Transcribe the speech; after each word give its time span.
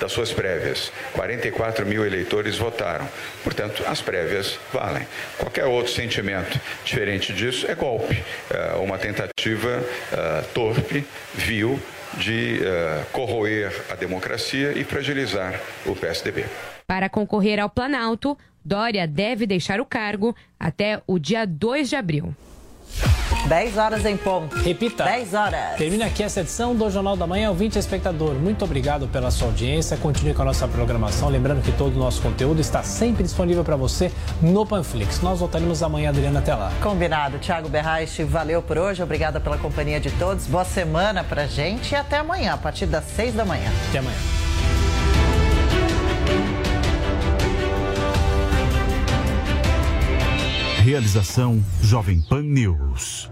Das 0.00 0.12
suas 0.12 0.32
prévias. 0.32 0.92
44 1.12 1.84
mil 1.84 2.04
eleitores 2.06 2.56
votaram. 2.56 3.06
Portanto, 3.42 3.82
as 3.86 4.00
prévias 4.00 4.58
valem. 4.72 5.06
Qualquer 5.36 5.66
outro 5.66 5.92
sentimento 5.92 6.58
diferente 6.84 7.32
disso 7.32 7.70
é 7.70 7.74
golpe. 7.74 8.22
É 8.50 8.74
uma 8.76 8.96
tentativa 8.96 9.78
uh, 9.78 10.44
torpe, 10.54 11.04
vil, 11.34 11.80
de 12.14 12.60
uh, 12.60 13.04
corroer 13.12 13.72
a 13.90 13.94
democracia 13.94 14.72
e 14.72 14.84
fragilizar 14.84 15.60
o 15.84 15.94
PSDB. 15.94 16.46
Para 16.86 17.08
concorrer 17.08 17.60
ao 17.60 17.68
Planalto, 17.68 18.36
Dória 18.64 19.06
deve 19.06 19.46
deixar 19.46 19.80
o 19.80 19.84
cargo 19.84 20.34
até 20.58 21.02
o 21.06 21.18
dia 21.18 21.46
2 21.46 21.90
de 21.90 21.96
abril. 21.96 22.34
10 23.48 23.78
horas 23.78 24.04
em 24.04 24.16
ponto. 24.16 24.54
Repita. 24.56 25.04
10 25.04 25.34
horas. 25.34 25.76
Termina 25.76 26.06
aqui 26.06 26.22
essa 26.22 26.40
edição 26.40 26.74
do 26.74 26.90
Jornal 26.90 27.16
da 27.16 27.26
Manhã, 27.26 27.48
ouvinte 27.48 27.78
espectador. 27.78 28.34
Muito 28.34 28.64
obrigado 28.64 29.08
pela 29.08 29.30
sua 29.30 29.48
audiência. 29.48 29.96
Continue 29.96 30.34
com 30.34 30.42
a 30.42 30.44
nossa 30.46 30.68
programação. 30.68 31.28
Lembrando 31.28 31.62
que 31.62 31.72
todo 31.72 31.96
o 31.96 31.98
nosso 31.98 32.20
conteúdo 32.20 32.60
está 32.60 32.82
sempre 32.82 33.22
disponível 33.22 33.64
para 33.64 33.76
você 33.76 34.12
no 34.42 34.66
Panflix. 34.66 35.20
Nós 35.22 35.40
voltaremos 35.40 35.82
amanhã, 35.82 36.10
Adriana, 36.10 36.40
até 36.40 36.54
lá. 36.54 36.72
Combinado. 36.82 37.38
Tiago 37.38 37.68
Berraich, 37.68 38.22
valeu 38.24 38.60
por 38.60 38.76
hoje. 38.76 39.02
Obrigada 39.02 39.40
pela 39.40 39.56
companhia 39.56 40.00
de 40.00 40.10
todos. 40.12 40.46
Boa 40.46 40.64
semana 40.64 41.24
pra 41.24 41.46
gente 41.46 41.92
e 41.92 41.96
até 41.96 42.18
amanhã, 42.18 42.52
a 42.52 42.58
partir 42.58 42.86
das 42.86 43.04
6 43.04 43.34
da 43.34 43.44
manhã. 43.44 43.70
Até 43.88 43.98
amanhã. 43.98 44.16
Realização 50.88 51.62
Jovem 51.82 52.22
Pan 52.22 52.40
News. 52.40 53.30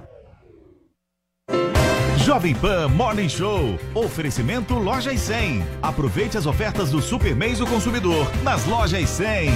Jovem 2.22 2.54
Pan 2.54 2.86
Morning 2.88 3.30
Show. 3.30 3.80
Oferecimento 3.94 4.74
Lojas 4.74 5.18
100. 5.18 5.64
Aproveite 5.80 6.36
as 6.36 6.44
ofertas 6.44 6.90
do 6.90 7.00
Super 7.00 7.34
Mês 7.34 7.58
do 7.58 7.66
Consumidor 7.66 8.30
nas 8.42 8.66
Lojas 8.66 9.08
100. 9.08 9.48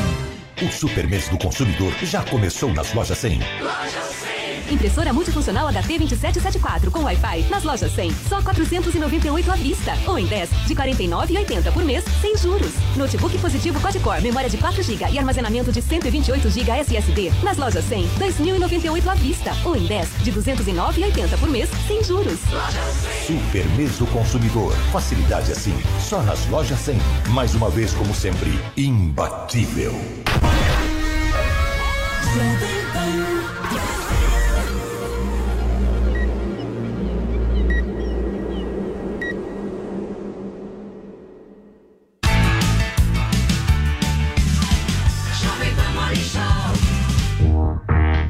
O 0.63 0.73
Super 0.73 1.07
Mês 1.11 1.29
do 1.29 1.37
Consumidor 1.37 1.93
já 2.03 2.23
começou 2.23 2.73
nas 2.73 2.91
Lojas 2.95 3.19
100. 3.19 3.39
Lojas 3.61 4.05
100. 4.05 4.40
Impressora 4.71 5.13
multifuncional 5.13 5.69
HT2774 5.69 6.91
com 6.91 7.01
Wi-Fi 7.01 7.47
nas 7.51 7.65
lojas 7.65 7.93
100, 7.93 8.13
só 8.29 8.41
498 8.41 9.51
à 9.51 9.57
vista. 9.57 9.93
Ou 10.07 10.19
em 10.19 10.27
10, 10.27 10.51
de 10.67 10.75
49,80 10.75 11.73
por 11.73 11.85
mês, 11.85 12.05
sem 12.21 12.37
juros. 12.37 12.73
Notebook 12.97 13.37
positivo 13.39 13.81
quad-core, 13.81 14.23
memória 14.23 14.49
de 14.49 14.57
4 14.57 14.83
GB 14.83 15.11
e 15.11 15.19
armazenamento 15.19 15.73
de 15.73 15.83
128 15.83 16.51
GB 16.51 16.71
SSD. 16.71 17.33
Nas 17.43 17.57
lojas 17.57 17.85
100, 17.85 18.09
2.098 18.19 19.09
à 19.09 19.15
vista. 19.15 19.53
Ou 19.65 19.77
em 19.77 19.87
10, 19.87 20.09
de 20.23 20.33
209,80 20.33 21.39
por 21.39 21.49
mês, 21.49 21.69
sem 21.87 22.03
juros. 22.05 22.39
Super 23.27 23.67
mês 23.77 23.99
do 23.99 24.07
consumidor. 24.07 24.73
Facilidade 24.93 25.53
assim, 25.53 25.75
só 26.01 26.23
nas 26.23 26.47
lojas 26.49 26.79
100. 26.79 26.97
Mais 27.31 27.55
uma 27.55 27.71
vez, 27.71 27.93
como 27.95 28.15
sempre, 28.15 28.59
imbatível. 28.77 29.95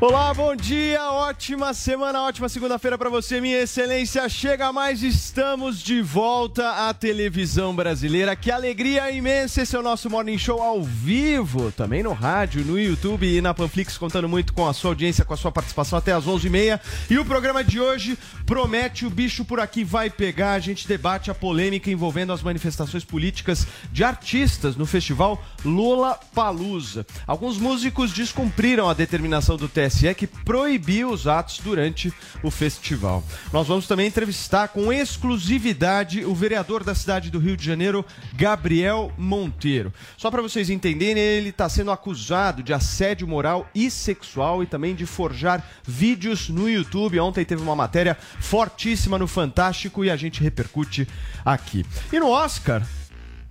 Olá, 0.03 0.33
bom 0.33 0.57
dia, 0.57 1.13
ótima 1.13 1.75
semana, 1.75 2.23
ótima 2.23 2.49
segunda-feira 2.49 2.97
para 2.97 3.11
você, 3.11 3.39
minha 3.39 3.59
excelência. 3.59 4.27
Chega 4.31 4.73
mais, 4.73 5.03
estamos 5.03 5.79
de 5.79 6.01
volta 6.01 6.89
à 6.89 6.95
televisão 6.95 7.77
brasileira. 7.77 8.35
Que 8.35 8.51
alegria 8.51 9.11
imensa! 9.11 9.61
Esse 9.61 9.77
é 9.77 9.79
o 9.79 9.83
nosso 9.83 10.09
Morning 10.09 10.39
Show 10.39 10.63
ao 10.63 10.83
vivo, 10.83 11.71
também 11.71 12.03
no 12.03 12.15
rádio, 12.15 12.65
no 12.65 12.81
YouTube 12.81 13.27
e 13.27 13.43
na 13.43 13.53
Panflix, 13.53 13.99
contando 13.99 14.27
muito 14.27 14.55
com 14.55 14.67
a 14.67 14.73
sua 14.73 14.93
audiência, 14.93 15.23
com 15.23 15.35
a 15.35 15.37
sua 15.37 15.53
participação 15.53 15.99
até 15.99 16.15
às 16.15 16.25
11h30. 16.25 16.81
E 17.11 17.19
o 17.19 17.25
programa 17.27 17.63
de 17.63 17.79
hoje 17.79 18.19
promete: 18.47 19.05
o 19.05 19.11
bicho 19.11 19.45
por 19.45 19.61
aqui 19.61 19.85
vai 19.85 20.09
pegar. 20.09 20.53
A 20.53 20.61
gente 20.61 20.89
debate 20.89 21.31
a 21.31 21.35
polêmica 21.35 21.91
envolvendo 21.91 22.33
as 22.33 22.43
manifestações 22.43 23.05
políticas 23.05 23.67
de 23.93 24.03
artistas 24.03 24.77
no 24.77 24.87
festival 24.87 25.45
Lula 25.63 26.19
Palusa. 26.35 27.05
Alguns 27.27 27.59
músicos 27.59 28.13
descumpriram 28.13 28.89
a 28.89 28.95
determinação 28.95 29.59
do 29.59 29.69
TSE 29.69 29.90
TSE 29.91 30.15
que 30.15 30.27
proibiu 30.27 31.11
os 31.11 31.27
atos 31.27 31.59
durante 31.59 32.13
o 32.43 32.51
festival. 32.51 33.23
Nós 33.53 33.67
vamos 33.67 33.87
também 33.87 34.07
entrevistar 34.07 34.69
com 34.69 34.93
exclusividade 34.93 36.25
o 36.25 36.35
vereador 36.35 36.85
da 36.85 36.95
cidade 36.95 37.31
do 37.31 37.39
Rio 37.39 37.57
de 37.57 37.65
Janeiro, 37.65 38.05
Gabriel 38.35 39.13
Monteiro. 39.19 39.93
Só 40.17 40.31
para 40.31 40.41
vocês 40.41 40.71
entenderem, 40.71 41.23
ele 41.23 41.51
está 41.51 41.69
sendo 41.69 41.91
acusado 41.91 42.63
de 42.63 42.73
assédio 42.73 43.27
moral 43.27 43.69
e 43.75 43.91
sexual 43.91 44.63
e 44.63 44.67
também 44.67 44.95
de 44.95 45.05
forjar 45.05 45.67
vídeos 45.87 46.49
no 46.49 46.69
YouTube. 46.71 47.21
Ontem 47.21 47.45
teve 47.45 47.63
uma 47.63 47.77
matéria 47.77 48.17
fortíssima 48.41 49.19
no 49.19 49.27
Fantástico 49.27 50.05
e 50.05 50.11
a 50.11 50.17
gente 50.17 50.43
repercute 50.43 51.07
aqui. 51.45 51.85
E 52.13 52.19
no 52.21 52.29
Oscar, 52.29 52.87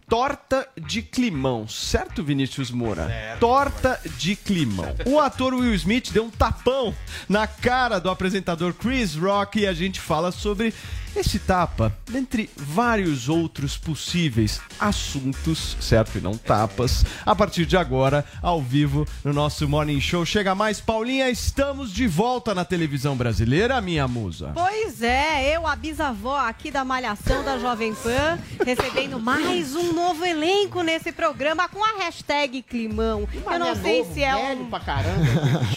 torta 0.09 0.68
de 0.75 1.03
climão, 1.03 1.68
certo, 1.68 2.24
Vinícius 2.24 2.72
Moura? 2.72 3.08
Certo. 3.08 3.40
Torta 3.40 4.00
de 4.18 4.36
climão. 4.36 4.96
O 5.06 5.20
ator 5.20 5.53
Will 5.53 5.74
Smith 5.75 6.12
deu 6.12 6.25
um 6.25 6.31
tapão 6.31 6.94
na 7.30 7.46
cara 7.46 8.00
do 8.00 8.09
apresentador 8.09 8.74
Chris 8.74 9.16
Rock 9.16 9.59
e 9.59 9.68
a 9.68 9.74
gente 9.74 10.00
fala 10.00 10.31
sobre 10.31 10.74
esse 11.16 11.40
tapa, 11.40 11.96
dentre 12.09 12.50
vários 12.56 13.30
outros 13.30 13.78
possíveis 13.78 14.62
assuntos, 14.80 15.78
certo? 15.80 16.18
E 16.18 16.22
não 16.22 16.38
tapas, 16.38 17.06
a 17.25 17.36
partir 17.36 17.66
de 17.66 17.75
agora, 17.78 18.25
ao 18.42 18.62
vivo, 18.62 19.08
no 19.24 19.34
nosso 19.34 19.68
Morning 19.68 20.00
Show. 20.00 20.25
Chega 20.25 20.56
mais, 20.56 20.80
Paulinha, 20.80 21.30
estamos 21.30 21.92
de 21.92 22.08
volta 22.08 22.56
na 22.56 22.64
televisão 22.64 23.16
brasileira, 23.16 23.81
minha 23.81 24.08
musa. 24.08 24.52
Pois 24.53 25.02
é, 25.02 25.56
eu, 25.56 25.68
a 25.68 25.75
bisavó 25.75 26.38
aqui 26.38 26.72
da 26.72 26.86
Malhação 26.86 27.44
da 27.44 27.58
Jovem 27.58 27.94
Pan, 27.96 28.40
recebendo 28.66 29.20
mais 29.20 29.76
um 29.76 29.94
novo 29.94 30.26
elenco 30.26 30.81
nesse 30.81 31.12
programa 31.12 31.68
com 31.68 31.84
a 31.84 32.03
hashtag 32.03 32.62
Climão. 32.62 33.28
Eu 33.34 33.59
não 33.59 33.76
sei 33.76 34.00
novo, 34.00 34.14
se 34.14 34.24
é 34.24 34.36
velho 34.36 34.62
um... 34.62 34.70
pra 34.70 34.80
caramba. 34.80 35.26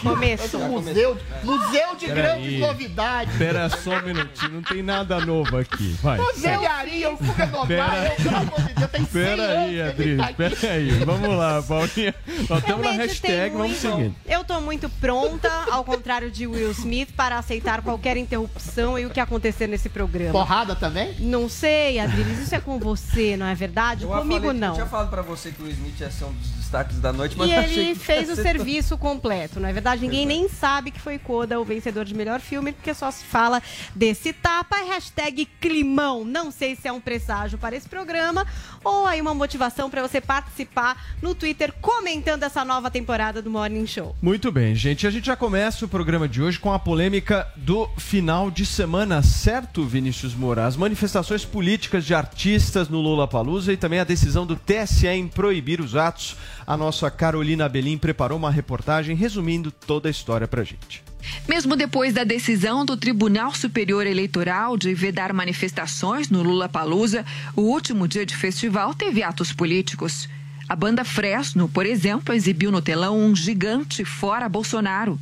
Começou. 0.03 0.69
museu, 0.69 1.19
museu 1.43 1.97
de 1.97 2.07
Pera 2.07 2.23
grandes 2.23 2.49
aí. 2.49 2.61
novidades. 2.61 3.33
Espera 3.33 3.69
só 3.71 3.91
um 3.99 4.03
minutinho, 4.03 4.53
não 4.53 4.63
tem 4.63 4.83
nada 4.83 5.22
novo 5.27 5.57
aqui. 5.57 5.97
Vai. 6.03 6.19
Velharia, 6.37 7.11
o 7.13 7.17
Fuga 7.17 7.47
Normal, 7.47 7.67
Pera- 7.67 8.07
eu, 8.19 8.25
pelo 8.25 8.37
amor 8.37 8.61
de 8.63 8.75
Deus, 8.75 8.91
tem 8.91 9.05
100 9.05 9.13
Pera 9.13 9.61
aí, 9.61 9.83
Adri, 9.83 10.09
ele 10.11 10.17
tá 10.23 10.33
pera 10.33 10.57
aí. 10.73 10.91
Vamos 11.05 11.37
lá, 11.37 11.63
Paulinha. 11.63 12.15
Nós 12.49 12.59
estamos 12.61 12.85
na 12.85 12.91
hashtag, 12.93 13.57
vamos 13.57 13.77
seguindo. 13.77 14.15
Eu 14.27 14.45
tô 14.45 14.61
muito 14.61 14.89
pronta, 14.89 15.49
ao 15.71 15.85
contrário 15.85 16.31
de 16.31 16.47
Will 16.47 16.71
Smith, 16.73 17.11
para 17.17 17.39
aceitar 17.39 17.83
qualquer 17.83 18.17
interrupção 18.17 18.99
e 18.99 19.07
o 19.07 19.11
que 19.11 19.21
acontecer 19.21 19.67
nesse 19.67 19.89
programa. 19.89 20.33
Porrada 20.33 20.75
também? 20.75 21.15
Não 21.21 21.49
sei, 21.49 21.99
Adriles, 21.99 22.39
isso 22.41 22.55
é 22.55 22.61
com 22.61 22.79
você, 22.79 23.37
não 23.37 23.47
é 23.47 23.55
verdade? 23.55 24.05
Eu 24.05 24.09
Comigo 24.11 24.47
falei, 24.47 24.61
não. 24.61 24.69
Eu 24.69 24.75
tinha 24.75 24.87
falado 24.87 25.11
pra 25.11 25.23
você 25.23 25.51
que 25.51 25.63
o 25.63 25.69
Smith 25.69 26.01
ia 26.01 26.11
ser 26.11 26.25
um 26.25 26.33
dos 26.33 26.49
destaques 26.51 26.99
da 26.99 27.13
noite, 27.13 27.37
mas 27.37 27.49
E 27.49 27.53
ele 27.53 27.95
que 27.95 28.01
fez 28.01 28.29
o 28.31 28.35
ser 28.35 28.43
serviço 28.43 28.97
completo, 28.99 29.61
não 29.61 29.69
é 29.69 29.73
verdade? 29.73 30.03
Ninguém 30.03 30.27
nem 30.27 30.49
sabe 30.49 30.91
que 30.91 31.01
foi 31.01 31.19
Coda 31.19 31.61
o 31.61 31.65
vencedor 31.65 32.05
de 32.05 32.15
melhor 32.15 32.41
filme, 32.41 32.73
porque 32.73 32.93
só 32.95 33.11
se 33.11 33.25
fala 33.25 33.63
desse 33.95 34.33
tapa. 34.33 34.77
Hashtag 34.89 35.12
climão. 35.61 36.25
Não 36.25 36.51
sei 36.51 36.75
se 36.77 36.89
é 36.89 36.93
um 36.93 37.01
presságio 37.01 37.59
para 37.59 37.77
esse 37.77 37.89
programa 37.89 38.47
ou 38.85 39.07
aí 39.07 39.21
uma 39.21 39.35
motivação 39.35 39.89
para 39.89 40.03
você 40.03 40.21
participar 40.21 41.17
no 41.21 41.35
Twitter 41.35 41.73
comentando 41.81 42.43
essa 42.43 42.65
nova 42.65 42.91
temporada 42.91 43.41
do 43.41 43.51
Morning 43.51 43.87
Show. 43.87 44.17
Muito 44.21 44.51
bem, 44.51 44.75
gente. 44.75 45.07
A 45.07 45.11
gente 45.11 45.27
já 45.27 45.37
começa 45.37 45.85
o 45.85 45.89
programa 45.89 46.29
de 46.29 46.43
hoje 46.43 46.59
com 46.59 46.73
a 46.73 46.79
polêmica 46.79 47.47
do 47.57 47.89
final 47.97 48.51
de 48.51 48.67
semana, 48.67 49.23
certo, 49.23 49.85
Vinícius 49.85 50.35
Moura? 50.35 50.67
As 50.67 50.77
manifestações 50.77 51.45
políticas 51.45 52.05
de 52.05 52.15
artistas 52.15 52.89
no 52.89 53.01
Lula 53.01 53.29
Palusa 53.29 53.73
e 53.73 53.77
também 53.77 54.01
a 54.01 54.05
decisão 54.05 54.47
do 54.47 54.57
TSE 54.57 55.07
em 55.07 55.29
proibir 55.29 55.81
os 55.81 55.95
atos. 55.95 56.37
A 56.67 56.77
nossa 56.77 57.11
Carolina 57.11 57.69
Belim 57.69 57.99
preparou 57.99 58.39
uma 58.39 58.51
reportagem 58.51 59.15
resumindo 59.15 59.71
toda 59.71 60.09
a 60.09 60.11
história 60.11 60.49
pra 60.49 60.65
gente. 60.65 61.03
Mesmo 61.49 61.77
depois 61.77 62.15
da 62.15 62.25
decisão 62.25 62.85
do 62.85 62.97
Tribunal 62.97 63.55
Superior 63.55 64.07
Eleitoral 64.07 64.77
de 64.77 64.95
vedar 64.95 65.33
manifestações 65.33 66.31
no 66.31 66.43
Lula 66.43 66.69
Palusa, 66.69 67.25
o 67.55 67.63
último 67.63 68.07
dia 68.07 68.25
de 68.25 68.37
festival 68.37 68.95
teve 68.95 69.23
atos 69.23 69.53
políticos. 69.53 70.29
A 70.69 70.77
banda 70.77 71.05
Fresno, 71.05 71.69
por 71.69 71.85
exemplo, 71.85 72.35
exibiu 72.35 72.71
no 72.71 72.81
telão 72.81 73.19
um 73.19 73.35
gigante 73.35 74.05
fora 74.05 74.49
Bolsonaro. 74.49 75.19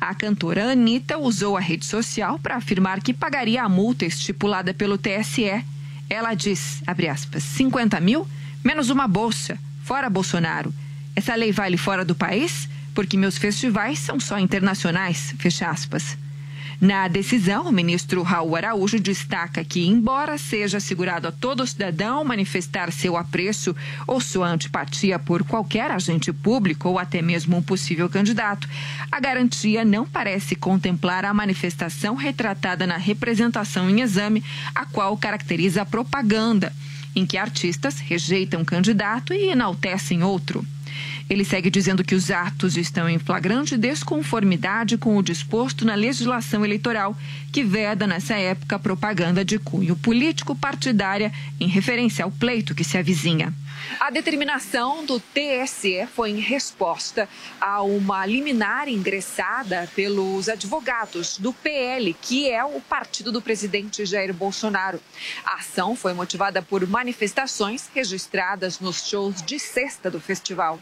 A 0.00 0.14
cantora 0.14 0.72
Anitta 0.72 1.18
usou 1.18 1.56
a 1.56 1.60
rede 1.60 1.86
social 1.86 2.38
para 2.38 2.56
afirmar 2.56 3.00
que 3.00 3.14
pagaria 3.14 3.62
a 3.62 3.68
multa 3.68 4.04
estipulada 4.04 4.74
pelo 4.74 4.98
TSE. 4.98 5.64
Ela 6.10 6.34
diz, 6.34 6.82
abre 6.86 7.08
aspas, 7.08 7.42
50 7.42 7.98
mil 8.00 8.26
menos 8.62 8.90
uma 8.90 9.08
bolsa, 9.08 9.58
fora 9.82 10.10
Bolsonaro. 10.10 10.72
Essa 11.16 11.34
lei 11.34 11.52
vale 11.52 11.76
fora 11.76 12.04
do 12.04 12.14
país? 12.14 12.68
Porque 12.94 13.16
meus 13.16 13.36
festivais 13.36 13.98
são 13.98 14.20
só 14.20 14.38
internacionais, 14.38 15.34
fecha 15.38 15.68
aspas. 15.68 16.16
Na 16.80 17.08
decisão, 17.08 17.68
o 17.68 17.72
ministro 17.72 18.22
Raul 18.22 18.56
Araújo 18.56 18.98
destaca 18.98 19.64
que, 19.64 19.86
embora 19.86 20.36
seja 20.36 20.78
assegurado 20.78 21.28
a 21.28 21.32
todo 21.32 21.66
cidadão 21.66 22.24
manifestar 22.24 22.92
seu 22.92 23.16
apreço 23.16 23.74
ou 24.06 24.20
sua 24.20 24.48
antipatia 24.48 25.18
por 25.18 25.44
qualquer 25.44 25.90
agente 25.90 26.32
público 26.32 26.88
ou 26.88 26.98
até 26.98 27.22
mesmo 27.22 27.56
um 27.56 27.62
possível 27.62 28.08
candidato, 28.08 28.68
a 29.10 29.20
garantia 29.20 29.84
não 29.84 30.04
parece 30.04 30.54
contemplar 30.56 31.24
a 31.24 31.32
manifestação 31.32 32.16
retratada 32.16 32.86
na 32.86 32.96
representação 32.96 33.88
em 33.88 34.00
exame, 34.00 34.42
a 34.74 34.84
qual 34.84 35.16
caracteriza 35.16 35.82
a 35.82 35.86
propaganda, 35.86 36.72
em 37.14 37.24
que 37.24 37.38
artistas 37.38 37.98
rejeitam 37.98 38.60
um 38.60 38.64
candidato 38.64 39.32
e 39.32 39.50
enaltecem 39.50 40.22
outro. 40.22 40.66
Ele 41.28 41.44
segue 41.44 41.70
dizendo 41.70 42.04
que 42.04 42.14
os 42.14 42.30
atos 42.30 42.76
estão 42.76 43.08
em 43.08 43.18
flagrante 43.18 43.76
desconformidade 43.76 44.98
com 44.98 45.16
o 45.16 45.22
disposto 45.22 45.84
na 45.84 45.94
legislação 45.94 46.64
eleitoral, 46.64 47.16
que 47.50 47.64
veda 47.64 48.06
nessa 48.06 48.34
época 48.34 48.78
propaganda 48.78 49.44
de 49.44 49.58
cunho 49.58 49.96
político 49.96 50.54
partidária 50.54 51.32
em 51.58 51.66
referência 51.66 52.24
ao 52.24 52.30
pleito 52.30 52.74
que 52.74 52.84
se 52.84 52.98
avizinha. 52.98 53.52
A 54.00 54.10
determinação 54.10 55.04
do 55.04 55.20
TSE 55.20 56.06
foi 56.14 56.30
em 56.30 56.40
resposta 56.40 57.28
a 57.60 57.82
uma 57.82 58.24
liminar 58.26 58.88
ingressada 58.88 59.88
pelos 59.94 60.48
advogados 60.48 61.38
do 61.38 61.52
PL, 61.52 62.14
que 62.20 62.48
é 62.50 62.64
o 62.64 62.80
partido 62.80 63.32
do 63.32 63.42
presidente 63.42 64.04
Jair 64.06 64.32
Bolsonaro. 64.32 65.00
A 65.44 65.56
ação 65.56 65.96
foi 65.96 66.12
motivada 66.12 66.62
por 66.62 66.86
manifestações 66.86 67.88
registradas 67.94 68.80
nos 68.80 69.06
shows 69.06 69.42
de 69.42 69.58
sexta 69.58 70.10
do 70.10 70.20
festival. 70.20 70.78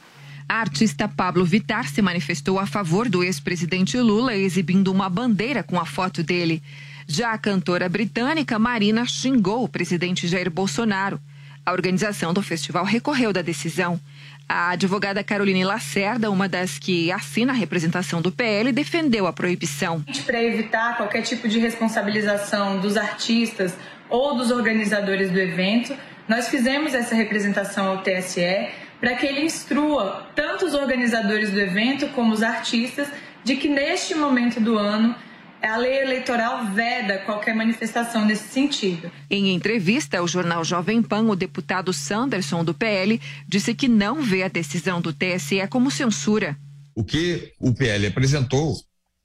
A 0.52 0.56
artista 0.60 1.08
Pablo 1.08 1.46
Vittar 1.46 1.88
se 1.88 2.02
manifestou 2.02 2.58
a 2.58 2.66
favor 2.66 3.08
do 3.08 3.24
ex-presidente 3.24 3.96
Lula, 3.96 4.36
exibindo 4.36 4.92
uma 4.92 5.08
bandeira 5.08 5.62
com 5.62 5.80
a 5.80 5.86
foto 5.86 6.22
dele. 6.22 6.62
Já 7.08 7.32
a 7.32 7.38
cantora 7.38 7.88
britânica 7.88 8.58
Marina 8.58 9.06
xingou 9.06 9.64
o 9.64 9.68
presidente 9.68 10.28
Jair 10.28 10.50
Bolsonaro. 10.50 11.18
A 11.64 11.72
organização 11.72 12.34
do 12.34 12.42
festival 12.42 12.84
recorreu 12.84 13.32
da 13.32 13.40
decisão. 13.40 13.98
A 14.46 14.72
advogada 14.72 15.24
Caroline 15.24 15.64
Lacerda, 15.64 16.30
uma 16.30 16.46
das 16.46 16.78
que 16.78 17.10
assina 17.10 17.54
a 17.54 17.56
representação 17.56 18.20
do 18.20 18.30
PL, 18.30 18.72
defendeu 18.72 19.26
a 19.26 19.32
proibição. 19.32 20.04
Para 20.26 20.44
evitar 20.44 20.98
qualquer 20.98 21.22
tipo 21.22 21.48
de 21.48 21.58
responsabilização 21.60 22.78
dos 22.78 22.98
artistas 22.98 23.74
ou 24.10 24.36
dos 24.36 24.50
organizadores 24.50 25.30
do 25.30 25.40
evento, 25.40 25.96
nós 26.28 26.48
fizemos 26.48 26.92
essa 26.92 27.14
representação 27.14 27.86
ao 27.86 28.02
TSE 28.02 28.68
para 29.02 29.16
que 29.16 29.26
ele 29.26 29.40
instrua 29.42 30.30
tanto 30.36 30.64
os 30.64 30.74
organizadores 30.74 31.50
do 31.50 31.58
evento 31.58 32.06
como 32.10 32.32
os 32.32 32.40
artistas 32.40 33.08
de 33.42 33.56
que 33.56 33.68
neste 33.68 34.14
momento 34.14 34.60
do 34.60 34.78
ano 34.78 35.12
a 35.60 35.76
lei 35.76 36.02
eleitoral 36.02 36.66
veda 36.66 37.18
qualquer 37.18 37.52
manifestação 37.52 38.24
nesse 38.24 38.48
sentido. 38.48 39.10
Em 39.28 39.52
entrevista 39.52 40.18
ao 40.18 40.28
jornal 40.28 40.64
Jovem 40.64 41.02
Pan, 41.02 41.24
o 41.24 41.34
deputado 41.34 41.92
Sanderson, 41.92 42.64
do 42.64 42.72
PL, 42.72 43.20
disse 43.48 43.74
que 43.74 43.88
não 43.88 44.22
vê 44.22 44.44
a 44.44 44.48
decisão 44.48 45.00
do 45.00 45.12
TSE 45.12 45.66
como 45.68 45.90
censura. 45.90 46.56
O 46.94 47.02
que 47.02 47.52
o 47.58 47.74
PL 47.74 48.06
apresentou 48.06 48.76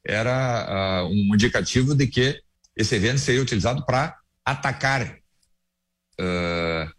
era 0.03 1.03
uh, 1.03 1.07
um 1.07 1.35
indicativo 1.35 1.93
de 1.93 2.07
que 2.07 2.39
esse 2.75 2.95
evento 2.95 3.19
seria 3.19 3.41
utilizado 3.43 3.85
para 3.85 4.15
atacar, 4.43 5.17
uh, 6.19 6.96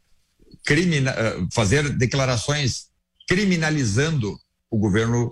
crimina, 0.68 1.12
uh, 1.12 1.48
fazer 1.50 1.88
declarações 1.96 2.88
criminalizando 3.26 4.38
o 4.70 4.76
governo 4.78 5.30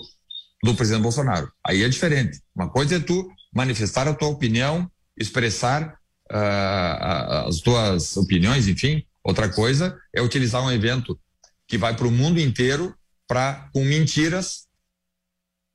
do 0.64 0.74
presidente 0.74 1.02
Bolsonaro. 1.02 1.52
Aí 1.62 1.82
é 1.82 1.88
diferente. 1.90 2.40
Uma 2.54 2.70
coisa 2.70 2.96
é 2.96 3.00
tu 3.00 3.30
manifestar 3.54 4.08
a 4.08 4.14
tua 4.14 4.28
opinião, 4.28 4.90
expressar 5.14 5.98
uh, 6.32 7.46
as 7.48 7.60
tuas 7.60 8.16
opiniões, 8.16 8.66
enfim. 8.66 9.04
Outra 9.22 9.50
coisa 9.50 9.94
é 10.14 10.22
utilizar 10.22 10.64
um 10.64 10.72
evento 10.72 11.20
que 11.68 11.76
vai 11.76 11.94
para 11.94 12.06
o 12.06 12.10
mundo 12.10 12.40
inteiro 12.40 12.94
para, 13.28 13.68
com 13.74 13.84
mentiras, 13.84 14.66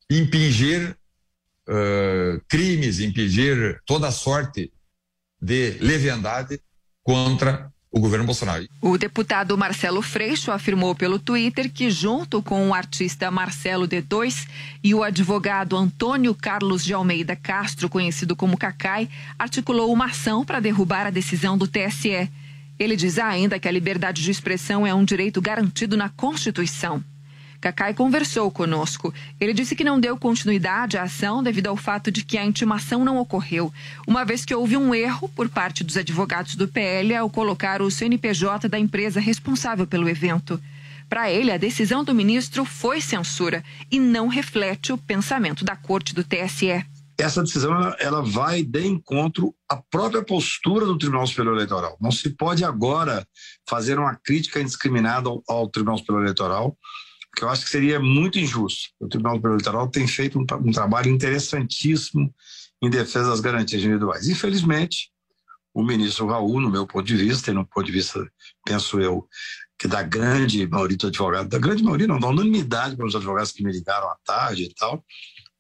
impingir 0.10 0.98
uh, 1.70 2.42
crimes, 2.50 3.00
impingir 3.00 3.80
toda 3.86 4.10
sorte 4.10 4.74
de 5.40 5.78
leviandade 5.82 6.60
contra 7.04 7.72
o 7.92 8.00
governo 8.00 8.26
Bolsonaro. 8.26 8.68
O 8.82 8.98
deputado 8.98 9.58
Marcelo 9.58 10.02
Freixo 10.02 10.52
afirmou 10.52 10.96
pelo 10.96 11.20
Twitter 11.20 11.70
que, 11.70 11.92
junto 11.92 12.42
com 12.42 12.70
o 12.70 12.74
artista 12.74 13.30
Marcelo 13.30 13.88
D2 13.88 14.48
e 14.82 14.96
o 14.96 15.04
advogado 15.04 15.76
Antônio 15.76 16.34
Carlos 16.34 16.86
de 16.86 16.94
Almeida 16.94 17.36
Castro, 17.36 17.90
conhecido 17.90 18.36
como 18.36 18.58
Cacai, 18.58 19.10
articulou 19.38 19.92
uma 19.92 20.06
ação 20.06 20.46
para 20.46 20.62
derrubar 20.62 21.06
a 21.06 21.12
decisão 21.12 21.58
do 21.58 21.68
TSE. 21.68 22.30
Ele 22.80 22.96
diz 22.96 23.20
ainda 23.20 23.60
que 23.60 23.68
a 23.68 23.72
liberdade 23.72 24.24
de 24.24 24.32
expressão 24.32 24.88
é 24.88 24.94
um 24.94 25.04
direito 25.04 25.42
garantido 25.42 25.98
na 25.98 26.08
Constituição. 26.08 27.04
Cacai 27.62 27.94
conversou 27.94 28.50
conosco. 28.50 29.14
Ele 29.40 29.54
disse 29.54 29.76
que 29.76 29.84
não 29.84 30.00
deu 30.00 30.18
continuidade 30.18 30.98
à 30.98 31.04
ação 31.04 31.44
devido 31.44 31.68
ao 31.68 31.78
fato 31.78 32.12
de 32.12 32.24
que 32.24 32.36
a 32.36 32.44
intimação 32.44 33.06
não 33.06 33.20
ocorreu, 33.20 33.72
uma 34.08 34.26
vez 34.26 34.44
que 34.44 34.56
houve 34.56 34.76
um 34.76 34.96
erro 34.96 35.30
por 35.30 35.48
parte 35.48 35.84
dos 35.84 35.96
advogados 35.96 36.56
do 36.56 36.68
PL 36.68 37.16
ao 37.16 37.30
colocar 37.30 37.80
o 37.80 37.92
CNPJ 37.92 38.68
da 38.68 38.80
empresa 38.80 39.20
responsável 39.20 39.86
pelo 39.86 40.10
evento. 40.10 40.60
Para 41.08 41.30
ele, 41.30 41.52
a 41.52 41.58
decisão 41.58 42.04
do 42.04 42.16
ministro 42.16 42.66
foi 42.66 43.00
censura 43.00 43.64
e 43.92 44.00
não 44.00 44.28
reflete 44.28 44.92
o 44.92 44.98
pensamento 44.98 45.64
da 45.64 45.76
corte 45.76 46.16
do 46.16 46.24
TSE. 46.24 46.84
Essa 47.20 47.44
decisão 47.44 47.94
ela, 48.00 48.24
vai 48.24 48.64
de 48.64 48.88
encontro 48.88 49.54
à 49.70 49.78
própria 49.78 50.24
postura 50.24 50.86
do 50.86 50.98
Tribunal 50.98 51.28
Superior 51.28 51.54
Eleitoral. 51.54 51.96
Não 52.02 52.12
se 52.12 52.32
pode 52.32 52.66
agora 52.66 53.28
fazer 53.70 54.00
uma 54.00 54.16
crítica 54.16 54.60
indiscriminada 54.60 55.30
ao, 55.30 55.44
ao 55.48 55.70
Tribunal 55.70 56.00
Superior 56.00 56.24
Eleitoral 56.24 56.76
que 57.36 57.44
eu 57.44 57.50
acho 57.50 57.64
que 57.64 57.70
seria 57.70 58.00
muito 58.00 58.40
injusto. 58.40 58.90
O 59.00 59.08
Tribunal 59.08 59.36
Superior 59.36 59.56
Eleitoral 59.56 59.88
tem 59.88 60.08
feito 60.08 60.40
um, 60.40 60.42
um, 60.42 60.72
trabalho 60.72 61.10
interessantíssimo 61.10 62.34
em 62.82 62.90
defesa 62.90 63.30
das 63.30 63.40
garantias 63.40 63.82
individuais. 63.82 64.28
Infelizmente, 64.28 65.12
o 65.74 65.84
ministro 65.84 66.28
Raul, 66.28 66.60
no 66.60 66.70
meu 66.70 66.86
ponto 66.86 67.06
de 67.06 67.16
vista, 67.16 67.52
e 67.52 67.54
no 67.54 67.66
ponto 67.66 67.86
de 67.86 67.92
vista, 67.92 68.20
penso 68.66 69.00
eu, 69.00 69.28
que 69.80 69.88
da 69.88 70.04
grande 70.04 70.68
maioria 70.68 70.98
dos 70.98 71.08
advogados, 71.08 71.50
da 71.50 71.58
grande 71.58 71.84
maioria, 71.84 72.08
não, 72.08 72.20
da 72.20 72.28
unanimidade 72.28 72.96
para 72.96 73.06
os 73.06 73.16
advogados 73.16 73.52
que 73.52 73.64
me 73.64 73.72
ligaram 73.72 74.08
à 74.08 74.18
tarde 74.26 74.64
e 74.64 74.74
tal, 74.74 75.04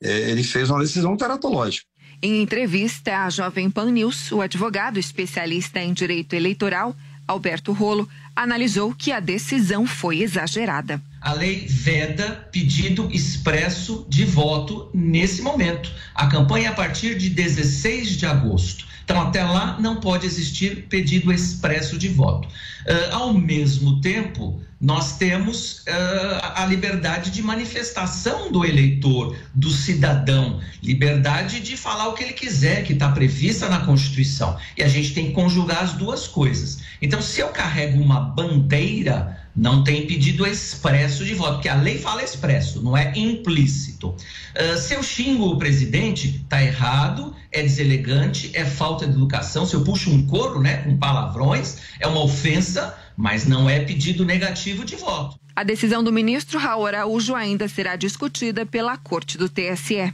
é, 0.04 0.32
ele 0.32 0.44
fez 0.44 0.70
uma 0.70 0.80
decisão 0.80 1.16
teratológica. 1.16 1.88
Em 2.22 2.40
entrevista 2.40 3.24
à 3.24 3.30
Jovem 3.32 3.72
Pan 3.72 3.90
News, 3.90 4.32
o 4.32 4.42
advogado 4.42 5.00
especialista 5.00 5.80
em 5.80 5.92
direito 5.92 6.34
eleitoral, 6.34 6.96
Alberto 7.32 7.72
Rolo, 7.72 8.08
analisou 8.36 8.94
que 8.94 9.12
a 9.12 9.20
decisão 9.20 9.86
foi 9.86 10.22
exagerada. 10.22 11.02
A 11.20 11.34
lei 11.34 11.66
veda 11.68 12.48
pedido 12.52 13.10
expresso 13.12 14.06
de 14.10 14.26
voto 14.26 14.90
nesse 14.94 15.42
momento. 15.42 15.92
A 16.16 16.28
campanha 16.28 16.68
é 16.68 16.70
a 16.70 16.74
partir 16.74 17.18
de 17.18 17.30
16 17.30 18.18
de 18.18 18.26
agosto. 18.26 18.86
Então, 19.04 19.22
até 19.22 19.44
lá, 19.44 19.78
não 19.80 19.98
pode 19.98 20.26
existir 20.26 20.88
pedido 20.88 21.32
expresso 21.34 21.98
de 21.98 22.08
voto. 22.08 22.48
Uh, 22.88 23.16
ao 23.16 23.34
mesmo 23.34 24.02
tempo, 24.02 24.62
nós 24.82 25.18
temos 25.18 25.80
uh, 25.82 26.54
a 26.56 26.66
liberdade 26.66 27.30
de 27.30 27.44
manifestação 27.44 28.52
do 28.52 28.66
eleitor, 28.66 29.38
do 29.54 29.70
cidadão, 29.70 30.60
liberdade 30.82 31.60
de 31.60 31.78
falar 31.78 32.08
o 32.08 32.14
que 32.14 32.24
ele 32.24 32.34
quiser, 32.34 32.84
que 32.84 32.94
está 32.94 33.10
prevista 33.12 33.70
na 33.70 33.82
Constituição. 33.82 34.58
E 34.76 34.82
a 34.82 34.88
gente 34.88 35.14
tem 35.14 35.28
que 35.28 35.34
conjugar 35.34 35.84
as 35.84 35.94
duas 35.94 36.28
coisas. 36.28 36.80
Então, 37.00 37.22
se 37.22 37.40
eu 37.40 37.50
carrego 37.50 38.02
uma 38.02 38.20
bandeira, 38.20 39.40
não 39.56 39.84
tem 39.84 40.08
pedido 40.08 40.48
expresso 40.48 41.26
de 41.26 41.34
voto, 41.34 41.56
porque 41.56 41.70
a 41.70 41.76
lei 41.76 41.98
fala 41.98 42.24
expresso, 42.24 42.82
não 42.82 42.96
é 42.96 43.12
implícito. 43.16 44.10
Uh, 44.10 44.78
se 44.78 44.96
eu 44.96 45.04
xingo 45.04 45.46
o 45.46 45.58
presidente, 45.58 46.44
tá 46.50 46.64
errado, 46.64 47.36
é 47.52 47.62
deselegante, 47.62 48.50
é 48.54 48.64
falta 48.64 49.06
de 49.06 49.14
educação. 49.14 49.66
Se 49.66 49.74
eu 49.74 49.84
puxo 49.84 50.10
um 50.10 50.26
coro, 50.26 50.62
né, 50.62 50.78
com 50.78 50.98
palavrões, 50.98 51.78
é 52.00 52.08
uma 52.08 52.24
ofensa 52.24 52.71
mas 53.18 53.46
não 53.48 53.70
é 53.70 53.80
pedido 53.80 54.26
negativo 54.26 54.84
de 54.86 54.96
voto. 54.96 55.40
A 55.56 55.64
decisão 55.64 56.04
do 56.04 56.12
ministro 56.12 56.58
Raul 56.60 56.86
Araújo 56.86 57.36
ainda 57.36 57.68
será 57.68 57.96
discutida 57.96 58.66
pela 58.66 58.98
Corte 58.98 59.38
do 59.38 59.50
TSE. 59.50 60.14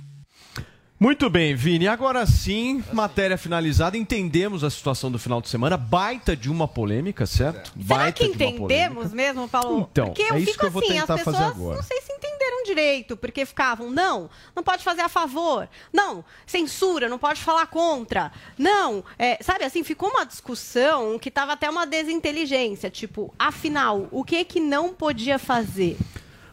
Muito 0.99 1.29
bem, 1.29 1.53
Vini. 1.53 1.87
Agora 1.87 2.25
sim, 2.25 2.83
matéria 2.91 3.37
finalizada. 3.37 3.95
Entendemos 3.95 4.63
a 4.63 4.69
situação 4.69 5.11
do 5.11 5.19
final 5.19 5.39
de 5.39 5.47
semana. 5.47 5.77
Baita 5.77 6.35
de 6.35 6.49
uma 6.49 6.67
polêmica, 6.67 7.27
certo? 7.27 7.71
Será 7.79 7.99
Baita 7.99 8.23
que 8.23 8.35
de 8.35 8.43
uma 8.43 8.51
polêmica. 8.53 8.73
entendemos 8.73 9.13
mesmo, 9.13 9.47
Paulo? 9.47 9.87
Então, 9.91 10.07
porque 10.07 10.23
eu 10.23 10.33
é 10.33 10.39
isso 10.39 10.47
fico 10.53 10.59
que 10.61 10.65
eu 10.65 10.71
vou 10.71 10.81
assim, 10.81 10.93
tentar 10.93 11.13
as 11.13 11.21
fazer 11.21 11.37
pessoas 11.37 11.55
agora. 11.55 11.75
não 11.77 11.83
sei 11.83 12.01
se 12.01 12.11
entenderam 12.13 12.26
direito, 12.67 13.17
porque 13.17 13.45
ficavam, 13.45 13.89
não, 13.89 14.29
não 14.55 14.61
pode 14.61 14.83
fazer 14.83 15.01
a 15.01 15.09
favor, 15.09 15.67
não, 15.91 16.23
censura, 16.45 17.09
não 17.09 17.17
pode 17.17 17.41
falar 17.41 17.67
contra, 17.67 18.31
não, 18.57 19.03
é, 19.17 19.41
sabe 19.41 19.63
assim, 19.63 19.83
ficou 19.83 20.09
uma 20.09 20.25
discussão 20.25 21.17
que 21.17 21.31
tava 21.31 21.53
até 21.53 21.69
uma 21.69 21.87
desinteligência, 21.87 22.89
tipo, 22.89 23.33
afinal, 23.39 24.07
o 24.11 24.23
que 24.23 24.43
que 24.45 24.59
não 24.59 24.93
podia 24.93 25.39
fazer? 25.39 25.97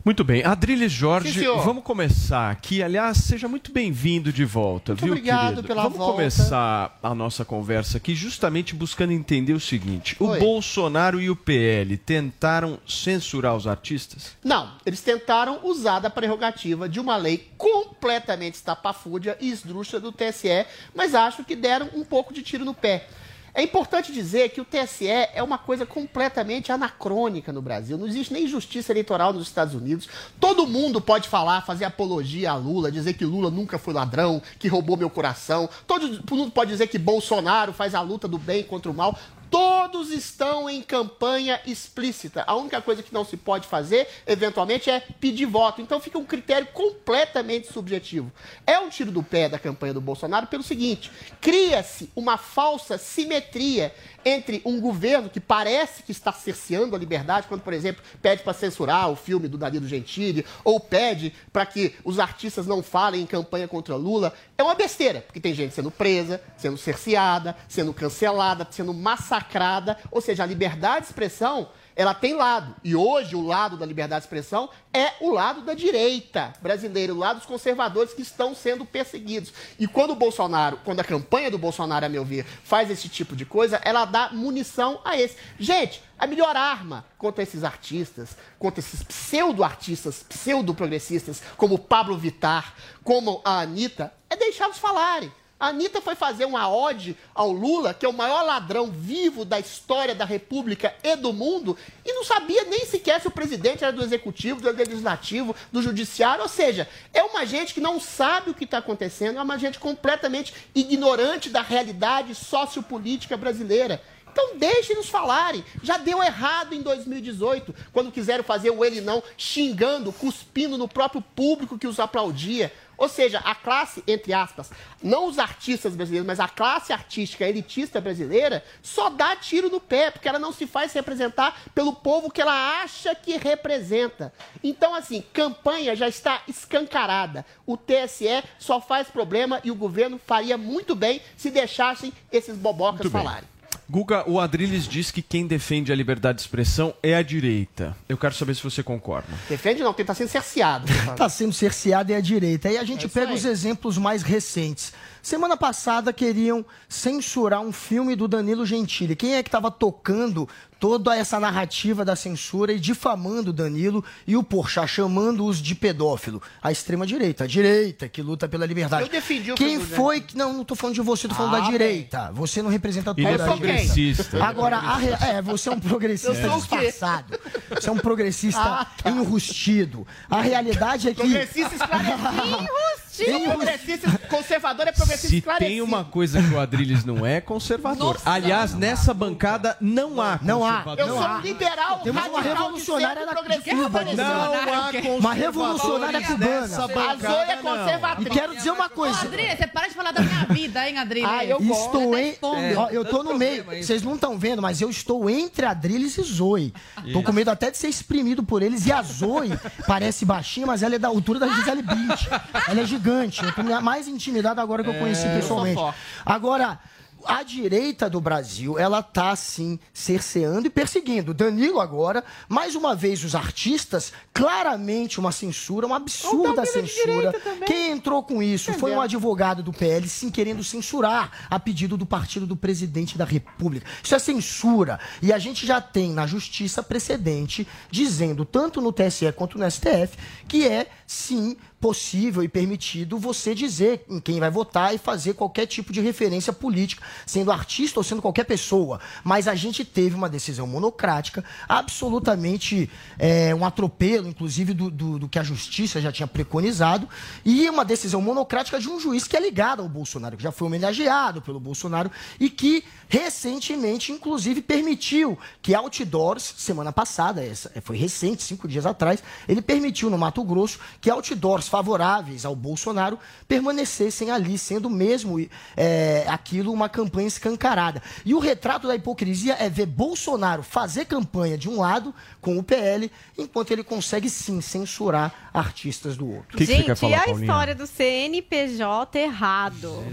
Muito 0.05 0.23
bem. 0.23 0.45
Adriles 0.45 0.93
Jorge, 0.93 1.33
Sim, 1.33 1.47
vamos 1.65 1.83
começar 1.83 2.51
aqui. 2.51 2.83
Aliás, 2.83 3.17
seja 3.17 3.49
muito 3.49 3.73
bem-vindo 3.73 4.31
de 4.31 4.45
volta, 4.45 4.93
Muito 4.93 5.03
viu, 5.03 5.13
obrigado 5.15 5.49
querido? 5.49 5.63
pela 5.67 5.83
vamos 5.85 5.97
volta. 5.97 6.13
começar 6.13 6.99
a 7.03 7.15
nossa 7.15 7.43
conversa 7.43 7.97
aqui 7.97 8.15
justamente 8.15 8.75
buscando 8.75 9.15
entender 9.15 9.55
o 9.55 9.61
seguinte. 9.61 10.15
O 10.21 10.27
Oi. 10.27 10.39
Bolsonaro 10.39 11.23
e 11.23 11.31
o 11.31 11.37
PL 11.37 11.97
tentaram 11.97 12.79
censurar 12.87 13.57
os 13.57 13.67
artistas? 13.67 14.37
Não, 14.45 14.73
eles 14.85 15.01
tentaram 15.01 15.61
usar 15.65 16.01
da 16.01 16.11
prerrogativa 16.11 16.87
de 16.87 17.01
uma 17.01 17.17
lei 17.17 17.49
completamente 17.57 18.57
estapafúrdia 18.57 19.39
e 19.41 19.49
esdrúxula 19.49 20.01
do 20.01 20.13
TSE, 20.13 20.67
mas 20.95 21.15
acho 21.15 21.45
que 21.45 21.57
deram 21.57 21.89
um 21.95 22.05
pouco 22.05 22.35
de 22.35 22.43
tiro 22.43 22.63
no 22.63 22.75
pé. 22.75 23.09
É 23.57 23.63
importante 23.63 24.13
dizer 24.13 24.49
que 24.49 24.61
o 24.61 24.65
TSE 24.65 25.07
é 25.07 25.41
uma 25.41 25.57
coisa 25.57 25.87
completamente 25.87 26.73
anacrônica 26.73 27.53
no 27.53 27.63
Brasil. 27.63 27.97
Não 27.97 28.09
existe 28.09 28.33
nem 28.33 28.49
justiça 28.49 28.91
eleitoral 28.91 29.33
nos 29.33 29.47
Estados 29.47 29.75
Unidos. 29.75 30.09
Todo 30.41 30.67
mundo 30.67 31.01
pode 31.01 31.29
falar, 31.29 31.61
fazer 31.61 31.85
apologia 31.85 32.51
a 32.51 32.57
Lula, 32.57 32.91
dizer 32.91 33.15
que 33.15 33.25
Lula 33.25 33.53
nunca 33.53 33.79
foi 33.79 33.95
ladrão, 33.95 34.43
que 34.59 34.67
roubou 34.67 34.97
meu 34.97 35.09
coração. 35.09 35.71
Todo 35.87 36.05
mundo 36.37 36.51
pode 36.51 36.73
dizer 36.73 36.89
que 36.89 36.99
Bolsonaro 36.99 37.73
faz 37.73 37.95
a 37.95 38.01
luta 38.01 38.27
do 38.27 38.39
bem 38.39 38.65
contra 38.65 38.91
o 38.91 38.95
mal. 38.95 39.17
Todos 39.51 40.11
estão 40.11 40.69
em 40.69 40.83
campanha 40.83 41.61
explícita. 41.67 42.45
A 42.47 42.55
única 42.55 42.81
coisa 42.81 43.03
que 43.03 43.13
não 43.13 43.25
se 43.25 43.37
pode 43.37 43.67
fazer, 43.67 44.09
eventualmente, 44.27 44.91
é 44.91 45.01
pedir 45.21 45.47
voto. 45.47 45.81
Então 45.81 46.01
fica 46.01 46.19
um 46.19 46.25
critério 46.25 46.67
completamente 46.73 47.73
subjetivo. 47.73 48.33
É 48.67 48.79
um 48.79 48.89
tiro 48.89 49.11
do 49.11 49.23
pé 49.23 49.49
da 49.49 49.59
campanha 49.59 49.95
do 49.95 50.01
Bolsonaro 50.01 50.47
pelo 50.47 50.63
seguinte: 50.63 51.11
cria-se 51.41 52.11
uma 52.15 52.37
falsa 52.37 52.99
simetria 52.99 53.95
entre 54.25 54.63
um 54.65 54.81
governo 54.81 55.29
que 55.29 55.41
parece 55.41 56.03
que 56.03 56.13
está 56.13 56.33
cerceando 56.33 56.97
a 56.97 56.99
liberdade, 56.99 57.47
quando, 57.49 57.63
por 57.63 57.73
exemplo, 57.73 58.03
pede 58.23 58.43
para 58.43 58.53
censurar 58.53 59.11
o 59.11 59.17
filme 59.17 59.49
do 59.49 59.59
Danilo 59.59 59.87
Gentili, 59.87 60.45
ou 60.63 60.81
pede 60.81 61.33
para 61.53 61.67
que 61.67 61.95
os 62.05 62.19
artistas 62.19 62.67
não 62.67 62.83
falem 62.83 63.23
em 63.23 63.27
campanha 63.27 63.69
contra 63.69 63.97
Lula, 63.97 64.33
é 64.57 64.63
uma 64.63 64.75
besteira, 64.75 65.21
porque 65.21 65.41
tem 65.41 65.55
gente 65.55 65.75
sendo 65.75 65.91
presa, 65.91 66.41
sendo 66.57 66.77
cerceada, 66.77 67.57
sendo 67.69 67.93
cancelada, 67.93 68.67
sendo 68.71 68.95
massacrada, 68.95 69.99
ou 70.11 70.21
seja, 70.21 70.43
a 70.43 70.47
liberdade 70.47 71.01
de 71.01 71.07
expressão 71.07 71.69
ela 71.97 72.15
tem 72.15 72.35
lado. 72.35 72.75
E 72.83 72.95
hoje 72.95 73.37
o 73.37 73.43
lado 73.43 73.77
da 73.77 73.87
liberdade 73.87 74.23
de 74.23 74.27
expressão 74.27 74.69
é 74.93 75.13
o 75.21 75.31
lado 75.31 75.63
da 75.63 75.75
direita 75.75 76.53
brasileira, 76.61 77.15
o 77.15 77.19
lado 77.19 77.39
dos 77.39 77.47
conservadores 77.47 78.13
que 78.13 78.23
estão 78.23 78.55
sendo 78.55 78.85
perseguidos. 78.85 79.53
E 79.79 79.87
quando 79.87 80.11
o 80.11 80.17
Bolsonaro, 80.17 80.79
quando 80.85 81.01
a 81.01 81.05
campanha 81.05 81.51
do 81.51 81.59
Bolsonaro, 81.59 82.07
a 82.07 82.09
meu 82.09 82.25
ver, 82.25 82.45
faz 82.45 82.91
esse 82.91 83.09
tipo 83.09 83.37
de 83.37 83.45
coisa, 83.45 83.81
ela 83.85 84.05
dá 84.05 84.31
munição 84.33 85.01
a 85.05 85.17
esse. 85.17 85.37
Gente, 85.59 86.03
a 86.19 86.27
melhor 86.27 86.57
arma 86.57 87.05
contra 87.19 87.43
esses 87.43 87.65
artistas, 87.65 88.37
contra 88.59 88.81
esses 88.81 89.03
pseudo-artistas, 89.03 90.25
pseudo-progressistas, 90.29 91.43
como 91.57 91.79
Pablo 91.79 92.17
Vittar, 92.17 92.75
como 93.03 93.41
a 93.45 93.61
Anitta, 93.61 94.13
é 94.31 94.37
deixá-los 94.37 94.79
falarem. 94.79 95.33
A 95.59 95.69
Anitta 95.69 96.01
foi 96.01 96.15
fazer 96.15 96.45
uma 96.45 96.69
ode 96.69 97.17
ao 97.33 97.53
Lula, 97.53 97.95
que 97.95 98.05
é 98.05 98.09
o 98.09 98.13
maior 98.13 98.43
ladrão 98.43 98.91
vivo 98.91 99.45
da 99.45 99.59
história 99.59 100.15
da 100.15 100.25
República 100.25 100.95
e 101.03 101.15
do 101.15 101.33
mundo, 101.33 101.77
e 102.05 102.13
não 102.13 102.25
sabia 102.25 102.65
nem 102.65 102.85
sequer 102.85 103.21
se 103.21 103.29
o 103.29 103.31
presidente 103.31 103.85
era 103.85 103.93
do 103.93 104.03
executivo, 104.03 104.61
do 104.61 104.71
legislativo, 104.71 105.55
do 105.71 105.81
judiciário. 105.81 106.43
Ou 106.43 106.49
seja, 106.49 106.89
é 107.13 107.23
uma 107.23 107.47
gente 107.47 107.73
que 107.73 107.81
não 107.81 108.01
sabe 108.01 108.51
o 108.51 108.55
que 108.55 108.65
está 108.65 108.79
acontecendo, 108.79 109.39
é 109.39 109.43
uma 109.43 109.59
gente 109.59 109.79
completamente 109.79 110.53
ignorante 110.75 111.49
da 111.49 111.63
realidade 111.63 112.35
sociopolítica 112.35 113.37
brasileira. 113.37 114.03
Então 114.35 114.59
deixe-nos 114.59 115.09
falarem. 115.09 115.65
Já 115.81 115.97
deu 115.97 116.21
errado 116.21 116.75
em 116.75 116.83
2018, 116.83 117.73
quando 117.93 118.11
quiseram 118.11 118.43
fazer 118.43 118.71
o 118.71 118.85
ele 118.85 119.01
não 119.01 119.23
xingando, 119.39 120.13
cuspindo 120.13 120.77
no 120.77 120.89
próprio 120.89 121.23
público 121.23 121.79
que 121.79 121.87
os 121.87 122.01
aplaudia. 122.01 122.73
Ou 122.97 123.09
seja, 123.09 123.39
a 123.39 123.55
classe, 123.55 124.03
entre 124.07 124.33
aspas, 124.33 124.71
não 125.03 125.27
os 125.27 125.39
artistas 125.39 125.95
brasileiros, 125.95 126.27
mas 126.27 126.41
a 126.41 126.49
classe 126.49 126.93
artística 126.93 127.47
elitista 127.47 128.01
brasileira, 128.01 128.65
só 128.83 129.11
dá 129.11 129.35
tiro 129.37 129.69
no 129.69 129.81
pé, 129.81 130.11
porque 130.11 130.29
ela 130.29 130.39
não 130.39 130.53
se 130.53 130.67
faz 130.67 130.93
representar 130.93 131.61
pelo 131.75 131.93
povo 131.93 132.31
que 132.31 132.41
ela 132.41 132.83
acha 132.83 133.15
que 133.15 133.37
representa. 133.37 134.33
Então, 134.63 134.95
assim, 134.95 135.23
campanha 135.33 135.95
já 135.97 136.09
está 136.09 136.43
escancarada. 136.49 137.45
O 137.67 137.77
TSE 137.77 138.43
só 138.59 138.81
faz 138.81 139.09
problema 139.09 139.61
e 139.65 139.71
o 139.71 139.75
governo 139.75 140.19
faria 140.19 140.57
muito 140.57 140.95
bem 140.95 141.21
se 141.37 141.51
deixassem 141.51 142.13
esses 142.31 142.57
bobocas 142.57 143.11
Muito 143.11 143.13
bem. 143.13 143.54
Guga, 143.89 144.29
o 144.29 144.41
Adriles 144.41 144.89
diz 144.89 145.11
que 145.11 145.21
quem 145.21 145.47
defende 145.47 145.93
a 145.93 145.95
liberdade 145.95 146.37
de 146.37 146.43
expressão 146.43 146.95
é 147.03 147.15
a 147.15 147.23
direita. 147.23 147.95
Eu 148.09 148.17
quero 148.17 148.35
saber 148.35 148.55
se 148.55 148.63
você 148.63 148.83
concorda. 148.83 149.29
Defende 149.49 149.83
não, 149.83 149.93
porque 149.93 150.03
está 150.03 150.15
sendo 150.15 150.29
cerceado. 150.29 150.91
Está 150.91 151.29
sendo 151.29 151.53
cerceada 151.53 152.13
é 152.13 152.17
a 152.17 152.21
direita. 152.21 152.69
Aí 152.69 152.79
a 152.79 152.85
gente 152.85 153.05
É 153.05 153.09
pega 153.09 153.29
aí. 153.33 153.35
os 153.37 153.45
exemplos 153.45 153.99
mais 153.99 154.23
recentes. 154.23 154.93
Semana 155.25 155.57
passada 155.57 156.13
queriam 156.13 156.63
censurar 156.87 157.63
um 157.63 157.73
filme 157.73 158.15
do 158.15 158.29
Danilo 158.29 158.67
Gentili. 158.67 159.17
Quem 159.17 159.37
é 159.37 159.43
que 159.43 159.49
estava 159.49 159.71
tocando 159.71 160.47
toda 160.79 161.17
essa 161.17 161.41
narrativa 161.41 162.05
da 162.05 162.15
censura 162.15 162.75
e 162.75 162.79
difamando 162.79 163.49
o 163.49 163.53
Danilo 163.55 164.05
e 164.27 164.37
o 164.37 164.43
Porchat 164.43 164.87
chamando-os 164.87 165.63
de 165.63 165.75
pedófilo? 165.75 166.43
A 166.63 166.71
extrema-direita, 166.71 167.45
a 167.45 167.47
direita 167.47 168.07
que 168.07 168.21
luta 168.21 168.47
pela 168.47 168.67
liberdade. 168.67 169.05
Eu 169.05 169.09
defendi 169.09 169.51
o 169.51 169.55
Quem 169.55 169.81
foi 169.81 170.21
que... 170.21 170.37
Não, 170.37 170.53
não 170.53 170.63
tô 170.63 170.75
falando 170.75 170.95
de 170.97 171.01
você, 171.01 171.27
tô 171.27 171.35
falando 171.35 171.55
Ah, 171.57 171.61
da 171.61 171.71
direita. 171.71 172.31
Você 172.35 172.61
não 172.61 172.69
representa 172.69 173.15
toda 173.15 173.23
Ele 173.23 173.29
é 173.31 173.33
a 173.33 173.37
direita. 173.37 173.57
progressista. 173.57 174.45
Agora, 174.45 174.77
a 174.77 174.97
re- 174.99 175.17
é, 175.39 175.41
você 175.41 175.71
é 175.71 175.73
um 175.73 175.81
progressista 175.81 176.35
disfarçado. 176.51 177.41
Você 177.71 177.89
é 177.89 177.93
um 177.93 177.97
progressista 177.97 178.61
Ah, 178.61 178.85
tá. 179.03 179.09
enrustido. 179.11 180.07
A 180.29 180.43
realidade 180.43 181.09
é 181.09 181.15
que... 181.15 181.23
Progressista 181.23 181.75
esclarecido. 181.77 182.69
Progressista 183.23 184.19
conservador 184.29 184.89
é 184.89 184.93
progressista 184.93 185.29
Se 185.29 185.37
esclarecido. 185.39 185.71
tem 185.71 185.81
uma 185.81 186.05
coisa 186.05 186.43
que 186.43 186.53
o 186.55 186.59
Adriles 186.59 187.05
não 187.05 187.25
é, 187.25 187.37
é 187.37 187.41
conservador. 187.41 188.15
Nossa, 188.15 188.31
Aliás, 188.31 188.75
nessa 188.75 189.15
bancada 189.15 189.77
não 189.81 190.21
há 190.21 190.39
Não 190.43 190.65
há. 190.65 190.83
conservador. 190.83 190.99
Eu 190.99 191.07
Não 191.09 191.17
sou 191.23 191.27
há. 191.27 191.39
liberal 191.41 192.01
Temos 192.01 192.27
uma 192.27 192.37
radical 192.41 192.57
revolucionária 192.65 193.21
centro 193.23 193.35
progressista. 193.35 193.71
de 193.71 193.77
Cuba, 193.77 193.89
Vanessa. 193.89 194.25
Não 194.25 195.13
há 195.13 195.17
Uma 195.19 195.35
revolucionária 195.35 196.23
cubana. 196.23 196.61
A 196.65 197.17
Zoe 197.17 197.51
é 197.51 197.57
não. 197.57 197.63
conservatriz. 197.63 198.27
E 198.27 198.31
quero 198.31 198.57
dizer 198.57 198.71
uma 198.73 198.89
coisa. 198.89 199.21
Adri, 199.21 199.57
você 199.57 199.67
para 199.67 199.89
de 199.89 199.95
falar 199.95 200.13
da 200.13 200.21
minha 200.23 200.45
vida, 200.47 200.89
hein, 200.89 200.99
Adri? 200.99 201.25
Ah, 201.25 201.45
eu. 201.45 201.59
Estou 201.61 202.19
em. 202.19 202.31
Responde. 202.31 202.75
Ó, 202.77 202.89
eu 202.91 203.05
tô 203.05 203.23
no 203.23 203.35
meio. 203.35 203.65
Vocês 203.65 204.03
não 204.03 204.15
estão 204.15 204.37
vendo, 204.39 204.61
mas 204.61 204.81
eu 204.81 204.91
estou 204.91 205.29
entre 205.31 205.65
Adriles 205.67 206.19
e 206.19 206.23
Zoe. 206.23 206.75
Tô 207.13 207.23
com 207.23 207.33
medo 207.33 207.51
até 207.51 207.71
de 207.71 207.77
ser 207.79 207.89
exprimido 207.89 208.43
por 208.43 208.63
eles. 208.63 208.87
E 208.87 208.93
a 208.93 209.03
Zoe 209.03 209.51
parece 209.87 210.25
baixinha, 210.25 210.67
mas 210.67 210.83
ela 210.83 210.95
é 210.97 210.99
da 210.99 211.09
altura 211.09 211.39
da 211.39 211.49
Gisele 211.49 211.83
Bündchen. 211.83 212.29
Ela 212.69 212.81
é 212.81 212.85
gigante. 212.85 213.04
Tô 213.53 213.81
mais 213.81 214.09
intimidado 214.09 214.61
agora 214.61 214.83
que 214.83 214.91
eu 214.91 214.95
conheci 214.95 215.27
pessoalmente. 215.29 215.77
forte. 215.77 215.99
Agora. 216.25 216.79
A 217.27 217.43
direita 217.43 218.09
do 218.09 218.21
Brasil, 218.21 218.79
ela 218.79 219.03
tá 219.03 219.35
sim 219.37 219.79
cerceando 219.93 220.67
e 220.67 220.71
perseguindo. 220.71 221.35
Danilo 221.35 221.81
agora, 221.81 222.25
mais 222.49 222.75
uma 222.75 222.95
vez 222.95 223.25
os 223.25 223.35
artistas, 223.35 224.13
claramente 224.33 225.19
uma 225.19 225.33
censura, 225.33 225.87
uma 225.87 225.97
absurda 225.97 226.63
de 226.63 226.69
censura. 226.69 227.35
Quem 227.67 227.93
entrou 227.93 228.23
com 228.23 228.43
isso 228.43 228.73
foi 228.73 228.91
um 228.91 228.95
Entendeu? 228.95 229.03
advogado 229.03 229.63
do 229.63 229.73
PL, 229.73 230.09
sim, 230.09 230.31
querendo 230.31 230.63
censurar 230.63 231.47
a 231.51 231.59
pedido 231.59 231.97
do 231.97 232.07
partido 232.07 232.47
do 232.47 232.57
presidente 232.57 233.17
da 233.17 233.25
República. 233.25 233.87
Isso 234.03 234.15
é 234.15 234.19
censura. 234.19 234.99
E 235.23 235.33
a 235.33 235.39
gente 235.39 235.67
já 235.67 235.81
tem 235.81 236.13
na 236.13 236.27
justiça 236.27 236.83
precedente 236.83 237.67
dizendo, 237.91 238.45
tanto 238.45 238.81
no 238.81 238.93
TSE 238.93 239.31
quanto 239.33 239.59
no 239.59 239.71
STF, 239.71 240.17
que 240.49 240.67
é 240.67 240.89
sim 241.07 241.57
possível 241.81 242.43
e 242.43 242.49
permitido 242.49 243.19
você 243.19 243.55
dizer 243.55 244.07
em 244.09 244.19
quem 244.19 244.41
vai 244.41 244.51
votar 244.51 244.95
e 244.95 244.99
fazer 244.99 245.35
qualquer 245.35 245.67
tipo 245.67 245.93
de 245.93 246.01
referência 246.01 246.51
política 246.51 247.03
sendo 247.27 247.53
artista 247.53 248.01
ou 248.01 248.05
sendo 248.05 248.23
qualquer 248.23 248.45
pessoa. 248.45 249.01
Mas 249.23 249.49
a 249.49 249.55
gente 249.55 249.85
teve 249.85 250.15
uma 250.15 250.29
decisão 250.29 250.67
monocrática, 250.67 251.45
absolutamente 251.69 252.91
é, 253.19 253.55
um 253.55 253.65
atropelo, 253.65 254.29
inclusive, 254.29 254.75
do, 254.75 254.91
do, 254.91 255.19
do 255.19 255.29
que 255.29 255.39
a 255.39 255.43
justiça 255.43 256.01
já 256.01 256.13
tinha 256.13 256.27
preconizado, 256.27 257.09
e 257.45 257.69
uma 257.69 257.85
decisão 257.85 258.21
monocrática 258.21 258.79
de 258.81 258.89
um 258.89 258.99
juiz 258.99 259.27
que 259.27 259.37
é 259.37 259.41
ligado 259.41 259.83
ao 259.83 259.89
Bolsonaro, 259.89 260.37
que 260.37 260.43
já 260.43 260.53
foi 260.53 260.67
homenageado 260.67 261.41
pelo 261.41 261.61
Bolsonaro 261.61 262.11
e 262.39 262.51
que 262.51 262.85
recentemente, 263.09 264.13
inclusive, 264.13 264.61
permitiu 264.61 265.39
que 265.63 265.75
outdoors, 265.75 266.55
semana 266.57 266.93
passada, 266.93 267.45
essa 267.45 267.71
foi 267.83 267.97
recente, 267.97 268.43
cinco 268.43 268.67
dias 268.67 268.87
atrás, 268.87 269.23
ele 269.49 269.63
permitiu 269.63 270.11
no 270.11 270.19
Mato 270.19 270.43
Grosso 270.43 270.79
que 271.01 271.11
outdoors 271.11 271.69
favoráveis 271.69 272.45
ao 272.45 272.57
Bolsonaro 272.57 273.19
permanecessem 273.47 274.31
ali, 274.31 274.59
sendo 274.59 274.91
mesmo 274.91 275.39
é, 275.77 276.25
aquilo 276.29 276.73
uma 276.73 276.89
campanha 276.89 277.04
escancarada. 277.27 278.03
E 278.25 278.35
o 278.35 278.39
retrato 278.39 278.87
da 278.87 278.95
hipocrisia 278.95 279.57
é 279.59 279.69
ver 279.69 279.87
Bolsonaro 279.87 280.63
fazer 280.63 281.05
campanha 281.05 281.57
de 281.57 281.69
um 281.69 281.81
lado 281.81 282.15
com 282.41 282.59
o 282.59 282.63
PL, 282.63 283.11
enquanto 283.39 283.71
ele 283.71 283.83
consegue 283.85 284.29
sim 284.29 284.61
censurar 284.61 285.51
artistas 285.53 286.17
do 286.17 286.29
outro. 286.29 286.57
Que 286.57 286.67
que 286.67 286.67
você 286.67 286.77
Gente, 286.77 286.95
falar, 286.95 287.11
e 287.11 287.15
a 287.15 287.25
Paulinha? 287.25 287.45
história 287.45 287.75
do 287.75 287.87
CNPJ 287.87 289.19
errado? 289.19 290.05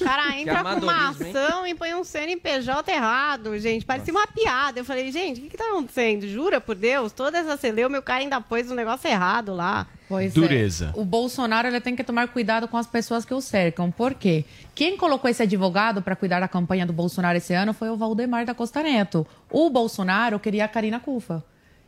O 0.00 0.04
cara 0.04 0.38
entra 0.38 0.54
com 0.56 0.60
uma 0.60 0.70
amadorismo, 0.72 1.26
hein? 1.26 1.36
ação 1.36 1.66
e 1.66 1.74
põe 1.74 1.94
um 1.94 2.04
CNPJ 2.04 2.90
errado, 2.92 3.58
gente. 3.58 3.84
Parecia 3.84 4.12
uma 4.12 4.26
piada. 4.26 4.80
Eu 4.80 4.84
falei, 4.84 5.10
gente, 5.12 5.40
o 5.40 5.42
que, 5.44 5.50
que 5.50 5.56
tá 5.56 5.64
acontecendo? 5.64 6.26
Jura 6.28 6.60
por 6.60 6.74
Deus? 6.74 7.12
Toda 7.12 7.38
essa 7.38 7.56
celeuma, 7.56 7.98
o 7.98 8.02
cara 8.02 8.20
ainda 8.20 8.40
pôs 8.40 8.70
um 8.70 8.74
negócio 8.74 9.08
errado 9.08 9.54
lá. 9.54 9.86
Pois 10.08 10.32
Dureza. 10.32 10.92
É. 10.96 11.00
O 11.00 11.04
Bolsonaro 11.04 11.68
ele 11.68 11.80
tem 11.80 11.94
que 11.94 12.02
tomar 12.02 12.28
cuidado 12.28 12.66
com 12.66 12.76
as 12.76 12.86
pessoas 12.86 13.24
que 13.24 13.34
o 13.34 13.40
cercam. 13.40 13.90
Por 13.90 14.14
quê? 14.14 14.44
Quem 14.74 14.96
colocou 14.96 15.28
esse 15.30 15.42
advogado 15.42 16.00
para 16.00 16.16
cuidar 16.16 16.40
da 16.40 16.48
campanha 16.48 16.86
do 16.86 16.92
Bolsonaro 16.92 17.36
esse 17.36 17.52
ano 17.52 17.74
foi 17.74 17.90
o 17.90 17.96
Valdemar 17.96 18.46
da 18.46 18.54
Costa 18.54 18.82
Neto. 18.82 19.26
O 19.50 19.68
Bolsonaro 19.68 20.38
queria 20.40 20.64
a 20.64 20.68
Karina 20.68 20.98
Cufa. 20.98 21.44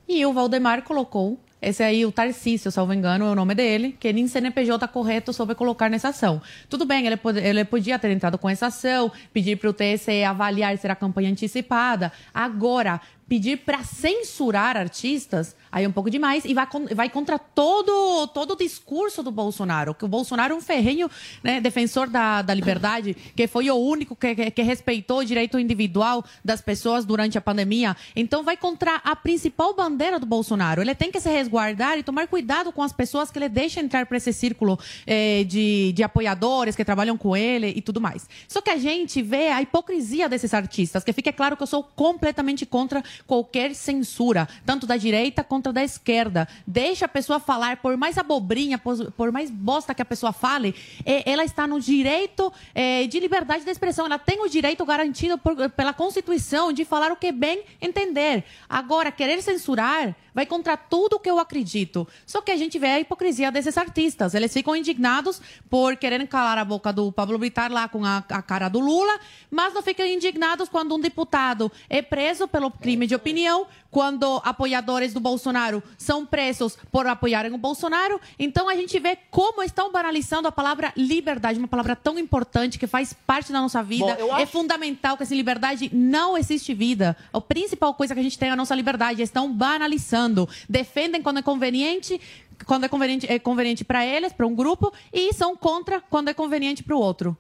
E 0.07 0.27
o 0.27 0.33
Valdemar 0.33 0.83
colocou 0.83 1.39
esse 1.63 1.83
aí, 1.83 2.07
o 2.07 2.11
Tarcísio, 2.11 2.71
salvo 2.71 2.95
engano, 2.95 3.27
é 3.27 3.31
o 3.31 3.35
nome 3.35 3.55
dele, 3.55 3.95
que 4.01 4.11
nem 4.15 4.27
CNPJ 4.27 4.89
correto 4.89 5.31
soube 5.31 5.55
colocar 5.55 5.91
nessa 5.91 6.09
ação. 6.09 6.41
Tudo 6.71 6.87
bem, 6.87 7.07
ele, 7.07 7.19
pod- 7.19 7.39
ele 7.39 7.65
podia 7.67 7.99
ter 7.99 8.11
entrado 8.11 8.39
com 8.39 8.49
essa 8.49 8.69
ação, 8.69 9.13
pedir 9.31 9.57
para 9.57 9.69
o 9.69 9.73
TSE 9.75 10.25
avaliar 10.25 10.77
se 10.79 10.87
era 10.87 10.97
campanha 10.97 11.31
antecipada. 11.31 12.11
Agora, 12.33 12.99
pedir 13.31 13.59
para 13.59 13.85
censurar 13.85 14.77
artistas, 14.77 15.55
aí 15.71 15.85
é 15.85 15.89
um 15.89 15.93
pouco 15.93 16.11
demais, 16.11 16.45
e 16.45 16.53
vai, 16.53 16.67
vai 16.93 17.09
contra 17.09 17.39
todo, 17.39 18.27
todo 18.35 18.55
o 18.55 18.57
discurso 18.57 19.23
do 19.23 19.31
Bolsonaro, 19.31 19.95
que 19.95 20.05
o 20.05 20.09
Bolsonaro 20.09 20.53
é 20.53 20.57
um 20.57 20.61
ferrenho 20.61 21.09
né, 21.41 21.61
defensor 21.61 22.09
da, 22.09 22.43
da 22.43 22.53
liberdade, 22.53 23.15
que 23.37 23.47
foi 23.47 23.71
o 23.71 23.77
único 23.77 24.17
que, 24.17 24.35
que, 24.35 24.51
que 24.51 24.63
respeitou 24.63 25.19
o 25.19 25.25
direito 25.25 25.61
individual 25.61 26.25
das 26.45 26.61
pessoas 26.61 27.05
durante 27.05 27.39
a 27.39 27.41
pandemia. 27.41 27.97
Então 28.17 28.43
vai 28.43 28.57
contra 28.57 28.97
a 28.97 29.15
principal 29.15 29.75
bandeira 29.75 30.19
do 30.19 30.27
Bolsonaro. 30.27 30.83
Ele 30.83 30.97
tem 30.97 31.13
que 31.13 31.21
se 31.21 31.31
resguardar 31.31 31.99
e 31.99 32.03
tomar 32.03 32.27
cuidado 32.27 32.73
com 32.73 32.83
as 32.83 32.93
pessoas 32.93 33.31
que 33.31 33.39
ele 33.39 33.49
deixa 33.49 33.79
entrar 33.79 34.07
para 34.07 34.17
esse 34.17 34.33
círculo 34.33 34.77
eh, 35.07 35.45
de, 35.45 35.93
de 35.93 36.03
apoiadores 36.03 36.75
que 36.75 36.85
trabalham 36.85 37.17
com 37.17 37.37
ele 37.37 37.73
e 37.77 37.81
tudo 37.81 38.01
mais. 38.01 38.29
Só 38.49 38.61
que 38.61 38.71
a 38.71 38.77
gente 38.77 39.23
vê 39.23 39.51
a 39.51 39.63
hipocrisia 39.63 40.29
desses 40.29 40.53
artistas, 40.53 41.05
que 41.05 41.13
fica 41.13 41.33
claro 41.33 41.57
que 41.57 41.63
eu 41.63 41.69
sou 41.69 41.85
completamente 41.85 42.67
contra 42.67 43.05
qualquer 43.27 43.75
censura, 43.75 44.49
tanto 44.65 44.87
da 44.87 44.97
direita 44.97 45.45
quanto 45.45 45.73
da 45.73 45.83
esquerda. 45.83 46.49
Deixa 46.67 47.05
a 47.05 47.09
pessoa 47.09 47.41
falar, 47.41 47.79
por 47.79 47.97
mais 47.97 48.19
abobrinha, 48.19 48.79
por, 48.79 49.33
mais 49.33 49.51
bosta 49.51 49.95
que 49.95 50.03
a 50.03 50.05
pessoa 50.05 50.33
fale, 50.33 50.75
eh, 51.05 51.23
ela 51.31 51.45
está 51.45 51.67
no 51.67 51.81
direito 51.81 52.53
eh, 52.75 53.07
de 53.07 53.21
liberdade 53.21 53.65
de 53.65 53.71
expressão. 53.71 54.07
Ela 54.07 54.19
tem 54.19 54.41
o 54.43 54.49
direito 54.49 54.85
garantido 54.85 55.39
pela 55.77 55.93
Constituição 55.93 56.73
de 56.73 56.85
falar 56.85 57.13
o 57.13 57.17
que 57.17 57.33
bem 57.33 57.63
entender. 57.81 58.45
Agora, 58.69 59.11
querer 59.11 59.43
censurar 59.43 60.15
vai 60.35 60.47
contra 60.47 60.77
tudo 60.77 61.19
que 61.19 61.31
eu 61.31 61.39
acredito. 61.39 62.07
Só 62.27 62.41
que 62.41 62.51
a 62.51 62.57
gente 62.57 62.79
vê 62.79 62.87
a 62.89 63.01
hipocrisia 63.01 63.51
desses 63.51 63.77
artistas. 63.77 64.35
Eles 64.35 64.53
ficam 64.53 64.75
indignados 64.77 65.41
por 65.69 65.97
quererem 65.97 66.27
calar 66.27 66.59
a 66.59 66.65
boca 66.65 66.93
do 66.93 67.11
Pablo 67.13 67.39
Vittar 67.39 67.73
lá 67.73 67.89
com 67.89 68.05
a, 68.05 68.19
a 68.29 68.43
cara 68.43 68.69
do 68.69 68.79
Lula, 68.81 69.19
mas 69.51 69.75
não 69.75 69.83
ficam 69.83 70.07
indignados 70.07 70.69
quando 70.69 70.95
um 70.95 71.01
deputado 71.01 71.71
é 71.89 72.01
preso 72.03 72.47
pelo 72.49 72.71
crime 72.71 73.07
de 73.07 73.15
opinião, 73.15 73.67
quando 73.91 74.41
apoiadores 74.45 75.13
do 75.13 75.19
Bolsonaro 75.21 75.83
são 75.99 76.25
presos 76.25 76.79
por 76.93 77.07
apoiarem 77.07 77.53
o 77.53 77.59
Bolsonaro. 77.59 78.21
Então 78.39 78.69
a 78.69 78.75
gente 78.77 78.99
vê 79.01 79.17
como 79.31 79.63
estão 79.63 79.91
banalizando 79.91 80.47
a 80.47 80.53
palavra 80.53 80.93
liberdade, 80.97 81.59
uma 81.59 81.67
palavra 81.69 81.97
tão 81.97 82.19
importante 82.19 82.79
que 82.79 82.87
faz 82.87 83.13
parte 83.13 83.53
da 83.53 83.61
nossa 83.61 83.83
vida. 83.83 84.15
Bom, 84.15 84.37
É 84.39 84.43
acho- 84.43 84.53
fundamental 84.53 85.17
que 85.17 85.25
sem 85.27 85.37
liberdade 85.37 85.91
não 85.93 86.37
existe 86.39 86.73
vida. 86.73 87.17
A 87.33 87.41
principal 87.41 87.93
coisa 87.95 88.15
que 88.15 88.21
a 88.21 88.23
gente 88.23 88.39
tem 88.39 88.49
é 88.49 88.53
a 88.53 88.57
nossa 88.57 88.75
liberdade. 88.75 89.23
Estão 89.23 89.53
banalizando. 89.53 90.20
Defendem 90.69 91.23
quando 91.23 91.39
é 91.39 91.43
conveniente, 91.43 92.21
quando 92.67 92.85
é 92.85 92.89
conveniente, 92.89 93.31
é 93.31 93.39
conveniente 93.39 93.85
para 93.85 94.05
eles, 94.05 94.33
para 94.33 94.47
um 94.47 94.55
grupo, 94.55 94.93
e 95.13 95.33
são 95.33 95.57
contra 95.57 96.01
quando 96.01 96.29
é 96.29 96.35
conveniente 96.35 96.83
para 96.83 96.97
o 96.97 96.99
outro. 96.99 97.37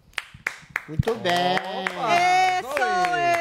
Muito 0.88 1.14
bem. 1.16 1.57
Eu 1.94 2.00
acho 2.02 3.39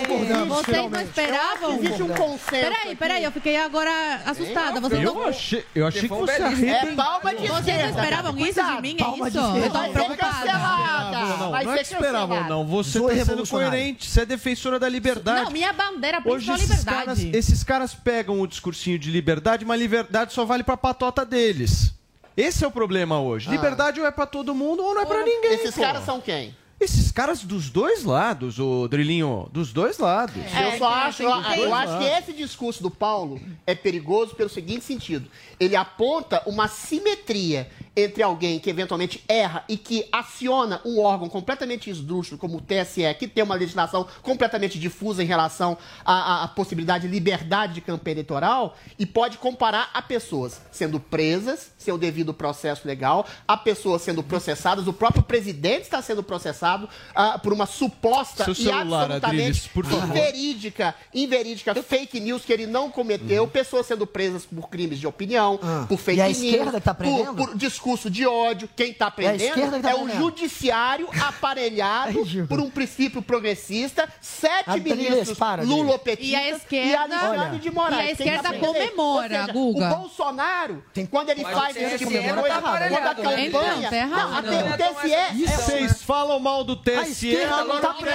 que 0.00 0.06
Vocês 0.06 0.48
não 0.48 0.64
finalmente. 0.64 1.04
esperavam? 1.08 1.62
Eu 1.62 1.68
acho 1.70 1.78
que 1.78 1.86
existe 1.86 2.02
um 2.02 2.08
consenso 2.08 2.50
Peraí, 2.50 2.96
peraí, 2.96 3.24
eu 3.24 3.32
fiquei 3.32 3.56
agora 3.56 4.22
assustada. 4.26 4.80
Vocês 4.80 5.02
Eu 5.02 5.14
não... 5.14 5.28
achei, 5.28 5.64
eu 5.74 5.86
achei 5.86 6.02
que 6.02 6.08
você 6.08 6.42
arrebentou. 6.42 6.74
É 6.74 6.94
palma 6.94 7.34
de 7.34 7.46
Vocês 7.48 7.82
não 7.82 7.88
esperavam 7.90 8.38
isso 8.38 8.62
de 8.62 8.82
mim? 8.82 8.96
É 8.98 9.04
palma 9.04 9.28
isso? 9.28 9.38
Eu 9.38 9.70
tô 9.70 9.92
preocupada. 9.92 10.52
Não, 10.52 11.38
não, 11.38 11.50
não 11.50 11.56
é 11.56 11.76
que 11.76 11.82
esperavam, 11.82 12.48
não. 12.48 12.66
Você 12.66 13.00
tá 13.00 13.24
sendo 13.24 13.46
coerente. 13.46 14.08
Você 14.08 14.20
é 14.22 14.26
defensora 14.26 14.78
da 14.78 14.88
liberdade. 14.88 15.44
Não, 15.44 15.50
minha 15.50 15.72
bandeira 15.72 16.22
Hoje 16.24 16.46
principal 16.46 16.54
é 16.54 16.58
esses 16.58 16.78
liberdade. 16.78 17.04
caras, 17.04 17.34
esses 17.34 17.64
caras 17.64 17.94
pegam 17.94 18.40
o 18.40 18.46
discursinho 18.46 18.98
de 18.98 19.10
liberdade, 19.10 19.64
mas 19.64 19.80
liberdade 19.80 20.32
só 20.32 20.44
vale 20.44 20.62
pra 20.62 20.76
patota 20.76 21.24
deles. 21.24 21.92
Esse 22.36 22.64
é 22.64 22.66
o 22.66 22.70
problema 22.70 23.20
hoje. 23.20 23.48
Ah. 23.48 23.52
Liberdade 23.52 24.00
ou 24.00 24.06
é 24.06 24.10
pra 24.10 24.26
todo 24.26 24.54
mundo 24.54 24.82
ou 24.82 24.94
não 24.94 25.02
é 25.02 25.06
pra 25.06 25.22
ninguém. 25.24 25.52
Esses 25.54 25.74
pô. 25.74 25.82
caras 25.82 26.04
são 26.04 26.20
quem? 26.20 26.56
Esses 26.82 27.12
caras 27.12 27.44
dos 27.44 27.70
dois 27.70 28.02
lados, 28.02 28.58
o 28.58 28.88
Drilinho, 28.88 29.48
dos 29.52 29.72
dois 29.72 29.98
lados. 29.98 30.34
eu 30.34 30.78
só 30.78 30.88
acho, 30.88 31.22
eu, 31.22 31.28
eu 31.28 31.72
acho 31.72 31.98
que 31.98 32.04
esse 32.04 32.32
discurso 32.32 32.82
do 32.82 32.90
Paulo 32.90 33.40
é 33.64 33.72
perigoso 33.72 34.34
pelo 34.34 34.48
seguinte 34.50 34.84
sentido. 34.84 35.30
Ele 35.62 35.76
aponta 35.76 36.42
uma 36.46 36.66
simetria 36.68 37.68
entre 37.94 38.22
alguém 38.22 38.58
que 38.58 38.70
eventualmente 38.70 39.22
erra 39.28 39.64
e 39.68 39.76
que 39.76 40.08
aciona 40.10 40.80
um 40.82 40.98
órgão 40.98 41.28
completamente 41.28 41.90
esdrúxulo, 41.90 42.38
como 42.38 42.56
o 42.56 42.60
TSE, 42.60 43.02
que 43.18 43.28
tem 43.28 43.44
uma 43.44 43.54
legislação 43.54 44.06
completamente 44.22 44.78
difusa 44.78 45.22
em 45.22 45.26
relação 45.26 45.76
à, 46.02 46.12
à- 46.14 46.44
à 46.44 46.48
possibilidade 46.48 47.06
de 47.06 47.12
liberdade 47.12 47.74
de 47.74 47.80
campanha 47.82 48.14
eleitoral, 48.14 48.74
e 48.98 49.04
pode 49.04 49.36
comparar 49.36 49.90
a 49.92 50.00
pessoas 50.00 50.62
sendo 50.70 50.98
presas, 50.98 51.70
sem 51.76 51.92
o 51.92 51.98
devido 51.98 52.32
processo 52.32 52.88
legal, 52.88 53.26
a 53.46 53.58
pessoas 53.58 54.00
sendo 54.00 54.22
processadas, 54.22 54.86
o 54.88 54.92
próprio 54.92 55.22
presidente 55.22 55.82
está 55.82 56.00
sendo 56.00 56.22
processado 56.22 56.88
ah, 57.14 57.38
por 57.38 57.52
uma 57.52 57.66
suposta 57.66 58.44
Seu 58.44 58.54
e 58.54 58.56
celular, 58.56 59.02
absolutamente 59.02 59.26
Adriles, 59.42 59.66
por 59.66 59.84
favor. 59.84 60.08
inverídica, 60.16 60.94
inverídica 61.12 61.74
fake 61.82 62.20
news 62.20 62.42
que 62.42 62.52
ele 62.54 62.66
não 62.66 62.90
cometeu, 62.90 63.46
pessoas 63.46 63.84
sendo 63.86 64.06
presas 64.06 64.46
por 64.46 64.70
crimes 64.70 64.98
de 64.98 65.06
opinião, 65.06 65.51
por 65.88 65.98
fake 65.98 66.18
E 66.18 66.22
a 66.22 66.26
news, 66.28 66.38
esquerda 66.42 66.80
que 66.80 66.84
tá 66.84 66.94
por, 66.94 67.04
prendendo? 67.04 67.34
por 67.34 67.56
discurso 67.56 68.10
de 68.10 68.26
ódio. 68.26 68.68
Quem 68.76 68.92
tá 68.92 69.10
prendendo 69.10 69.42
esquerda 69.42 69.76
que 69.76 69.82
tá 69.82 69.90
é 69.90 69.94
o 69.94 70.08
judiciário 70.08 71.08
aparelhado 71.26 72.24
por 72.48 72.60
um 72.60 72.70
princípio 72.70 73.22
progressista, 73.22 74.08
sete 74.20 74.70
Adriles, 74.70 74.98
ministros 75.10 75.68
lulopetistas 75.68 76.28
E 76.28 76.34
a 76.36 76.50
esquerda- 76.56 77.02
Alexandre 77.02 77.38
Olha, 77.50 77.58
de 77.58 77.70
Moraes. 77.70 77.94
e 77.98 78.02
a 78.02 78.04
tá 78.04 78.10
esquerda 78.12 78.48
prendendo? 78.50 78.66
comemora, 78.66 79.40
seja, 79.40 79.52
Guga. 79.52 79.92
O 79.92 79.96
Bolsonaro, 79.96 80.84
quando 81.10 81.30
ele 81.30 81.42
Mas 81.42 81.54
faz 81.54 81.76
esse 81.76 81.98
tipo 81.98 82.10
de 82.10 82.18
coisa, 82.18 82.42
tá 82.48 82.60
quando 82.62 82.94
a 82.94 83.14
campanha... 83.14 83.46
Então, 83.46 83.82
tá 83.90 83.96
errado. 83.96 84.30
Não, 84.30 84.36
a- 84.38 84.42
Não, 84.42 84.70
o 84.70 84.76
TSE... 84.76 85.08
E 85.08 85.14
é- 85.44 85.48
vocês 85.48 86.02
falam 86.02 86.38
mal 86.40 86.64
do 86.64 86.76
TSE? 86.76 87.32
esquerda 87.32 87.64
não 87.64 87.80
tá 87.80 87.92
mundo. 87.94 88.06
Eu, 88.06 88.12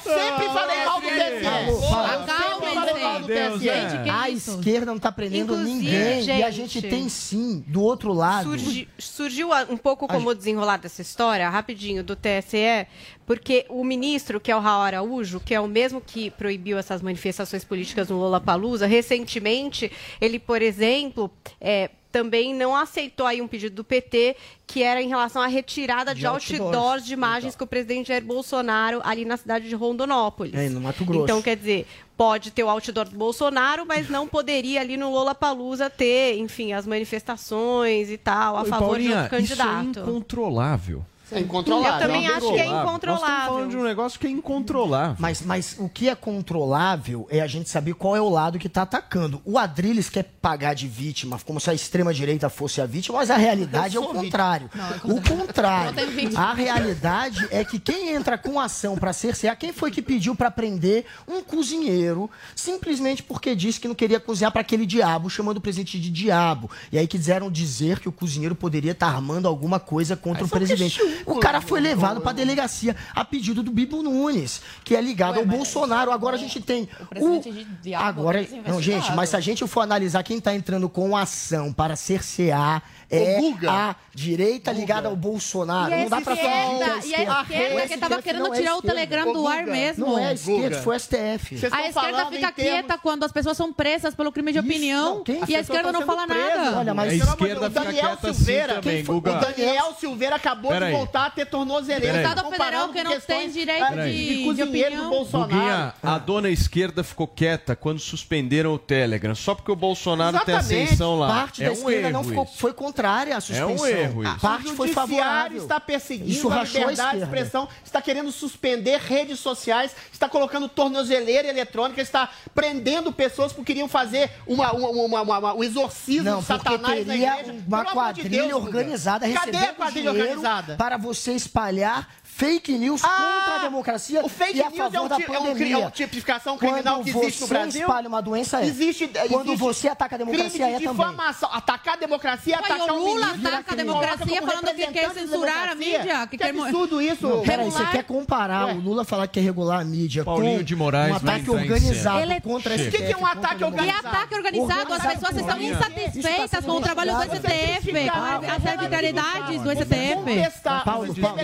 sempre 0.00 0.48
falei 0.48 0.84
mal 0.84 1.00
do 1.00 1.08
TSE. 1.08 1.44
Paulo, 1.44 1.72
Eu 1.72 1.80
Paulo. 2.26 2.54
sempre 2.54 2.74
falei 2.74 3.02
mal 3.04 3.20
do 3.20 3.26
Deus, 3.26 3.58
TSE. 3.58 3.68
é. 3.68 4.00
que 4.04 4.10
a 4.10 4.30
esquerda 4.30 4.86
não 4.86 4.98
tá 4.98 5.12
prendendo 5.12 5.33
Inclusive, 5.38 5.70
ninguém. 5.70 6.24
E 6.26 6.42
a 6.42 6.50
gente- 6.50 6.74
gente 6.80 6.88
tem 6.88 7.08
sim, 7.08 7.64
do 7.66 7.82
outro 7.82 8.12
lado. 8.12 8.44
Surgi- 8.44 8.88
surgiu 8.98 9.52
a- 9.52 9.66
um 9.68 9.76
pouco 9.76 10.06
como 10.06 10.34
desenrolar 10.34 10.76
dessa 10.78 11.02
história, 11.02 11.48
rapidinho, 11.48 12.02
do 12.04 12.14
TSE, 12.16 12.86
porque 13.26 13.66
o 13.68 13.82
ministro, 13.84 14.40
que 14.40 14.50
é 14.50 14.56
o 14.56 14.60
Raul 14.60 14.82
Araújo, 14.82 15.40
que 15.40 15.54
é 15.54 15.60
o 15.60 15.66
mesmo 15.68 16.00
que 16.00 16.30
proibiu 16.30 16.78
essas 16.78 17.02
manifestações 17.02 17.64
políticas 17.64 18.08
no 18.08 18.18
Lollapalooza, 18.18 18.86
recentemente, 18.86 19.90
ele, 20.20 20.38
por 20.38 20.60
exemplo, 20.62 21.30
é, 21.60 21.90
também 22.12 22.54
não 22.54 22.76
aceitou 22.76 23.26
aí 23.26 23.42
um 23.42 23.48
pedido 23.48 23.74
do 23.74 23.82
PT, 23.82 24.36
que 24.68 24.84
era 24.84 25.02
em 25.02 25.08
relação 25.08 25.42
à 25.42 25.48
retirada 25.48 26.14
de, 26.14 26.20
De 26.20 26.26
outdoors. 26.28 26.60
outdoors 26.60 27.04
de 27.04 27.12
imagens 27.12 27.56
com 27.56 27.64
o 27.64 27.66
presidente 27.66 28.06
Jair 28.06 28.24
Bolsonaro 28.24 29.00
ali 29.02 29.24
na 29.24 29.36
cidade 29.36 29.68
de 29.68 29.74
Rondonópolis. 29.74 30.54
É, 30.54 30.68
no 30.68 30.80
Mato 30.80 31.04
Grosso. 31.04 31.24
Então, 31.24 31.42
quer 31.42 31.56
dizer, 31.56 31.86
pode 32.16 32.50
ter 32.50 32.62
o 32.62 32.68
outdoor 32.68 33.08
do 33.08 33.16
Bolsonaro, 33.16 33.84
mas 33.86 34.08
não 34.08 34.26
poderia 34.26 34.80
ali 34.80 34.96
no 34.96 35.10
Lollapalooza 35.10 35.90
ter, 35.90 36.38
enfim, 36.38 36.72
as 36.72 36.86
manifestações 36.86 38.10
e 38.10 38.16
tal, 38.16 38.56
a 38.56 38.62
Oi, 38.62 38.68
favor 38.68 38.86
Paulinha, 38.88 39.08
de 39.10 39.22
outro 39.22 39.38
Isso 39.38 39.52
é 39.52 39.56
candidato. 39.56 40.00
incontrolável. 40.10 41.04
É 41.34 41.40
incontrolável. 41.40 41.92
Eu 41.92 42.06
também 42.06 42.26
acho 42.28 42.40
que 42.40 42.46
é 42.46 42.48
Nós 42.48 42.58
estamos 42.66 42.82
incontrolável. 42.88 43.52
falando 43.54 43.70
de 43.70 43.76
um 43.76 43.82
negócio 43.82 44.20
que 44.20 44.26
é 44.26 44.30
incontrolável. 44.30 45.16
Mas, 45.18 45.42
mas 45.42 45.76
o 45.78 45.88
que 45.88 46.08
é 46.08 46.14
controlável 46.14 47.26
é 47.30 47.40
a 47.40 47.46
gente 47.46 47.68
saber 47.68 47.94
qual 47.94 48.16
é 48.16 48.20
o 48.20 48.28
lado 48.28 48.58
que 48.58 48.66
está 48.66 48.82
atacando. 48.82 49.40
O 49.44 49.58
Adrilles 49.58 50.08
quer 50.08 50.24
pagar 50.40 50.74
de 50.74 50.86
vítima, 50.86 51.38
como 51.44 51.60
se 51.60 51.70
a 51.70 51.74
extrema-direita 51.74 52.48
fosse 52.48 52.80
a 52.80 52.86
vítima, 52.86 53.18
mas 53.18 53.30
a 53.30 53.36
realidade 53.36 53.96
é 53.96 53.98
Eu 53.98 54.04
o 54.04 54.08
contrário. 54.08 54.70
o 55.04 55.20
contrário. 55.20 55.94
A 56.36 56.54
realidade 56.54 57.46
é 57.50 57.64
que 57.64 57.78
quem 57.78 58.10
entra 58.14 58.36
com 58.38 58.60
ação 58.60 58.96
para 58.96 59.12
cercear, 59.12 59.56
quem 59.58 59.72
foi 59.72 59.90
que 59.90 60.02
pediu 60.02 60.34
para 60.34 60.50
prender 60.50 61.04
um 61.26 61.42
cozinheiro 61.42 62.30
simplesmente 62.54 63.22
porque 63.22 63.54
disse 63.54 63.80
que 63.80 63.88
não 63.88 63.94
queria 63.94 64.20
cozinhar 64.20 64.52
para 64.52 64.60
aquele 64.60 64.86
diabo, 64.86 65.28
chamando 65.28 65.58
o 65.58 65.60
presidente 65.60 65.98
de 65.98 66.10
diabo. 66.10 66.70
E 66.92 66.98
aí 66.98 67.06
quiseram 67.06 67.50
dizer 67.50 67.98
que 68.00 68.08
o 68.08 68.12
cozinheiro 68.12 68.54
poderia 68.54 68.92
estar 68.92 69.08
armando 69.08 69.48
alguma 69.48 69.80
coisa 69.80 70.16
contra 70.16 70.44
o 70.44 70.48
presidente. 70.48 71.00
O 71.26 71.38
cara 71.38 71.60
foi 71.60 71.80
levado 71.80 72.20
para 72.20 72.30
a 72.30 72.34
delegacia 72.34 72.94
a 73.14 73.24
pedido 73.24 73.62
do 73.62 73.70
Bibo 73.70 74.02
Nunes, 74.02 74.60
que 74.84 74.94
é 74.96 75.00
ligado 75.00 75.38
ao 75.38 75.46
Bolsonaro. 75.46 76.10
Agora 76.12 76.36
a 76.36 76.38
gente 76.38 76.60
tem 76.60 76.88
presidente 77.08 77.48
o 77.48 77.52
de 77.52 77.64
diabo 77.82 78.04
agora 78.20 78.44
ser 78.44 78.62
não, 78.66 78.80
gente, 78.80 79.12
mas 79.12 79.30
se 79.30 79.36
a 79.36 79.40
gente 79.40 79.66
for 79.66 79.80
analisar 79.80 80.22
quem 80.22 80.38
está 80.38 80.54
entrando 80.54 80.88
com 80.88 81.16
ação 81.16 81.72
para 81.72 81.96
cercear 81.96 82.82
é 83.10 83.38
O 83.40 83.68
a 83.68 83.94
direita 84.14 84.72
ligada 84.72 85.08
ao 85.08 85.14
Bolsonaro. 85.14 85.92
E 85.94 86.02
não 86.02 86.08
dá 86.08 86.20
pra 86.20 86.32
esquerda, 86.34 86.94
fingir 87.00 87.02
que 87.02 87.08
e 87.08 87.14
a 87.14 87.40
esquerda 87.42 87.84
O 87.84 87.88
que 87.88 87.98
tava 87.98 88.14
STF 88.14 88.22
querendo 88.24 88.42
não 88.44 88.54
é 88.54 88.56
tirar 88.58 88.76
o. 88.76 88.82
Telegram 88.82 89.32
do 89.32 89.46
ar 89.46 89.66
mesmo. 89.66 90.06
Não 90.06 90.18
é 90.18 90.28
a 90.28 90.32
esquerda, 90.32 90.80
foi 90.82 90.96
o 90.96 90.98
STF. 90.98 91.58
Vocês 91.58 91.72
A 91.72 91.88
esquerda 91.88 92.26
fica 92.26 92.36
em 92.36 92.52
termos- 92.52 92.54
quieta 92.54 92.98
quando 92.98 93.24
as 93.24 93.32
pessoas 93.32 93.56
são 93.56 93.72
presas 93.72 94.14
pelo 94.14 94.32
crime 94.32 94.52
de 94.52 94.58
opinião 94.58 95.22
quem? 95.22 95.36
e 95.36 95.42
As 95.42 95.50
a 95.54 95.60
esquerda 95.60 95.92
não 95.92 96.02
fala 96.02 96.26
presas. 96.26 96.56
nada. 96.64 96.78
Olha, 96.78 96.94
mas 96.94 97.12
A 97.12 97.14
esquerda 97.14 97.36
fica 97.36 97.66
o 97.66 97.68
Daniel 97.70 97.92
quieta 98.08 98.30
assim 98.30 98.34
Silveira, 98.34 98.74
também, 98.74 98.96
quem 98.96 99.04
foi? 99.04 99.14
Guga. 99.14 99.30
O 99.32 99.40
Daniel 99.40 99.94
Silveira 100.00 100.36
acabou 100.36 100.70
Peraí. 100.70 100.90
de 100.92 100.96
voltar 100.98 101.03
a 101.26 101.30
ter 101.30 101.46
tornozeleira. 101.46 102.22
Estado 102.22 102.50
federal 102.50 102.88
que 102.90 103.02
não 103.02 103.20
tem 103.20 103.50
direito 103.50 103.94
de- 103.94 104.36
de 104.38 104.44
cozinheiro 104.44 104.96
do 104.96 105.08
Bolsonaro. 105.08 105.50
Guguinha, 105.52 105.94
a 106.02 106.18
dona 106.18 106.48
esquerda 106.50 107.02
ficou 107.04 107.26
quieta 107.26 107.74
quando 107.76 107.98
suspenderam 107.98 108.72
o 108.74 108.78
Telegram, 108.78 109.34
só 109.34 109.54
porque 109.54 109.70
o 109.70 109.76
Bolsonaro 109.76 110.38
tem 110.44 110.54
Exatamente. 110.54 110.84
ascensão 110.88 111.18
lá. 111.18 111.26
Parte 111.28 111.62
é 111.62 111.66
da 111.66 111.70
um 111.72 111.74
esquerda 111.74 112.08
erro 112.08 112.12
não 112.12 112.24
ficou, 112.24 112.44
isso. 112.44 112.58
foi 112.58 112.72
contrária 112.72 113.36
à 113.36 113.40
suspensão. 113.40 113.86
erro 113.86 114.22
isso. 114.24 114.38
Parte 114.40 114.68
o 114.70 114.76
foi 114.76 114.88
judiciário 114.88 115.16
favorável. 115.16 115.58
está 115.62 115.80
perseguindo 115.80 116.30
Isso 116.30 116.48
a 116.50 116.60
a 116.60 116.64
liberdade 116.64 117.18
de 117.18 117.22
expressão, 117.24 117.68
está 117.84 118.00
querendo 118.02 118.30
suspender 118.32 118.98
redes 119.00 119.38
sociais, 119.40 119.94
está 120.12 120.28
colocando 120.28 120.68
tornozeleira 120.68 121.48
eletrônica, 121.48 122.00
está 122.00 122.28
prendendo 122.54 123.12
pessoas 123.12 123.52
que 123.52 123.62
queriam 123.64 123.88
fazer 123.88 124.30
uma, 124.46 124.72
uma, 124.72 124.88
uma, 124.88 125.22
uma- 125.22 125.38
uma- 125.38 125.54
um 125.54 125.64
exorcismo 125.64 126.24
Não, 126.24 126.40
de 126.40 126.46
porque 126.46 126.62
Satanás 126.64 127.06
na 127.06 127.14
igreja. 127.16 127.54
uma 127.66 127.78
amor 127.78 127.86
de 127.86 127.92
quadrilha 127.92 128.42
Deus, 128.48 128.62
organizada 128.64 129.26
Cadê 129.28 129.38
recebendo 129.38 129.70
a 129.70 129.74
quadrilha 129.74 130.10
organizada? 130.10 130.76
para 130.76 130.93
você 130.96 131.32
espalhar 131.32 132.08
fake 132.36 132.72
news 132.78 133.00
contra 133.00 133.54
a 133.54 133.58
democracia 133.62 134.20
Ah, 134.20 134.24
o 134.24 134.28
fake 134.28 134.58
e 134.58 134.62
a 134.62 134.70
news 134.70 134.78
é 134.78 134.82
favor 134.90 135.04
um 135.04 135.08
da 135.08 135.16
ti- 135.16 135.22
é 135.22 135.24
um 135.24 135.28
cri- 135.28 135.38
pandemia. 135.52 135.74
é 135.74 135.78
uma 135.78 135.90
tipificação 135.90 136.58
criminal 136.58 136.94
Quando 136.96 137.04
que 137.04 137.10
existe 137.10 137.40
no 137.42 137.46
você 137.46 137.54
Brasil? 137.54 137.80
espalha 137.82 138.08
uma 138.08 138.20
doença, 138.22 138.60
é. 138.60 138.66
Existe, 138.66 139.06
Quando 139.28 139.46
existe 139.52 139.56
você 139.56 139.88
ataca 139.88 140.14
a 140.16 140.18
democracia, 140.18 140.50
crime 140.50 140.62
é 140.74 140.78
de 140.78 140.84
também. 140.84 141.06
difamação. 141.06 141.48
Atacar 141.52 141.94
a 141.94 141.96
democracia 141.96 142.54
é 142.54 142.58
Ué, 142.58 142.64
atacar 142.64 142.90
o 142.94 142.98
Lula 142.98 143.26
ataca 143.30 143.72
a 143.72 143.76
democracia 143.76 144.42
falando 144.42 144.74
que 144.74 144.86
quer 144.88 145.08
da 145.08 145.14
censurar 145.14 145.68
a 145.70 145.74
mídia, 145.74 146.26
que 146.26 146.36
Que 146.36 146.38
quer 146.38 146.50
absurdo 146.50 147.00
isso. 147.00 147.28
Peraí, 147.46 147.64
Regular. 147.66 147.70
você 147.70 147.96
quer 147.96 148.04
comparar 148.04 148.66
o 148.74 148.80
Lula 148.80 149.04
falar 149.04 149.26
que 149.28 149.34
quer 149.34 149.40
regular 149.46 149.80
a 149.80 149.84
mídia 149.84 150.24
Paulinho 150.24 150.58
com 150.58 150.64
de 150.64 150.76
Moraes 150.76 151.12
um 151.12 151.16
ataque 151.16 151.50
organizado. 151.50 152.20
Ele- 152.20 152.40
contra 152.40 152.72
O 152.72 152.74
esse 152.76 152.90
que, 152.90 152.98
que 153.04 153.12
é 153.12 153.16
um 153.16 153.26
ataque 153.26 153.62
E 153.62 153.64
organizado? 153.64 154.08
ataque 154.08 154.34
organizado, 154.34 154.92
as 154.94 155.02
pessoas 155.06 155.36
estão 155.36 155.60
insatisfeitas 155.60 156.64
com 156.64 156.72
o 156.72 156.80
trabalho 156.80 157.14
do 157.14 157.22
STF, 157.22 158.08
as 158.08 158.66
arbitrariedades 158.66 159.62
do 159.62 159.70
STF. 159.70 160.60
Paulo, 160.84 161.12
o 161.12 161.14
Paulo, 161.20 161.38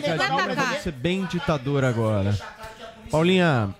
Ser 0.82 0.92
bem 0.92 1.26
ditador 1.26 1.84
agora. 1.84 2.38
Paulinha, 3.10 3.74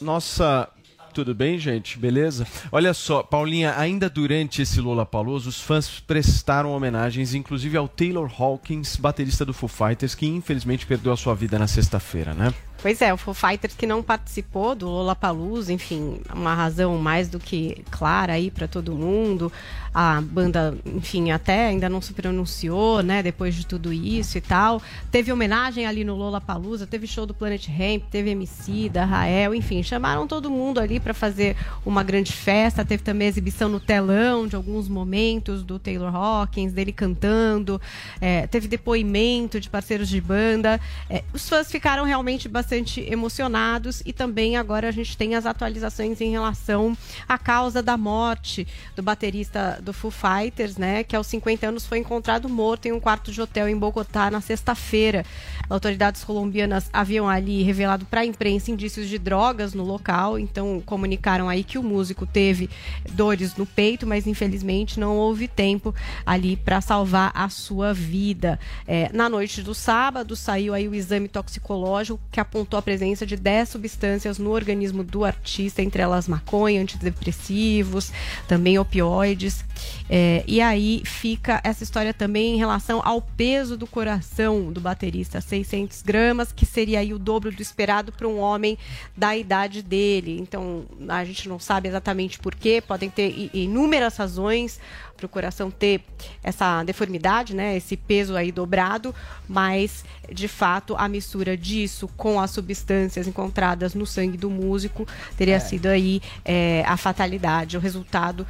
nossa. 0.00 0.68
Tudo 1.12 1.34
bem, 1.34 1.58
gente? 1.58 1.98
Beleza? 1.98 2.46
Olha 2.70 2.94
só, 2.94 3.22
Paulinha, 3.22 3.74
ainda 3.76 4.08
durante 4.08 4.62
esse 4.62 4.80
Lola 4.80 5.04
Paluso, 5.04 5.48
os 5.48 5.60
fãs 5.60 5.98
prestaram 5.98 6.70
homenagens, 6.70 7.34
inclusive 7.34 7.76
ao 7.76 7.88
Taylor 7.88 8.30
Hawkins, 8.38 8.94
baterista 8.96 9.44
do 9.44 9.52
Foo 9.52 9.68
Fighters, 9.68 10.14
que 10.14 10.24
infelizmente 10.26 10.86
perdeu 10.86 11.12
a 11.12 11.16
sua 11.16 11.34
vida 11.34 11.58
na 11.58 11.66
sexta-feira, 11.66 12.32
né? 12.32 12.54
Pois 12.82 13.02
é, 13.02 13.12
o 13.12 13.16
Foo 13.18 13.34
Fighters 13.34 13.74
que 13.74 13.86
não 13.86 14.02
participou 14.02 14.74
do 14.74 14.88
Lollapalooza, 14.88 15.70
enfim, 15.70 16.18
uma 16.34 16.54
razão 16.54 16.96
mais 16.96 17.28
do 17.28 17.38
que 17.38 17.84
clara 17.90 18.32
aí 18.32 18.50
para 18.50 18.66
todo 18.66 18.94
mundo. 18.94 19.52
A 19.92 20.20
banda, 20.20 20.74
enfim, 20.86 21.30
até 21.30 21.66
ainda 21.66 21.88
não 21.88 22.00
se 22.00 22.14
pronunciou, 22.14 23.02
né, 23.02 23.22
depois 23.22 23.54
de 23.54 23.66
tudo 23.66 23.92
isso 23.92 24.38
e 24.38 24.40
tal. 24.40 24.80
Teve 25.10 25.30
homenagem 25.30 25.84
ali 25.84 26.04
no 26.04 26.14
Lollapalooza, 26.14 26.86
teve 26.86 27.06
show 27.06 27.26
do 27.26 27.34
Planet 27.34 27.66
Ramp, 27.68 28.04
teve 28.10 28.30
MC 28.30 28.88
da 28.88 29.04
Rael, 29.04 29.54
enfim, 29.54 29.82
chamaram 29.82 30.26
todo 30.26 30.48
mundo 30.48 30.80
ali 30.80 30.98
para 30.98 31.12
fazer 31.12 31.56
uma 31.84 32.02
grande 32.02 32.32
festa. 32.32 32.82
Teve 32.82 33.02
também 33.02 33.28
exibição 33.28 33.68
no 33.68 33.80
telão 33.80 34.46
de 34.46 34.56
alguns 34.56 34.88
momentos 34.88 35.62
do 35.62 35.78
Taylor 35.78 36.14
Hawkins, 36.14 36.72
dele 36.72 36.92
cantando. 36.92 37.80
É, 38.20 38.46
teve 38.46 38.68
depoimento 38.68 39.60
de 39.60 39.68
parceiros 39.68 40.08
de 40.08 40.20
banda. 40.20 40.80
É, 41.10 41.24
os 41.34 41.46
fãs 41.46 41.70
ficaram 41.70 42.04
realmente 42.04 42.48
bastante 42.48 42.69
emocionados 42.72 44.02
e 44.04 44.12
também 44.12 44.56
agora 44.56 44.88
a 44.88 44.90
gente 44.90 45.16
tem 45.16 45.34
as 45.34 45.46
atualizações 45.46 46.20
em 46.20 46.30
relação 46.30 46.96
à 47.28 47.38
causa 47.38 47.82
da 47.82 47.96
morte 47.96 48.66
do 48.94 49.02
baterista 49.02 49.78
do 49.82 49.92
Foo 49.92 50.10
Fighters, 50.10 50.76
né, 50.76 51.04
que 51.04 51.16
aos 51.16 51.26
50 51.26 51.68
anos 51.68 51.86
foi 51.86 51.98
encontrado 51.98 52.48
morto 52.48 52.86
em 52.86 52.92
um 52.92 53.00
quarto 53.00 53.32
de 53.32 53.40
hotel 53.40 53.68
em 53.68 53.76
Bogotá 53.76 54.30
na 54.30 54.40
sexta-feira. 54.40 55.24
Autoridades 55.70 56.24
colombianas 56.24 56.90
haviam 56.92 57.28
ali 57.28 57.62
revelado 57.62 58.04
para 58.04 58.22
a 58.22 58.24
imprensa 58.24 58.72
indícios 58.72 59.08
de 59.08 59.18
drogas 59.18 59.72
no 59.72 59.84
local, 59.84 60.36
então 60.36 60.82
comunicaram 60.84 61.48
aí 61.48 61.62
que 61.62 61.78
o 61.78 61.82
músico 61.82 62.26
teve 62.26 62.68
dores 63.12 63.54
no 63.54 63.64
peito, 63.64 64.04
mas 64.04 64.26
infelizmente 64.26 64.98
não 64.98 65.16
houve 65.16 65.46
tempo 65.46 65.94
ali 66.26 66.56
para 66.56 66.80
salvar 66.80 67.30
a 67.34 67.48
sua 67.48 67.94
vida. 67.94 68.58
É, 68.84 69.10
na 69.12 69.28
noite 69.28 69.62
do 69.62 69.74
sábado 69.74 70.34
saiu 70.34 70.74
aí 70.74 70.88
o 70.88 70.94
exame 70.94 71.28
toxicológico 71.28 72.20
que 72.32 72.40
apontou 72.40 72.76
a 72.76 72.82
presença 72.82 73.24
de 73.24 73.36
10 73.36 73.68
substâncias 73.68 74.38
no 74.38 74.50
organismo 74.50 75.04
do 75.04 75.24
artista, 75.24 75.82
entre 75.82 76.02
elas 76.02 76.26
maconha, 76.26 76.82
antidepressivos, 76.82 78.12
também 78.48 78.76
opioides. 78.76 79.64
É, 80.08 80.42
e 80.46 80.60
aí 80.60 81.02
fica 81.04 81.60
essa 81.62 81.84
história 81.84 82.12
também 82.12 82.54
em 82.54 82.58
relação 82.58 83.00
ao 83.04 83.22
peso 83.22 83.76
do 83.76 83.86
coração 83.86 84.72
do 84.72 84.80
baterista, 84.80 85.40
600 85.40 86.02
gramas, 86.02 86.52
que 86.52 86.66
seria 86.66 87.00
aí 87.00 87.14
o 87.14 87.18
dobro 87.18 87.52
do 87.52 87.62
esperado 87.62 88.12
para 88.12 88.26
um 88.26 88.38
homem 88.38 88.76
da 89.16 89.36
idade 89.36 89.82
dele. 89.82 90.38
Então 90.40 90.84
a 91.08 91.24
gente 91.24 91.48
não 91.48 91.58
sabe 91.58 91.88
exatamente 91.88 92.38
por 92.38 92.54
quê, 92.54 92.82
podem 92.86 93.08
ter 93.08 93.50
inúmeras 93.54 94.16
razões 94.16 94.80
para 95.20 95.26
o 95.26 95.28
coração 95.28 95.70
ter 95.70 96.02
essa 96.42 96.82
deformidade, 96.82 97.54
né, 97.54 97.76
esse 97.76 97.96
peso 97.96 98.34
aí 98.34 98.50
dobrado, 98.50 99.14
mas 99.46 100.04
de 100.32 100.48
fato 100.48 100.96
a 100.96 101.06
mistura 101.06 101.56
disso 101.56 102.08
com 102.16 102.40
as 102.40 102.50
substâncias 102.50 103.26
encontradas 103.26 103.94
no 103.94 104.06
sangue 104.06 104.38
do 104.38 104.48
músico 104.48 105.06
teria 105.36 105.60
sido 105.60 105.86
aí 105.86 106.22
é, 106.44 106.82
a 106.86 106.96
fatalidade, 106.96 107.76
o 107.76 107.80
resultado 107.80 108.46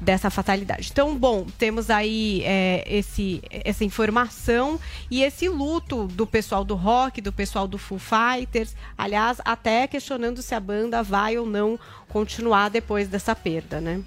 dessa 0.00 0.30
fatalidade. 0.30 0.90
Então, 0.92 1.16
bom, 1.16 1.46
temos 1.58 1.90
aí 1.90 2.42
é, 2.44 2.84
esse, 2.86 3.42
essa 3.50 3.84
informação 3.84 4.78
e 5.10 5.22
esse 5.22 5.48
luto 5.48 6.06
do 6.08 6.26
pessoal 6.26 6.64
do 6.64 6.74
rock, 6.74 7.20
do 7.20 7.32
pessoal 7.32 7.66
do 7.66 7.78
Foo 7.78 7.98
Fighters, 7.98 8.74
aliás, 8.96 9.38
até 9.44 9.86
questionando 9.86 10.42
se 10.42 10.54
a 10.54 10.60
banda 10.60 11.02
vai 11.02 11.38
ou 11.38 11.46
não 11.46 11.78
continuar 12.08 12.68
depois 12.68 13.08
dessa 13.08 13.34
perda, 13.34 13.80
né? 13.80 14.02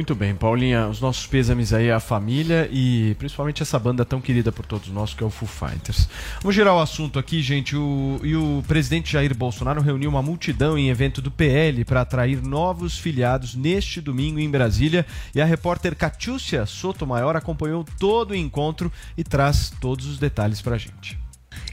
Muito 0.00 0.14
bem, 0.14 0.34
Paulinha, 0.34 0.88
os 0.88 0.98
nossos 0.98 1.26
pêsames 1.26 1.74
aí 1.74 1.90
à 1.90 2.00
família 2.00 2.66
e 2.72 3.14
principalmente 3.18 3.62
essa 3.62 3.78
banda 3.78 4.02
tão 4.02 4.18
querida 4.18 4.50
por 4.50 4.64
todos 4.64 4.88
nós 4.88 5.12
que 5.12 5.22
é 5.22 5.26
o 5.26 5.28
Foo 5.28 5.46
Fighters. 5.46 6.08
Vamos 6.40 6.54
girar 6.54 6.74
o 6.74 6.80
assunto 6.80 7.18
aqui, 7.18 7.42
gente. 7.42 7.76
O, 7.76 8.18
e 8.24 8.34
o 8.34 8.64
presidente 8.66 9.12
Jair 9.12 9.36
Bolsonaro 9.36 9.82
reuniu 9.82 10.08
uma 10.08 10.22
multidão 10.22 10.78
em 10.78 10.88
evento 10.88 11.20
do 11.20 11.30
PL 11.30 11.84
para 11.84 12.00
atrair 12.00 12.40
novos 12.40 12.98
filiados 12.98 13.54
neste 13.54 14.00
domingo 14.00 14.40
em 14.40 14.50
Brasília. 14.50 15.04
E 15.34 15.40
a 15.40 15.44
repórter 15.44 15.94
Catiúcia 15.94 16.64
Sotomayor 16.64 17.36
acompanhou 17.36 17.84
todo 17.98 18.30
o 18.30 18.34
encontro 18.34 18.90
e 19.18 19.22
traz 19.22 19.70
todos 19.82 20.06
os 20.06 20.18
detalhes 20.18 20.62
para 20.62 20.76
a 20.76 20.78
gente. 20.78 21.29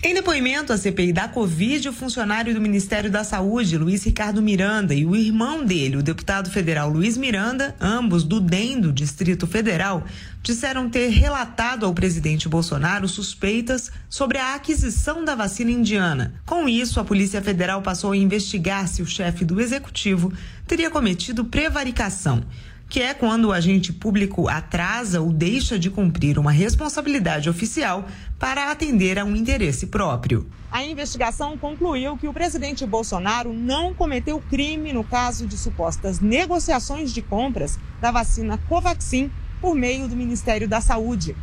Em 0.07 0.13
depoimento 0.13 0.71
à 0.71 0.77
CPI 0.77 1.11
da 1.11 1.27
Covid, 1.27 1.89
o 1.89 1.91
funcionário 1.91 2.53
do 2.53 2.61
Ministério 2.61 3.11
da 3.11 3.25
Saúde, 3.25 3.77
Luiz 3.77 4.05
Ricardo 4.05 4.41
Miranda, 4.41 4.95
e 4.95 5.05
o 5.05 5.17
irmão 5.17 5.65
dele, 5.65 5.97
o 5.97 6.01
deputado 6.01 6.49
federal 6.49 6.89
Luiz 6.89 7.17
Miranda, 7.17 7.75
ambos 7.81 8.23
do 8.23 8.39
DEM 8.39 8.79
do 8.79 8.93
Distrito 8.93 9.45
Federal, 9.45 10.05
disseram 10.41 10.89
ter 10.89 11.09
relatado 11.09 11.85
ao 11.85 11.93
presidente 11.93 12.47
Bolsonaro 12.47 13.05
suspeitas 13.05 13.91
sobre 14.07 14.37
a 14.37 14.55
aquisição 14.55 15.25
da 15.25 15.35
vacina 15.35 15.71
indiana. 15.71 16.35
Com 16.45 16.69
isso, 16.69 17.01
a 17.01 17.03
Polícia 17.03 17.41
Federal 17.41 17.81
passou 17.81 18.13
a 18.13 18.17
investigar 18.17 18.87
se 18.87 19.01
o 19.01 19.05
chefe 19.05 19.43
do 19.43 19.59
executivo 19.59 20.31
teria 20.65 20.89
cometido 20.89 21.43
prevaricação. 21.43 22.45
que 22.89 23.01
é 23.01 23.13
quando 23.13 23.45
o 23.45 23.51
agente 23.51 23.91
público 23.91 24.47
atrasa 24.47 25.19
ou 25.19 25.33
deixa 25.33 25.77
de 25.77 25.89
cumprir 25.89 26.39
uma 26.39 26.51
responsabilidade 26.51 27.49
oficial 27.49 28.07
para 28.39 28.71
atender 28.71 29.17
a 29.17 29.25
um 29.25 29.35
interesse 29.35 29.87
próprio. 29.87 30.47
A 30.71 30.83
investigação 30.83 31.57
concluiu 31.57 32.17
que 32.17 32.27
o 32.27 32.33
presidente 32.33 32.85
Bolsonaro 32.85 33.53
não 33.53 33.93
cometeu 33.93 34.41
crime 34.49 34.93
no 34.93 35.03
caso 35.03 35.47
de 35.47 35.57
supostas 35.57 36.19
negociações 36.19 37.13
de 37.13 37.21
compras 37.21 37.79
da 38.01 38.11
vacina 38.11 38.59
Covaxin 38.69 39.31
por 39.61 39.73
meio 39.73 40.07
do 40.07 40.15
Ministério 40.15 40.67
da 40.67 40.81
Saúde. 40.81 41.35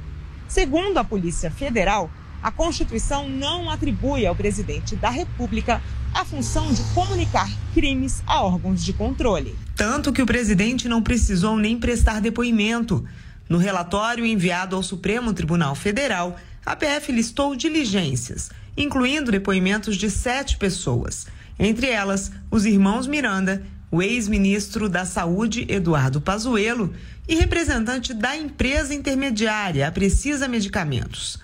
Segundo 0.47 0.99
a 0.99 1.05
Polícia 1.05 1.51
Federal, 1.51 2.11
a 2.43 2.51
Constituição 2.51 3.29
não 3.29 3.71
atribui 3.71 4.27
ao 4.27 4.37
presidente 4.37 4.95
da 4.95 5.09
República 5.09 5.83
a 6.13 6.25
função 6.25 6.73
de 6.73 6.83
comunicar 6.95 7.51
crimes 7.73 8.23
a 8.27 8.43
órgãos 8.43 8.85
de 8.85 8.93
controle. 8.93 9.57
Tanto 9.75 10.13
que 10.13 10.23
o 10.23 10.27
presidente 10.27 10.87
não 10.87 11.03
precisou 11.03 11.57
nem 11.57 11.79
prestar 11.79 12.21
depoimento. 12.21 13.05
No 13.49 13.59
relatório 13.59 14.25
enviado 14.25 14.77
ao 14.77 14.83
Supremo 14.83 15.33
Tribunal 15.33 15.75
Federal, 15.75 16.37
a 16.65 16.75
PF 16.75 17.13
listou 17.13 17.55
diligências, 17.55 18.51
incluindo 18.77 19.31
depoimentos 19.31 19.97
de 19.97 20.11
sete 20.11 20.57
pessoas, 20.57 21.27
entre 21.59 21.89
elas 21.89 22.33
os 22.51 22.65
irmãos 22.65 23.07
Miranda, 23.07 23.63
o 23.91 24.03
ex-ministro 24.03 24.89
da 24.89 25.05
Saúde 25.05 25.67
Eduardo 25.69 26.21
Pazuello 26.21 26.93
e 27.29 27.37
representante 27.37 28.13
da 28.13 28.37
empresa 28.37 28.93
intermediária, 28.93 29.87
a 29.87 29.93
Precisa 29.93 30.49
Medicamentos. 30.49 31.39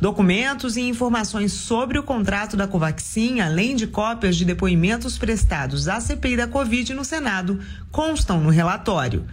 Documentos 0.00 0.76
e 0.76 0.80
informações 0.80 1.52
sobre 1.52 1.98
o 1.98 2.02
contrato 2.02 2.56
da 2.56 2.66
Covaxin, 2.66 3.40
além 3.40 3.76
de 3.76 3.86
cópias 3.86 4.36
de 4.36 4.44
depoimentos 4.44 5.16
prestados 5.16 5.86
à 5.86 6.00
CPI 6.00 6.36
da 6.36 6.48
Covid 6.48 6.92
no 6.92 7.04
Senado, 7.04 7.60
constam 7.92 8.40
no 8.40 8.50
relatório. 8.50 9.24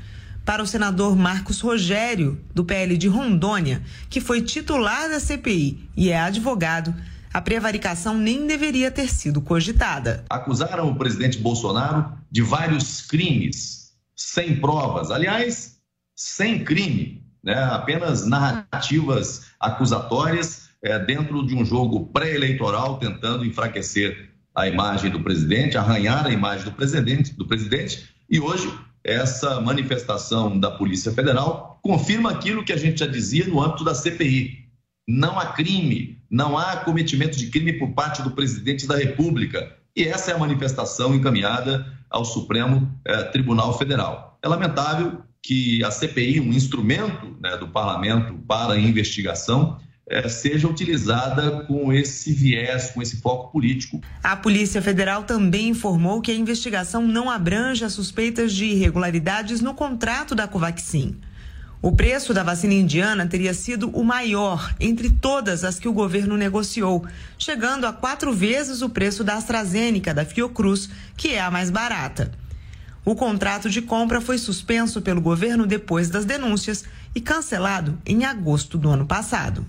Para 0.45 0.63
o 0.63 0.67
senador 0.67 1.15
Marcos 1.15 1.61
Rogério, 1.61 2.43
do 2.53 2.65
PL 2.65 2.97
de 2.97 3.07
Rondônia, 3.07 3.83
que 4.09 4.19
foi 4.19 4.41
titular 4.41 5.09
da 5.09 5.19
CPI 5.19 5.89
e 5.95 6.09
é 6.09 6.19
advogado, 6.19 6.93
a 7.33 7.39
prevaricação 7.39 8.17
nem 8.17 8.45
deveria 8.45 8.91
ter 8.91 9.07
sido 9.09 9.41
cogitada. 9.41 10.25
Acusaram 10.29 10.89
o 10.89 10.95
presidente 10.95 11.37
Bolsonaro 11.37 12.11
de 12.29 12.41
vários 12.41 13.01
crimes, 13.01 13.93
sem 14.15 14.59
provas. 14.59 15.11
Aliás, 15.11 15.77
sem 16.15 16.63
crime, 16.63 17.23
né? 17.43 17.63
apenas 17.63 18.25
narrativas 18.25 19.45
acusatórias 19.59 20.69
é, 20.83 20.97
dentro 20.99 21.45
de 21.45 21.55
um 21.55 21.63
jogo 21.63 22.07
pré-eleitoral, 22.07 22.97
tentando 22.97 23.45
enfraquecer 23.45 24.31
a 24.53 24.67
imagem 24.67 25.09
do 25.09 25.21
presidente, 25.21 25.77
arranhar 25.77 26.25
a 26.25 26.31
imagem 26.31 26.65
do 26.65 26.71
presidente, 26.71 27.33
do 27.33 27.47
presidente. 27.47 28.09
E 28.29 28.39
hoje, 28.39 28.71
essa 29.03 29.59
manifestação 29.59 30.59
da 30.59 30.69
Polícia 30.71 31.11
Federal 31.11 31.79
confirma 31.81 32.31
aquilo 32.31 32.63
que 32.63 32.73
a 32.73 32.77
gente 32.77 32.99
já 32.99 33.07
dizia 33.07 33.47
no 33.47 33.61
âmbito 33.61 33.83
da 33.83 33.95
CPI. 33.95 34.65
Não 35.07 35.39
há 35.39 35.47
crime, 35.47 36.19
não 36.29 36.57
há 36.57 36.77
cometimento 36.77 37.37
de 37.37 37.47
crime 37.47 37.73
por 37.73 37.89
parte 37.93 38.21
do 38.21 38.31
presidente 38.31 38.87
da 38.87 38.95
República. 38.95 39.75
E 39.95 40.03
essa 40.03 40.31
é 40.31 40.35
a 40.35 40.37
manifestação 40.37 41.13
encaminhada 41.15 41.85
ao 42.09 42.23
Supremo 42.23 42.89
eh, 43.03 43.23
Tribunal 43.25 43.77
Federal. 43.77 44.37
É 44.41 44.47
lamentável 44.47 45.21
que 45.43 45.83
a 45.83 45.89
CPI, 45.89 46.39
um 46.39 46.53
instrumento 46.53 47.35
né, 47.41 47.57
do 47.57 47.67
parlamento 47.67 48.35
para 48.47 48.77
investigação, 48.77 49.79
seja 50.27 50.67
utilizada 50.67 51.63
com 51.65 51.93
esse 51.93 52.33
viés, 52.33 52.91
com 52.91 53.01
esse 53.01 53.21
foco 53.21 53.51
político. 53.51 54.01
A 54.23 54.35
Polícia 54.35 54.81
Federal 54.81 55.23
também 55.23 55.69
informou 55.69 56.21
que 56.21 56.31
a 56.31 56.35
investigação 56.35 57.07
não 57.07 57.29
abrange 57.29 57.85
as 57.85 57.93
suspeitas 57.93 58.53
de 58.53 58.65
irregularidades 58.65 59.61
no 59.61 59.73
contrato 59.73 60.35
da 60.35 60.47
Covaxin. 60.47 61.17
O 61.81 61.91
preço 61.91 62.31
da 62.31 62.43
vacina 62.43 62.75
indiana 62.75 63.25
teria 63.25 63.55
sido 63.55 63.89
o 63.89 64.03
maior 64.03 64.75
entre 64.79 65.09
todas 65.09 65.63
as 65.63 65.79
que 65.79 65.87
o 65.87 65.93
governo 65.93 66.37
negociou, 66.37 67.03
chegando 67.39 67.87
a 67.87 67.93
quatro 67.93 68.31
vezes 68.31 68.83
o 68.83 68.89
preço 68.89 69.23
da 69.23 69.35
AstraZeneca 69.35 70.13
da 70.13 70.23
Fiocruz, 70.23 70.89
que 71.17 71.29
é 71.29 71.41
a 71.41 71.49
mais 71.49 71.71
barata. 71.71 72.31
O 73.03 73.15
contrato 73.15 73.67
de 73.67 73.81
compra 73.81 74.21
foi 74.21 74.37
suspenso 74.37 75.01
pelo 75.01 75.19
governo 75.19 75.65
depois 75.65 76.07
das 76.07 76.23
denúncias 76.23 76.83
e 77.15 77.19
cancelado 77.19 77.97
em 78.05 78.25
agosto 78.25 78.77
do 78.77 78.89
ano 78.89 79.07
passado. 79.07 79.65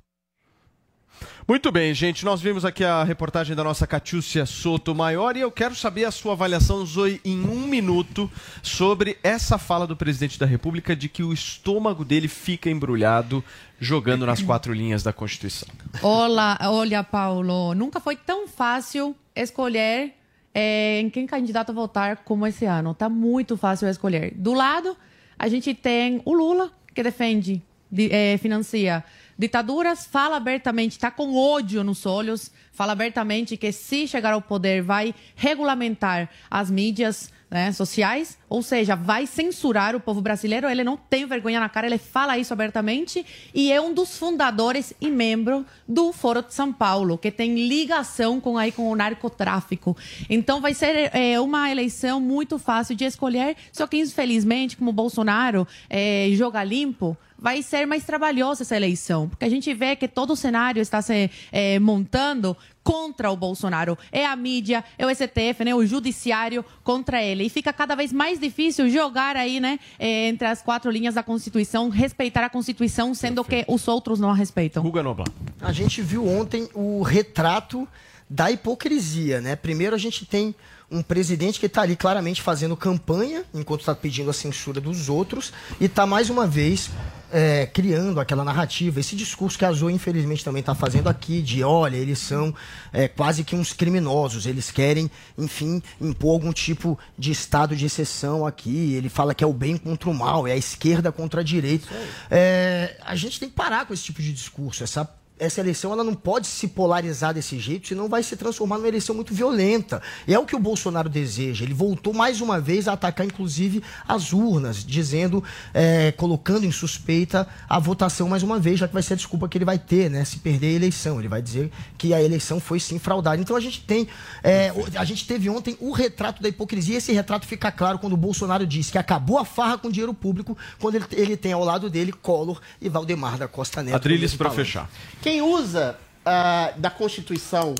Muito 1.52 1.70
bem, 1.70 1.92
gente. 1.92 2.24
Nós 2.24 2.40
vimos 2.40 2.64
aqui 2.64 2.82
a 2.82 3.04
reportagem 3.04 3.54
da 3.54 3.62
nossa 3.62 3.86
Catiúcia 3.86 4.46
Soto 4.46 4.94
Maior 4.94 5.36
e 5.36 5.40
eu 5.40 5.52
quero 5.52 5.74
saber 5.74 6.06
a 6.06 6.10
sua 6.10 6.32
avaliação, 6.32 6.86
Zoe, 6.86 7.20
em 7.22 7.40
um 7.40 7.66
minuto, 7.66 8.30
sobre 8.62 9.18
essa 9.22 9.58
fala 9.58 9.86
do 9.86 9.94
presidente 9.94 10.38
da 10.38 10.46
República 10.46 10.96
de 10.96 11.10
que 11.10 11.22
o 11.22 11.30
estômago 11.30 12.06
dele 12.06 12.26
fica 12.26 12.70
embrulhado 12.70 13.44
jogando 13.78 14.24
nas 14.24 14.40
quatro 14.40 14.72
linhas 14.72 15.02
da 15.02 15.12
Constituição. 15.12 15.68
Olá, 16.00 16.58
olha, 16.62 17.04
Paulo, 17.04 17.74
nunca 17.74 18.00
foi 18.00 18.16
tão 18.16 18.48
fácil 18.48 19.14
escolher 19.36 20.14
é, 20.54 21.00
em 21.00 21.10
quem 21.10 21.26
candidato 21.26 21.70
votar 21.74 22.24
como 22.24 22.46
esse 22.46 22.64
ano. 22.64 22.94
Tá 22.94 23.10
muito 23.10 23.58
fácil 23.58 23.88
escolher. 23.88 24.32
Do 24.36 24.54
lado, 24.54 24.96
a 25.38 25.48
gente 25.48 25.74
tem 25.74 26.22
o 26.24 26.32
Lula, 26.32 26.70
que 26.94 27.02
defende, 27.02 27.62
de, 27.90 28.10
é, 28.10 28.38
financia 28.38 29.04
ditaduras, 29.42 30.06
fala 30.06 30.36
abertamente, 30.36 30.92
está 30.92 31.10
com 31.10 31.34
ódio 31.36 31.82
nos 31.82 32.06
olhos, 32.06 32.52
fala 32.70 32.92
abertamente 32.92 33.56
que 33.56 33.72
se 33.72 34.06
chegar 34.06 34.32
ao 34.32 34.40
poder 34.40 34.82
vai 34.82 35.12
regulamentar 35.34 36.30
as 36.48 36.70
mídias 36.70 37.28
né, 37.52 37.70
sociais, 37.70 38.38
ou 38.48 38.62
seja, 38.62 38.96
vai 38.96 39.26
censurar 39.26 39.94
o 39.94 40.00
povo 40.00 40.22
brasileiro. 40.22 40.70
Ele 40.70 40.82
não 40.82 40.96
tem 40.96 41.26
vergonha 41.26 41.60
na 41.60 41.68
cara, 41.68 41.86
ele 41.86 41.98
fala 41.98 42.38
isso 42.38 42.50
abertamente 42.50 43.26
e 43.54 43.70
é 43.70 43.78
um 43.78 43.92
dos 43.92 44.16
fundadores 44.16 44.94
e 44.98 45.10
membro 45.10 45.66
do 45.86 46.12
Foro 46.14 46.42
de 46.42 46.54
São 46.54 46.72
Paulo, 46.72 47.18
que 47.18 47.30
tem 47.30 47.68
ligação 47.68 48.40
com 48.40 48.56
aí 48.56 48.72
com 48.72 48.90
o 48.90 48.96
narcotráfico. 48.96 49.94
Então 50.30 50.62
vai 50.62 50.72
ser 50.72 51.14
é, 51.14 51.38
uma 51.38 51.70
eleição 51.70 52.18
muito 52.18 52.58
fácil 52.58 52.96
de 52.96 53.04
escolher, 53.04 53.54
só 53.70 53.86
que 53.86 53.98
infelizmente, 53.98 54.74
como 54.74 54.90
Bolsonaro 54.90 55.68
é, 55.90 56.30
joga 56.32 56.64
limpo, 56.64 57.14
vai 57.42 57.60
ser 57.60 57.86
mais 57.86 58.04
trabalhosa 58.04 58.62
essa 58.62 58.76
eleição, 58.76 59.28
porque 59.28 59.44
a 59.44 59.50
gente 59.50 59.74
vê 59.74 59.96
que 59.96 60.06
todo 60.06 60.32
o 60.32 60.36
cenário 60.36 60.80
está 60.80 61.02
se 61.02 61.28
é, 61.50 61.78
montando 61.80 62.56
contra 62.82 63.30
o 63.30 63.36
Bolsonaro. 63.36 63.96
É 64.10 64.26
a 64.26 64.34
mídia, 64.34 64.84
é 64.98 65.06
o 65.06 65.10
STF, 65.10 65.64
né, 65.64 65.74
o 65.74 65.84
judiciário 65.86 66.64
contra 66.82 67.22
ele. 67.22 67.44
E 67.44 67.48
fica 67.48 67.72
cada 67.72 67.94
vez 67.94 68.12
mais 68.12 68.38
difícil 68.38 68.88
jogar 68.88 69.36
aí, 69.36 69.60
né, 69.60 69.78
é, 69.98 70.28
entre 70.28 70.46
as 70.46 70.62
quatro 70.62 70.90
linhas 70.90 71.14
da 71.14 71.22
Constituição, 71.22 71.88
respeitar 71.88 72.44
a 72.44 72.50
Constituição, 72.50 73.14
sendo 73.14 73.44
Perfeito. 73.44 73.66
que 73.66 73.72
os 73.72 73.88
outros 73.88 74.18
não 74.18 74.30
a 74.30 74.34
respeitam. 74.34 74.82
Guga 74.82 75.02
Nobla. 75.02 75.24
A 75.60 75.72
gente 75.72 76.02
viu 76.02 76.26
ontem 76.26 76.68
o 76.74 77.02
retrato 77.02 77.86
da 78.28 78.50
hipocrisia, 78.50 79.40
né? 79.40 79.54
Primeiro 79.54 79.94
a 79.94 79.98
gente 79.98 80.24
tem 80.24 80.54
um 80.90 81.02
presidente 81.02 81.58
que 81.58 81.66
está 81.66 81.82
ali 81.82 81.96
claramente 81.96 82.42
fazendo 82.42 82.76
campanha, 82.76 83.44
enquanto 83.54 83.80
está 83.80 83.94
pedindo 83.94 84.28
a 84.30 84.32
censura 84.32 84.80
dos 84.80 85.08
outros, 85.08 85.52
e 85.80 85.86
está 85.86 86.06
mais 86.06 86.28
uma 86.28 86.46
vez 86.46 86.90
é, 87.32 87.66
criando 87.66 88.20
aquela 88.20 88.44
narrativa, 88.44 89.00
esse 89.00 89.16
discurso 89.16 89.58
que 89.58 89.64
a 89.64 89.72
Zoe, 89.72 89.92
infelizmente, 89.92 90.44
também 90.44 90.60
está 90.60 90.74
fazendo 90.74 91.08
aqui, 91.08 91.40
de 91.40 91.64
olha, 91.64 91.96
eles 91.96 92.18
são 92.18 92.54
é, 92.92 93.08
quase 93.08 93.42
que 93.42 93.56
uns 93.56 93.72
criminosos, 93.72 94.44
eles 94.44 94.70
querem, 94.70 95.10
enfim, 95.38 95.82
impor 96.00 96.34
algum 96.34 96.52
tipo 96.52 96.98
de 97.18 97.30
estado 97.30 97.74
de 97.74 97.86
exceção 97.86 98.46
aqui. 98.46 98.94
Ele 98.94 99.08
fala 99.08 99.34
que 99.34 99.42
é 99.42 99.46
o 99.46 99.52
bem 99.52 99.76
contra 99.76 100.10
o 100.10 100.14
mal, 100.14 100.46
é 100.46 100.52
a 100.52 100.56
esquerda 100.56 101.10
contra 101.10 101.40
a 101.40 101.44
direita. 101.44 101.88
É, 102.30 102.96
a 103.02 103.16
gente 103.16 103.40
tem 103.40 103.48
que 103.48 103.54
parar 103.54 103.86
com 103.86 103.94
esse 103.94 104.04
tipo 104.04 104.20
de 104.20 104.32
discurso, 104.32 104.84
essa 104.84 105.08
essa 105.42 105.60
eleição 105.60 105.92
ela 105.92 106.04
não 106.04 106.14
pode 106.14 106.46
se 106.46 106.68
polarizar 106.68 107.34
desse 107.34 107.58
jeito, 107.58 107.88
senão 107.88 108.08
vai 108.08 108.22
se 108.22 108.36
transformar 108.36 108.78
numa 108.78 108.86
eleição 108.86 109.14
muito 109.14 109.34
violenta. 109.34 110.00
E 110.26 110.32
é 110.32 110.38
o 110.38 110.46
que 110.46 110.54
o 110.54 110.58
Bolsonaro 110.58 111.08
deseja. 111.08 111.64
Ele 111.64 111.74
voltou 111.74 112.14
mais 112.14 112.40
uma 112.40 112.60
vez 112.60 112.86
a 112.86 112.92
atacar, 112.92 113.26
inclusive, 113.26 113.82
as 114.06 114.32
urnas, 114.32 114.84
dizendo, 114.84 115.42
é, 115.74 116.12
colocando 116.12 116.64
em 116.64 116.70
suspeita 116.70 117.48
a 117.68 117.78
votação 117.78 118.28
mais 118.28 118.42
uma 118.42 118.58
vez, 118.58 118.78
já 118.78 118.86
que 118.86 118.94
vai 118.94 119.02
ser 119.02 119.14
a 119.14 119.16
desculpa 119.16 119.48
que 119.48 119.58
ele 119.58 119.64
vai 119.64 119.78
ter, 119.78 120.08
né? 120.08 120.24
Se 120.24 120.38
perder 120.38 120.68
a 120.68 120.72
eleição. 120.72 121.18
Ele 121.18 121.28
vai 121.28 121.42
dizer 121.42 121.70
que 121.98 122.14
a 122.14 122.22
eleição 122.22 122.60
foi 122.60 122.78
sim 122.78 122.98
fraudada. 122.98 123.40
Então 123.40 123.56
a 123.56 123.60
gente 123.60 123.80
tem. 123.80 124.06
É, 124.44 124.72
a 124.94 125.04
gente 125.04 125.26
teve 125.26 125.50
ontem 125.50 125.76
o 125.80 125.90
retrato 125.90 126.40
da 126.40 126.48
hipocrisia. 126.48 126.98
Esse 126.98 127.12
retrato 127.12 127.46
fica 127.46 127.72
claro 127.72 127.98
quando 127.98 128.12
o 128.12 128.16
Bolsonaro 128.16 128.66
disse 128.66 128.92
que 128.92 128.98
acabou 128.98 129.38
a 129.38 129.44
farra 129.44 129.76
com 129.76 129.90
dinheiro 129.90 130.14
público, 130.14 130.56
quando 130.78 130.96
ele, 130.96 131.04
ele 131.12 131.36
tem 131.36 131.52
ao 131.52 131.64
lado 131.64 131.90
dele 131.90 132.12
Collor 132.12 132.60
e 132.80 132.88
Valdemar 132.88 133.38
da 133.38 133.48
Costa 133.48 133.82
Neto. 133.82 133.96
Adriles 133.96 134.34
para 134.34 134.50
fechar. 134.50 134.88
Quem 135.20 135.31
usa 135.40 135.98
uh, 136.26 136.78
da 136.80 136.90
Constituição 136.90 137.74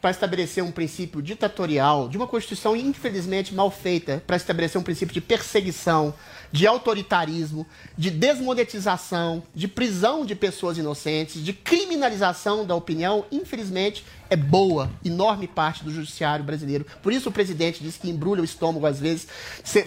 para 0.00 0.10
estabelecer 0.10 0.62
um 0.62 0.70
princípio 0.70 1.20
ditatorial, 1.20 2.08
de 2.08 2.16
uma 2.16 2.26
Constituição 2.26 2.76
infelizmente 2.76 3.52
mal 3.52 3.70
feita, 3.70 4.22
para 4.26 4.36
estabelecer 4.36 4.80
um 4.80 4.84
princípio 4.84 5.12
de 5.12 5.20
perseguição, 5.20 6.14
de 6.52 6.66
autoritarismo, 6.66 7.66
de 7.96 8.10
desmonetização, 8.10 9.42
de 9.54 9.66
prisão 9.66 10.24
de 10.24 10.34
pessoas 10.34 10.78
inocentes, 10.78 11.44
de 11.44 11.52
criminalização 11.52 12.64
da 12.64 12.74
opinião, 12.74 13.24
infelizmente, 13.30 14.04
é 14.30 14.36
boa, 14.36 14.90
enorme 15.04 15.48
parte 15.48 15.82
do 15.82 15.90
judiciário 15.90 16.44
brasileiro. 16.44 16.86
Por 17.02 17.12
isso 17.12 17.28
o 17.28 17.32
presidente 17.32 17.82
diz 17.82 17.96
que 17.96 18.08
embrulha 18.08 18.40
o 18.40 18.44
estômago, 18.44 18.86
às 18.86 19.00
vezes, 19.00 19.26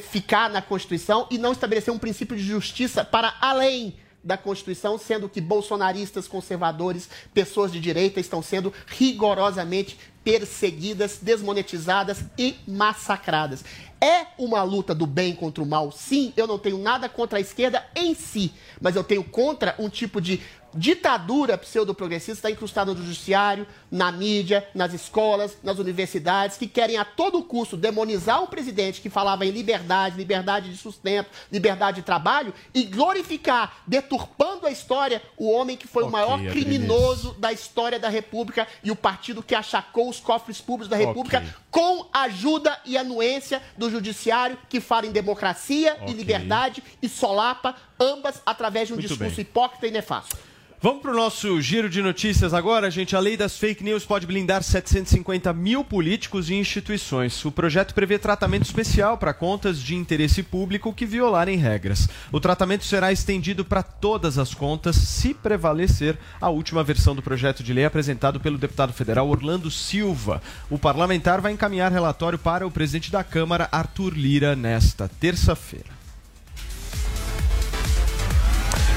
ficar 0.10 0.50
na 0.50 0.62
Constituição 0.62 1.26
e 1.32 1.38
não 1.38 1.54
estabelecer 1.54 1.94
um 1.94 2.00
princípio 2.00 2.36
de 2.36 2.44
justiça 2.44 3.06
para 3.06 3.34
além 3.40 3.96
da 4.24 4.38
Constituição, 4.38 4.98
sendo 4.98 5.28
que 5.28 5.42
bolsonaristas, 5.42 6.28
conservadores, 6.28 7.10
pessoas 7.34 7.72
de 7.72 7.80
direita 7.80 8.20
estão 8.20 8.42
sendo 8.42 8.74
rigorosamente 8.88 9.98
perseguidas, 10.24 11.20
desmonetizadas 11.22 12.24
e 12.38 12.56
massacradas. 12.68 13.64
É 14.04 14.26
uma 14.38 14.64
luta 14.64 14.96
do 14.96 15.06
bem 15.06 15.36
contra 15.36 15.64
o 15.64 15.68
mal, 15.68 15.92
sim. 15.92 16.34
Eu 16.36 16.48
não 16.48 16.58
tenho 16.58 16.78
nada 16.80 17.08
contra 17.08 17.38
a 17.38 17.42
esquerda 17.42 17.86
em 17.96 18.16
si, 18.16 18.52
mas 18.82 18.96
eu 18.96 19.04
tenho 19.04 19.24
contra 19.24 19.76
um 19.78 19.90
tipo 19.90 20.20
de 20.20 20.42
ditadura 20.74 21.58
pseudo-progressista 21.58 22.32
está 22.32 22.50
incrustada 22.50 22.94
no 22.94 22.98
judiciário, 23.04 23.68
na 23.92 24.10
mídia, 24.10 24.66
nas 24.74 24.94
escolas, 24.94 25.58
nas 25.62 25.80
universidades, 25.80 26.58
que 26.58 26.66
querem 26.66 26.98
a 26.98 27.04
todo 27.04 27.44
custo 27.44 27.76
demonizar 27.76 28.42
um 28.42 28.48
presidente 28.48 29.02
que 29.02 29.10
falava 29.10 29.46
em 29.46 29.52
liberdade, 29.52 30.16
liberdade 30.16 30.70
de 30.72 30.78
sustento, 30.78 31.30
liberdade 31.52 31.98
de 31.98 32.04
trabalho 32.04 32.54
e 32.74 32.84
glorificar, 32.84 33.82
deturpando 33.86 34.66
a 34.66 34.72
história, 34.72 35.22
o 35.38 35.52
homem 35.52 35.76
que 35.76 35.88
foi 35.88 36.04
o 36.04 36.08
Ok, 36.08 36.20
maior 36.20 36.34
Adriles. 36.36 36.54
criminoso 36.54 37.34
da 37.38 37.52
história 37.52 38.00
da 38.00 38.08
República 38.08 38.66
e 38.82 38.92
o 38.92 38.96
partido 38.96 39.44
que 39.44 39.54
achacou 39.54 40.10
os 40.10 40.22
cofres 40.22 40.62
públicos 40.62 40.88
da 40.88 40.96
República 40.96 41.40
Ok. 41.40 41.50
com 41.70 42.08
a 42.14 42.22
ajuda 42.22 42.80
e 42.86 42.98
anuência 42.98 43.62
do 43.78 43.90
judiciário 43.92 44.58
que 44.70 44.80
fala 44.80 45.06
em 45.06 45.12
democracia 45.12 45.98
e 46.02 46.04
Ok. 46.04 46.14
liberdade 46.16 46.84
e 47.02 47.08
solapa 47.10 47.76
ambas 48.00 48.42
através 48.46 48.88
de 48.88 48.94
um 48.94 48.98
Muito 48.98 49.08
discurso 49.08 49.36
bem. 49.36 49.42
hipócrita 49.44 49.88
e 49.88 49.92
nefasto. 49.92 50.36
Vamos 50.84 51.04
para 51.04 51.12
o 51.12 51.16
nosso 51.16 51.62
giro 51.62 51.88
de 51.88 52.02
notícias 52.02 52.56
agora, 52.56 52.90
gente. 52.90 53.16
A 53.16 53.20
lei 53.20 53.38
das 53.38 53.56
fake 53.56 53.84
news 53.84 54.04
pode 54.04 54.26
blindar 54.26 54.64
750 54.64 55.54
mil 55.54 55.84
políticos 55.84 56.50
e 56.50 56.56
instituições. 56.56 57.46
O 57.46 57.52
projeto 57.52 57.94
prevê 57.94 58.18
tratamento 58.18 58.64
especial 58.64 59.16
para 59.16 59.32
contas 59.32 59.80
de 59.80 59.94
interesse 59.94 60.42
público 60.42 60.92
que 60.92 61.06
violarem 61.06 61.56
regras. 61.56 62.10
O 62.32 62.40
tratamento 62.40 62.84
será 62.84 63.12
estendido 63.12 63.64
para 63.64 63.84
todas 63.84 64.40
as 64.40 64.56
contas, 64.56 64.96
se 64.96 65.36
prevalecer 65.36 66.18
a 66.42 66.50
última 66.50 66.84
versão 66.84 67.14
do 67.14 67.22
projeto 67.22 67.62
de 67.62 67.74
lei 67.74 67.86
apresentado 67.86 68.40
pelo 68.40 68.58
deputado 68.58 68.92
federal 68.92 69.30
Orlando 69.30 69.70
Silva. 69.70 70.42
O 70.68 70.80
parlamentar 70.80 71.42
vai 71.42 71.52
encaminhar 71.52 71.92
relatório 71.92 72.40
para 72.40 72.66
o 72.66 72.72
presidente 72.72 73.12
da 73.12 73.24
Câmara, 73.24 73.70
Arthur 73.72 74.18
Lira, 74.18 74.56
nesta 74.56 75.08
terça-feira. 75.08 76.01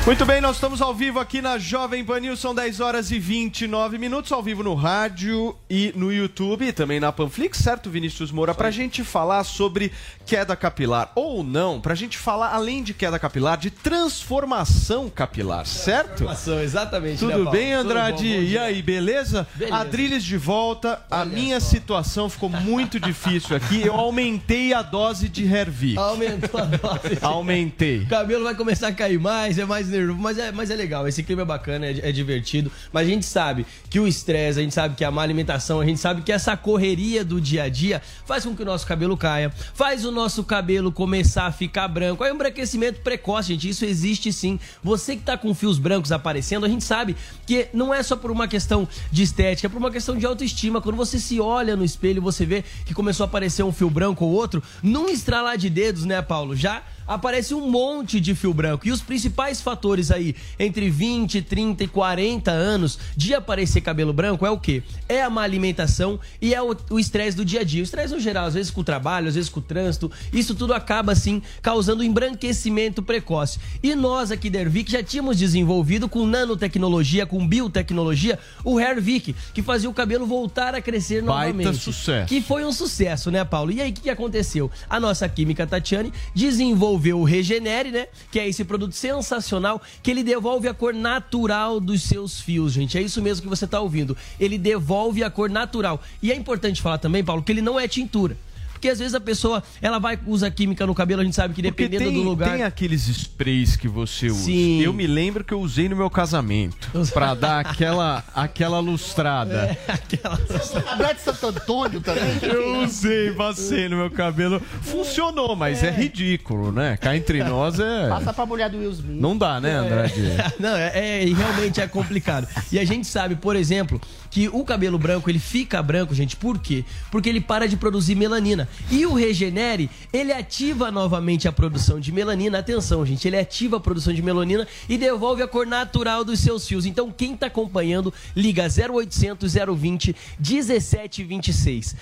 Muito 0.06 0.26
bem, 0.26 0.38
nós 0.38 0.56
estamos 0.56 0.82
ao 0.82 0.94
vivo 0.94 1.18
aqui 1.18 1.40
na 1.40 1.56
Jovem 1.56 2.04
Pan 2.04 2.20
News, 2.20 2.38
são 2.38 2.54
10 2.54 2.78
horas 2.80 3.10
e 3.10 3.18
29 3.18 3.96
minutos, 3.96 4.30
ao 4.32 4.42
vivo 4.42 4.62
no 4.62 4.74
rádio 4.74 5.56
e 5.68 5.94
no 5.96 6.12
YouTube 6.12 6.66
e 6.66 6.72
também 6.74 7.00
na 7.00 7.10
Panflix, 7.10 7.56
certo, 7.56 7.88
Vinícius 7.88 8.30
Moura? 8.30 8.54
Pra 8.54 8.70
gente 8.70 9.02
falar 9.02 9.44
sobre 9.44 9.90
queda 10.26 10.54
capilar, 10.54 11.10
ou 11.14 11.42
não, 11.42 11.80
pra 11.80 11.94
gente 11.94 12.18
falar, 12.18 12.50
além 12.52 12.82
de 12.82 12.92
queda 12.92 13.18
capilar, 13.18 13.56
de 13.56 13.70
transformação 13.70 15.08
capilar, 15.08 15.64
certo? 15.64 16.16
Transformação, 16.16 16.60
exatamente. 16.60 17.24
né, 17.24 17.32
Tudo 17.32 17.44
Paulo? 17.44 17.50
bem, 17.58 17.72
Tudo 17.74 17.80
Andrade? 17.90 18.28
bom, 18.28 18.34
bom 18.36 18.42
e 18.42 18.58
aí, 18.58 18.82
beleza? 18.82 19.48
Beleza. 19.54 19.74
Adriles 19.76 20.22
de 20.22 20.36
volta, 20.36 21.02
a 21.10 21.24
minha 21.24 21.58
situação 21.60 22.28
ficou 22.28 22.50
muito 22.50 23.00
difícil 23.00 23.56
aqui, 23.56 23.80
eu 23.80 23.94
aumentei 23.94 24.74
a 24.74 24.82
dose 24.82 25.30
de 25.30 25.44
Hervik. 25.50 25.96
Aumentou 25.96 26.60
a 26.60 26.64
dose. 26.66 27.18
Aumentei. 27.22 28.00
O 28.02 28.08
cabelo 28.08 28.44
vai 28.44 28.54
começar 28.54 28.88
a 28.88 28.92
cair 28.92 29.18
mais, 29.18 29.58
é 29.58 29.64
mais 29.64 29.93
nervoso, 29.98 30.18
mas 30.20 30.38
é, 30.38 30.52
mas 30.52 30.70
é 30.70 30.76
legal. 30.76 31.06
Esse 31.06 31.22
clima 31.22 31.42
é 31.42 31.44
bacana, 31.44 31.86
é, 31.86 32.08
é 32.08 32.12
divertido. 32.12 32.70
Mas 32.92 33.06
a 33.06 33.10
gente 33.10 33.26
sabe 33.26 33.66
que 33.88 33.98
o 33.98 34.06
estresse, 34.06 34.58
a 34.58 34.62
gente 34.62 34.74
sabe 34.74 34.94
que 34.94 35.04
a 35.04 35.10
má 35.10 35.22
alimentação, 35.22 35.80
a 35.80 35.84
gente 35.84 36.00
sabe 36.00 36.22
que 36.22 36.32
essa 36.32 36.56
correria 36.56 37.24
do 37.24 37.40
dia 37.40 37.64
a 37.64 37.68
dia 37.68 38.02
faz 38.26 38.44
com 38.44 38.54
que 38.54 38.62
o 38.62 38.64
nosso 38.64 38.86
cabelo 38.86 39.16
caia, 39.16 39.52
faz 39.74 40.04
o 40.04 40.10
nosso 40.10 40.44
cabelo 40.44 40.92
começar 40.92 41.46
a 41.46 41.52
ficar 41.52 41.88
branco. 41.88 42.24
É 42.24 42.30
um 42.32 42.34
embranquecimento 42.34 43.00
precoce, 43.00 43.48
gente. 43.48 43.68
Isso 43.68 43.84
existe 43.84 44.32
sim. 44.32 44.58
Você 44.82 45.16
que 45.16 45.22
tá 45.22 45.36
com 45.36 45.54
fios 45.54 45.78
brancos 45.78 46.12
aparecendo, 46.12 46.66
a 46.66 46.68
gente 46.68 46.84
sabe 46.84 47.16
que 47.46 47.68
não 47.72 47.92
é 47.92 48.02
só 48.02 48.16
por 48.16 48.30
uma 48.30 48.48
questão 48.48 48.88
de 49.10 49.22
estética, 49.22 49.66
é 49.66 49.70
por 49.70 49.78
uma 49.78 49.90
questão 49.90 50.16
de 50.16 50.26
autoestima. 50.26 50.80
Quando 50.80 50.96
você 50.96 51.18
se 51.18 51.40
olha 51.40 51.76
no 51.76 51.84
espelho, 51.84 52.20
você 52.20 52.44
vê 52.44 52.64
que 52.84 52.94
começou 52.94 53.24
a 53.24 53.26
aparecer 53.28 53.62
um 53.62 53.72
fio 53.72 53.90
branco 53.90 54.24
ou 54.24 54.32
outro, 54.32 54.62
num 54.82 55.08
estralar 55.08 55.56
de 55.56 55.70
dedos, 55.70 56.04
né, 56.04 56.20
Paulo? 56.22 56.54
Já 56.56 56.82
aparece 57.06 57.54
um 57.54 57.68
monte 57.68 58.20
de 58.20 58.34
fio 58.34 58.52
branco. 58.54 58.86
E 58.86 58.90
os 58.90 59.02
principais 59.02 59.60
fatores 59.60 60.10
aí, 60.10 60.34
entre 60.58 60.90
20, 60.90 61.42
30 61.42 61.84
e 61.84 61.88
40 61.88 62.50
anos 62.50 62.98
de 63.16 63.34
aparecer 63.34 63.80
cabelo 63.80 64.12
branco 64.12 64.46
é 64.46 64.50
o 64.50 64.58
quê? 64.58 64.82
É 65.08 65.22
a 65.22 65.30
má 65.30 65.42
alimentação 65.42 66.18
e 66.40 66.54
é 66.54 66.62
o 66.62 66.98
estresse 66.98 67.36
do 67.36 67.44
dia 67.44 67.60
a 67.60 67.64
dia. 67.64 67.82
O 67.82 67.84
estresse 67.84 68.14
no 68.14 68.20
geral, 68.20 68.46
às 68.46 68.54
vezes 68.54 68.70
com 68.70 68.80
o 68.80 68.84
trabalho, 68.84 69.28
às 69.28 69.34
vezes 69.34 69.50
com 69.50 69.60
o 69.60 69.62
trânsito, 69.62 70.10
isso 70.32 70.54
tudo 70.54 70.72
acaba, 70.72 71.12
assim, 71.12 71.42
causando 71.60 72.02
embranquecimento 72.02 73.02
precoce. 73.02 73.58
E 73.82 73.94
nós 73.94 74.30
aqui 74.30 74.48
da 74.48 74.60
Hervik 74.60 74.90
já 74.90 75.02
tínhamos 75.02 75.38
desenvolvido 75.38 76.08
com 76.08 76.26
nanotecnologia, 76.26 77.26
com 77.26 77.46
biotecnologia, 77.46 78.38
o 78.64 78.80
Hervik, 78.80 79.34
que 79.52 79.62
fazia 79.62 79.88
o 79.88 79.94
cabelo 79.94 80.26
voltar 80.26 80.74
a 80.74 80.80
crescer 80.80 81.22
Baita 81.22 81.52
novamente. 81.52 81.82
sucesso. 81.82 82.28
Que 82.28 82.40
foi 82.40 82.64
um 82.64 82.72
sucesso, 82.72 83.30
né, 83.30 83.44
Paulo? 83.44 83.70
E 83.70 83.80
aí, 83.80 83.90
o 83.90 83.92
que, 83.92 84.02
que 84.02 84.10
aconteceu? 84.10 84.70
A 84.88 84.98
nossa 84.98 85.28
química 85.28 85.66
Tatiane 85.66 86.12
desenvolveu 86.34 86.93
o 86.94 87.24
Regenere, 87.24 87.90
né? 87.90 88.06
Que 88.30 88.38
é 88.40 88.48
esse 88.48 88.64
produto 88.64 88.92
sensacional 88.92 89.80
que 90.02 90.10
ele 90.10 90.22
devolve 90.22 90.68
a 90.68 90.74
cor 90.74 90.94
natural 90.94 91.80
dos 91.80 92.02
seus 92.02 92.40
fios, 92.40 92.72
gente. 92.72 92.96
É 92.96 93.02
isso 93.02 93.20
mesmo 93.22 93.42
que 93.42 93.48
você 93.48 93.66
tá 93.66 93.80
ouvindo. 93.80 94.16
Ele 94.38 94.58
devolve 94.58 95.22
a 95.22 95.30
cor 95.30 95.50
natural. 95.50 96.02
E 96.22 96.30
é 96.30 96.34
importante 96.34 96.82
falar 96.82 96.98
também, 96.98 97.24
Paulo, 97.24 97.42
que 97.42 97.52
ele 97.52 97.62
não 97.62 97.78
é 97.78 97.88
tintura. 97.88 98.36
Porque 98.84 98.92
às 98.92 98.98
vezes 98.98 99.14
a 99.14 99.20
pessoa, 99.20 99.62
ela 99.80 99.98
vai 99.98 100.18
usa 100.26 100.50
química 100.50 100.86
no 100.86 100.94
cabelo, 100.94 101.22
a 101.22 101.24
gente 101.24 101.34
sabe 101.34 101.54
que 101.54 101.62
dependendo 101.62 102.04
tem, 102.04 102.12
do 102.12 102.22
lugar. 102.22 102.50
tem 102.52 102.64
aqueles 102.64 103.08
sprays 103.08 103.76
que 103.76 103.88
você 103.88 104.26
usa. 104.26 104.44
Sim. 104.44 104.82
Eu 104.82 104.92
me 104.92 105.06
lembro 105.06 105.42
que 105.42 105.54
eu 105.54 105.60
usei 105.62 105.88
no 105.88 105.96
meu 105.96 106.10
casamento. 106.10 106.90
Pra 107.14 107.32
dar 107.32 107.60
aquela, 107.60 108.22
aquela 108.34 108.80
lustrada. 108.80 109.74
Lembrar 110.90 111.14
de 111.14 111.22
Santo 111.22 111.46
Antônio 111.46 112.02
também. 112.02 112.38
Eu 112.42 112.82
usei, 112.82 113.32
passei 113.32 113.88
no 113.88 113.96
meu 113.96 114.10
cabelo. 114.10 114.60
Funcionou, 114.82 115.56
mas 115.56 115.82
é, 115.82 115.90
ridículo, 115.90 116.70
né? 116.70 116.98
Cá 116.98 117.16
entre 117.16 117.42
nós 117.42 117.80
é. 117.80 118.10
Passa 118.10 118.34
pra 118.34 118.44
mulher 118.44 118.68
do 118.68 118.76
Will 118.76 118.90
Smith. 118.90 119.18
Não 119.18 119.34
dá, 119.34 119.62
né, 119.62 119.76
Andrade? 119.76 120.20
Não, 120.60 120.76
é, 120.76 121.22
é- 121.22 121.24
realmente 121.24 121.80
é 121.80 121.88
complicado. 121.88 122.46
E 122.70 122.78
a 122.78 122.84
gente 122.84 123.06
sabe, 123.06 123.34
por 123.34 123.56
exemplo, 123.56 123.98
que 124.30 124.48
o 124.48 124.64
cabelo 124.64 124.98
branco, 124.98 125.30
ele 125.30 125.38
fica 125.38 125.80
branco, 125.80 126.12
gente, 126.12 126.36
por 126.36 126.58
quê? 126.58 126.84
Porque 127.08 127.28
ele 127.28 127.40
para 127.40 127.66
de 127.66 127.76
produzir 127.76 128.16
melanina. 128.16 128.68
E 128.90 129.06
o 129.06 129.14
Regenere, 129.14 129.90
ele 130.12 130.32
ativa 130.32 130.90
novamente 130.90 131.48
a 131.48 131.52
produção 131.52 131.98
de 131.98 132.12
melanina. 132.12 132.58
Atenção, 132.58 133.04
gente, 133.04 133.26
ele 133.26 133.38
ativa 133.38 133.76
a 133.76 133.80
produção 133.80 134.12
de 134.12 134.22
melanina 134.22 134.66
e 134.88 134.96
devolve 134.98 135.42
a 135.42 135.48
cor 135.48 135.66
natural 135.66 136.24
dos 136.24 136.40
seus 136.40 136.66
fios. 136.66 136.86
Então, 136.86 137.10
quem 137.10 137.36
tá 137.36 137.46
acompanhando, 137.46 138.12
liga 138.36 138.64
0800 138.66 139.54
020 139.76 140.14
1726. 140.38 141.96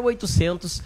0800 0.00 0.82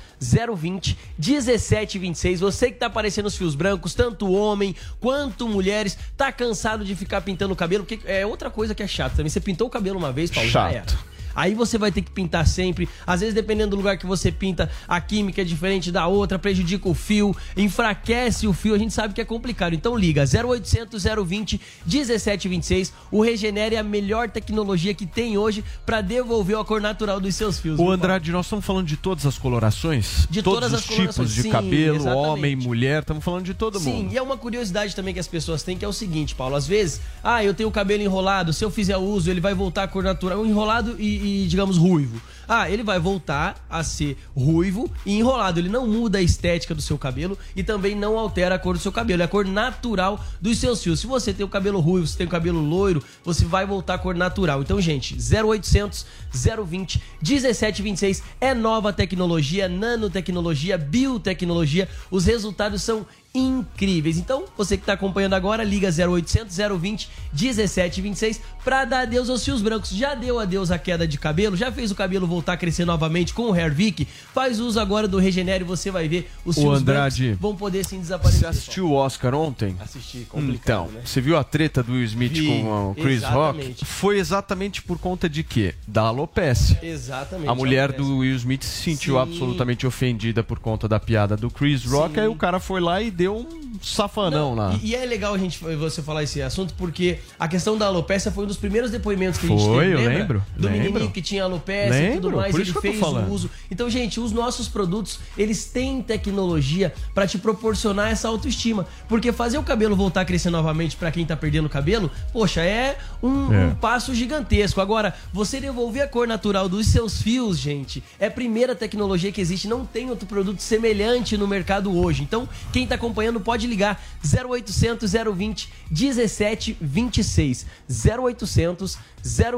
020 0.56 0.98
1726. 1.18 2.40
Você 2.40 2.70
que 2.70 2.78
tá 2.78 2.86
aparecendo 2.86 3.26
os 3.26 3.36
fios 3.36 3.54
brancos, 3.54 3.94
tanto 3.94 4.30
homem 4.30 4.74
quanto 5.00 5.48
mulheres, 5.48 5.96
tá 6.16 6.30
cansado 6.32 6.84
de 6.84 6.94
ficar 6.94 7.20
pintando 7.20 7.52
o 7.52 7.56
cabelo, 7.56 7.84
porque 7.84 8.06
é 8.10 8.24
outra 8.26 8.50
coisa 8.50 8.74
que 8.74 8.82
é 8.82 8.86
chato 8.86 9.16
também. 9.16 9.30
Você 9.30 9.40
pintou 9.40 9.66
o 9.66 9.70
cabelo 9.70 9.98
uma 9.98 10.12
vez, 10.12 10.30
Paulo, 10.30 10.48
já 10.48 10.70
Chato. 10.70 10.74
era. 10.74 11.19
Aí 11.40 11.54
você 11.54 11.78
vai 11.78 11.90
ter 11.90 12.02
que 12.02 12.10
pintar 12.10 12.46
sempre. 12.46 12.88
Às 13.06 13.20
vezes, 13.20 13.34
dependendo 13.34 13.70
do 13.70 13.76
lugar 13.76 13.96
que 13.96 14.04
você 14.06 14.30
pinta, 14.30 14.70
a 14.86 15.00
química 15.00 15.40
é 15.40 15.44
diferente 15.44 15.90
da 15.90 16.06
outra, 16.06 16.38
prejudica 16.38 16.88
o 16.88 16.94
fio, 16.94 17.34
enfraquece 17.56 18.46
o 18.46 18.52
fio. 18.52 18.74
A 18.74 18.78
gente 18.78 18.92
sabe 18.92 19.14
que 19.14 19.20
é 19.20 19.24
complicado. 19.24 19.72
Então 19.74 19.96
liga 19.96 20.24
0800 20.24 21.02
020 21.24 21.60
1726. 21.86 22.92
O 23.10 23.22
Regenere 23.22 23.74
é 23.76 23.78
a 23.78 23.82
melhor 23.82 24.28
tecnologia 24.28 24.92
que 24.92 25.06
tem 25.06 25.38
hoje 25.38 25.64
para 25.86 26.00
devolver 26.00 26.58
a 26.58 26.64
cor 26.64 26.80
natural 26.80 27.20
dos 27.20 27.34
seus 27.34 27.58
fios. 27.58 27.78
O 27.78 27.90
Andrade, 27.90 28.30
nós 28.30 28.46
estamos 28.46 28.64
falando 28.64 28.86
de 28.86 28.96
todas 28.96 29.24
as 29.24 29.38
colorações? 29.38 30.26
De 30.30 30.42
Todos 30.42 30.60
todas 30.60 30.72
os 30.72 30.90
as 30.90 30.96
tipos 30.96 31.34
de 31.34 31.42
sim, 31.42 31.50
cabelo, 31.50 31.96
exatamente. 31.96 32.28
homem, 32.28 32.56
mulher, 32.56 33.00
estamos 33.00 33.24
falando 33.24 33.44
de 33.44 33.54
todo 33.54 33.78
Sim, 33.78 33.92
mundo. 34.04 34.12
e 34.12 34.18
é 34.18 34.22
uma 34.22 34.36
curiosidade 34.36 34.94
também 34.94 35.14
que 35.14 35.20
as 35.20 35.28
pessoas 35.28 35.62
têm, 35.62 35.76
que 35.76 35.84
é 35.84 35.88
o 35.88 35.92
seguinte, 35.92 36.34
Paulo. 36.34 36.54
Às 36.54 36.66
vezes, 36.66 37.00
ah, 37.22 37.42
eu 37.44 37.54
tenho 37.54 37.68
o 37.68 37.72
cabelo 37.72 38.02
enrolado, 38.02 38.52
se 38.52 38.64
eu 38.64 38.70
fizer 38.70 38.96
uso, 38.96 39.30
ele 39.30 39.40
vai 39.40 39.54
voltar 39.54 39.84
a 39.84 39.88
cor 39.88 40.02
natural. 40.02 40.44
Enrolado 40.44 40.96
e, 40.98 41.16
e, 41.16 41.29
digamos, 41.48 41.76
ruivo. 41.76 42.20
Ah, 42.52 42.68
ele 42.68 42.82
vai 42.82 42.98
voltar 42.98 43.64
a 43.70 43.84
ser 43.84 44.16
ruivo 44.36 44.90
e 45.06 45.16
enrolado. 45.16 45.60
Ele 45.60 45.68
não 45.68 45.86
muda 45.86 46.18
a 46.18 46.22
estética 46.22 46.74
do 46.74 46.82
seu 46.82 46.98
cabelo 46.98 47.38
e 47.54 47.62
também 47.62 47.94
não 47.94 48.18
altera 48.18 48.56
a 48.56 48.58
cor 48.58 48.74
do 48.74 48.80
seu 48.80 48.90
cabelo. 48.90 49.22
É 49.22 49.24
a 49.24 49.28
cor 49.28 49.46
natural 49.46 50.24
dos 50.40 50.58
seus 50.58 50.82
fios. 50.82 50.98
Se 50.98 51.06
você 51.06 51.32
tem 51.32 51.46
o 51.46 51.48
cabelo 51.48 51.78
ruivo, 51.78 52.08
se 52.08 52.16
tem 52.16 52.26
o 52.26 52.30
cabelo 52.30 52.60
loiro, 52.60 53.04
você 53.24 53.44
vai 53.44 53.64
voltar 53.64 53.94
a 53.94 53.98
cor 53.98 54.16
natural. 54.16 54.62
Então, 54.62 54.80
gente, 54.80 55.16
0800 55.16 56.04
020 56.32 57.00
1726 57.22 58.22
é 58.40 58.52
nova 58.52 58.92
tecnologia, 58.92 59.68
nanotecnologia, 59.68 60.76
biotecnologia. 60.76 61.88
Os 62.10 62.24
resultados 62.24 62.82
são 62.82 63.06
incríveis. 63.34 64.18
Então, 64.18 64.44
você 64.56 64.76
que 64.76 64.82
está 64.82 64.94
acompanhando 64.94 65.34
agora, 65.34 65.62
liga 65.62 65.88
0800 65.88 66.56
020 66.78 67.08
1726 67.32 68.40
para 68.64 68.84
dar 68.84 69.00
adeus 69.02 69.30
aos 69.30 69.44
fios 69.44 69.62
brancos. 69.62 69.90
Já 69.90 70.14
deu 70.14 70.38
adeus 70.38 70.70
à 70.70 70.78
queda 70.78 71.06
de 71.06 71.18
cabelo? 71.18 71.56
Já 71.56 71.70
fez 71.70 71.90
o 71.90 71.94
cabelo 71.94 72.26
voltar 72.26 72.54
a 72.54 72.56
crescer 72.56 72.84
novamente 72.84 73.32
com 73.32 73.50
o 73.50 73.52
Hair 73.52 73.72
Vic? 73.72 74.06
Faz 74.34 74.58
uso 74.60 74.80
agora 74.80 75.06
do 75.06 75.18
Regenere 75.18 75.62
e 75.64 75.66
você 75.66 75.90
vai 75.90 76.08
ver 76.08 76.30
os 76.44 76.56
O 76.56 76.62
fios 76.62 76.80
Andrade, 76.80 77.22
brancos 77.24 77.40
vão 77.40 77.56
poder 77.56 77.84
sim 77.84 78.00
desaparecer. 78.00 78.40
Você 78.40 78.46
assistiu 78.46 78.88
o 78.90 78.94
Oscar 78.94 79.34
ontem? 79.34 79.76
Assisti, 79.80 80.26
complicado, 80.28 80.60
Então, 80.62 80.88
né? 80.88 81.02
você 81.04 81.20
viu 81.20 81.36
a 81.36 81.44
treta 81.44 81.82
do 81.82 81.92
Will 81.92 82.04
Smith 82.04 82.32
Vi, 82.32 82.46
com 82.46 82.90
o 82.90 82.94
Chris 82.94 83.22
Rock? 83.22 83.58
exatamente. 83.58 83.84
Foi 83.84 84.18
exatamente 84.18 84.82
por 84.82 84.98
conta 84.98 85.28
de 85.28 85.42
quê? 85.44 85.74
Da 85.86 86.02
alopecia. 86.02 86.78
Exatamente. 86.82 87.48
A 87.48 87.54
mulher 87.54 87.90
alopecia. 87.90 88.04
do 88.04 88.18
Will 88.18 88.36
Smith 88.36 88.62
se 88.64 88.82
sentiu 88.82 89.14
Sim. 89.14 89.20
absolutamente 89.20 89.86
ofendida 89.86 90.42
por 90.42 90.58
conta 90.58 90.88
da 90.88 90.98
piada 90.98 91.36
do 91.36 91.50
Chris 91.50 91.84
Rock, 91.84 92.14
Sim. 92.14 92.20
aí 92.20 92.28
o 92.28 92.34
cara 92.34 92.58
foi 92.60 92.80
lá 92.80 93.00
e 93.00 93.10
deu 93.20 93.36
um 93.36 93.74
safanão 93.82 94.54
lá. 94.54 94.78
E, 94.82 94.90
e 94.90 94.94
é 94.94 95.04
legal 95.04 95.34
a 95.34 95.38
gente 95.38 95.58
você 95.76 96.00
falar 96.02 96.22
esse 96.22 96.40
assunto 96.40 96.72
porque 96.78 97.18
a 97.38 97.46
questão 97.46 97.76
da 97.76 97.84
alopecia 97.86 98.32
foi 98.32 98.44
um 98.44 98.46
dos 98.46 98.56
primeiros 98.56 98.90
depoimentos 98.90 99.38
que 99.38 99.44
a 99.46 99.50
gente 99.50 99.62
Foi, 99.62 99.84
teve. 99.90 99.92
eu 99.94 99.98
lembra? 99.98 100.18
lembro, 100.18 100.42
Do 100.56 100.66
lembro. 100.68 100.82
menininho 100.82 101.10
que 101.10 101.20
tinha 101.20 101.44
alopecia 101.44 102.08
e 102.08 102.14
tudo 102.14 102.28
Lembro, 102.28 102.36
mais, 102.38 102.54
ele 102.54 102.70
eu 102.70 102.80
fez 102.80 103.00
o 103.02 103.18
uso. 103.30 103.50
Então, 103.70 103.90
gente, 103.90 104.18
os 104.18 104.32
nossos 104.32 104.68
produtos, 104.68 105.20
eles 105.36 105.66
têm 105.66 106.00
tecnologia 106.02 106.94
pra 107.14 107.26
te 107.26 107.36
proporcionar 107.38 108.10
essa 108.10 108.26
autoestima, 108.28 108.86
porque 109.08 109.32
fazer 109.32 109.58
o 109.58 109.62
cabelo 109.62 109.94
voltar 109.94 110.22
a 110.22 110.24
crescer 110.24 110.48
novamente 110.50 110.96
pra 110.96 111.10
quem 111.10 111.26
tá 111.26 111.36
perdendo 111.36 111.66
o 111.66 111.70
cabelo, 111.70 112.10
poxa, 112.32 112.62
é 112.62 112.96
um, 113.22 113.52
É. 113.52 113.66
um 113.66 113.74
passo 113.74 114.14
gigantesco. 114.14 114.80
Agora, 114.80 115.14
você 115.32 115.60
devolver 115.60 116.02
a 116.02 116.08
cor 116.08 116.26
natural 116.26 116.68
dos 116.70 116.86
seus 116.86 117.20
fios, 117.20 117.58
gente, 117.58 118.02
é 118.18 118.26
a 118.26 118.30
primeira 118.30 118.74
tecnologia 118.74 119.30
que 119.30 119.40
existe, 119.40 119.68
não 119.68 119.84
tem 119.84 120.08
outro 120.08 120.26
produto 120.26 120.60
semelhante 120.60 121.36
no 121.36 121.46
mercado 121.46 121.94
hoje. 121.96 122.22
Então, 122.22 122.48
quem 122.72 122.86
tá 122.86 122.96
acompanhando 123.10 123.40
pode 123.40 123.66
ligar 123.66 124.00
0800 124.24 125.12
020 125.12 125.68
1726. 125.90 127.66
0800 127.88 128.98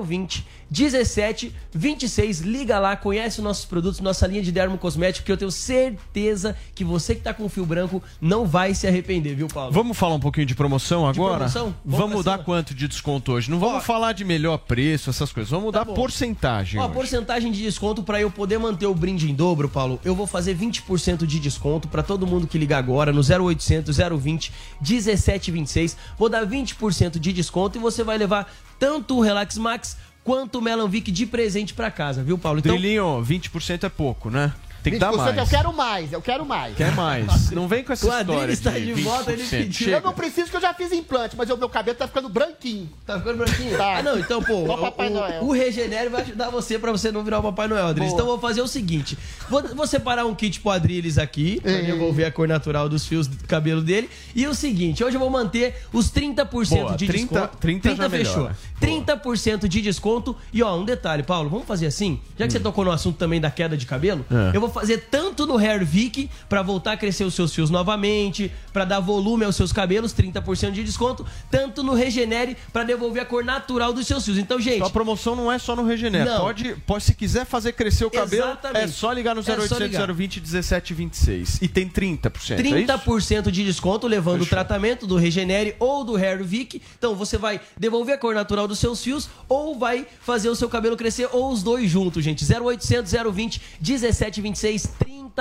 020 0.05 0.45
1726. 0.71 2.41
Liga 2.41 2.79
lá, 2.79 2.97
conhece 2.97 3.39
os 3.39 3.45
nossos 3.45 3.65
produtos, 3.65 4.01
nossa 4.01 4.27
linha 4.27 4.43
de 4.43 4.51
dermo 4.51 4.79
cosmético, 4.79 5.27
que 5.27 5.31
eu 5.31 5.37
tenho 5.37 5.51
certeza 5.51 6.57
que 6.75 6.83
você 6.85 7.15
que 7.15 7.21
tá 7.21 7.33
com 7.35 7.49
fio 7.49 7.65
branco 7.67 8.03
não 8.21 8.47
vai 8.47 8.75
se 8.75 8.87
arrepender, 8.87 9.35
viu, 9.37 9.49
Paulo? 9.49 9.71
Vamos 9.73 9.97
falar 9.97 10.15
um 10.15 10.21
pouquinho 10.21 10.47
de 10.47 10.55
promoção 10.55 11.07
agora? 11.07 11.35
promoção? 11.37 11.75
Vamos 11.85 12.11
Vamos, 12.13 12.25
dar 12.25 12.39
quanto 12.39 12.75
de 12.75 12.89
desconto 12.89 13.33
hoje? 13.33 13.51
Não 13.51 13.59
vamos 13.59 13.85
falar 13.85 14.13
de 14.13 14.25
melhor 14.25 14.57
preço, 14.59 15.11
essas 15.11 15.31
coisas. 15.33 15.51
Vamos 15.51 15.73
dar 15.73 15.81
Tá 15.81 15.85
bom. 15.85 15.95
porcentagem. 15.95 16.81
Ó, 16.81 16.85
hoje. 16.85 16.95
porcentagem 16.95 17.53
de 17.53 17.63
desconto 17.63 18.03
pra 18.03 18.21
eu 18.21 18.31
poder 18.31 18.59
manter 18.59 18.87
o 18.87 18.95
brinde 18.95 19.31
em 19.31 19.35
dobro, 19.35 19.69
Paulo. 19.69 20.01
Eu 20.05 20.15
vou 20.15 20.27
fazer 20.27 20.57
20% 20.57 21.27
de 21.27 21.39
desconto 21.39 21.87
pra 21.89 22.03
todo 22.03 22.27
mundo 22.27 22.47
que 22.47 22.57
ligar 22.59 22.79
agora 22.79 23.13
no 23.13 23.23
0800 23.47 23.97
020 23.97 24.53
1726. 24.81 25.97
Vou 26.19 26.29
dar 26.29 26.47
20% 26.47 27.19
de 27.19 27.33
desconto 27.33 27.79
e 27.79 27.81
você 27.81 28.03
vai 28.03 28.19
levar 28.19 28.53
tanto 28.79 29.17
o 29.17 29.21
Relax 29.21 29.57
Max 29.59 29.97
quanto 30.25 30.59
o 30.59 30.63
Melanvic 30.63 31.11
de 31.11 31.27
presente 31.27 31.75
pra 31.75 31.91
casa, 31.91 32.23
viu, 32.23 32.39
Paulo? 32.39 32.61
Então, 32.61 32.77
Drilinho, 32.77 33.25
20% 33.25 33.85
é 33.85 33.89
pouco, 33.89 34.31
né? 34.31 34.53
Tem 34.83 34.93
que 34.95 34.99
dar 34.99 35.13
20% 35.13 35.17
mais. 35.17 35.37
Eu 35.39 35.47
quero 35.47 35.73
mais, 35.73 36.13
eu 36.13 36.21
quero 36.23 36.45
mais. 36.47 36.77
Quer 36.77 36.93
mais. 36.95 37.51
Não 37.51 37.69
vem 37.69 37.85
com 37.85 37.93
essa 37.93 38.05
história 38.05 38.57
tá 38.57 38.71
de 38.71 38.95
de 38.95 39.03
volta, 39.03 39.33
ele 39.33 39.43
20%. 39.45 39.49
pediu. 39.51 39.89
Eu 39.91 40.01
não 40.01 40.13
preciso 40.13 40.51
que 40.51 40.57
eu 40.57 40.61
já 40.61 40.75
fiz 40.75 40.93
implante, 40.93 41.37
mas 41.37 41.49
o 41.51 41.57
meu 41.57 41.69
cabelo 41.69 41.97
tá 41.97 42.07
ficando 42.09 42.29
branquinho. 42.29 42.89
Tá 43.07 43.19
ficando 43.19 43.39
branquinho? 43.39 43.77
Tá. 43.77 43.99
Ah, 43.99 44.03
não, 44.03 44.19
então, 44.19 44.43
pô, 44.43 44.65
o, 44.65 44.79
Papai 44.79 45.09
o- 45.09 45.15
Noel. 45.15 45.45
o 45.45 45.53
Regenere 45.53 46.09
vai 46.09 46.23
ajudar 46.23 46.51
você 46.51 46.79
pra 46.79 46.91
você 46.91 47.13
não 47.13 47.23
virar 47.23 47.39
o 47.39 47.43
Papai 47.43 47.69
Noel, 47.69 47.87
Adriles. 47.87 48.13
Então, 48.13 48.27
eu 48.27 48.33
vou 48.33 48.41
fazer 48.41 48.61
o 48.63 48.67
seguinte: 48.67 49.17
vou, 49.49 49.63
vou 49.75 49.87
separar 49.87 50.25
um 50.27 50.35
kit 50.35 50.59
pro 50.61 50.71
Adriles 50.71 51.19
aqui, 51.19 51.61
pra 51.61 51.71
Ei. 51.73 51.87
devolver 51.87 52.27
a 52.27 52.33
cor 52.33 52.49
natural 52.49 52.89
dos 52.89 53.07
fios 53.07 53.27
do 53.27 53.47
cabelo 53.47 53.83
dele. 53.83 54.11
E 54.35 54.47
o 54.47 54.55
seguinte: 54.55 55.05
hoje 55.05 55.17
eu 55.17 55.21
vou 55.21 55.31
manter 55.31 55.77
os 55.93 56.11
30% 56.11 56.69
Boa, 56.71 56.97
de 56.97 57.07
30 57.07 57.29
desconto. 57.35 57.57
30 57.59 57.95
já 57.95 58.11
fechou. 58.11 58.37
melhora. 58.37 58.57
30% 58.87 59.69
de 59.69 59.81
desconto. 59.81 60.37
E 60.53 60.63
ó, 60.63 60.77
um 60.77 60.85
detalhe, 60.85 61.23
Paulo, 61.23 61.49
vamos 61.49 61.67
fazer 61.67 61.87
assim? 61.87 62.21
Já 62.39 62.47
que 62.47 62.53
você 62.53 62.61
tocou 62.61 62.85
no 62.85 62.91
assunto 62.91 63.17
também 63.17 63.41
da 63.41 63.51
queda 63.51 63.77
de 63.77 63.87
cabelo, 63.87 64.25
Hum. 64.31 64.51
É. 64.53 64.57
eu 64.57 64.61
vou 64.61 64.71
fazer 64.71 65.07
tanto 65.11 65.47
no 65.47 65.57
Hair 65.57 65.85
Vic 65.85 66.29
pra 66.49 66.63
voltar 66.63 66.93
a 66.93 66.97
crescer 66.97 67.25
os 67.25 67.35
seus 67.35 67.55
fios 67.55 67.71
novamente, 67.71 68.51
pra 68.73 68.85
dar 68.85 69.01
volume 69.01 69.45
aos 69.45 69.57
seus 69.57 69.73
cabelos, 69.73 70.13
30% 70.15 70.73
de 70.73 70.83
desconto, 70.85 71.25
tanto 71.51 71.83
no 71.83 71.95
Regenere 71.95 72.57
pra 72.73 72.83
devolver 72.85 73.23
a 73.23 73.27
cor 73.27 73.45
natural 73.45 73.93
dos 73.93 74.07
seus 74.07 74.25
fios. 74.25 74.39
Então, 74.39 74.61
gente, 74.61 74.77
Então 74.77 74.87
a 74.89 74.91
promoção 74.91 75.35
não 75.37 75.51
é 75.51 75.59
só 75.59 75.75
no 75.77 75.85
Regenera. 75.85 76.25
Não. 76.25 76.41
Pode, 76.41 76.75
pode, 76.87 77.05
se 77.05 77.15
quiser 77.15 77.45
fazer 77.47 77.73
crescer 77.73 78.05
o 78.05 78.11
cabelo, 78.11 78.45
Exatamente. 78.45 78.85
é 78.85 78.89
só 78.89 79.13
ligar 79.13 79.35
no 79.35 79.41
É 79.41 79.45
só 79.45 79.53
0800 79.53 79.79
ligar. 79.81 80.13
020 80.13 80.41
1726. 80.41 81.59
E 81.63 81.69
tem 81.69 81.89
30%. 81.89 82.59
é 82.59 82.63
isso? 82.63 82.93
30% 82.93 83.51
de 83.51 83.65
desconto 83.65 84.07
levando 84.07 84.43
o 84.43 84.47
tratamento 84.47 85.07
do 85.07 85.17
Regenere 85.17 85.75
ou 85.79 86.05
do 86.05 86.17
Hair 86.17 86.43
Vic. 86.45 86.81
Então 86.99 87.15
você 87.15 87.37
vai 87.39 87.61
devolver 87.79 88.15
a 88.15 88.19
cor 88.19 88.35
natural 88.35 88.67
dos 88.73 88.81
seus 88.81 89.03
fios 89.03 89.29
ou 89.49 89.79
vai 89.79 90.07
fazer 90.21 90.49
o 90.49 90.57
seu 90.57 90.69
cabelo 90.69 90.97
crescer 90.97 91.29
ou 91.33 91.53
os 91.53 91.63
dois 91.63 91.91
juntos, 91.91 92.25
gente. 92.25 92.45
0800 92.45 93.13
020 93.33 93.61
1726 93.81 94.89
30% 95.05 95.32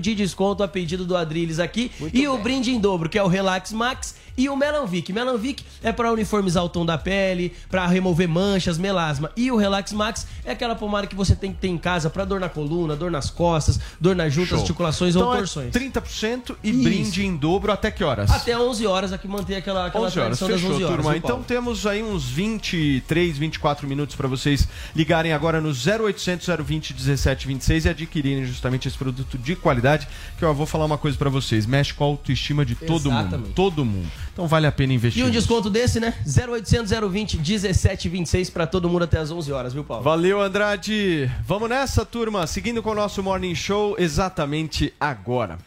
de 0.00 0.14
desconto 0.14 0.62
a 0.62 0.68
pedido 0.68 1.04
do 1.04 1.16
Adriles 1.16 1.58
aqui 1.58 1.90
e 2.12 2.26
o 2.26 2.38
brinde 2.38 2.70
em 2.70 2.80
dobro, 2.80 3.08
que 3.08 3.18
é 3.18 3.22
o 3.22 3.28
Relax 3.28 3.72
Max 3.72 4.14
e 4.36 4.48
o 4.48 4.56
Melanvic. 4.56 5.12
Melanvic 5.12 5.64
é 5.82 5.92
para 5.92 6.12
uniformizar 6.12 6.64
o 6.64 6.68
tom 6.68 6.86
da 6.86 6.96
pele, 6.96 7.52
para 7.70 7.86
remover 7.86 8.28
manchas, 8.28 8.78
melasma. 8.78 9.30
E 9.36 9.50
o 9.50 9.56
Relax 9.56 9.92
Max 9.92 10.26
é 10.44 10.52
aquela 10.52 10.74
pomada 10.74 11.06
que 11.06 11.14
você 11.14 11.36
tem 11.36 11.52
que 11.52 11.58
ter 11.58 11.68
em 11.68 11.78
casa 11.78 12.08
para 12.08 12.24
dor 12.24 12.40
na 12.40 12.48
coluna, 12.48 12.96
dor 12.96 13.10
nas 13.10 13.30
costas, 13.30 13.78
dor 14.00 14.16
nas 14.16 14.32
juntas, 14.32 14.50
Show. 14.50 14.60
articulações 14.60 15.14
então 15.14 15.28
ou 15.28 15.34
é 15.34 15.38
torções. 15.38 15.70
30% 15.72 16.56
e 16.62 16.70
Isso. 16.70 16.82
brinde 16.82 17.26
em 17.26 17.36
dobro 17.36 17.72
até 17.72 17.90
que 17.90 18.02
horas? 18.02 18.30
Até 18.30 18.58
11 18.58 18.86
horas 18.86 19.12
aqui 19.12 19.28
manter 19.28 19.56
aquela, 19.56 19.86
aquela 19.86 20.06
11 20.06 20.20
horas, 20.20 20.38
fechou, 20.38 20.72
11 20.72 20.84
horas. 20.84 20.96
turma. 20.96 21.16
Então 21.16 21.42
temos 21.42 21.86
aí 21.86 22.02
uns 22.02 22.24
23, 22.24 23.36
24 23.38 23.86
minutos 23.86 24.16
para 24.16 24.28
vocês 24.28 24.66
ligarem 24.96 25.32
agora 25.32 25.60
no 25.60 25.68
0800 25.70 26.48
020 26.64 26.94
1726 26.94 27.84
e 27.84 27.88
adquirirem 27.88 28.44
justamente 28.46 28.88
esse 28.88 28.96
produto 29.02 29.36
de 29.36 29.56
qualidade, 29.56 30.06
que 30.38 30.44
eu 30.44 30.54
vou 30.54 30.66
falar 30.66 30.84
uma 30.84 30.98
coisa 30.98 31.18
para 31.18 31.28
vocês, 31.28 31.66
mexe 31.66 31.92
com 31.92 32.04
a 32.04 32.06
autoestima 32.06 32.64
de 32.64 32.74
todo 32.74 33.10
mundo, 33.10 33.28
Exatamente. 33.28 33.54
todo 33.54 33.84
mundo. 33.84 34.08
Então 34.32 34.46
vale 34.46 34.66
a 34.66 34.72
pena 34.72 34.92
investir. 34.92 35.20
E 35.20 35.24
um 35.24 35.28
nisso. 35.28 35.40
desconto 35.40 35.68
desse, 35.68 35.98
né? 35.98 36.14
0800 36.26 36.92
020 37.10 37.38
1726 37.38 38.50
para 38.50 38.66
todo 38.66 38.88
mundo 38.88 39.02
até 39.04 39.18
as 39.18 39.30
11 39.30 39.52
horas, 39.52 39.72
viu, 39.72 39.84
Paulo? 39.84 40.04
Valeu, 40.04 40.40
Andrade. 40.40 41.30
Vamos 41.44 41.68
nessa, 41.68 42.04
turma. 42.04 42.46
Seguindo 42.46 42.82
com 42.82 42.90
o 42.90 42.94
nosso 42.94 43.22
Morning 43.22 43.54
Show 43.54 43.96
exatamente 43.98 44.92
agora. 45.00 45.58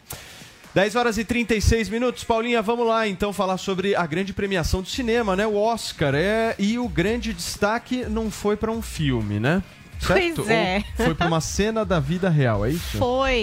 10 0.74 0.94
horas 0.94 1.16
e 1.16 1.24
36 1.24 1.88
minutos. 1.88 2.22
Paulinha, 2.22 2.60
vamos 2.60 2.86
lá 2.86 3.08
então 3.08 3.32
falar 3.32 3.56
sobre 3.56 3.96
a 3.96 4.04
grande 4.04 4.34
premiação 4.34 4.82
do 4.82 4.88
cinema, 4.88 5.34
né? 5.34 5.46
O 5.46 5.56
Oscar. 5.56 6.14
É... 6.14 6.54
E 6.58 6.78
o 6.78 6.86
grande 6.86 7.32
destaque 7.32 8.04
não 8.04 8.30
foi 8.30 8.56
para 8.56 8.70
um 8.70 8.82
filme, 8.82 9.40
né? 9.40 9.62
Certo? 9.98 10.36
Pois 10.36 10.50
é. 10.50 10.84
Ou 10.98 11.04
foi 11.06 11.14
para 11.14 11.26
uma 11.26 11.40
cena 11.40 11.84
da 11.84 11.98
vida 11.98 12.28
real, 12.28 12.64
é 12.64 12.70
isso? 12.70 12.98
Foi 12.98 13.40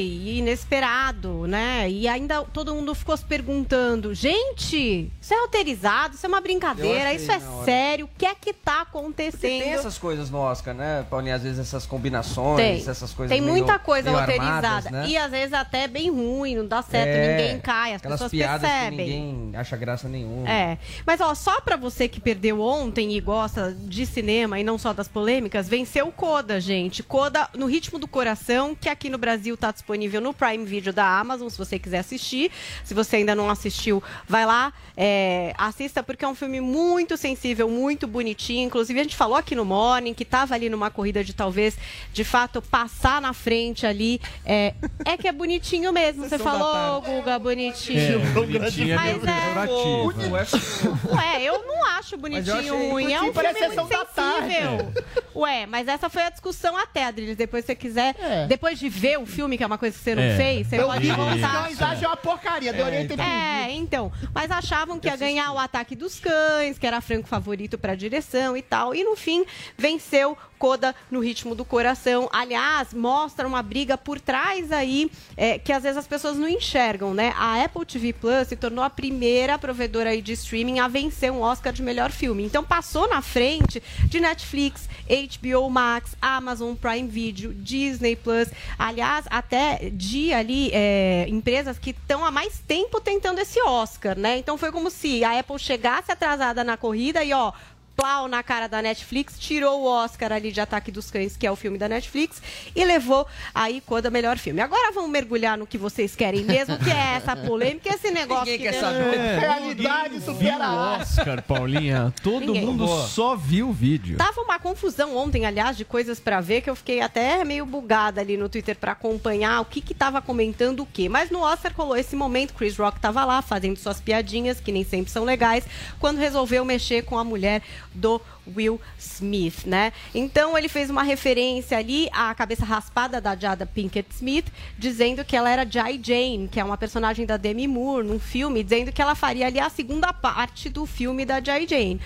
inesperado, 0.64 1.46
né? 1.48 1.90
E 1.90 2.08
ainda 2.08 2.42
todo 2.44 2.74
mundo 2.74 2.94
ficou 2.96 3.16
se 3.18 3.26
perguntando: 3.26 4.14
gente, 4.14 5.12
isso 5.22 5.34
é 5.34 5.40
roteirizado, 5.42 6.16
isso 6.16 6.26
é 6.26 6.30
uma 6.30 6.42
brincadeira, 6.42 7.14
isso 7.14 7.32
é 7.32 7.40
sério, 7.66 8.06
o 8.06 8.10
que 8.18 8.26
é 8.26 8.34
que 8.36 8.54
tá 8.54 8.86
Porque 8.86 8.98
acontecendo? 8.98 9.40
tem 9.62 9.74
essas 9.74 9.98
coisas 9.98 10.30
no 10.30 10.40
Oscar, 10.40 10.74
né, 10.74 11.06
Paulinho? 11.10 11.36
Às 11.36 11.44
vezes 11.44 11.60
essas 11.60 11.86
combinações, 11.86 12.58
Tem. 12.58 12.90
essas 12.92 13.14
coisas 13.14 13.34
Tem 13.36 13.42
meio- 13.42 13.54
muita 13.58 13.80
coisa 13.80 14.10
meio 14.10 14.20
roteirizada. 14.22 14.68
armadas, 14.68 14.92
né? 14.92 15.06
E 15.08 15.18
às 15.18 15.32
vezes 15.32 15.54
até 15.54 15.88
bem 15.88 16.10
ruim, 16.10 16.56
não 16.56 16.68
dá 16.68 16.82
certo, 16.82 17.08
É, 17.08 17.38
ninguém 17.38 17.60
cai, 17.62 17.92
as 17.94 17.98
aquelas 17.98 18.20
pessoas 18.20 18.32
piadas 18.32 18.70
percebem. 18.70 18.98
que 18.98 19.04
ninguém 19.14 19.52
acha 19.56 19.76
graça 19.78 20.08
nenhuma. 20.08 20.50
É, 20.50 20.78
mas 21.06 21.20
ó, 21.22 21.34
só 21.36 21.60
pra 21.62 21.76
você 21.76 22.08
que 22.08 22.20
perdeu 22.20 22.62
ontem 22.62 23.14
e 23.14 23.20
gosta 23.22 23.76
de 23.78 24.06
cinema 24.06 24.60
e 24.60 24.64
não 24.64 24.78
só 24.78 24.94
das 24.94 25.08
polêmicas, 25.08 25.68
venceu 25.68 26.08
o 26.08 26.12
Coda, 26.12 26.43
gente. 26.60 27.02
Coda 27.02 27.50
no 27.56 27.66
Ritmo 27.66 27.98
do 27.98 28.08
Coração, 28.08 28.76
que 28.76 28.90
aqui 28.90 29.10
no 29.10 29.18
Brasil 29.18 29.56
tá 29.56 29.72
disponível 29.72 30.22
no 30.22 30.34
Prime 30.34 30.66
Video 30.66 30.92
da 30.92 31.06
Amazon, 31.20 31.50
se 31.50 31.58
você 31.58 31.80
quiser 31.80 32.00
assistir. 32.00 32.52
Se 32.84 32.94
você 32.94 33.18
ainda 33.18 33.34
não 33.36 33.50
assistiu, 33.50 34.04
vai 34.28 34.46
lá, 34.46 34.74
é, 34.96 35.54
assista, 35.58 36.04
porque 36.04 36.26
é 36.26 36.28
um 36.28 36.36
filme 36.36 36.60
muito 36.60 37.18
sensível, 37.18 37.70
muito 37.70 38.08
bonitinho. 38.08 38.66
Inclusive, 38.66 39.00
a 39.00 39.04
gente 39.04 39.16
falou 39.16 39.36
aqui 39.36 39.56
no 39.56 39.66
Morning 39.66 40.14
que 40.14 40.26
tava 40.26 40.54
ali 40.54 40.70
numa 40.70 40.90
corrida 40.90 41.24
de 41.24 41.34
talvez, 41.34 41.78
de 42.12 42.24
fato, 42.24 42.62
passar 42.62 43.22
na 43.22 43.34
frente 43.34 43.86
ali. 43.86 44.20
É, 44.46 44.74
é 45.06 45.18
que 45.18 45.28
é 45.28 45.32
bonitinho 45.32 45.92
mesmo. 45.92 46.28
Você 46.28 46.38
falou, 46.38 47.02
Guga, 47.02 47.40
bonitinho. 47.40 48.22
É, 48.22 48.26
bonitinho 48.34 48.94
é 48.94 48.96
Mas 48.96 49.24
é-. 49.24 51.14
Ué, 51.14 51.44
eu 51.44 51.66
não 51.66 51.86
acho 51.86 52.18
bonitinho 52.18 52.56
achei 52.56 52.70
ruim. 52.70 53.14
É 53.14 53.22
um 53.22 53.34
filme 53.34 53.48
muito 53.54 54.14
sensível. 54.14 54.94
Ué, 55.36 55.66
mas 55.66 55.88
essa 55.88 56.10
foi 56.10 56.24
a 56.24 56.33
discussão 56.34 56.76
até, 56.78 57.06
Adriles, 57.06 57.38
depois 57.38 57.64
se 57.64 57.68
você 57.68 57.76
quiser. 57.76 58.16
Depois 58.48 58.78
de 58.78 58.90
ver 58.90 59.18
o 59.20 59.26
filme, 59.26 59.58
que 59.58 59.64
é 59.64 59.68
uma 59.68 59.78
coisa 59.78 59.98
que 59.98 60.04
você 60.04 60.14
não 60.16 60.24
É. 60.24 60.36
fez, 60.36 60.68
você 60.68 60.80
Eu 60.80 60.88
pode 60.88 61.06
vi 61.06 61.12
os 61.12 61.16
voltar. 61.16 61.64
cães, 61.64 61.82
acho 61.82 62.06
uma 62.06 62.18
porcaria, 62.18 62.72
adorei 62.72 63.08
ter 63.08 63.20
É, 63.20 63.72
então. 63.72 64.12
Mas 64.34 64.52
achavam 64.52 65.00
que 65.00 65.08
ia 65.08 65.16
ganhar 65.16 65.52
o 65.54 65.58
ataque 65.60 65.96
dos 65.96 66.20
cães, 66.20 66.78
que 66.78 66.86
era 66.86 67.00
franco 67.02 67.28
favorito 67.28 67.78
pra 67.78 67.96
direção 67.96 68.58
e 68.58 68.62
tal. 68.62 68.94
E 68.94 69.04
no 69.04 69.16
fim, 69.16 69.46
venceu 69.78 70.38
Coda 70.58 70.96
no 71.12 71.20
ritmo 71.20 71.54
do 71.56 71.66
coração. 71.66 72.30
Aliás, 72.32 72.94
mostra 72.94 73.46
uma 73.46 73.62
briga 73.62 73.98
por 73.98 74.18
trás 74.22 74.72
aí 74.72 75.12
é, 75.36 75.60
que 75.60 75.74
às 75.74 75.84
vezes 75.84 75.98
as 75.98 76.08
pessoas 76.08 76.38
não 76.38 76.48
enxergam, 76.48 77.14
né? 77.14 77.34
A 77.36 77.62
Apple 77.66 77.86
TV 77.86 78.14
Plus 78.14 78.48
se 78.48 78.56
tornou 78.56 78.82
a 78.82 78.90
primeira 78.90 79.60
provedora 79.60 80.12
aí 80.12 80.22
de 80.22 80.32
streaming 80.32 80.80
a 80.80 80.88
vencer 80.88 81.30
um 81.34 81.42
Oscar 81.42 81.74
de 81.74 81.84
melhor 81.84 82.12
filme. 82.12 82.46
Então 82.46 82.64
passou 82.64 83.10
na 83.10 83.22
frente 83.22 83.84
de 84.06 84.22
Netflix, 84.22 84.88
HBO 85.06 85.70
Max, 85.70 86.16
Amazon 86.24 86.74
Prime 86.76 87.08
Video, 87.08 87.54
Disney 87.54 88.16
Plus. 88.16 88.48
Aliás, 88.80 89.26
até 89.30 89.90
de 89.92 90.34
ali 90.34 90.70
é, 90.72 91.26
empresas 91.28 91.78
que 91.78 91.90
estão 91.90 92.24
há 92.24 92.32
mais 92.32 92.60
tempo 92.60 93.02
tentando 93.02 93.40
esse 93.40 93.62
Oscar, 93.62 94.18
né? 94.18 94.38
Então 94.38 94.58
foi 94.58 94.72
como 94.72 94.90
se 94.90 95.24
a 95.24 95.40
Apple 95.40 95.60
chegasse 95.60 96.12
atrasada 96.12 96.64
na 96.64 96.78
corrida 96.78 97.24
e 97.24 97.34
ó 97.34 97.52
plau 97.96 98.28
na 98.28 98.42
cara 98.42 98.68
da 98.68 98.82
Netflix, 98.82 99.38
tirou 99.40 99.82
o 99.82 99.86
Oscar 99.86 100.32
ali 100.32 100.52
de 100.52 100.60
Ataque 100.60 100.92
dos 100.92 101.12
Cães, 101.12 101.38
que 101.38 101.46
é 101.46 101.52
o 101.52 101.56
filme 101.56 101.78
da 101.78 101.88
Netflix, 101.88 102.42
e 102.76 102.84
levou 102.84 103.28
aí 103.54 103.82
Coda 103.82 104.10
melhor 104.10 104.38
filme. 104.38 104.62
Agora 104.62 104.92
vamos 104.92 105.10
mergulhar 105.10 105.58
no 105.58 105.68
que 105.68 105.78
vocês 105.78 106.16
querem 106.16 106.44
mesmo, 106.44 106.78
que 106.78 106.90
é 106.90 107.16
essa 107.16 107.36
polêmica, 107.36 107.94
esse 107.94 108.12
negócio 108.12 108.52
Ninguém 108.52 108.58
que 108.58 108.64
quer 108.72 108.80
saber. 108.80 109.18
É, 109.18 109.40
Realidade 109.40 110.22
supera 110.22 110.66
a 110.66 110.74
o. 110.74 111.02
Oscar, 111.02 111.42
Paulinha. 111.44 112.14
Todo 112.24 112.48
Ninguém. 112.48 112.66
mundo 112.66 112.86
Boa. 112.86 113.08
só 113.08 113.36
viu 113.36 113.70
o 113.70 113.74
vídeo. 113.74 114.18
Tava 114.18 114.42
uma 114.42 114.60
confusão 114.60 115.16
ontem, 115.16 115.46
aliás, 115.46 115.78
de 115.78 115.86
coisas 115.86 116.20
pra 116.20 116.42
ver, 116.42 116.62
que 116.62 116.70
eu 116.70 116.76
fiquei 116.76 117.02
até 117.02 117.44
meio 117.44 117.66
bugada 117.66 118.22
ali 118.22 118.38
no 118.38 118.50
Twitter 118.50 118.76
pra 118.76 118.94
acompanhar 118.94 119.62
o 119.62 119.66
que 119.66 119.82
que 119.82 119.94
tava 119.94 120.22
comentando 120.22 120.82
o 120.82 120.86
quê. 120.86 121.08
Mas 121.10 121.30
no 121.30 121.42
Oscar 121.42 121.74
rolou 121.76 121.96
esse 121.96 122.16
momento, 122.16 122.54
Chris 122.54 122.78
Rock 122.78 123.00
tava 123.00 123.24
lá 123.26 123.42
fazendo 123.42 123.78
suas 123.78 124.00
piadinhas, 124.00 124.60
que 124.60 124.72
nem 124.72 124.84
sempre 124.84 125.12
são 125.12 125.24
legais, 125.24 125.66
quando 126.00 126.18
resolveu 126.18 126.64
mexer 126.66 127.04
com 127.04 127.18
a 127.18 127.24
mulher 127.24 127.62
do 127.94 128.22
Will 128.56 128.80
Smith, 128.98 129.66
né? 129.66 129.94
Então 130.14 130.58
ele 130.58 130.68
fez 130.68 130.90
uma 130.90 131.04
referência 131.04 131.78
ali 131.78 132.10
à 132.12 132.34
cabeça 132.36 132.66
raspada 132.66 133.22
da 133.22 133.36
Jada 133.36 133.66
Pinkett 133.66 134.10
Smith, 134.14 134.46
dizendo 134.78 135.24
que 135.24 135.36
ela 135.36 135.50
era 135.50 135.70
Jai 135.70 136.00
Jane, 136.02 136.48
que 136.48 136.60
é 136.60 136.64
uma 136.64 136.78
personagem 136.78 137.26
da 137.26 137.38
Demi 137.38 137.68
Moore 137.68 138.06
num 138.06 138.20
filme, 138.20 138.64
dizendo 138.64 138.92
que 138.92 139.02
ela 139.02 139.16
faria 139.16 139.48
ali 139.48 139.60
a 139.60 139.70
segunda 139.70 140.12
parte 140.12 140.70
do 140.70 140.86
filme 140.86 141.26
da 141.26 141.42
Jai 141.42 141.68
Jane. 141.68 142.00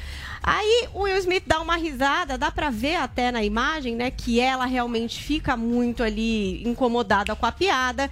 Aí 0.43 0.87
o 0.93 1.01
Will 1.01 1.17
Smith 1.17 1.43
dá 1.45 1.59
uma 1.59 1.75
risada, 1.75 2.37
dá 2.37 2.51
pra 2.51 2.69
ver 2.69 2.95
até 2.95 3.31
na 3.31 3.43
imagem, 3.43 3.95
né, 3.95 4.11
que 4.11 4.39
ela 4.39 4.65
realmente 4.65 5.21
fica 5.21 5.57
muito 5.57 6.03
ali 6.03 6.63
incomodada 6.67 7.35
com 7.35 7.45
a 7.45 7.51
piada. 7.51 8.09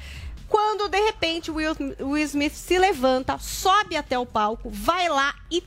Quando 0.48 0.88
de 0.88 1.00
repente 1.00 1.50
o 1.50 1.56
Will, 1.56 1.76
Will 2.00 2.26
Smith 2.26 2.54
se 2.54 2.78
levanta, 2.78 3.38
sobe 3.38 3.96
até 3.96 4.18
o 4.18 4.26
palco, 4.26 4.70
vai 4.70 5.10
lá 5.10 5.34
e 5.50 5.64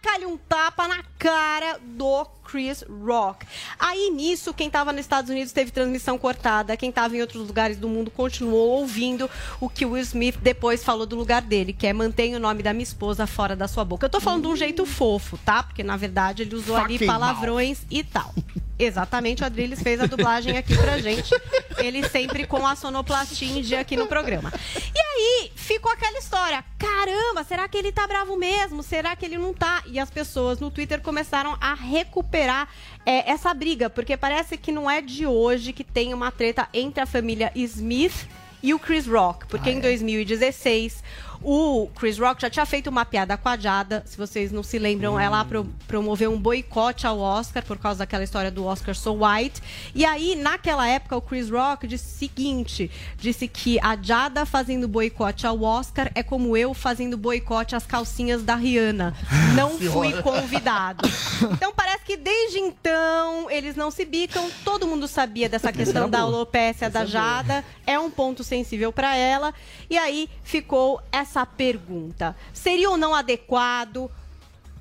taca-lhe 0.00 0.26
um 0.26 0.36
tapa 0.36 0.88
na 0.88 1.02
cara 1.18 1.78
do 1.82 2.24
Chris 2.44 2.82
Rock. 3.04 3.46
Aí 3.78 4.10
nisso, 4.10 4.52
quem 4.52 4.66
estava 4.66 4.92
nos 4.92 5.02
Estados 5.02 5.30
Unidos 5.30 5.52
teve 5.52 5.70
transmissão 5.70 6.18
cortada, 6.18 6.76
quem 6.76 6.90
estava 6.90 7.16
em 7.16 7.20
outros 7.20 7.46
lugares 7.46 7.76
do 7.76 7.88
mundo 7.88 8.10
continuou 8.10 8.80
ouvindo 8.80 9.30
o 9.60 9.68
que 9.68 9.84
o 9.84 9.92
Will 9.92 10.02
Smith 10.02 10.38
depois 10.38 10.82
falou 10.82 11.06
do 11.06 11.16
lugar 11.16 11.42
dele, 11.42 11.72
que 11.72 11.86
é 11.86 11.92
mantenha 11.92 12.38
o 12.38 12.40
nome 12.40 12.62
da 12.62 12.72
minha 12.72 12.82
esposa 12.82 13.26
fora 13.26 13.54
da 13.54 13.68
sua 13.68 13.84
boca. 13.84 14.06
Eu 14.06 14.10
tô 14.10 14.20
falando 14.20 14.42
de 14.42 14.48
um 14.48 14.56
jeito 14.56 14.84
fofo, 14.86 15.38
tá? 15.38 15.62
Porque 15.62 15.82
na 15.82 15.96
verdade 15.96 16.42
ele 16.42 16.54
usou 16.54 16.76
ali 16.76 16.94
Fucking 16.94 17.06
palavrões 17.06 17.82
e 17.90 18.02
tal. 18.02 18.34
Exatamente, 18.80 19.42
o 19.42 19.46
Adriles 19.46 19.82
fez 19.82 20.00
a 20.00 20.06
dublagem 20.06 20.56
aqui 20.56 20.74
pra 20.74 20.98
gente. 20.98 21.34
Ele 21.76 22.08
sempre 22.08 22.46
com 22.46 22.66
a 22.66 22.74
sonoplastia 22.74 23.46
em 23.46 23.60
dia 23.60 23.78
aqui 23.78 23.94
no 23.94 24.06
programa. 24.06 24.50
E 24.74 24.98
aí 24.98 25.52
ficou 25.54 25.92
aquela 25.92 26.18
história: 26.18 26.64
caramba, 26.78 27.44
será 27.44 27.68
que 27.68 27.76
ele 27.76 27.92
tá 27.92 28.06
bravo 28.06 28.36
mesmo? 28.36 28.82
Será 28.82 29.14
que 29.14 29.26
ele 29.26 29.36
não 29.36 29.52
tá? 29.52 29.82
E 29.86 29.98
as 29.98 30.10
pessoas 30.10 30.58
no 30.60 30.70
Twitter 30.70 31.02
começaram 31.02 31.58
a 31.60 31.74
recuperar 31.74 32.68
é, 33.04 33.30
essa 33.30 33.52
briga, 33.52 33.90
porque 33.90 34.16
parece 34.16 34.56
que 34.56 34.72
não 34.72 34.90
é 34.90 35.02
de 35.02 35.26
hoje 35.26 35.74
que 35.74 35.84
tem 35.84 36.14
uma 36.14 36.30
treta 36.30 36.66
entre 36.72 37.02
a 37.02 37.06
família 37.06 37.52
Smith 37.54 38.26
e 38.62 38.72
o 38.72 38.78
Chris 38.78 39.06
Rock, 39.06 39.46
porque 39.46 39.70
em 39.70 39.80
2016 39.80 41.02
o 41.42 41.88
Chris 41.96 42.18
Rock 42.18 42.42
já 42.42 42.50
tinha 42.50 42.66
feito 42.66 42.88
uma 42.88 43.04
piada 43.04 43.36
com 43.36 43.48
a 43.48 43.56
Jada, 43.56 44.02
se 44.06 44.16
vocês 44.16 44.52
não 44.52 44.62
se 44.62 44.78
lembram, 44.78 45.18
ela 45.18 45.44
pro- 45.44 45.64
promoveu 45.86 46.32
um 46.32 46.38
boicote 46.38 47.06
ao 47.06 47.18
Oscar 47.18 47.64
por 47.64 47.78
causa 47.78 48.00
daquela 48.00 48.22
história 48.24 48.50
do 48.50 48.64
Oscar 48.64 48.94
So 48.94 49.16
White. 49.24 49.62
E 49.94 50.04
aí, 50.04 50.34
naquela 50.34 50.86
época, 50.86 51.16
o 51.16 51.22
Chris 51.22 51.48
Rock 51.50 51.86
disse 51.86 52.06
o 52.14 52.18
seguinte: 52.18 52.90
disse 53.16 53.48
que 53.48 53.78
a 53.80 53.96
Jada 54.00 54.44
fazendo 54.44 54.86
boicote 54.86 55.46
ao 55.46 55.62
Oscar 55.62 56.10
é 56.14 56.22
como 56.22 56.56
eu 56.56 56.74
fazendo 56.74 57.16
boicote 57.16 57.74
às 57.74 57.86
calcinhas 57.86 58.42
da 58.42 58.54
Rihanna. 58.54 59.14
Não 59.56 59.78
fui 59.78 60.12
convidado. 60.22 61.08
Então 61.52 61.72
parece 61.74 62.04
que 62.04 62.16
desde 62.16 62.58
então 62.58 63.50
eles 63.50 63.74
não 63.76 63.90
se 63.90 64.04
bicam. 64.04 64.48
Todo 64.64 64.86
mundo 64.86 65.06
sabia 65.08 65.48
dessa 65.48 65.72
questão 65.72 66.08
da 66.08 66.20
alopécia 66.20 66.88
da 66.90 67.04
Jada. 67.04 67.64
É 67.86 67.98
um 67.98 68.10
ponto 68.10 68.42
sensível 68.44 68.92
para 68.92 69.16
ela. 69.16 69.52
E 69.88 69.96
aí 69.98 70.28
ficou 70.42 71.00
essa 71.12 71.29
pergunta: 71.46 72.36
seria 72.52 72.90
ou 72.90 72.96
não 72.96 73.14
adequado 73.14 74.10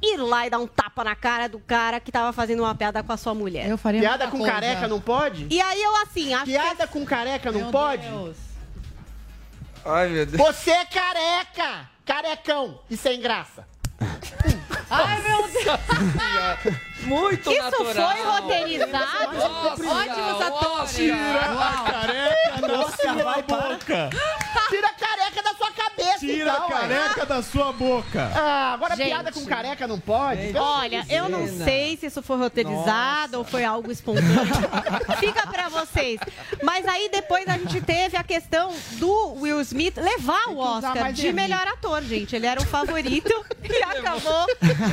ir 0.02 0.18
lá 0.18 0.48
e 0.48 0.50
dar 0.50 0.60
um 0.60 0.68
tapa 0.68 1.04
na 1.04 1.16
cara 1.16 1.50
do 1.50 1.60
cara 1.60 2.00
que 2.00 2.12
tava 2.12 2.32
fazendo 2.32 2.62
uma 2.62 2.74
piada 2.74 3.04
com 3.04 3.12
a 3.12 3.18
sua 3.18 3.34
mulher? 3.34 3.68
Eu 3.70 3.78
faria 3.78 4.00
Piada 4.00 4.28
com 4.28 4.38
coisa. 4.38 4.54
careca 4.54 4.88
não 4.88 5.02
pode? 5.02 5.48
E 5.50 5.62
aí 5.62 5.82
eu 5.82 5.96
assim, 5.98 6.34
acho 6.34 6.46
Piada 6.46 6.88
com 6.88 7.06
careca 7.06 7.52
não 7.52 7.72
pode? 7.72 8.08
Ai, 9.86 10.10
meu 10.10 10.26
Deus. 10.26 10.38
Você 10.38 10.72
é 10.72 10.86
careca! 10.86 11.90
Carecão 12.06 12.80
e 12.90 12.98
sem 12.98 13.22
graça. 13.22 13.68
Ai, 14.90 15.22
meu 15.22 15.44
Deus! 15.48 16.89
Muito 17.10 17.52
Isso 17.52 17.62
natural. 17.62 18.12
foi 18.12 18.22
roteirizado? 18.24 19.38
Nossa, 19.38 19.84
Ótimos 19.90 20.42
atores! 20.42 20.96
Tira 20.96 21.40
a 21.40 21.92
careca 21.92 22.62
da 22.62 22.68
Nossa, 22.68 22.98
sua 22.98 23.14
vai, 23.14 23.42
boca. 23.44 24.10
Tira 24.70 24.88
a 24.88 24.94
careca 24.94 25.44
da 25.44 25.54
sua 25.56 25.72
cabeça, 25.72 26.20
Tira 26.20 26.52
então, 26.52 26.66
a 26.66 26.70
careca 26.70 27.26
da 27.26 27.42
sua 27.42 27.74
boca. 27.74 28.32
Ah, 28.36 28.74
agora 28.74 28.96
Gente. 28.96 29.08
piada 29.08 29.32
com 29.32 29.46
careca 29.46 29.88
não 29.88 30.00
pode? 30.00 30.54
Pelo 30.54 30.64
Olha, 30.64 31.06
eu 31.10 31.28
não 31.30 31.48
sei 31.48 31.98
se 31.98 32.06
isso 32.06 32.22
foi 32.22 32.38
roteirizado 32.38 33.40
ou 33.40 33.44
foi 33.44 33.64
algo 33.64 33.92
espontâneo. 33.92 34.30
Fica 35.20 35.48
pra 35.48 35.70
vocês. 35.70 36.20
Mas 36.64 36.88
aí 36.88 37.10
depois 37.12 37.48
a 37.48 37.58
gente 37.58 37.82
teve 37.82 38.16
a 38.18 38.24
questão 38.24 38.74
do 38.94 39.34
Will 39.42 39.60
Smith 39.62 39.98
levar 39.98 40.50
o 40.50 40.58
Oscar 40.58 41.12
de 41.12 41.34
melhor 41.34 41.68
ator, 41.68 42.04
gente. 42.04 42.36
Ele 42.36 42.46
era 42.46 42.62
o 42.62 42.66
favorito 42.66 43.34
e 43.64 43.84
acabou 43.84 44.46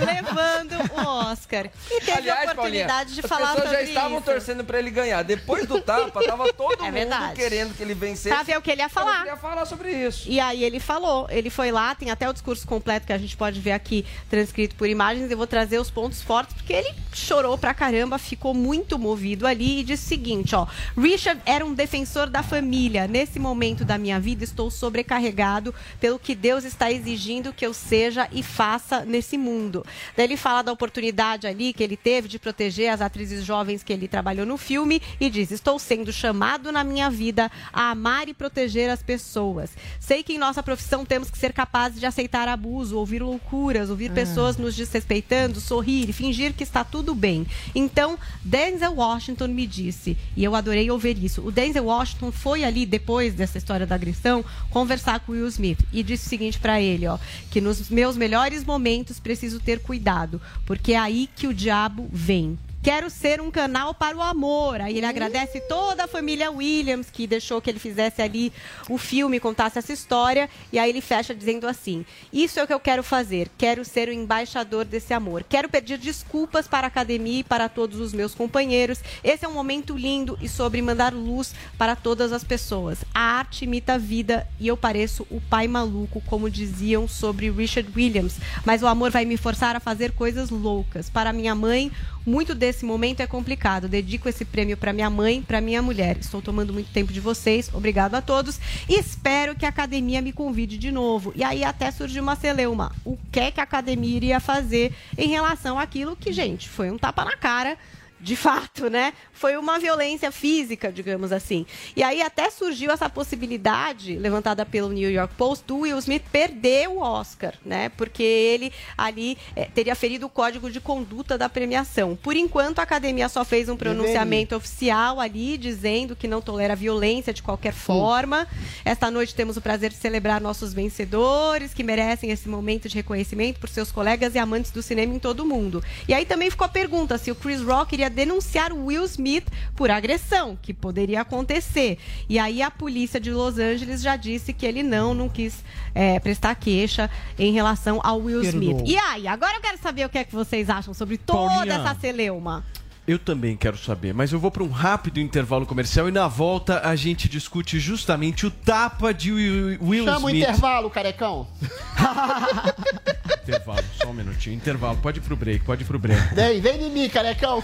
levando 0.04 0.76
o 0.94 1.30
Oscar. 1.30 1.68
Teve 2.06 2.18
Aliás, 2.18 2.48
a 2.48 2.52
oportunidade 2.52 3.14
de 3.14 3.22
Paulinha, 3.22 3.28
falar 3.28 3.50
as 3.50 3.54
pessoas 3.56 3.70
sobre 3.74 3.84
já 3.86 3.90
estavam 3.90 4.16
isso. 4.18 4.26
torcendo 4.26 4.64
pra 4.64 4.78
ele 4.78 4.90
ganhar. 4.90 5.22
Depois 5.22 5.66
do 5.66 5.80
tapa, 5.80 6.22
tava 6.24 6.52
todo 6.54 6.80
É 6.80 6.84
mundo 6.86 6.92
verdade. 6.94 7.34
querendo 7.34 7.74
que 7.76 7.82
ele 7.82 7.94
vencesse. 7.94 8.28
Pra 8.28 8.42
ver 8.42 8.56
o 8.56 8.62
que 8.62 8.70
ele 8.70 8.80
ia 8.80 8.88
falar. 8.88 9.20
ele 9.20 9.30
ia 9.30 9.36
falar 9.36 9.64
sobre 9.66 9.90
isso. 9.92 10.28
E 10.28 10.38
aí 10.40 10.62
ele 10.64 10.78
falou, 10.80 11.26
ele 11.30 11.50
foi 11.50 11.70
lá, 11.70 11.94
tem 11.94 12.10
até 12.10 12.28
o 12.28 12.32
discurso 12.32 12.66
completo 12.66 13.06
que 13.06 13.12
a 13.12 13.18
gente 13.18 13.36
pode 13.36 13.60
ver 13.60 13.72
aqui 13.72 14.04
transcrito 14.30 14.74
por 14.76 14.88
imagens. 14.88 15.30
Eu 15.30 15.36
vou 15.36 15.46
trazer 15.46 15.78
os 15.78 15.90
pontos 15.90 16.22
fortes, 16.22 16.54
porque 16.54 16.72
ele 16.72 16.94
chorou 17.12 17.58
pra 17.58 17.74
caramba, 17.74 18.18
ficou 18.18 18.54
muito 18.54 18.98
movido 18.98 19.46
ali 19.46 19.80
e 19.80 19.84
disse 19.84 20.04
o 20.04 20.08
seguinte, 20.08 20.54
ó. 20.54 20.66
Richard 20.96 21.40
era 21.44 21.64
um 21.64 21.74
defensor 21.74 22.28
da 22.30 22.42
família. 22.42 23.06
Nesse 23.06 23.38
momento 23.38 23.84
da 23.84 23.98
minha 23.98 24.20
vida, 24.20 24.44
estou 24.44 24.70
sobrecarregado 24.70 25.74
pelo 26.00 26.18
que 26.18 26.34
Deus 26.34 26.64
está 26.64 26.90
exigindo 26.90 27.52
que 27.52 27.64
eu 27.66 27.72
seja 27.74 28.28
e 28.32 28.42
faça 28.42 29.04
nesse 29.04 29.36
mundo. 29.38 29.84
Daí 30.16 30.26
ele 30.26 30.36
fala 30.36 30.62
da 30.62 30.72
oportunidade 30.72 31.46
ali 31.46 31.72
que 31.72 31.82
ele 31.86 31.96
teve 31.96 32.28
de 32.28 32.38
proteger 32.38 32.92
as 32.92 33.00
atrizes 33.00 33.44
jovens 33.44 33.82
que 33.82 33.92
ele 33.92 34.08
trabalhou 34.08 34.44
no 34.44 34.56
filme 34.56 35.00
e 35.20 35.30
diz: 35.30 35.50
Estou 35.50 35.78
sendo 35.78 36.12
chamado 36.12 36.70
na 36.70 36.84
minha 36.84 37.08
vida 37.08 37.50
a 37.72 37.90
amar 37.90 38.28
e 38.28 38.34
proteger 38.34 38.90
as 38.90 39.02
pessoas. 39.02 39.70
Sei 39.98 40.22
que 40.22 40.34
em 40.34 40.38
nossa 40.38 40.62
profissão 40.62 41.04
temos 41.04 41.30
que 41.30 41.38
ser 41.38 41.52
capazes 41.52 42.00
de 42.00 42.06
aceitar 42.06 42.48
abuso, 42.48 42.98
ouvir 42.98 43.22
loucuras, 43.22 43.88
ouvir 43.90 44.10
pessoas 44.12 44.56
nos 44.56 44.74
desrespeitando, 44.74 45.60
sorrir 45.60 46.10
e 46.10 46.12
fingir 46.12 46.52
que 46.52 46.62
está 46.62 46.84
tudo 46.84 47.14
bem. 47.14 47.46
Então, 47.74 48.18
Denzel 48.42 48.94
Washington 48.94 49.48
me 49.48 49.66
disse, 49.66 50.16
e 50.36 50.42
eu 50.42 50.54
adorei 50.54 50.90
ouvir 50.90 51.22
isso. 51.22 51.42
O 51.46 51.52
Denzel 51.52 51.84
Washington 51.84 52.32
foi 52.32 52.64
ali, 52.64 52.84
depois 52.84 53.34
dessa 53.34 53.58
história 53.58 53.86
da 53.86 53.94
agressão, 53.94 54.44
conversar 54.70 55.20
com 55.20 55.32
o 55.32 55.34
Will 55.34 55.46
Smith 55.48 55.78
e 55.92 56.02
disse 56.02 56.26
o 56.26 56.28
seguinte 56.28 56.58
pra 56.58 56.80
ele, 56.80 57.06
ó, 57.06 57.18
que 57.50 57.60
nos 57.60 57.88
meus 57.88 58.16
melhores 58.16 58.64
momentos 58.64 59.20
preciso 59.20 59.60
ter 59.60 59.80
cuidado, 59.80 60.40
porque 60.64 60.92
é 60.92 60.98
aí 60.98 61.28
que 61.34 61.46
o 61.46 61.54
diabo 61.54 61.75
vem. 62.10 62.58
Quero 62.86 63.10
ser 63.10 63.40
um 63.40 63.50
canal 63.50 63.92
para 63.92 64.16
o 64.16 64.22
amor. 64.22 64.80
Aí 64.80 64.98
ele 64.98 65.06
agradece 65.06 65.60
toda 65.62 66.04
a 66.04 66.06
família 66.06 66.52
Williams 66.52 67.10
que 67.10 67.26
deixou 67.26 67.60
que 67.60 67.68
ele 67.68 67.80
fizesse 67.80 68.22
ali 68.22 68.52
o 68.88 68.96
filme, 68.96 69.40
contasse 69.40 69.76
essa 69.76 69.92
história. 69.92 70.48
E 70.72 70.78
aí 70.78 70.90
ele 70.90 71.00
fecha 71.00 71.34
dizendo 71.34 71.66
assim: 71.66 72.06
Isso 72.32 72.60
é 72.60 72.62
o 72.62 72.66
que 72.68 72.72
eu 72.72 72.78
quero 72.78 73.02
fazer. 73.02 73.50
Quero 73.58 73.84
ser 73.84 74.08
o 74.08 74.12
embaixador 74.12 74.84
desse 74.84 75.12
amor. 75.12 75.42
Quero 75.42 75.68
pedir 75.68 75.98
desculpas 75.98 76.68
para 76.68 76.86
a 76.86 76.86
academia 76.86 77.40
e 77.40 77.42
para 77.42 77.68
todos 77.68 77.98
os 77.98 78.12
meus 78.12 78.36
companheiros. 78.36 79.00
Esse 79.24 79.44
é 79.44 79.48
um 79.48 79.54
momento 79.54 79.96
lindo 79.96 80.38
e 80.40 80.48
sobre 80.48 80.80
mandar 80.80 81.12
luz 81.12 81.56
para 81.76 81.96
todas 81.96 82.32
as 82.32 82.44
pessoas. 82.44 83.04
A 83.12 83.38
arte 83.38 83.64
imita 83.64 83.94
a 83.94 83.98
vida 83.98 84.46
e 84.60 84.68
eu 84.68 84.76
pareço 84.76 85.26
o 85.28 85.40
pai 85.40 85.66
maluco, 85.66 86.22
como 86.26 86.48
diziam 86.48 87.08
sobre 87.08 87.50
Richard 87.50 87.90
Williams. 87.96 88.36
Mas 88.64 88.80
o 88.80 88.86
amor 88.86 89.10
vai 89.10 89.24
me 89.24 89.36
forçar 89.36 89.74
a 89.74 89.80
fazer 89.80 90.12
coisas 90.12 90.50
loucas. 90.50 91.10
Para 91.10 91.32
minha 91.32 91.52
mãe, 91.52 91.90
muito 92.26 92.54
desse 92.54 92.84
momento 92.84 93.20
é 93.20 93.26
complicado. 93.26 93.88
Dedico 93.88 94.28
esse 94.28 94.44
prêmio 94.44 94.76
para 94.76 94.92
minha 94.92 95.08
mãe, 95.08 95.40
para 95.40 95.60
minha 95.60 95.80
mulher. 95.80 96.18
Estou 96.18 96.42
tomando 96.42 96.72
muito 96.72 96.90
tempo 96.90 97.12
de 97.12 97.20
vocês. 97.20 97.70
Obrigado 97.72 98.16
a 98.16 98.20
todos. 98.20 98.58
Espero 98.88 99.54
que 99.54 99.64
a 99.64 99.68
academia 99.68 100.20
me 100.20 100.32
convide 100.32 100.76
de 100.76 100.90
novo. 100.90 101.32
E 101.36 101.44
aí 101.44 101.62
até 101.62 101.90
surgiu 101.90 102.22
uma 102.22 102.34
celeuma. 102.34 102.92
O 103.04 103.16
que 103.30 103.38
é 103.38 103.50
que 103.52 103.60
a 103.60 103.62
academia 103.62 104.16
iria 104.16 104.40
fazer 104.40 104.92
em 105.16 105.28
relação 105.28 105.78
àquilo 105.78 106.16
que, 106.16 106.32
gente, 106.32 106.68
foi 106.68 106.90
um 106.90 106.98
tapa 106.98 107.24
na 107.24 107.36
cara 107.36 107.78
de 108.18 108.34
fato, 108.34 108.88
né? 108.88 109.12
Foi 109.32 109.56
uma 109.56 109.78
violência 109.78 110.32
física, 110.32 110.90
digamos 110.90 111.32
assim. 111.32 111.66
E 111.94 112.02
aí 112.02 112.22
até 112.22 112.50
surgiu 112.50 112.90
essa 112.90 113.08
possibilidade, 113.10 114.16
levantada 114.16 114.64
pelo 114.64 114.88
New 114.88 115.10
York 115.10 115.34
Post, 115.34 115.64
do 115.66 115.78
Will 115.80 115.98
Smith 115.98 116.22
perder 116.32 116.88
o 116.88 116.98
Oscar, 116.98 117.54
né? 117.64 117.90
Porque 117.90 118.22
ele 118.22 118.72
ali 118.96 119.36
eh, 119.54 119.68
teria 119.74 119.94
ferido 119.94 120.26
o 120.26 120.30
código 120.30 120.70
de 120.70 120.80
conduta 120.80 121.36
da 121.36 121.48
premiação. 121.48 122.16
Por 122.16 122.36
enquanto, 122.36 122.78
a 122.78 122.82
academia 122.82 123.28
só 123.28 123.44
fez 123.44 123.68
um 123.68 123.76
pronunciamento 123.76 124.56
oficial 124.56 125.20
ali, 125.20 125.58
dizendo 125.58 126.16
que 126.16 126.26
não 126.26 126.40
tolera 126.40 126.74
violência 126.74 127.32
de 127.32 127.42
qualquer 127.42 127.72
forma. 127.72 128.46
Esta 128.84 129.10
noite 129.10 129.34
temos 129.34 129.56
o 129.56 129.60
prazer 129.60 129.90
de 129.90 129.96
celebrar 129.96 130.40
nossos 130.40 130.72
vencedores, 130.72 131.74
que 131.74 131.82
merecem 131.82 132.30
esse 132.30 132.48
momento 132.48 132.88
de 132.88 132.94
reconhecimento 132.94 133.60
por 133.60 133.68
seus 133.68 133.92
colegas 133.92 134.34
e 134.34 134.38
amantes 134.38 134.70
do 134.70 134.82
cinema 134.82 135.14
em 135.14 135.18
todo 135.18 135.40
o 135.40 135.46
mundo. 135.46 135.82
E 136.08 136.14
aí 136.14 136.24
também 136.24 136.50
ficou 136.50 136.64
a 136.64 136.68
pergunta 136.68 137.18
se 137.18 137.30
o 137.30 137.34
Chris 137.34 137.60
Rock 137.62 137.94
iria 137.94 138.05
denunciar 138.08 138.72
o 138.72 138.86
Will 138.86 139.04
Smith 139.04 139.46
por 139.74 139.90
agressão, 139.90 140.58
que 140.60 140.72
poderia 140.72 141.20
acontecer. 141.20 141.98
E 142.28 142.38
aí 142.38 142.62
a 142.62 142.70
polícia 142.70 143.20
de 143.20 143.30
Los 143.30 143.58
Angeles 143.58 144.02
já 144.02 144.16
disse 144.16 144.52
que 144.52 144.66
ele 144.66 144.82
não, 144.82 145.14
não 145.14 145.28
quis 145.28 145.64
é, 145.94 146.18
prestar 146.20 146.54
queixa 146.54 147.10
em 147.38 147.52
relação 147.52 148.00
ao 148.02 148.18
Will 148.18 148.42
Perdoou. 148.42 148.62
Smith. 148.62 148.88
E 148.88 148.96
aí, 148.96 149.26
agora 149.26 149.56
eu 149.56 149.60
quero 149.60 149.78
saber 149.78 150.06
o 150.06 150.08
que 150.08 150.18
é 150.18 150.24
que 150.24 150.34
vocês 150.34 150.68
acham 150.68 150.92
sobre 150.94 151.16
toda 151.16 151.54
Paulinha. 151.54 151.74
essa 151.74 151.94
celeuma. 152.00 152.64
Eu 153.06 153.20
também 153.20 153.56
quero 153.56 153.78
saber, 153.78 154.12
mas 154.12 154.32
eu 154.32 154.38
vou 154.38 154.50
para 154.50 154.64
um 154.64 154.68
rápido 154.68 155.20
intervalo 155.20 155.64
comercial 155.64 156.08
e 156.08 156.12
na 156.12 156.26
volta 156.26 156.80
a 156.80 156.96
gente 156.96 157.28
discute 157.28 157.78
justamente 157.78 158.44
o 158.44 158.50
tapa 158.50 159.14
de 159.14 159.30
Will, 159.30 159.78
Will 159.80 160.04
Chama 160.04 160.26
o 160.26 160.30
Smith. 160.30 160.42
intervalo, 160.42 160.90
carecão. 160.90 161.46
Intervalo, 163.46 163.84
só 163.96 164.08
um 164.08 164.12
minutinho. 164.12 164.56
Intervalo, 164.56 164.98
pode 164.98 165.20
ir 165.20 165.22
pro 165.22 165.36
break, 165.36 165.64
pode 165.64 165.82
ir 165.82 165.86
pro 165.86 166.00
break. 166.00 166.34
Vem, 166.34 166.60
vem 166.60 166.82
em 166.82 166.90
mim, 166.90 167.08
carecão. 167.08 167.62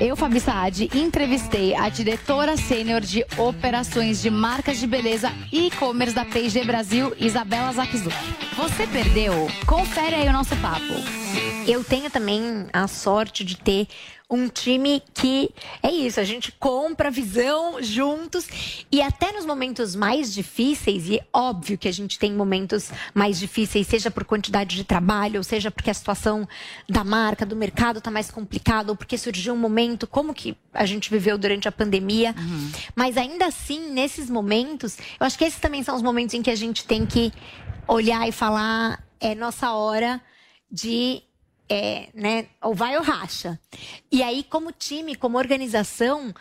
Eu, 0.00 0.14
Fabi 0.14 0.38
Saad, 0.38 0.88
entrevistei 0.94 1.74
a 1.74 1.88
diretora 1.88 2.56
sênior 2.56 3.00
de 3.00 3.26
operações 3.36 4.22
de 4.22 4.30
marcas 4.30 4.78
de 4.78 4.86
beleza 4.86 5.32
e 5.52 5.66
e-commerce 5.66 6.14
da 6.14 6.24
P&G 6.24 6.64
Brasil, 6.64 7.12
Isabela 7.18 7.72
Zakzu. 7.72 8.08
Você 8.56 8.86
perdeu? 8.86 9.32
Confere 9.66 10.14
aí 10.14 10.28
o 10.28 10.32
nosso 10.32 10.54
papo. 10.58 10.94
Eu 11.66 11.82
tenho 11.82 12.08
também 12.10 12.68
a 12.72 12.86
sorte 12.86 13.44
de 13.44 13.56
ter 13.56 13.88
um 14.30 14.46
time 14.46 15.02
que 15.14 15.50
é 15.82 15.90
isso, 15.90 16.20
a 16.20 16.24
gente 16.24 16.52
compra 16.52 17.10
visão 17.10 17.82
juntos 17.82 18.46
e 18.92 19.00
até 19.00 19.32
nos 19.32 19.46
momentos 19.46 19.96
mais 19.96 20.34
difíceis, 20.34 21.08
e 21.08 21.16
é 21.16 21.24
óbvio 21.32 21.78
que 21.78 21.88
a 21.88 21.92
gente 21.92 22.18
tem 22.18 22.32
momentos 22.34 22.90
mais 23.14 23.38
difíceis, 23.38 23.86
seja 23.86 24.10
por 24.10 24.24
quantidade 24.24 24.76
de 24.76 24.84
trabalho, 24.84 25.38
ou 25.38 25.44
seja 25.44 25.70
porque 25.70 25.90
a 25.90 25.94
situação 25.94 26.46
da 26.86 27.02
marca, 27.02 27.46
do 27.46 27.56
mercado 27.56 27.98
está 27.98 28.10
mais 28.10 28.30
complicada, 28.30 28.92
ou 28.92 28.96
porque 28.96 29.16
surgiu 29.16 29.54
um 29.54 29.58
momento 29.58 30.06
como 30.06 30.34
que 30.34 30.54
a 30.74 30.84
gente 30.84 31.10
viveu 31.10 31.38
durante 31.38 31.66
a 31.66 31.72
pandemia. 31.72 32.34
Mas 32.94 33.16
ainda 33.16 33.46
assim, 33.46 33.90
nesses 33.90 34.28
momentos, 34.28 34.98
eu 35.18 35.26
acho 35.26 35.38
que 35.38 35.44
esses 35.44 35.58
também 35.58 35.82
são 35.82 35.96
os 35.96 36.02
momentos 36.02 36.34
em 36.34 36.42
que 36.42 36.50
a 36.50 36.56
gente 36.56 36.84
tem 36.84 37.06
que 37.06 37.32
olhar 37.86 38.28
e 38.28 38.32
falar, 38.32 39.02
é 39.18 39.34
nossa 39.34 39.72
hora 39.72 40.20
de 40.70 41.22
é, 41.68 42.08
né, 42.14 42.46
ou 42.62 42.74
vai 42.74 42.96
ou 42.96 43.02
racha. 43.02 43.58
E 44.10 44.22
aí, 44.22 44.44
como 44.48 44.72
time, 44.72 45.14
como 45.14 45.38
organização, 45.38 46.34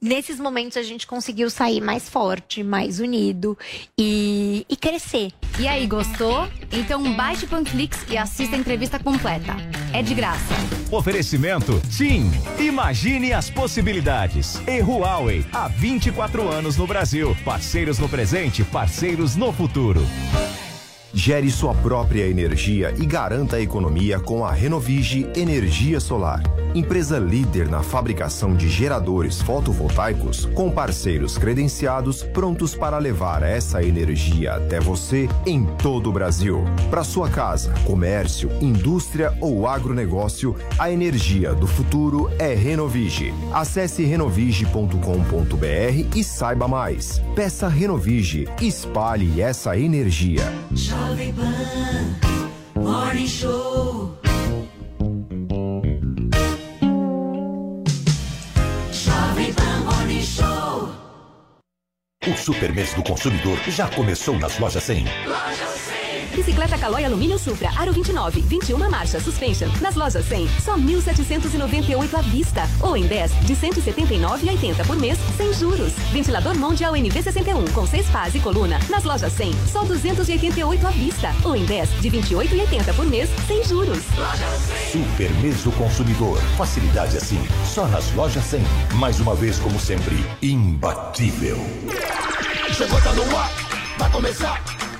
nesses 0.00 0.38
momentos 0.38 0.76
a 0.76 0.82
gente 0.82 1.06
conseguiu 1.06 1.50
sair 1.50 1.80
mais 1.80 2.08
forte, 2.08 2.62
mais 2.62 3.00
unido 3.00 3.58
e, 3.98 4.64
e 4.68 4.76
crescer. 4.76 5.32
E 5.58 5.66
aí, 5.66 5.86
gostou? 5.86 6.48
Então 6.72 7.14
baixe 7.14 7.44
o 7.44 7.48
Panflix 7.48 8.04
e 8.08 8.16
assista 8.16 8.54
a 8.54 8.58
entrevista 8.58 8.98
completa. 8.98 9.56
É 9.92 10.02
de 10.02 10.14
graça. 10.14 10.54
Oferecimento 10.90 11.80
TIM. 11.96 12.30
Imagine 12.58 13.32
as 13.32 13.50
possibilidades. 13.50 14.60
E 14.66 14.80
Huawei, 14.80 15.44
há 15.52 15.68
24 15.68 16.48
anos 16.48 16.76
no 16.76 16.86
Brasil. 16.86 17.36
Parceiros 17.44 17.98
no 17.98 18.08
presente, 18.08 18.64
parceiros 18.64 19.34
no 19.34 19.52
futuro. 19.52 20.00
Gere 21.12 21.50
sua 21.50 21.74
própria 21.74 22.26
energia 22.26 22.94
e 22.98 23.06
garanta 23.06 23.56
a 23.56 23.60
economia 23.60 24.20
com 24.20 24.44
a 24.44 24.52
Renovige 24.52 25.26
Energia 25.34 26.00
Solar. 26.00 26.42
Empresa 26.74 27.18
líder 27.18 27.66
na 27.66 27.82
fabricação 27.82 28.54
de 28.54 28.68
geradores 28.68 29.40
fotovoltaicos, 29.40 30.44
com 30.54 30.70
parceiros 30.70 31.38
credenciados 31.38 32.22
prontos 32.22 32.74
para 32.74 32.98
levar 32.98 33.42
essa 33.42 33.82
energia 33.82 34.56
até 34.56 34.78
você 34.78 35.28
em 35.46 35.64
todo 35.64 36.10
o 36.10 36.12
Brasil. 36.12 36.62
Para 36.90 37.02
sua 37.02 37.30
casa, 37.30 37.72
comércio, 37.86 38.50
indústria 38.60 39.32
ou 39.40 39.66
agronegócio, 39.66 40.54
a 40.78 40.90
energia 40.90 41.54
do 41.54 41.66
futuro 41.66 42.30
é 42.38 42.54
Renovige. 42.54 43.32
Acesse 43.52 44.04
renovige.com.br 44.04 44.94
e 46.14 46.22
saiba 46.22 46.68
mais. 46.68 47.20
Peça 47.34 47.66
Renovige. 47.66 48.46
Espalhe 48.60 49.40
essa 49.40 49.76
energia. 49.76 50.44
Jovem 50.98 51.32
Pan 51.32 52.82
Morning 52.82 53.28
Show. 53.28 54.18
Jovem 58.92 59.54
Pan 59.54 59.80
Morning 59.84 60.22
Show. 60.22 60.90
O 62.26 62.36
Super 62.36 62.74
Mês 62.74 62.94
do 62.94 63.02
Consumidor 63.04 63.58
já 63.68 63.88
começou 63.88 64.38
nas 64.38 64.58
lojas 64.58 64.82
100. 64.82 65.04
Bicicleta 66.38 66.78
Caloi 66.78 67.04
Alumínio 67.04 67.36
Supra, 67.36 67.68
Aro 67.76 67.92
29, 67.92 68.40
21 68.42 68.88
marcha, 68.88 69.18
suspension. 69.18 69.68
Nas 69.80 69.96
lojas 69.96 70.24
100, 70.24 70.48
só 70.64 70.76
1.798 70.76 72.14
à 72.14 72.22
vista. 72.22 72.62
Ou 72.80 72.96
em 72.96 73.08
10, 73.08 73.32
de 73.40 73.56
179,80 73.56 74.86
por 74.86 74.96
mês, 74.96 75.18
sem 75.36 75.52
juros. 75.52 75.92
Ventilador 76.12 76.56
Mondial 76.56 76.92
NV61, 76.92 77.72
com 77.72 77.84
6 77.84 78.06
pás 78.10 78.36
e 78.36 78.38
coluna. 78.38 78.78
Nas 78.88 79.02
lojas 79.02 79.32
100, 79.32 79.52
só 79.66 79.82
288 79.82 80.86
à 80.86 80.90
vista. 80.90 81.34
Ou 81.44 81.56
em 81.56 81.64
10, 81.64 82.00
de 82.00 82.08
28,80 82.08 82.94
por 82.94 83.06
mês, 83.06 83.28
sem 83.48 83.64
juros. 83.64 84.04
Super 84.92 85.32
Mês 85.42 85.64
do 85.64 85.72
Consumidor. 85.72 86.38
Facilidade 86.56 87.16
assim, 87.16 87.44
só 87.64 87.88
nas 87.88 88.12
lojas 88.12 88.44
100. 88.44 88.62
Mais 88.94 89.18
uma 89.18 89.34
vez, 89.34 89.58
como 89.58 89.80
sempre, 89.80 90.24
imbatível. 90.40 91.58
Chegou, 92.72 93.00
tá 93.00 93.12
no 93.12 93.36
ar, 93.36 93.50
vai 93.98 94.08
começar. 94.12 94.87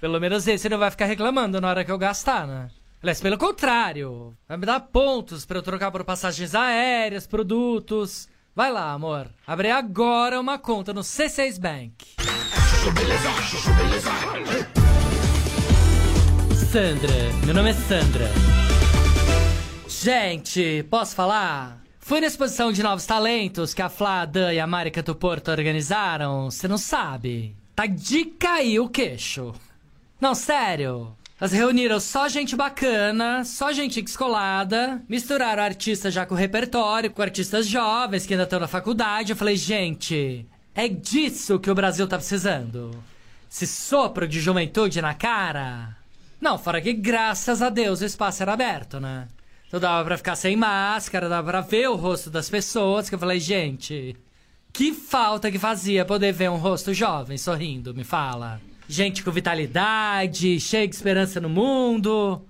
Pelo 0.00 0.18
menos 0.18 0.48
esse 0.48 0.68
não 0.68 0.78
vai 0.78 0.90
ficar 0.90 1.04
reclamando 1.04 1.60
na 1.60 1.68
hora 1.68 1.84
que 1.84 1.92
eu 1.92 1.98
gastar, 1.98 2.46
né? 2.46 2.70
Aliás, 3.02 3.20
pelo 3.20 3.36
contrário, 3.36 4.34
vai 4.48 4.56
me 4.56 4.64
dar 4.64 4.80
pontos 4.80 5.44
pra 5.44 5.58
eu 5.58 5.62
trocar 5.62 5.90
por 5.90 6.04
passagens 6.04 6.54
aéreas, 6.54 7.26
produtos. 7.26 8.28
Vai 8.54 8.72
lá, 8.72 8.92
amor. 8.92 9.28
Abre 9.46 9.70
agora 9.70 10.40
uma 10.40 10.58
conta 10.58 10.92
no 10.92 11.02
C6 11.02 11.60
Bank. 11.60 12.16
Sandra, 16.70 17.14
meu 17.44 17.54
nome 17.54 17.70
é 17.70 17.74
Sandra. 17.74 18.30
Gente, 19.86 20.82
posso 20.90 21.14
falar? 21.14 21.82
Fui 21.98 22.20
na 22.20 22.26
exposição 22.26 22.72
de 22.72 22.82
novos 22.82 23.04
talentos 23.04 23.74
que 23.74 23.82
a 23.82 23.88
Flá, 23.88 24.22
a 24.22 24.24
Dan 24.24 24.52
e 24.52 24.60
a 24.60 24.66
Marika 24.66 25.02
do 25.02 25.14
Porto 25.14 25.50
organizaram. 25.50 26.50
Você 26.50 26.66
não 26.66 26.78
sabe. 26.78 27.54
Tá 27.74 27.86
de 27.86 28.24
cair 28.24 28.80
o 28.80 28.88
queixo. 28.88 29.54
Não, 30.20 30.34
sério. 30.34 31.16
Elas 31.40 31.52
reuniram 31.52 31.98
só 31.98 32.28
gente 32.28 32.54
bacana, 32.54 33.42
só 33.46 33.72
gente 33.72 34.02
descolada, 34.02 35.02
misturaram 35.08 35.62
artistas 35.62 36.12
já 36.12 36.26
com 36.26 36.34
repertório, 36.34 37.10
com 37.10 37.22
artistas 37.22 37.66
jovens 37.66 38.26
que 38.26 38.34
ainda 38.34 38.44
estão 38.44 38.60
na 38.60 38.68
faculdade. 38.68 39.32
Eu 39.32 39.36
falei, 39.36 39.56
gente, 39.56 40.46
é 40.74 40.86
disso 40.86 41.58
que 41.58 41.70
o 41.70 41.74
Brasil 41.74 42.06
tá 42.06 42.18
precisando. 42.18 42.90
Esse 43.50 43.66
sopro 43.66 44.28
de 44.28 44.38
juventude 44.38 45.00
na 45.00 45.14
cara. 45.14 45.96
Não, 46.38 46.58
fora 46.58 46.82
que 46.82 46.92
graças 46.92 47.62
a 47.62 47.70
Deus 47.70 48.02
o 48.02 48.04
espaço 48.04 48.42
era 48.42 48.52
aberto, 48.52 49.00
né? 49.00 49.26
Então 49.66 49.80
dava 49.80 50.04
pra 50.04 50.18
ficar 50.18 50.36
sem 50.36 50.54
máscara, 50.56 51.28
dava 51.28 51.50
pra 51.50 51.60
ver 51.62 51.88
o 51.88 51.96
rosto 51.96 52.28
das 52.28 52.50
pessoas, 52.50 53.08
que 53.08 53.14
eu 53.14 53.18
falei, 53.18 53.40
gente, 53.40 54.14
que 54.74 54.92
falta 54.92 55.50
que 55.50 55.58
fazia 55.58 56.04
poder 56.04 56.32
ver 56.32 56.50
um 56.50 56.56
rosto 56.56 56.92
jovem 56.92 57.38
sorrindo, 57.38 57.94
me 57.94 58.04
fala. 58.04 58.60
Gente 58.90 59.22
com 59.22 59.30
vitalidade, 59.30 60.58
cheia 60.58 60.88
de 60.88 60.96
esperança 60.96 61.40
no 61.40 61.48
mundo. 61.48 62.44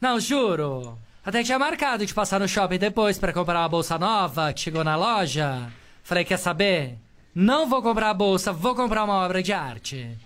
Não, 0.00 0.18
juro. 0.18 0.98
Até 1.24 1.44
tinha 1.44 1.56
marcado 1.56 2.04
de 2.04 2.12
passar 2.12 2.40
no 2.40 2.48
shopping 2.48 2.78
depois 2.78 3.16
pra 3.16 3.32
comprar 3.32 3.60
uma 3.60 3.68
bolsa 3.68 3.96
nova 3.96 4.52
que 4.52 4.58
chegou 4.58 4.82
na 4.82 4.96
loja. 4.96 5.70
Falei, 6.02 6.24
quer 6.24 6.36
saber? 6.36 6.98
Não 7.32 7.68
vou 7.68 7.80
comprar 7.80 8.10
a 8.10 8.14
bolsa, 8.14 8.52
vou 8.52 8.74
comprar 8.74 9.04
uma 9.04 9.24
obra 9.24 9.40
de 9.40 9.52
arte. 9.52 10.18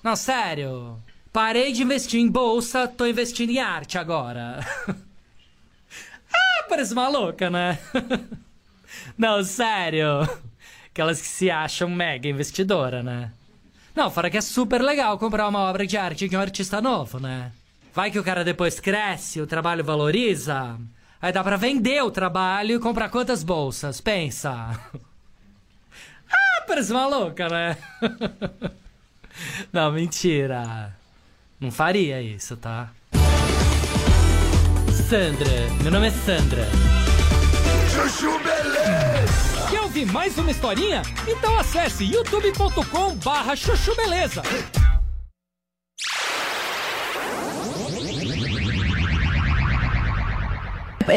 Não, 0.00 0.14
sério. 0.14 0.96
Parei 1.32 1.72
de 1.72 1.82
investir 1.82 2.20
em 2.20 2.28
bolsa, 2.28 2.86
tô 2.86 3.04
investindo 3.04 3.50
em 3.50 3.58
arte 3.58 3.98
agora. 3.98 4.60
ah, 6.32 6.64
parece 6.68 6.92
uma 6.92 7.08
louca, 7.08 7.50
né? 7.50 7.80
Não, 9.18 9.42
sério. 9.42 10.20
Aquelas 10.86 11.20
que 11.20 11.26
se 11.26 11.50
acham 11.50 11.90
mega 11.90 12.28
investidora, 12.28 13.02
né? 13.02 13.32
Não, 13.96 14.10
fora 14.10 14.28
que 14.28 14.36
é 14.36 14.42
super 14.42 14.82
legal 14.82 15.18
comprar 15.18 15.48
uma 15.48 15.60
obra 15.60 15.86
de 15.86 15.96
arte 15.96 16.28
de 16.28 16.36
um 16.36 16.40
artista 16.40 16.82
novo, 16.82 17.18
né? 17.18 17.50
Vai 17.94 18.10
que 18.10 18.18
o 18.18 18.24
cara 18.24 18.44
depois 18.44 18.78
cresce, 18.78 19.40
o 19.40 19.46
trabalho 19.46 19.82
valoriza. 19.82 20.78
Aí 21.20 21.32
dá 21.32 21.42
pra 21.42 21.56
vender 21.56 22.02
o 22.02 22.10
trabalho 22.10 22.76
e 22.76 22.78
comprar 22.78 23.08
quantas 23.08 23.42
bolsas? 23.42 24.00
Pensa. 24.00 24.78
Ah, 26.28 26.64
parece 26.66 26.90
uma 26.90 27.06
louca, 27.06 27.48
né? 27.48 27.76
Não, 29.72 29.92
mentira. 29.92 30.92
Não 31.60 31.70
faria 31.70 32.20
isso, 32.20 32.56
tá? 32.56 32.90
Sandra, 35.08 35.70
meu 35.82 35.92
nome 35.92 36.08
é 36.08 36.10
Sandra. 36.10 36.66
Chuchu 37.88 38.38
ouvir 39.96 40.12
mais 40.12 40.36
uma 40.36 40.50
historinha? 40.50 41.00
Então 41.26 41.58
acesse 41.58 42.04
youtube.com 42.04 43.14
barra 43.16 43.56
chuchu 43.56 43.94
beleza. 43.96 44.42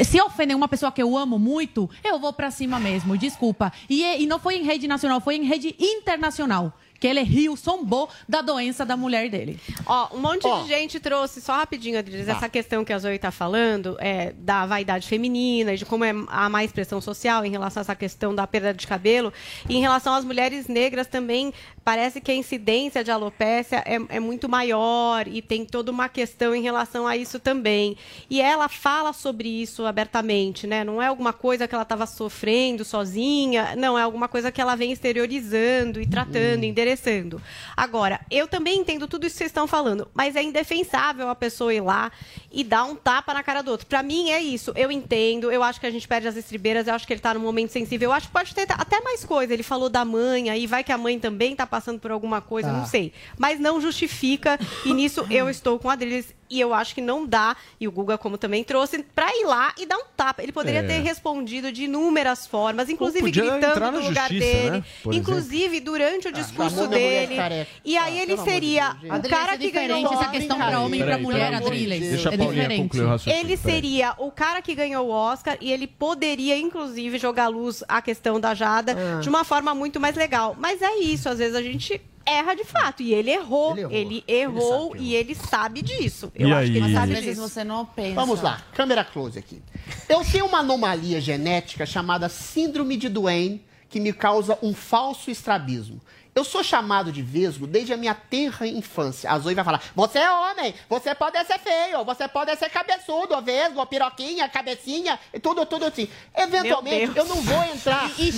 Se 0.05 0.21
ofender 0.21 0.55
uma 0.55 0.67
pessoa 0.67 0.91
que 0.91 1.01
eu 1.01 1.17
amo 1.17 1.37
muito, 1.37 1.89
eu 2.03 2.19
vou 2.19 2.31
pra 2.31 2.51
cima 2.51 2.79
mesmo, 2.79 3.17
desculpa. 3.17 3.73
E, 3.89 4.03
e 4.21 4.25
não 4.27 4.39
foi 4.39 4.55
em 4.55 4.63
rede 4.63 4.87
nacional, 4.87 5.19
foi 5.19 5.35
em 5.35 5.43
rede 5.43 5.75
internacional. 5.77 6.71
Que 6.99 7.07
ele 7.07 7.21
riu, 7.21 7.55
sombou 7.55 8.09
da 8.27 8.41
doença 8.41 8.85
da 8.85 8.97
mulher 8.97 9.29
dele. 9.29 9.59
Ó, 9.85 10.15
um 10.15 10.19
monte 10.19 10.45
Ó. 10.45 10.61
de 10.61 10.67
gente 10.67 10.99
trouxe, 10.99 11.41
só 11.41 11.53
rapidinho, 11.53 11.97
Adriles, 11.97 12.25
Tá. 12.25 12.33
essa 12.33 12.49
questão 12.49 12.83
que 12.83 12.91
a 12.91 12.99
Zoe 12.99 13.17
tá 13.17 13.31
falando, 13.31 13.95
é, 13.99 14.33
da 14.33 14.65
vaidade 14.65 15.07
feminina, 15.07 15.73
e 15.73 15.77
de 15.77 15.85
como 15.85 16.03
é 16.03 16.13
a 16.27 16.49
má 16.49 16.63
expressão 16.63 16.99
social 16.99 17.45
em 17.45 17.51
relação 17.51 17.81
a 17.81 17.83
essa 17.83 17.95
questão 17.95 18.35
da 18.35 18.45
perda 18.45 18.73
de 18.73 18.85
cabelo. 18.85 19.31
E 19.67 19.77
em 19.77 19.81
relação 19.81 20.13
às 20.13 20.25
mulheres 20.25 20.67
negras 20.67 21.07
também, 21.07 21.53
parece 21.83 22.21
que 22.21 22.31
a 22.31 22.35
incidência 22.35 23.03
de 23.03 23.11
alopécia 23.11 23.83
é, 23.85 24.17
é 24.17 24.19
muito 24.19 24.47
maior 24.47 25.27
e 25.27 25.41
tem 25.41 25.65
toda 25.65 25.91
uma 25.91 26.07
questão 26.07 26.53
em 26.53 26.61
relação 26.61 27.07
a 27.07 27.17
isso 27.17 27.39
também. 27.39 27.97
E 28.29 28.41
ela 28.41 28.69
fala 28.69 29.11
sobre 29.11 29.49
isso 29.49 29.85
abertamente, 29.85 30.67
né? 30.67 30.83
Não 30.83 31.01
é 31.01 31.07
alguma 31.07 31.33
coisa 31.33 31.67
que 31.67 31.73
ela 31.73 31.83
estava 31.83 32.05
sofrendo 32.05 32.85
sozinha, 32.85 33.75
não, 33.75 33.97
é 33.97 34.03
alguma 34.03 34.27
coisa 34.27 34.51
que 34.51 34.61
ela 34.61 34.75
vem 34.75 34.91
exteriorizando 34.91 35.99
e 35.99 36.05
tratando, 36.05 36.63
endereçando. 36.63 37.41
Agora, 37.75 38.21
eu 38.29 38.47
também 38.47 38.79
entendo 38.79 39.07
tudo 39.07 39.25
isso 39.25 39.33
que 39.33 39.39
vocês 39.39 39.49
estão 39.49 39.67
falando, 39.67 40.07
mas 40.13 40.35
é 40.35 40.43
indefensável 40.43 41.29
a 41.29 41.35
pessoa 41.35 41.73
ir 41.73 41.81
lá 41.81 42.11
e 42.51 42.63
dar 42.63 42.83
um 42.83 42.95
tapa 42.95 43.33
na 43.33 43.43
cara 43.43 43.61
do 43.61 43.71
outro. 43.71 43.87
Pra 43.87 44.03
mim 44.03 44.29
é 44.29 44.41
isso, 44.41 44.71
eu 44.75 44.91
entendo, 44.91 45.51
eu 45.51 45.63
acho 45.63 45.79
que 45.79 45.87
a 45.87 45.91
gente 45.91 46.07
perde 46.07 46.27
as 46.27 46.35
estribeiras, 46.35 46.87
eu 46.87 46.93
acho 46.93 47.07
que 47.07 47.13
ele 47.13 47.19
tá 47.19 47.33
num 47.33 47.39
momento 47.39 47.71
sensível, 47.71 48.09
eu 48.09 48.13
acho 48.13 48.27
que 48.27 48.33
pode 48.33 48.53
ter 48.53 48.67
até 48.69 49.01
mais 49.01 49.25
coisa. 49.25 49.53
Ele 49.53 49.63
falou 49.63 49.89
da 49.89 50.05
mãe, 50.05 50.49
aí 50.49 50.67
vai 50.67 50.83
que 50.83 50.91
a 50.91 50.97
mãe 50.97 51.19
também 51.19 51.55
tá 51.55 51.65
passando 51.65 51.78
por 51.99 52.11
alguma 52.11 52.41
coisa, 52.41 52.69
Tá. 52.69 52.77
não 52.77 52.85
sei. 52.85 53.13
Mas 53.37 53.59
não 53.59 53.79
justifica, 53.81 54.59
e 54.85 54.93
nisso 54.93 55.25
eu 55.29 55.49
estou 55.49 55.79
com 55.79 55.89
a 55.89 55.93
Adriles, 55.93 56.33
e 56.49 56.59
eu 56.59 56.73
acho 56.73 56.95
que 56.95 57.01
não 57.01 57.25
dá, 57.25 57.55
e 57.79 57.87
o 57.87 57.91
Guga, 57.91 58.17
como 58.17 58.37
também 58.37 58.63
trouxe, 58.63 59.03
pra 59.15 59.27
ir 59.35 59.45
lá 59.45 59.73
e 59.77 59.85
dar 59.85 59.97
um 59.97 60.05
tapa. 60.17 60.41
Ele 60.41 60.51
poderia 60.51 60.79
É. 60.79 60.83
ter 60.83 60.99
respondido 61.01 61.71
de 61.71 61.83
inúmeras 61.83 62.47
formas, 62.47 62.89
inclusive 62.89 63.29
gritando 63.31 63.91
no 63.91 63.99
lugar 64.07 64.29
justiça, 64.29 64.53
dele, 64.53 64.69
né? 64.71 64.83
Inclusive 65.11 65.79
durante 65.79 66.27
o 66.27 66.31
discurso 66.31 66.75
chamou 66.75 66.89
minha 66.89 66.99
mulher 67.27 67.27
dele. 67.49 67.67
E 67.85 67.97
aí 67.97 68.19
ele 68.19 68.33
amor 68.33 68.45
de 68.45 68.51
seria 68.51 68.95
o 69.03 69.11
Adriles, 69.13 69.37
cara 69.37 69.53
é 69.53 69.57
que 69.57 69.71
ganhou 69.71 69.97
diferente 69.97 70.13
essa 70.21 70.31
questão 70.31 70.57
pra 70.57 70.79
homem 70.79 70.99
e 70.99 71.03
pra 71.03 71.11
Peraí, 71.13 71.23
mulher, 71.23 71.53
Adriles. 71.53 72.09
Deixa 72.09 72.29
a 72.29 72.33
É 72.33 72.37
diferente. 72.37 72.81
concluir 72.83 73.03
o 73.03 73.07
raciocínio. 73.07 73.39
ele 73.45 73.57
seria 73.57 74.13
o 74.17 74.31
cara 74.31 74.61
que 74.61 74.73
ganhou 74.75 75.07
o 75.07 75.11
Oscar 75.11 75.57
e 75.61 75.71
ele 75.71 75.87
poderia, 75.87 76.57
inclusive, 76.57 77.17
jogar 77.17 77.45
à 77.45 77.47
luz 77.47 77.83
a 77.87 78.01
questão 78.01 78.39
da 78.39 78.53
Jada 78.53 78.95
Ah. 78.97 79.19
de 79.19 79.29
uma 79.29 79.43
forma 79.43 79.73
muito 79.75 79.99
mais 79.99 80.15
legal. 80.15 80.55
Mas 80.59 80.81
é 80.81 80.97
isso, 80.99 81.29
às 81.29 81.37
vezes 81.37 81.55
a 81.55 81.61
gente 81.61 82.01
erra 82.29 82.53
de 82.55 82.63
fato. 82.63 83.01
E 83.01 83.13
ele 83.13 83.31
errou. 83.31 83.75
Ele 83.91 84.23
errou, 84.27 84.95
e 84.97 85.15
ele 85.15 85.35
sabe 85.35 85.81
disso. 85.81 86.31
Eu 86.35 86.49
E 86.49 86.53
acho 86.53 86.71
que 86.71 86.77
ele 86.77 86.85
aí? 86.85 86.93
sabe 86.93 87.13
Às 87.13 87.19
vezes 87.19 87.35
disso. 87.37 87.49
você 87.49 87.63
não 87.63 87.85
pensa. 87.85 88.15
Vamos 88.15 88.41
lá, 88.41 88.61
câmera 88.73 89.03
close 89.03 89.37
aqui. 89.39 89.61
Eu 90.07 90.21
tenho 90.23 90.45
uma 90.45 90.59
anomalia 90.59 91.19
genética 91.19 91.85
chamada 91.85 92.29
síndrome 92.29 92.97
de 92.97 93.09
Duane 93.09 93.63
que 93.89 93.99
me 93.99 94.13
causa 94.13 94.57
um 94.61 94.73
falso 94.73 95.31
estrabismo. 95.31 95.99
Eu 96.35 96.43
sou 96.43 96.63
chamado 96.63 97.11
de 97.11 97.21
vesgo 97.21 97.65
desde 97.67 97.91
a 97.91 97.97
minha 97.97 98.13
tenra 98.13 98.65
infância. 98.67 99.29
A 99.31 99.37
Zoe 99.39 99.55
vai 99.55 99.63
falar: 99.65 99.81
você 99.95 100.19
é 100.19 100.31
homem, 100.31 100.73
você 100.87 101.13
pode 101.15 101.37
ser 101.45 101.59
feio, 101.59 102.05
você 102.05 102.27
pode 102.27 102.55
ser 102.55 102.69
cabeçudo, 102.69 103.41
vesgo, 103.41 103.85
piroquinha, 103.87 104.47
cabecinha, 104.47 105.19
e 105.33 105.39
tudo, 105.39 105.65
tudo 105.65 105.85
assim. 105.85 106.07
Eventualmente, 106.35 107.17
eu 107.17 107.25
não 107.25 107.41
vou 107.41 107.63
entrar. 107.63 108.09
E 108.11 108.31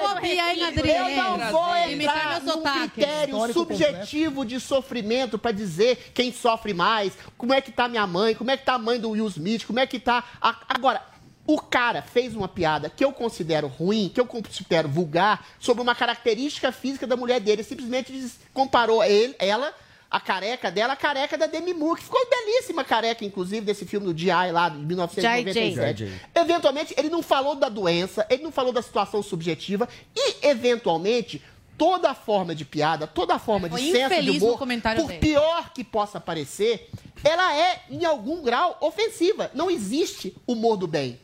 xenofobia, 0.00 0.52
hein, 0.52 0.64
Adriana? 0.64 1.10
Eu 1.10 1.38
não 1.38 1.52
vou 1.52 1.76
entrar 1.76 2.40
num 2.56 2.62
critério 2.90 3.34
subjetivo 3.52 4.44
de 4.44 4.58
sofrimento 4.60 5.38
pra 5.38 5.52
dizer 5.52 6.10
quem 6.14 6.32
sofre 6.32 6.72
mais, 6.74 7.12
como 7.36 7.52
é 7.52 7.60
que 7.60 7.70
tá 7.70 7.86
minha 7.86 8.06
mãe, 8.06 8.34
como 8.34 8.50
é 8.50 8.56
que 8.56 8.64
tá 8.64 8.74
a 8.74 8.78
mãe 8.78 8.98
do 8.98 9.10
Will 9.10 9.26
Smith, 9.28 9.66
como 9.66 9.78
é 9.78 9.86
que 9.86 10.00
tá. 10.00 10.24
a- 10.40 10.56
Agora, 10.68 11.02
o 11.46 11.60
cara 11.60 12.02
fez 12.02 12.34
uma 12.36 12.46
piada 12.48 12.88
que 12.88 13.04
eu 13.04 13.12
considero 13.12 13.66
ruim, 13.66 14.08
que 14.12 14.20
eu 14.20 14.26
considero 14.26 14.88
vulgar, 14.88 15.46
sobre 15.58 15.82
uma 15.82 15.94
característica 15.94 16.70
física 16.70 17.06
da 17.06 17.16
mulher 17.16 17.40
dele. 17.40 17.62
Simplesmente 17.64 18.12
diz- 18.12 18.38
comparou 18.54 19.02
ele, 19.02 19.34
ela, 19.40 19.74
a 20.08 20.20
careca 20.20 20.70
dela, 20.70 20.92
a 20.92 20.96
careca 20.96 21.36
da 21.36 21.46
Demi 21.46 21.74
Moore, 21.74 21.98
que 21.98 22.04
ficou 22.04 22.20
belíssima 22.30 22.84
careca, 22.84 23.24
inclusive, 23.24 23.62
desse 23.66 23.84
filme 23.86 24.06
do 24.12 24.16
G.I. 24.16 24.52
lá, 24.52 24.68
de 24.68 24.76
1997. 24.78 26.04
J.J.. 26.04 26.12
Eventualmente, 26.34 26.94
ele 26.96 27.08
não 27.08 27.22
falou 27.22 27.54
da 27.56 27.68
doença, 27.68 28.24
ele 28.30 28.42
não 28.42 28.52
falou 28.52 28.72
da 28.72 28.82
situação 28.82 29.22
subjetiva 29.22 29.88
e, 30.14 30.46
eventualmente, 30.46 31.42
toda 31.76 32.14
forma 32.14 32.54
de 32.54 32.64
piada, 32.64 33.06
toda 33.06 33.38
forma 33.38 33.68
de 33.68 33.74
senso 33.92 34.08
de 34.08 34.30
humor, 34.44 34.58
comentário 34.58 35.00
por 35.02 35.08
dele. 35.08 35.20
pior 35.20 35.72
que 35.72 35.82
possa 35.82 36.20
parecer, 36.20 36.88
ela 37.24 37.56
é, 37.56 37.82
em 37.90 38.04
algum 38.04 38.42
grau, 38.42 38.76
ofensiva. 38.80 39.50
Não 39.54 39.70
existe 39.70 40.36
humor 40.46 40.76
do 40.76 40.86
bem. 40.86 41.18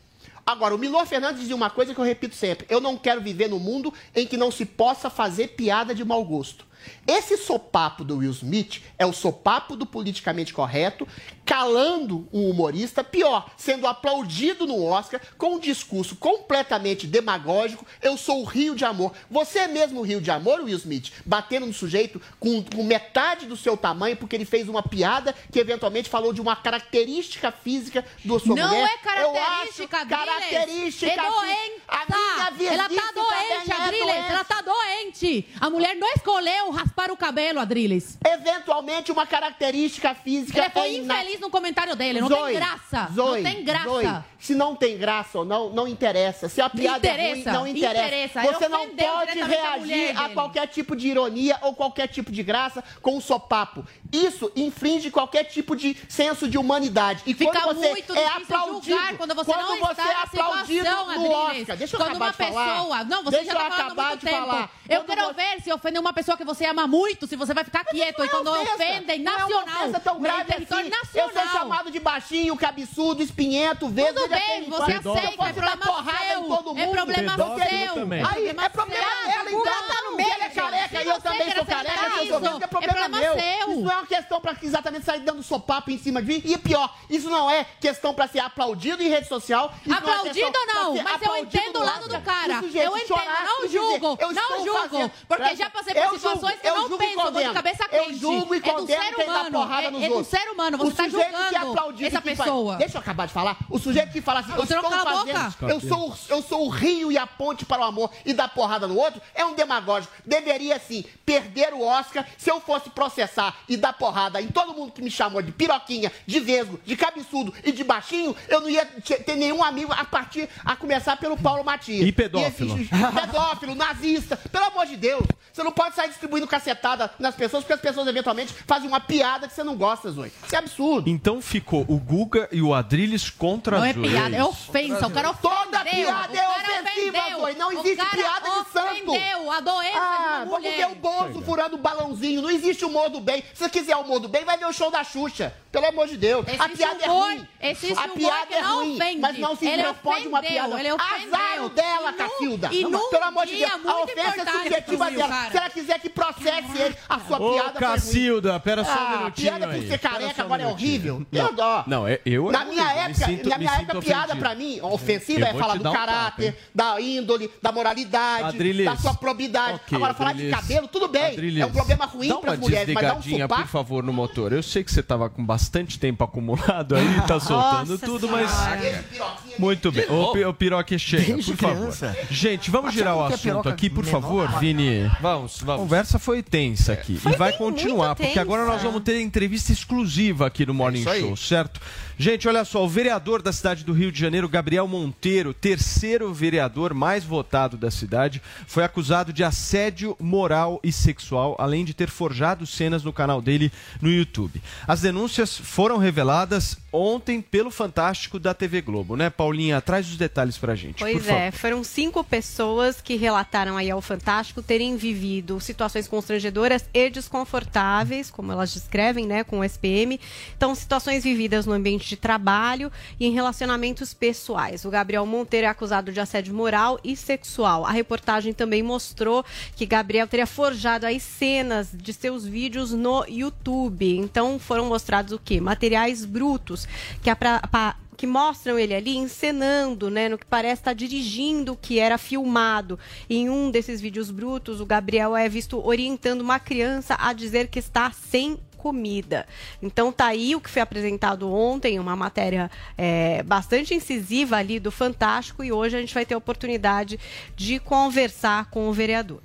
Agora, 0.48 0.74
o 0.74 0.78
Milor 0.78 1.04
Fernandes 1.04 1.42
dizia 1.42 1.54
uma 1.54 1.68
coisa 1.68 1.92
que 1.92 2.00
eu 2.00 2.04
repito 2.06 2.34
sempre: 2.34 2.66
eu 2.70 2.80
não 2.80 2.96
quero 2.96 3.20
viver 3.20 3.50
no 3.50 3.58
mundo 3.58 3.92
em 4.16 4.26
que 4.26 4.34
não 4.34 4.50
se 4.50 4.64
possa 4.64 5.10
fazer 5.10 5.48
piada 5.48 5.94
de 5.94 6.02
mau 6.02 6.24
gosto. 6.24 6.66
Esse 7.06 7.36
sopapo 7.36 8.04
do 8.04 8.18
Will 8.18 8.30
Smith 8.30 8.82
é 8.98 9.06
o 9.06 9.12
sopapo 9.12 9.76
do 9.76 9.86
politicamente 9.86 10.52
correto, 10.52 11.06
calando 11.44 12.28
um 12.32 12.50
humorista, 12.50 13.02
pior, 13.02 13.50
sendo 13.56 13.86
aplaudido 13.86 14.66
no 14.66 14.84
Oscar 14.84 15.20
com 15.36 15.54
um 15.54 15.58
discurso 15.58 16.16
completamente 16.16 17.06
demagógico. 17.06 17.86
Eu 18.02 18.16
sou 18.16 18.42
o 18.42 18.44
rio 18.44 18.74
de 18.74 18.84
amor. 18.84 19.12
Você 19.30 19.60
é 19.60 19.68
mesmo 19.68 20.00
o 20.00 20.02
rio 20.02 20.20
de 20.20 20.30
amor, 20.30 20.60
Will 20.60 20.76
Smith? 20.76 21.10
Batendo 21.24 21.66
no 21.66 21.72
sujeito 21.72 22.20
com, 22.38 22.62
com 22.62 22.82
metade 22.84 23.46
do 23.46 23.56
seu 23.56 23.76
tamanho 23.76 24.16
porque 24.16 24.36
ele 24.36 24.44
fez 24.44 24.68
uma 24.68 24.82
piada 24.82 25.34
que 25.50 25.58
eventualmente 25.58 26.08
falou 26.08 26.32
de 26.32 26.40
uma 26.40 26.54
característica 26.54 27.50
física 27.50 28.04
da 28.24 28.38
sua 28.38 28.54
Não 28.54 28.68
mulher. 28.68 28.84
é 28.84 28.98
característica, 28.98 29.96
Eu 29.96 30.02
acho 30.02 30.08
característica. 30.08 31.12
É 31.12 31.16
doente. 31.16 31.78
A 31.88 32.50
minha 32.52 32.72
Ela 32.72 32.88
tá 32.88 33.12
doente, 33.12 33.72
é 33.72 34.04
doença. 34.04 34.28
Ela 34.28 34.44
tá 34.44 34.60
doente. 34.60 35.48
A 35.60 35.70
mulher 35.70 35.96
não 35.96 36.08
escolheu 36.12 36.70
raspar 36.78 37.10
o 37.10 37.16
cabelo, 37.16 37.58
Adriles. 37.58 38.18
Eventualmente 38.24 39.10
uma 39.10 39.26
característica 39.26 40.14
física. 40.14 40.58
Ele 40.60 40.70
foi 40.70 40.96
infeliz 40.96 41.40
no 41.40 41.50
comentário 41.50 41.96
dele. 41.96 42.20
Não 42.20 42.28
Zoe, 42.28 42.52
tem 42.52 42.54
graça. 42.54 43.08
Zoe, 43.12 43.42
não 43.42 43.50
tem 43.50 43.64
graça. 43.64 43.88
Zoe, 43.88 44.24
se 44.38 44.54
não 44.54 44.76
tem 44.76 44.96
graça 44.96 45.38
ou 45.40 45.44
não, 45.44 45.70
não 45.70 45.88
interessa. 45.88 46.48
Se 46.48 46.60
a 46.60 46.70
piada 46.70 47.06
é 47.06 47.32
ruim, 47.32 47.42
não 47.44 47.66
interessa. 47.66 48.04
interessa. 48.06 48.42
Você 48.42 48.68
não 48.68 48.88
pode 48.88 49.40
a 49.40 49.44
reagir 49.46 50.16
a 50.16 50.22
dele. 50.22 50.34
qualquer 50.34 50.66
tipo 50.68 50.94
de 50.94 51.08
ironia 51.08 51.58
ou 51.62 51.74
qualquer 51.74 52.06
tipo 52.08 52.30
de 52.30 52.42
graça 52.42 52.82
com 53.02 53.16
um 53.16 53.20
sopapo. 53.20 53.84
Isso 54.12 54.50
infringe 54.54 55.10
qualquer 55.10 55.44
tipo 55.44 55.74
de 55.74 55.96
senso 56.08 56.48
de 56.48 56.56
humanidade. 56.56 57.22
E 57.26 57.34
Fica 57.34 57.60
quando 57.60 57.76
você 57.78 57.88
muito 57.90 58.14
é 58.14 58.26
aplaudido, 58.26 58.84
julgar 58.84 59.16
quando 59.16 59.34
você 59.34 59.50
não 59.56 59.74
está 59.74 59.94
você 59.94 60.00
é 60.00 60.14
aplaudido 60.14 60.84
situação, 60.84 61.06
no 61.06 61.10
Adriles. 61.46 61.60
Oscar. 61.62 61.76
Deixa 61.76 61.96
eu 61.96 62.00
quando 62.00 62.08
acabar 62.10 62.24
uma 62.26 62.30
de 62.30 62.36
falar. 62.36 62.74
pessoa... 62.76 63.04
Não, 63.04 63.24
você 63.24 63.36
Deixa 63.38 63.52
já 63.52 63.58
eu 63.58 63.58
tá 63.58 63.74
há 63.74 63.84
acabar 63.86 64.16
de 64.16 64.24
tempo. 64.26 64.36
falar. 64.38 64.70
Eu 64.88 65.00
Quando 65.00 65.06
quero 65.08 65.26
você- 65.26 65.34
ver 65.34 65.62
se 65.62 65.72
ofender 65.72 66.00
uma 66.00 66.12
pessoa 66.12 66.36
que 66.36 66.44
você 66.44 66.64
ama 66.64 66.86
muito, 66.86 67.26
se 67.26 67.36
você 67.36 67.52
vai 67.52 67.64
ficar 67.64 67.84
quieto. 67.84 68.24
E 68.24 68.28
quando 68.28 68.48
ofensa. 68.50 68.74
ofendem, 68.74 69.18
Não 69.20 69.32
é 69.38 69.44
uma 69.44 69.64
nacional. 69.64 70.00
tão 70.00 70.20
grave 70.20 70.52
assim. 70.54 70.66
Eu 71.14 71.26
nacional. 71.26 71.30
sou 71.50 71.60
chamado 71.60 71.90
de 71.90 71.98
baixinho, 72.00 72.56
cabeçudo, 72.56 73.22
espinhento, 73.22 73.88
verde. 73.88 74.27
Tudo 74.28 74.38
bem, 74.46 74.68
você 74.70 74.92
aceita, 74.92 75.44
é 75.48 75.52
problema 75.52 75.84
seu. 75.84 76.78
É 76.78 76.86
problema 76.86 77.36
seu. 77.36 77.52
Aí, 77.54 77.88
problema 77.88 78.64
é 78.64 78.68
problema 78.68 79.04
seu. 79.04 79.28
dela, 79.28 79.50
então. 79.50 79.58
Guga 79.58 79.70
tá 79.70 80.02
no 80.02 80.16
meio, 80.16 80.28
Ele 80.32 80.42
é 80.44 80.48
careca 80.50 81.02
e 81.02 81.08
eu 81.08 81.20
também 81.20 81.54
sou 81.54 81.64
careca, 81.66 82.00
eu 82.18 82.26
sou 82.28 82.40
branco, 82.40 82.64
é 82.64 82.66
problema, 82.66 82.92
é 82.92 82.98
problema 82.98 83.18
meu. 83.18 83.34
seu. 83.34 83.70
Isso 83.72 83.80
não 83.82 83.90
é 83.92 83.94
uma 83.96 84.06
questão 84.06 84.40
pra 84.40 84.56
exatamente 84.62 85.04
sair 85.04 85.20
dando 85.20 85.42
sopapo 85.42 85.90
em 85.90 85.98
cima 85.98 86.22
de 86.22 86.28
mim. 86.28 86.42
E 86.44 86.58
pior, 86.58 86.94
isso 87.08 87.28
não 87.30 87.50
é 87.50 87.64
questão 87.80 88.14
pra 88.14 88.26
ser 88.28 88.40
aplaudido 88.40 89.02
em 89.02 89.08
rede 89.08 89.26
social. 89.28 89.72
É 89.88 89.92
Aplaudido 89.92 90.52
não, 90.66 90.94
mas 91.02 91.22
eu 91.22 91.36
entendo 91.36 91.76
o 91.80 91.84
lado 91.84 92.08
do 92.08 92.20
cara. 92.20 92.54
Eu 92.74 92.96
entendo, 92.96 93.20
não 93.44 93.68
julgo, 93.68 94.18
eu 94.20 94.32
não 94.32 94.64
julgo. 94.64 95.10
Porque 95.26 95.56
já 95.56 95.70
passei 95.70 95.94
por 95.94 96.02
Eu 96.02 96.14
situações 96.14 96.60
que 96.60 96.66
eu 96.68 96.88
não 96.88 96.98
penso, 96.98 97.20
eu 97.20 97.32
vou 97.32 97.42
de 97.42 97.50
cabeça 97.52 97.84
Eu 97.90 98.04
quente. 98.04 98.18
julgo 98.18 98.54
e 98.54 98.58
É 98.58 98.60
do 98.60 98.70
condeno 98.72 99.02
ser 99.02 99.14
quem 99.14 99.26
dá 99.26 99.32
humano, 99.32 99.50
porrada 99.50 99.86
é- 99.86 99.90
nos 99.90 100.02
é 100.02 100.08
do 100.08 100.14
outros. 100.14 100.28
ser 100.40 100.50
humano, 100.50 100.76
O 100.76 100.80
você 100.80 100.96
tá 100.96 101.04
sujeito 101.04 101.26
que 101.26 101.60
julgando 101.60 102.04
essa 102.06 102.20
pessoa. 102.22 102.76
Deixa 102.76 102.96
eu 102.96 103.00
acabar 103.00 103.26
de 103.26 103.32
falar. 103.32 103.56
O 103.70 103.78
sujeito 103.78 104.12
que 104.12 104.17
fala 104.22 104.40
assim, 104.40 104.50
eu 104.52 104.56
Você 104.56 104.74
não 104.74 104.82
estou 104.82 104.98
fazendo, 105.04 105.50
boca. 105.50 105.66
eu 105.72 105.80
sou, 105.80 106.10
o- 106.10 106.16
eu 106.28 106.42
sou 106.42 106.66
o 106.66 106.68
rio 106.68 107.10
e 107.12 107.18
a 107.18 107.26
ponte 107.26 107.64
para 107.64 107.80
o 107.82 107.84
amor 107.84 108.10
e 108.24 108.32
dá 108.32 108.46
porrada 108.48 108.86
no 108.86 108.96
outro, 108.96 109.20
é 109.34 109.44
um 109.44 109.54
demagógico. 109.54 110.12
Deveria, 110.24 110.78
sim, 110.78 111.04
perder 111.24 111.72
o 111.74 111.82
Oscar 111.82 112.26
se 112.36 112.50
eu 112.50 112.60
fosse 112.60 112.90
processar 112.90 113.54
e 113.68 113.76
dar 113.76 113.92
porrada 113.92 114.40
em 114.40 114.48
todo 114.48 114.72
mundo 114.74 114.92
que 114.92 115.02
me 115.02 115.10
chamou 115.10 115.40
de 115.42 115.52
piroquinha, 115.52 116.10
de 116.26 116.40
vesgo, 116.40 116.80
de 116.84 116.96
cabeçudo 116.96 117.52
e 117.64 117.72
de 117.72 117.84
baixinho, 117.84 118.34
eu 118.48 118.60
não 118.60 118.68
ia 118.68 118.84
te- 118.86 119.16
ter 119.22 119.36
nenhum 119.36 119.62
amigo 119.62 119.92
a 119.92 120.04
partir, 120.04 120.48
a 120.64 120.74
começar 120.76 121.16
pelo 121.16 121.36
Paulo 121.36 121.64
Matias. 121.64 122.06
E 122.06 122.12
pedófilo. 122.12 122.78
E- 122.78 122.88
pedófilo, 122.88 123.74
nazista. 123.74 124.36
Pelo 124.36 124.64
amor 124.66 124.86
de 124.86 124.96
Deus. 124.96 125.24
Você 125.52 125.62
não 125.62 125.72
pode 125.72 125.94
sair 125.96 126.08
distribuindo 126.08 126.46
cacetada 126.46 127.10
nas 127.18 127.34
pessoas, 127.34 127.64
porque 127.64 127.72
as 127.74 127.80
pessoas 127.80 128.06
eventualmente 128.06 128.52
fazem 128.66 128.86
uma 128.88 129.00
piada 129.00 129.48
que 129.48 129.54
você 129.54 129.64
não 129.64 129.74
gosta, 129.76 130.10
Zoe. 130.10 130.30
Isso 130.44 130.54
é 130.54 130.58
absurdo. 130.58 131.10
Então 131.10 131.42
ficou 131.42 131.84
o 131.88 131.98
Guga 131.98 132.48
e 132.52 132.62
o 132.62 132.72
Adrilles 132.72 133.28
contra 133.28 133.76
Não 133.78 133.84
a 133.84 133.88
é 133.88 133.92
Zoe. 133.92 134.07
Piada, 134.10 134.36
é 134.36 134.44
ofensa. 134.44 135.06
O 135.06 135.10
cara 135.10 135.30
ofendeu. 135.30 135.50
Toda 135.50 135.84
piada 135.84 136.38
é 136.38 136.48
O 136.48 136.50
ofensiva. 136.50 137.18
Zoe. 137.40 137.54
Não 137.54 137.68
O 137.68 137.72
existe 137.72 138.06
piada 138.16 138.48
de 138.50 138.70
santo. 138.72 139.10
ofendeu 139.10 139.52
a 139.52 139.60
doença 139.60 139.98
Ah, 139.98 140.16
de 140.16 140.24
uma 140.28 140.38
vamos 140.38 140.50
mulher. 140.50 140.76
ver 140.76 140.86
o 140.86 140.94
Bozo 140.96 141.42
furando 141.42 141.76
o 141.76 141.78
balãozinho. 141.78 142.42
Não 142.42 142.50
existe 142.50 142.84
humor 142.84 143.08
do 143.10 143.20
bem. 143.20 143.42
Se 143.54 143.64
você 143.64 143.70
quiser 143.70 143.96
o 143.96 144.00
humor 144.00 144.20
do 144.20 144.28
bem, 144.28 144.44
vai 144.44 144.56
ver 144.56 144.66
o 144.66 144.72
show 144.72 144.90
da 144.90 145.02
Xuxa. 145.04 145.54
Pelo 145.70 145.86
amor 145.86 146.06
de 146.08 146.16
Deus. 146.16 146.46
a 146.48 146.52
Existe 146.52 146.76
piada 146.78 147.04
é 147.04 147.10
humor- 147.10 147.26
ruim. 147.26 147.48
existe 147.60 147.98
a 147.98 148.08
piada 148.08 148.54
é 148.54 148.60
ruim. 148.62 148.94
ofende. 148.96 149.20
Mas 149.20 149.38
não 149.38 149.54
se 149.56 149.66
Ele 149.68 149.82
responde 149.82 150.28
uma 150.28 150.40
piada. 150.40 150.80
ele 150.80 150.92
ofendeu. 150.92 151.34
Azar 151.34 151.68
dela, 151.68 152.10
E 152.10 152.14
Cacilda. 152.14 152.68
e 152.72 152.82
Não, 152.84 153.10
Pelo 153.10 153.24
amor 153.24 153.46
de 153.46 153.56
Deus. 153.56 153.70
A 153.86 154.00
ofensa 154.02 154.40
é 154.42 154.52
subjetiva 154.52 155.10
dela. 155.10 155.28
cara. 155.28 155.50
Se 155.50 155.56
ela 155.58 155.70
quiser 155.70 155.98
que 156.00 156.08
processe 156.08 156.78
ele, 156.80 156.96
a 157.08 157.20
sua 157.20 157.38
Ô, 157.38 157.52
piada 157.52 157.78
foi 157.78 157.86
ruim. 157.86 157.94
Cacilda, 157.96 158.60
pera 158.60 158.82
só 158.84 158.90
um 158.90 158.94
Ah, 158.94 159.16
minutinho 159.18 159.48
piada 159.50 159.66
por 159.66 159.74
aí. 159.74 159.88
ser 159.88 159.98
Pera 159.98 160.12
careca 160.14 160.34
só 160.34 160.42
um 160.42 160.44
agora 160.46 160.62
é 160.62 160.66
horrível. 160.66 161.26
Não, 161.30 161.46
Eu 161.46 161.52
dó. 161.52 161.84
não, 161.86 162.08
é- 162.08 162.20
eu- 162.24 162.50
Na 162.50 162.62
eu- 162.64 162.68
minha 162.70 162.90
época, 162.92 163.26
na 163.48 163.58
minha 163.58 163.70
época, 163.72 163.97
piada 164.00 164.24
ofendido. 164.34 164.38
pra 164.40 164.54
mim, 164.54 164.80
ofensiva 164.82 165.46
é 165.46 165.54
falar 165.54 165.76
do 165.78 165.88
um 165.88 165.92
caráter, 165.92 166.56
da 166.74 167.00
índole, 167.00 167.50
da 167.62 167.70
moralidade, 167.72 168.44
Adriles. 168.44 168.84
da 168.84 168.96
sua 168.96 169.14
probidade. 169.14 169.80
Ok, 169.84 169.96
Agora, 169.96 170.14
falar 170.14 170.32
de 170.32 170.38
Adriles. 170.52 170.54
cabelo, 170.60 170.88
tudo 170.88 171.08
bem. 171.08 171.32
Adriles, 171.32 171.62
É 171.62 171.66
um 171.66 171.70
problema 171.72 172.04
ruim 172.06 172.28
dá 172.28 172.36
pras 172.36 172.54
uma 172.54 172.60
mulheres, 172.60 172.94
mas 172.94 173.02
dá 173.06 173.12
um 173.14 173.16
desligadinha, 173.16 173.44
sopapo. 173.44 173.62
por 173.62 173.68
favor, 173.70 174.02
no 174.04 174.12
motor. 174.12 174.52
Eu 174.52 174.62
sei 174.62 174.82
que 174.84 174.90
você 174.92 175.02
tava 175.02 175.28
com 175.28 175.44
bastante 175.44 175.98
tempo 175.98 176.22
acumulado 176.24 176.94
aí, 176.96 177.04
tá 177.26 177.38
soltando 177.40 177.90
Nossa 177.92 178.06
tudo, 178.06 178.26
Senhora. 178.26 178.46
mas... 178.46 179.58
Muito 179.58 179.90
bem. 179.90 180.06
Pi- 180.06 180.44
ô 180.44 180.54
Piroque, 180.54 180.98
chega, 180.98 181.34
Desde 181.34 181.52
por 181.54 181.68
favor. 181.68 181.94
Gente, 182.30 182.70
vamos 182.70 182.94
girar 182.94 183.16
o 183.16 183.22
a 183.22 183.28
assunto 183.28 183.68
aqui, 183.68 183.90
por 183.90 184.04
favor, 184.04 184.48
Vini. 184.58 185.10
Vamos, 185.20 185.62
A 185.62 185.66
vamos. 185.66 185.82
conversa 185.82 186.18
foi 186.18 186.42
tensa 186.42 186.92
aqui. 186.92 187.20
e 187.24 187.36
vai 187.36 187.52
continuar, 187.52 188.14
porque 188.14 188.38
agora 188.38 188.64
nós 188.64 188.82
vamos 188.82 189.02
ter 189.02 189.20
entrevista 189.20 189.72
exclusiva 189.72 190.46
aqui 190.46 190.64
no 190.64 190.74
Morning 190.74 191.00
isso 191.00 191.10
aí. 191.10 191.20
Show, 191.20 191.36
certo? 191.36 191.80
Gente, 192.20 192.48
olha 192.48 192.64
só, 192.64 192.84
o 192.84 192.88
vereador 192.88 193.40
da 193.40 193.52
cidade 193.52 193.84
do 193.84 193.92
Rio 193.92 194.10
de 194.10 194.18
Janeiro, 194.18 194.48
Gabriel 194.48 194.88
Monteiro, 194.88 195.54
terceiro 195.54 196.34
vereador 196.34 196.92
mais 196.92 197.22
votado 197.22 197.76
da 197.76 197.92
cidade, 197.92 198.42
foi 198.66 198.82
acusado 198.82 199.32
de 199.32 199.44
assédio 199.44 200.16
moral 200.18 200.80
e 200.82 200.90
sexual, 200.90 201.54
além 201.60 201.84
de 201.84 201.94
ter 201.94 202.10
forjado 202.10 202.66
cenas 202.66 203.04
no 203.04 203.12
canal 203.12 203.40
dele 203.40 203.70
no 204.02 204.10
YouTube. 204.10 204.60
As 204.84 205.00
denúncias 205.00 205.56
foram 205.56 205.96
reveladas 205.96 206.76
ontem 206.92 207.40
pelo 207.40 207.70
Fantástico 207.70 208.40
da 208.40 208.52
TV 208.52 208.80
Globo, 208.80 209.14
né, 209.14 209.30
Paulinha? 209.30 209.80
Traz 209.80 210.08
os 210.10 210.16
detalhes 210.16 210.58
pra 210.58 210.74
gente, 210.74 210.98
Pois 210.98 211.24
favor. 211.24 211.40
é, 211.40 211.52
foram 211.52 211.84
cinco 211.84 212.24
pessoas 212.24 213.00
que 213.00 213.14
relataram 213.14 213.76
aí 213.76 213.92
ao 213.92 214.00
Fantástico 214.00 214.60
terem 214.60 214.96
vivido 214.96 215.60
situações 215.60 216.08
constrangedoras 216.08 216.84
e 216.92 217.10
desconfortáveis, 217.10 218.28
como 218.28 218.50
elas 218.50 218.74
descrevem, 218.74 219.24
né, 219.24 219.44
com 219.44 219.60
o 219.60 219.64
SPM. 219.64 220.18
Então, 220.56 220.74
situações 220.74 221.22
vividas 221.22 221.64
no 221.64 221.74
ambiente 221.74 222.07
de 222.08 222.16
trabalho 222.16 222.90
e 223.20 223.26
em 223.26 223.32
relacionamentos 223.32 224.14
pessoais. 224.14 224.84
O 224.84 224.90
Gabriel 224.90 225.26
Monteiro 225.26 225.66
é 225.66 225.70
acusado 225.70 226.12
de 226.12 226.20
assédio 226.20 226.54
moral 226.54 226.98
e 227.04 227.14
sexual. 227.16 227.84
A 227.84 227.90
reportagem 227.90 228.52
também 228.52 228.82
mostrou 228.82 229.44
que 229.76 229.86
Gabriel 229.86 230.26
teria 230.26 230.46
forjado 230.46 231.06
aí 231.06 231.20
cenas 231.20 231.88
de 231.92 232.12
seus 232.12 232.46
vídeos 232.46 232.92
no 232.92 233.24
YouTube. 233.28 234.16
Então, 234.16 234.58
foram 234.58 234.86
mostrados 234.86 235.32
o 235.32 235.38
quê? 235.38 235.60
Materiais 235.60 236.24
brutos 236.24 236.88
que 237.22 237.30
é 237.30 237.34
pra- 237.34 237.60
pa- 237.60 237.96
que 238.16 238.26
mostram 238.26 238.76
ele 238.76 238.92
ali 238.92 239.16
encenando, 239.16 240.10
né, 240.10 240.28
no 240.28 240.36
que 240.36 240.44
parece 240.44 240.80
estar 240.80 240.92
dirigindo 240.92 241.74
o 241.74 241.76
que 241.76 242.00
era 242.00 242.18
filmado. 242.18 242.98
Em 243.30 243.48
um 243.48 243.70
desses 243.70 244.00
vídeos 244.00 244.28
brutos, 244.32 244.80
o 244.80 244.86
Gabriel 244.86 245.36
é 245.36 245.48
visto 245.48 245.80
orientando 245.86 246.40
uma 246.40 246.58
criança 246.58 247.16
a 247.16 247.32
dizer 247.32 247.68
que 247.68 247.78
está 247.78 248.10
sem 248.10 248.58
comida. 248.78 249.46
Então 249.82 250.10
tá 250.10 250.28
aí 250.28 250.56
o 250.56 250.60
que 250.60 250.70
foi 250.70 250.80
apresentado 250.80 251.52
ontem, 251.52 251.98
uma 251.98 252.16
matéria 252.16 252.70
é, 252.96 253.42
bastante 253.42 253.92
incisiva 253.92 254.56
ali 254.56 254.80
do 254.80 254.90
Fantástico 254.90 255.62
e 255.62 255.70
hoje 255.70 255.96
a 255.96 256.00
gente 256.00 256.14
vai 256.14 256.24
ter 256.24 256.34
a 256.34 256.38
oportunidade 256.38 257.18
de 257.54 257.78
conversar 257.78 258.70
com 258.70 258.88
o 258.88 258.92
vereador. 258.92 259.42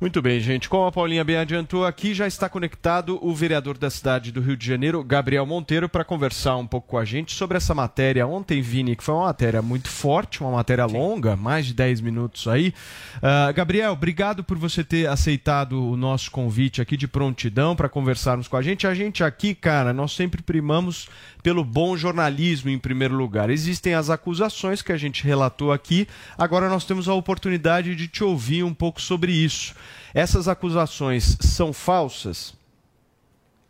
Muito 0.00 0.22
bem, 0.22 0.40
gente. 0.40 0.66
Como 0.66 0.86
a 0.86 0.90
Paulinha 0.90 1.22
bem 1.22 1.36
adiantou, 1.36 1.84
aqui 1.84 2.14
já 2.14 2.26
está 2.26 2.48
conectado 2.48 3.18
o 3.20 3.34
vereador 3.34 3.76
da 3.76 3.90
cidade 3.90 4.32
do 4.32 4.40
Rio 4.40 4.56
de 4.56 4.66
Janeiro, 4.66 5.04
Gabriel 5.04 5.44
Monteiro, 5.44 5.90
para 5.90 6.06
conversar 6.06 6.56
um 6.56 6.66
pouco 6.66 6.88
com 6.88 6.96
a 6.96 7.04
gente 7.04 7.34
sobre 7.34 7.58
essa 7.58 7.74
matéria 7.74 8.26
ontem, 8.26 8.62
Vini, 8.62 8.96
que 8.96 9.04
foi 9.04 9.14
uma 9.14 9.26
matéria 9.26 9.60
muito 9.60 9.90
forte, 9.90 10.40
uma 10.40 10.52
matéria 10.52 10.86
longa, 10.86 11.36
mais 11.36 11.66
de 11.66 11.74
10 11.74 12.00
minutos 12.00 12.48
aí. 12.48 12.72
Ah, 13.20 13.52
Gabriel, 13.52 13.92
obrigado 13.92 14.42
por 14.42 14.56
você 14.56 14.82
ter 14.82 15.06
aceitado 15.06 15.72
o 15.74 15.98
nosso 15.98 16.30
convite 16.30 16.80
aqui 16.80 16.96
de 16.96 17.06
prontidão 17.06 17.76
para 17.76 17.86
conversarmos 17.86 18.48
com 18.48 18.56
a 18.56 18.62
gente. 18.62 18.86
A 18.86 18.94
gente 18.94 19.22
aqui, 19.22 19.54
cara, 19.54 19.92
nós 19.92 20.12
sempre 20.12 20.42
primamos 20.42 21.10
pelo 21.42 21.62
bom 21.62 21.94
jornalismo 21.94 22.70
em 22.70 22.78
primeiro 22.78 23.14
lugar. 23.14 23.50
Existem 23.50 23.92
as 23.92 24.08
acusações 24.08 24.80
que 24.80 24.92
a 24.92 24.96
gente 24.96 25.24
relatou 25.24 25.72
aqui, 25.72 26.08
agora 26.38 26.70
nós 26.70 26.86
temos 26.86 27.06
a 27.06 27.12
oportunidade 27.12 27.94
de 27.94 28.08
te 28.08 28.24
ouvir 28.24 28.62
um 28.62 28.72
pouco 28.72 28.98
sobre 28.98 29.32
isso. 29.32 29.74
Essas 30.12 30.48
acusações 30.48 31.36
são 31.40 31.72
falsas? 31.72 32.54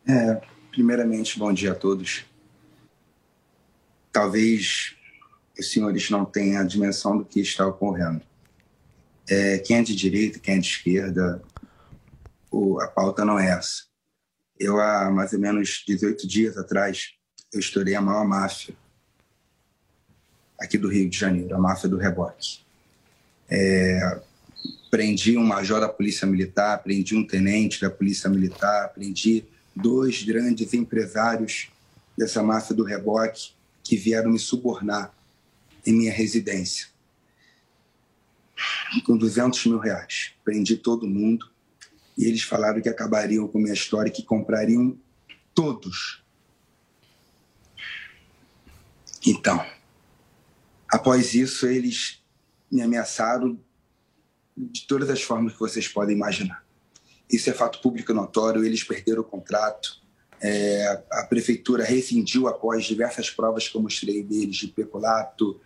É, 0.09 0.41
primeiramente, 0.71 1.39
bom 1.39 1.53
dia 1.53 1.73
a 1.73 1.75
todos. 1.75 2.25
Talvez 4.11 4.97
os 5.59 5.71
senhores 5.71 6.09
não 6.09 6.25
têm 6.25 6.57
a 6.57 6.65
dimensão 6.65 7.19
do 7.19 7.25
que 7.25 7.41
está 7.41 7.67
ocorrendo. 7.67 8.23
É, 9.29 9.59
quem 9.59 9.77
é 9.77 9.83
de 9.83 9.95
direita, 9.95 10.39
quem 10.39 10.57
é 10.57 10.59
de 10.59 10.67
esquerda, 10.67 11.43
o, 12.51 12.81
a 12.81 12.89
pauta 12.89 13.25
não 13.25 13.39
é 13.39 13.51
essa. 13.51 13.85
Eu, 14.59 14.81
há 14.81 15.11
mais 15.11 15.33
ou 15.33 15.39
menos 15.39 15.85
18 15.87 16.27
dias 16.27 16.57
atrás, 16.57 17.13
eu 17.53 17.61
estourei 17.61 17.95
a 17.95 18.01
maior 18.01 18.27
máfia 18.27 18.75
aqui 20.59 20.77
do 20.77 20.89
Rio 20.89 21.09
de 21.09 21.17
Janeiro, 21.17 21.55
a 21.55 21.59
máfia 21.59 21.89
do 21.89 21.97
reboque. 21.97 22.61
É, 23.49 24.21
prendi 24.91 25.39
um 25.39 25.45
major 25.45 25.81
da 25.81 25.89
Polícia 25.89 26.27
Militar, 26.27 26.83
prendi 26.83 27.15
um 27.15 27.25
tenente 27.25 27.81
da 27.81 27.91
Polícia 27.91 28.29
Militar, 28.29 28.89
prendi 28.93 29.45
dois 29.75 30.23
grandes 30.23 30.75
empresários 30.75 31.69
dessa 32.19 32.43
máfia 32.43 32.75
do 32.75 32.83
reboque 32.83 33.53
que 33.85 33.97
vieram 33.97 34.33
me 34.33 34.39
subornar 34.39 35.15
em 35.87 35.93
minha 35.93 36.13
residência 36.13 36.89
com 39.07 39.17
200 39.17 39.67
mil 39.67 39.79
reais. 39.79 40.33
Prendi 40.45 40.77
todo 40.77 41.07
mundo 41.07 41.49
e 42.19 42.25
eles 42.25 42.43
falaram 42.43 42.81
que 42.81 42.89
acabariam 42.89 43.47
com 43.49 43.59
minha 43.59 43.73
história, 43.73 44.11
que 44.11 44.23
comprariam 44.23 44.99
todos. 45.55 46.23
Então, 49.25 49.65
após 50.89 51.35
isso, 51.35 51.67
eles 51.67 52.23
me 52.71 52.83
ameaçaram 52.83 53.59
de 54.71 54.87
todas 54.87 55.09
as 55.09 55.23
formas 55.23 55.53
que 55.53 55.61
vocês 55.61 55.89
podem 55.89 56.15
imaginar. 56.15 56.65
Isso 57.31 57.49
é 57.49 57.53
fato 57.53 57.81
público 57.81 58.13
notório, 58.13 58.65
eles 58.65 58.83
perderam 58.83 59.23
o 59.23 59.25
contrato. 59.25 60.01
É, 60.43 61.03
a 61.13 61.25
prefeitura 61.25 61.85
rescindiu 61.85 62.49
após 62.49 62.85
diversas 62.85 63.31
provas 63.31 63.69
que 63.69 63.77
eu 63.77 63.83
mostrei 63.83 64.23
deles 64.23 64.57
de 64.57 64.69
peculato, 64.69 65.61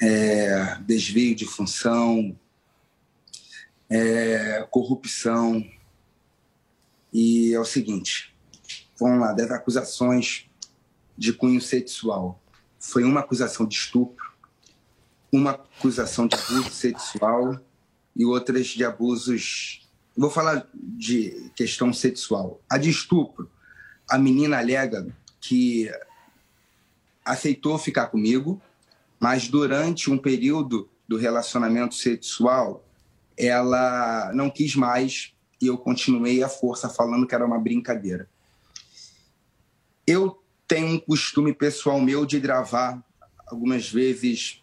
é, 0.00 0.76
desvio 0.80 1.34
de 1.34 1.46
função, 1.46 2.36
é, 3.88 4.66
corrupção. 4.70 5.64
E 7.12 7.54
é 7.54 7.60
o 7.60 7.64
seguinte: 7.64 8.34
vamos 8.98 9.20
lá, 9.20 9.32
das 9.32 9.50
acusações 9.50 10.46
de 11.16 11.32
cunho 11.32 11.60
sexual. 11.60 12.42
Foi 12.78 13.04
uma 13.04 13.20
acusação 13.20 13.66
de 13.66 13.74
estupro, 13.74 14.32
uma 15.32 15.52
acusação 15.52 16.26
de 16.26 16.34
abuso 16.36 16.70
sexual 16.70 17.60
e 18.16 18.24
outras 18.24 18.68
de 18.68 18.84
abusos. 18.84 19.88
Vou 20.16 20.30
falar 20.30 20.66
de 20.74 21.50
questão 21.54 21.92
sexual. 21.92 22.60
A 22.68 22.76
de 22.76 22.90
estupro, 22.90 23.50
a 24.08 24.18
menina 24.18 24.58
alega 24.58 25.06
que 25.40 25.90
aceitou 27.24 27.78
ficar 27.78 28.08
comigo, 28.08 28.60
mas 29.18 29.48
durante 29.48 30.10
um 30.10 30.18
período 30.18 30.88
do 31.06 31.16
relacionamento 31.16 31.94
sexual, 31.94 32.84
ela 33.36 34.32
não 34.34 34.50
quis 34.50 34.74
mais 34.74 35.32
e 35.60 35.66
eu 35.66 35.76
continuei 35.76 36.42
à 36.42 36.48
força 36.48 36.88
falando 36.88 37.26
que 37.26 37.34
era 37.34 37.44
uma 37.44 37.58
brincadeira. 37.58 38.28
Eu 40.06 40.42
tenho 40.66 40.86
um 40.88 40.98
costume 40.98 41.52
pessoal 41.52 42.00
meu 42.00 42.24
de 42.24 42.40
gravar 42.40 43.02
algumas 43.46 43.90
vezes 43.90 44.62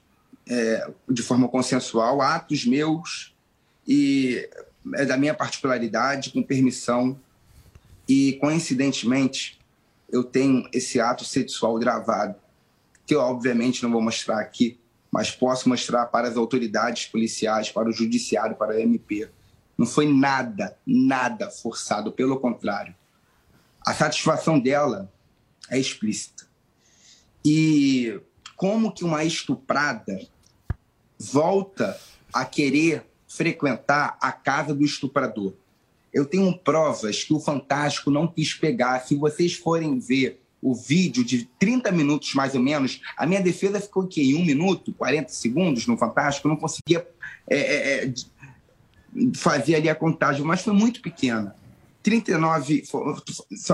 é, 0.49 0.91
de 1.09 1.21
forma 1.21 1.47
consensual 1.47 2.21
atos 2.21 2.65
meus 2.65 3.35
e 3.87 4.49
é 4.95 5.05
da 5.05 5.17
minha 5.17 5.33
particularidade, 5.33 6.31
com 6.31 6.43
permissão. 6.43 7.19
E, 8.07 8.33
coincidentemente, 8.33 9.59
eu 10.09 10.23
tenho 10.23 10.67
esse 10.73 10.99
ato 10.99 11.23
sexual 11.23 11.77
gravado, 11.77 12.35
que 13.05 13.15
eu, 13.15 13.21
obviamente, 13.21 13.83
não 13.83 13.91
vou 13.91 14.01
mostrar 14.01 14.39
aqui, 14.39 14.79
mas 15.11 15.31
posso 15.31 15.69
mostrar 15.69 16.05
para 16.07 16.27
as 16.27 16.37
autoridades 16.37 17.05
policiais, 17.05 17.71
para 17.71 17.89
o 17.89 17.93
judiciário, 17.93 18.55
para 18.55 18.73
a 18.73 18.81
MP. 18.81 19.29
Não 19.77 19.85
foi 19.85 20.11
nada, 20.11 20.77
nada 20.85 21.49
forçado, 21.49 22.11
pelo 22.11 22.39
contrário. 22.39 22.95
A 23.85 23.93
satisfação 23.93 24.59
dela 24.59 25.11
é 25.69 25.79
explícita. 25.79 26.45
E 27.45 28.19
como 28.55 28.91
que 28.91 29.03
uma 29.03 29.23
estuprada 29.23 30.19
volta 31.17 31.97
a 32.33 32.43
querer 32.43 33.05
frequentar 33.37 34.17
a 34.19 34.31
casa 34.31 34.73
do 34.73 34.83
estuprador. 34.83 35.53
Eu 36.13 36.25
tenho 36.25 36.57
provas 36.57 37.23
que 37.23 37.33
o 37.33 37.39
Fantástico 37.39 38.09
não 38.09 38.27
quis 38.27 38.53
pegar. 38.53 38.99
Se 39.01 39.15
vocês 39.15 39.53
forem 39.53 39.99
ver 39.99 40.41
o 40.61 40.73
vídeo 40.73 41.23
de 41.23 41.45
30 41.59 41.91
minutos 41.91 42.33
mais 42.33 42.55
ou 42.55 42.61
menos, 42.61 42.99
a 43.15 43.25
minha 43.27 43.41
defesa 43.41 43.79
ficou 43.79 44.09
em, 44.17 44.35
um 44.35 44.43
minuto, 44.43 44.91
40 44.93 45.29
segundos 45.29 45.85
no 45.85 45.97
Fantástico, 45.97 46.47
eu 46.47 46.49
não 46.49 46.57
conseguia 46.57 47.07
é, 47.47 47.57
é, 47.57 48.05
é 48.05 48.13
fazer 49.35 49.75
ali 49.75 49.89
a 49.89 49.95
contagem, 49.95 50.43
mas 50.43 50.61
foi 50.61 50.73
muito 50.73 51.01
pequena. 51.01 51.55
39, 52.01 52.83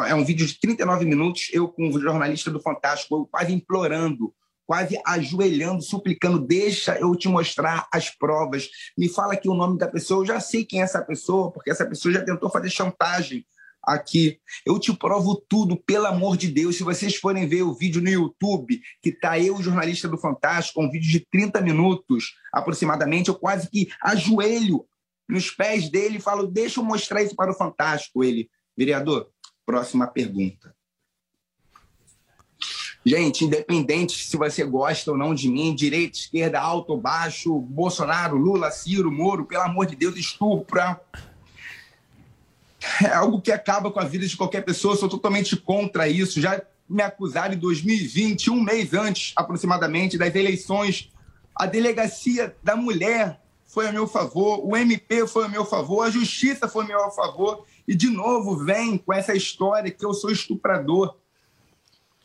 é 0.08 0.16
um 0.16 0.26
vídeo 0.26 0.46
de 0.46 0.60
39 0.60 1.06
minutos, 1.06 1.50
eu 1.54 1.68
com 1.68 1.88
o 1.88 2.02
jornalista 2.02 2.50
do 2.52 2.60
Fantástico, 2.60 3.16
eu 3.16 3.26
quase 3.26 3.54
implorando 3.54 4.34
quase 4.66 5.00
ajoelhando, 5.06 5.82
suplicando: 5.82 6.40
deixa 6.40 6.98
eu 7.00 7.16
te 7.16 7.28
mostrar 7.28 7.88
as 7.92 8.10
provas, 8.10 8.70
me 8.98 9.10
fala 9.10 9.34
aqui 9.34 9.50
o 9.50 9.54
nome 9.54 9.78
da 9.78 9.88
pessoa, 9.88 10.22
eu 10.22 10.26
já 10.26 10.40
sei 10.40 10.66
quem 10.66 10.82
é 10.82 10.84
essa 10.84 11.04
pessoa, 11.04 11.52
porque 11.52 11.72
essa 11.72 11.86
pessoa 11.86 12.14
já 12.14 12.24
tentou 12.24 12.50
fazer 12.50 12.70
chantagem 12.70 13.46
aqui. 13.84 14.40
Eu 14.66 14.80
te 14.80 14.96
provo 14.96 15.36
tudo, 15.48 15.78
pelo 15.78 16.06
amor 16.06 16.38
de 16.38 16.48
Deus. 16.48 16.78
Se 16.78 16.84
vocês 16.84 17.16
forem 17.18 17.48
ver 17.48 17.64
o 17.64 17.74
vídeo 17.74 18.02
no 18.02 18.10
YouTube, 18.10 18.82
que 19.02 19.12
tá 19.12 19.38
eu, 19.38 19.62
jornalista 19.62 20.08
do 20.08 20.18
Fantástico, 20.18 20.82
um 20.82 20.90
vídeo 20.90 21.12
de 21.12 21.20
30 21.20 21.62
minutos 21.62 22.36
aproximadamente, 22.52 23.30
eu 23.30 23.36
quase 23.36 23.70
que 23.70 23.90
ajoelho 24.02 24.86
nos 25.28 25.52
pés 25.52 25.90
dele 25.90 26.18
e 26.18 26.22
falo: 26.22 26.48
deixa 26.48 26.80
eu 26.80 26.84
mostrar 26.84 27.22
isso 27.22 27.36
para 27.36 27.52
o 27.52 27.56
Fantástico. 27.56 28.24
Ele, 28.24 28.50
vereador, 28.78 29.30
próxima 29.66 30.08
pergunta. 30.08 30.73
Gente, 33.06 33.44
independente 33.44 34.26
se 34.26 34.38
você 34.38 34.64
gosta 34.64 35.12
ou 35.12 35.18
não 35.18 35.36
de 35.36 35.50
mim, 35.50 35.76
direita, 35.76 36.18
esquerda, 36.18 36.60
alto 36.60 36.96
baixo, 36.96 37.60
Bolsonaro, 37.60 38.38
Lula, 38.38 38.72
Ciro, 38.72 39.12
Moro, 39.12 39.46
pelo 39.46 39.64
amor 39.64 39.86
de 39.86 39.96
Deus, 39.96 40.16
estupra. 40.16 41.02
É 43.04 43.14
algo 43.14 43.42
que 43.42 43.52
acaba 43.52 43.92
com 43.92 44.00
a 44.00 44.06
vida 44.06 44.26
de 44.26 44.38
qualquer 44.38 44.62
pessoa, 44.62 44.96
sou 44.96 45.10
totalmente 45.10 45.56
contra 45.58 46.08
isso. 46.08 46.40
Já 46.40 46.62
me 46.88 47.02
acusaram 47.02 47.54
em 47.54 47.58
2020, 47.58 48.50
um 48.50 48.62
mês 48.62 48.94
antes 48.94 49.34
aproximadamente 49.36 50.18
das 50.18 50.34
eleições. 50.34 51.10
A 51.56 51.66
delegacia 51.66 52.56
da 52.64 52.76
mulher 52.76 53.42
foi 53.66 53.88
a 53.88 53.92
meu 53.92 54.08
favor, 54.08 54.66
o 54.66 54.78
MP 54.78 55.26
foi 55.28 55.46
a 55.46 55.50
meu 55.50 55.66
favor, 55.66 56.04
a 56.04 56.10
justiça 56.10 56.68
foi 56.68 56.86
a 56.86 56.88
meu 56.88 57.12
favor. 57.12 57.66
E 57.88 57.96
de 57.96 58.10
novo 58.10 58.56
vem 58.56 58.98
com 58.98 59.14
essa 59.14 59.36
história 59.36 59.92
que 59.92 60.06
eu 60.06 60.14
sou 60.14 60.32
estuprador 60.32 61.18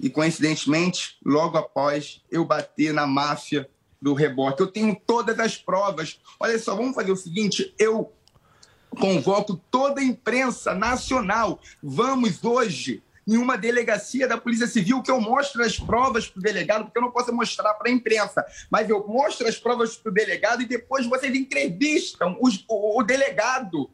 e, 0.00 0.08
coincidentemente, 0.08 1.18
logo 1.24 1.58
após 1.58 2.22
eu 2.30 2.44
bater 2.44 2.92
na 2.92 3.06
máfia 3.06 3.68
do 4.00 4.14
rebote. 4.14 4.60
Eu 4.60 4.68
tenho 4.68 4.96
todas 5.06 5.38
as 5.38 5.56
provas. 5.56 6.20
Olha 6.38 6.58
só, 6.58 6.74
vamos 6.74 6.94
fazer 6.94 7.10
o 7.10 7.16
seguinte: 7.16 7.74
eu 7.78 8.12
convoco 8.90 9.60
toda 9.70 10.00
a 10.00 10.04
imprensa 10.04 10.74
nacional. 10.74 11.60
Vamos 11.82 12.42
hoje 12.44 13.02
em 13.26 13.36
uma 13.36 13.58
delegacia 13.58 14.26
da 14.26 14.38
Polícia 14.38 14.66
Civil 14.66 15.02
que 15.02 15.10
eu 15.10 15.20
mostro 15.20 15.62
as 15.62 15.78
provas 15.78 16.26
para 16.26 16.40
o 16.40 16.42
delegado, 16.42 16.84
porque 16.84 16.98
eu 16.98 17.02
não 17.02 17.10
posso 17.10 17.30
mostrar 17.30 17.74
para 17.74 17.90
a 17.90 17.92
imprensa, 17.92 18.42
mas 18.70 18.88
eu 18.88 19.06
mostro 19.06 19.46
as 19.46 19.58
provas 19.58 19.96
para 19.96 20.10
o 20.10 20.14
delegado 20.14 20.62
e 20.62 20.66
depois 20.66 21.06
vocês 21.06 21.34
entrevistam 21.34 22.38
os, 22.40 22.64
o, 22.66 22.98
o, 22.98 23.02
delegado. 23.02 23.90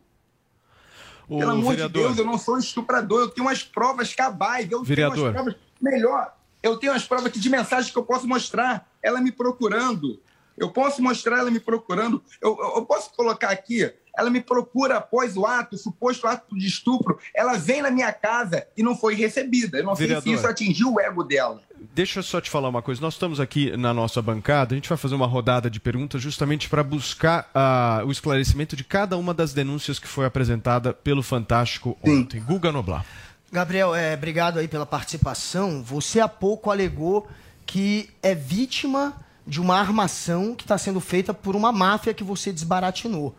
O 1.29 1.39
Pelo 1.39 1.51
amor 1.51 1.71
vereador. 1.71 2.03
de 2.03 2.07
Deus, 2.07 2.19
eu 2.19 2.25
não 2.25 2.39
sou 2.39 2.59
estuprador, 2.59 3.23
eu 3.23 3.29
tenho 3.29 3.49
umas 3.49 3.65
provas 3.65 4.15
cabais, 4.15 4.71
eu 4.71 4.85
vereador. 4.85 5.17
tenho 5.17 5.27
as 5.27 5.33
provas 5.33 5.64
Melhor, 5.85 6.35
eu 6.63 6.79
tenho 6.79 6.95
as 6.95 7.07
provas 7.07 7.27
aqui 7.27 7.39
de 7.39 7.51
mensagens 7.51 7.93
que 7.93 7.99
eu 7.99 8.05
posso 8.05 8.27
mostrar, 8.27 8.89
ela 9.03 9.21
me 9.21 9.31
procurando. 9.31 10.19
Eu 10.57 10.71
posso 10.71 11.03
mostrar 11.03 11.41
ela 11.41 11.51
me 11.51 11.61
procurando. 11.61 12.23
Eu, 12.41 12.57
eu, 12.77 12.87
posso 12.87 13.13
colocar 13.15 13.51
aqui, 13.51 13.93
ela 14.17 14.31
me 14.31 14.41
procura 14.41 14.97
após 14.97 15.37
o 15.37 15.45
ato, 15.45 15.77
suposto 15.77 16.27
ato 16.27 16.57
de 16.57 16.67
estupro. 16.67 17.19
Ela 17.35 17.59
vem 17.59 17.83
na 17.83 17.91
minha 17.91 18.11
casa 18.13 18.67
e 18.77 18.83
não 18.83 18.97
foi 18.97 19.15
recebida. 19.15 19.79
Eu 19.79 19.85
não 19.85 19.95
Vereador, 19.95 20.23
sei 20.23 20.33
se 20.33 20.39
isso 20.39 20.47
atingiu 20.47 20.95
o 20.95 21.01
ego 21.01 21.23
dela. 21.23 21.61
Deixa 21.93 22.21
eu 22.21 22.23
só 22.23 22.41
te 22.41 22.49
falar 22.49 22.71
uma 22.71 22.81
coisa. 22.81 23.01
Nós 23.01 23.15
estamos 23.15 23.41
aqui 23.41 23.77
na 23.77 23.93
nossa 23.93 24.23
bancada, 24.23 24.75
a 24.75 24.77
gente 24.77 24.89
vai 24.89 24.97
fazer 24.97 25.17
uma 25.17 25.27
rodada 25.27 25.69
de 25.69 25.81
perguntas 25.81 26.23
justamente 26.23 26.71
para 26.71 26.83
buscar 26.83 27.51
uh, 27.53 28.07
o 28.07 28.13
esclarecimento 28.13 28.75
de 28.75 28.85
cada 28.85 29.19
uma 29.19 29.35
das 29.35 29.53
denúncias 29.53 29.99
que 29.99 30.09
foi 30.09 30.25
apresentada 30.25 30.95
pelo 30.95 31.23
Fantástico 31.23 31.99
ontem. 32.03 32.41
Sim. 32.41 32.47
Guga 32.47 32.73
Noblar. 32.73 33.05
Gabriel, 33.53 33.95
é, 33.95 34.15
obrigado 34.15 34.59
aí 34.59 34.67
pela 34.67 34.87
participação. 34.87 35.83
Você 35.83 36.21
há 36.21 36.29
pouco 36.29 36.71
alegou 36.71 37.29
que 37.65 38.11
é 38.23 38.35
vítima 38.35 39.15
de 39.47 39.61
uma 39.61 39.79
armação 39.79 40.55
que 40.55 40.65
está 40.65 40.77
sendo 40.79 41.01
feita 41.01 41.33
por 41.33 41.55
uma 41.55 41.71
máfia 41.71 42.15
que 42.15 42.25
você 42.25 42.53
desbaratinou. 42.53 43.35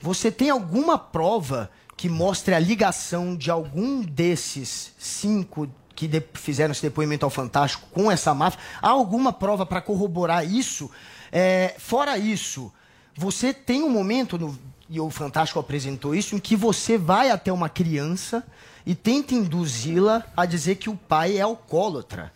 Você 0.00 0.30
tem 0.30 0.50
alguma 0.50 0.98
prova 0.98 1.70
que 1.96 2.08
mostre 2.08 2.54
a 2.54 2.58
ligação 2.58 3.34
de 3.34 3.50
algum 3.50 4.02
desses 4.02 4.92
cinco 4.98 5.68
que 5.94 6.06
de- 6.06 6.22
fizeram 6.34 6.72
esse 6.72 6.82
depoimento 6.82 7.24
ao 7.24 7.30
Fantástico 7.30 7.86
com 7.90 8.10
essa 8.12 8.34
máfia. 8.34 8.60
Há 8.82 8.90
alguma 8.90 9.32
prova 9.32 9.64
para 9.64 9.80
corroborar 9.80 10.46
isso? 10.46 10.90
É, 11.32 11.74
fora 11.78 12.18
isso, 12.18 12.70
você 13.16 13.52
tem 13.54 13.82
um 13.82 13.88
momento, 13.90 14.38
no- 14.38 14.56
e 14.90 15.00
o 15.00 15.08
Fantástico 15.10 15.58
apresentou 15.58 16.14
isso, 16.14 16.36
em 16.36 16.38
que 16.38 16.54
você 16.54 16.98
vai 16.98 17.30
até 17.30 17.50
uma 17.50 17.70
criança 17.70 18.44
e 18.86 18.94
tenta 18.94 19.34
induzi-la 19.34 20.24
a 20.36 20.46
dizer 20.46 20.76
que 20.76 20.88
o 20.88 20.96
pai 20.96 21.38
é 21.38 21.40
alcoólatra. 21.40 22.32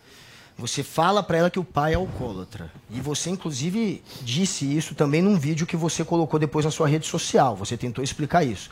Você 0.57 0.83
fala 0.83 1.23
para 1.23 1.37
ela 1.37 1.49
que 1.49 1.57
o 1.57 1.63
pai 1.63 1.93
é 1.93 1.95
alcoólatra. 1.95 2.69
E 2.89 2.99
você, 2.99 3.29
inclusive, 3.29 4.03
disse 4.21 4.65
isso 4.65 4.93
também 4.93 5.21
num 5.21 5.39
vídeo 5.39 5.65
que 5.65 5.77
você 5.77 6.03
colocou 6.03 6.39
depois 6.39 6.65
na 6.65 6.69
sua 6.69 6.87
rede 6.87 7.07
social. 7.07 7.55
Você 7.55 7.77
tentou 7.77 8.03
explicar 8.03 8.43
isso. 8.43 8.69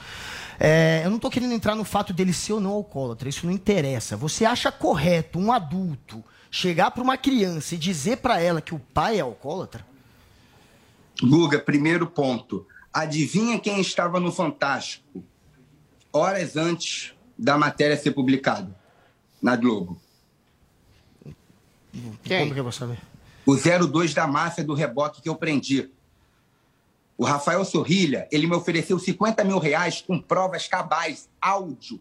É, 0.59 1.01
eu 1.05 1.09
não 1.09 1.15
estou 1.15 1.32
querendo 1.32 1.53
entrar 1.53 1.73
no 1.73 1.86
fato 1.86 2.11
dele 2.11 2.34
ser 2.34 2.53
ou 2.53 2.59
não 2.59 2.71
alcoólatra. 2.71 3.30
Isso 3.30 3.45
não 3.45 3.53
interessa. 3.53 4.17
Você 4.17 4.43
acha 4.43 4.71
correto 4.71 5.39
um 5.39 5.51
adulto 5.51 6.23
chegar 6.51 6.91
para 6.91 7.01
uma 7.01 7.17
criança 7.17 7.75
e 7.75 7.77
dizer 7.77 8.17
para 8.17 8.41
ela 8.41 8.61
que 8.61 8.75
o 8.75 8.80
pai 8.80 9.17
é 9.17 9.21
alcoólatra? 9.21 9.86
Guga, 11.21 11.59
primeiro 11.59 12.05
ponto. 12.05 12.67
Adivinha 12.93 13.57
quem 13.57 13.80
estava 13.80 14.19
no 14.19 14.32
Fantástico 14.32 15.23
horas 16.11 16.57
antes 16.57 17.13
da 17.39 17.57
matéria 17.57 17.95
ser 17.95 18.11
publicada 18.11 18.75
na 19.41 19.55
Globo? 19.55 19.99
Como 21.93 22.53
que 22.53 22.59
eu 22.59 22.63
vou 22.63 22.71
saber? 22.71 22.99
O 23.45 23.55
02 23.55 24.13
da 24.13 24.27
máfia 24.27 24.63
do 24.63 24.73
reboque 24.73 25.21
que 25.21 25.29
eu 25.29 25.35
prendi. 25.35 25.89
O 27.17 27.23
Rafael 27.23 27.63
Sorrilha, 27.65 28.27
ele 28.31 28.45
me 28.45 28.55
ofereceu 28.55 28.99
50 28.99 29.43
mil 29.43 29.57
reais 29.57 30.01
com 30.05 30.19
provas 30.19 30.67
cabais, 30.67 31.27
áudio. 31.41 31.99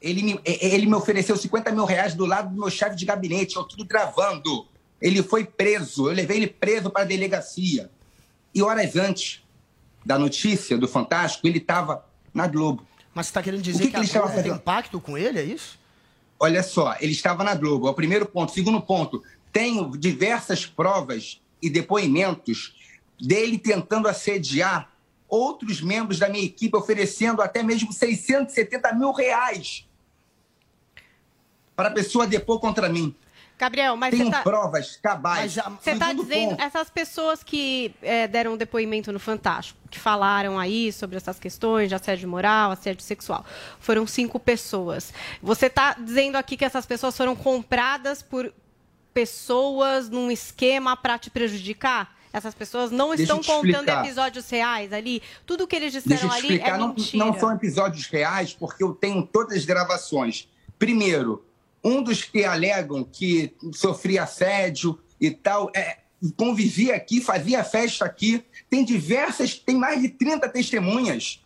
Ele 0.00 0.22
me, 0.22 0.40
ele 0.44 0.86
me 0.86 0.94
ofereceu 0.94 1.36
50 1.36 1.70
mil 1.70 1.84
reais 1.84 2.14
do 2.14 2.26
lado 2.26 2.52
do 2.52 2.60
meu 2.60 2.70
chefe 2.70 2.96
de 2.96 3.04
gabinete, 3.04 3.56
eu 3.56 3.64
tudo 3.64 3.84
gravando. 3.84 4.66
Ele 5.00 5.22
foi 5.22 5.44
preso, 5.44 6.08
eu 6.08 6.12
levei 6.12 6.36
ele 6.36 6.46
preso 6.48 6.90
para 6.90 7.02
a 7.02 7.06
delegacia. 7.06 7.90
E 8.54 8.62
horas 8.62 8.96
antes 8.96 9.42
da 10.04 10.18
notícia 10.18 10.76
do 10.76 10.88
Fantástico, 10.88 11.46
ele 11.46 11.58
estava 11.58 12.04
na 12.34 12.46
Globo. 12.46 12.86
Mas 13.14 13.26
você 13.26 13.30
está 13.30 13.42
querendo 13.42 13.62
dizer 13.62 13.78
O 13.78 13.80
que 13.82 13.86
que, 13.86 13.92
que 13.92 13.96
ele 13.98 14.06
estava 14.06 14.26
Globo 14.26 14.42
tem 14.42 14.50
fazendo? 14.50 14.64
pacto 14.64 15.00
com 15.00 15.18
ele, 15.18 15.38
é 15.38 15.44
isso? 15.44 15.78
Olha 16.38 16.62
só, 16.62 16.96
ele 17.00 17.12
estava 17.12 17.44
na 17.44 17.54
Globo, 17.54 17.86
é 17.86 17.90
o 17.90 17.94
primeiro 17.94 18.26
ponto. 18.26 18.52
Segundo 18.52 18.80
ponto, 18.80 19.22
tenho 19.52 19.96
diversas 19.96 20.66
provas 20.66 21.40
e 21.60 21.70
depoimentos 21.70 22.74
dele 23.20 23.58
tentando 23.58 24.08
assediar 24.08 24.90
outros 25.28 25.80
membros 25.80 26.18
da 26.18 26.28
minha 26.28 26.44
equipe, 26.44 26.76
oferecendo 26.76 27.40
até 27.40 27.62
mesmo 27.62 27.92
670 27.92 28.92
mil 28.94 29.12
reais 29.12 29.86
para 31.76 31.88
a 31.88 31.92
pessoa 31.92 32.26
depor 32.26 32.60
contra 32.60 32.88
mim. 32.88 33.14
Gabriel, 33.58 33.96
mas 33.96 34.10
Tenho 34.10 34.24
você 34.24 34.30
tá... 34.30 34.42
provas 34.42 34.96
cabais. 34.96 35.54
Você 35.80 35.92
está 35.92 36.12
dizendo, 36.12 36.50
ponto, 36.50 36.62
essas 36.62 36.90
pessoas 36.90 37.42
que 37.44 37.94
é, 38.02 38.26
deram 38.26 38.56
depoimento 38.56 39.12
no 39.12 39.20
Fantástico, 39.20 39.78
que 39.88 39.98
falaram 39.98 40.58
aí 40.58 40.92
sobre 40.92 41.16
essas 41.16 41.38
questões 41.38 41.88
de 41.88 41.94
assédio 41.94 42.28
moral, 42.28 42.72
assédio 42.72 43.02
sexual, 43.02 43.44
foram 43.78 44.06
cinco 44.06 44.40
pessoas. 44.40 45.12
Você 45.42 45.66
está 45.66 45.94
dizendo 45.94 46.36
aqui 46.36 46.56
que 46.56 46.64
essas 46.64 46.84
pessoas 46.84 47.16
foram 47.16 47.36
compradas 47.36 48.20
por 48.22 48.52
pessoas 49.14 50.08
num 50.08 50.30
esquema 50.30 50.96
para 50.96 51.18
te 51.18 51.30
prejudicar? 51.30 52.16
Essas 52.32 52.54
pessoas 52.54 52.90
não 52.90 53.08
Deixa 53.08 53.24
estão 53.24 53.36
contando 53.42 53.74
explicar. 53.74 54.04
episódios 54.04 54.48
reais 54.48 54.92
ali? 54.92 55.22
Tudo 55.44 55.66
que 55.66 55.76
eles 55.76 55.92
disseram 55.92 56.32
ali 56.32 56.40
explicar, 56.40 56.74
é 56.74 56.78
não, 56.78 56.88
mentira. 56.88 57.24
não 57.24 57.38
são 57.38 57.52
episódios 57.52 58.06
reais, 58.06 58.54
porque 58.54 58.82
eu 58.82 58.94
tenho 58.94 59.22
todas 59.22 59.58
as 59.58 59.64
gravações. 59.66 60.48
Primeiro, 60.78 61.44
um 61.82 62.02
dos 62.02 62.22
que 62.22 62.44
alegam 62.44 63.04
que 63.04 63.54
sofria 63.74 64.22
assédio 64.22 64.98
e 65.20 65.30
tal, 65.30 65.70
é, 65.74 65.98
convivia 66.36 66.94
aqui, 66.94 67.20
fazia 67.20 67.64
festa 67.64 68.04
aqui, 68.04 68.44
tem 68.70 68.84
diversas, 68.84 69.54
tem 69.54 69.76
mais 69.76 70.00
de 70.00 70.08
30 70.08 70.48
testemunhas. 70.48 71.40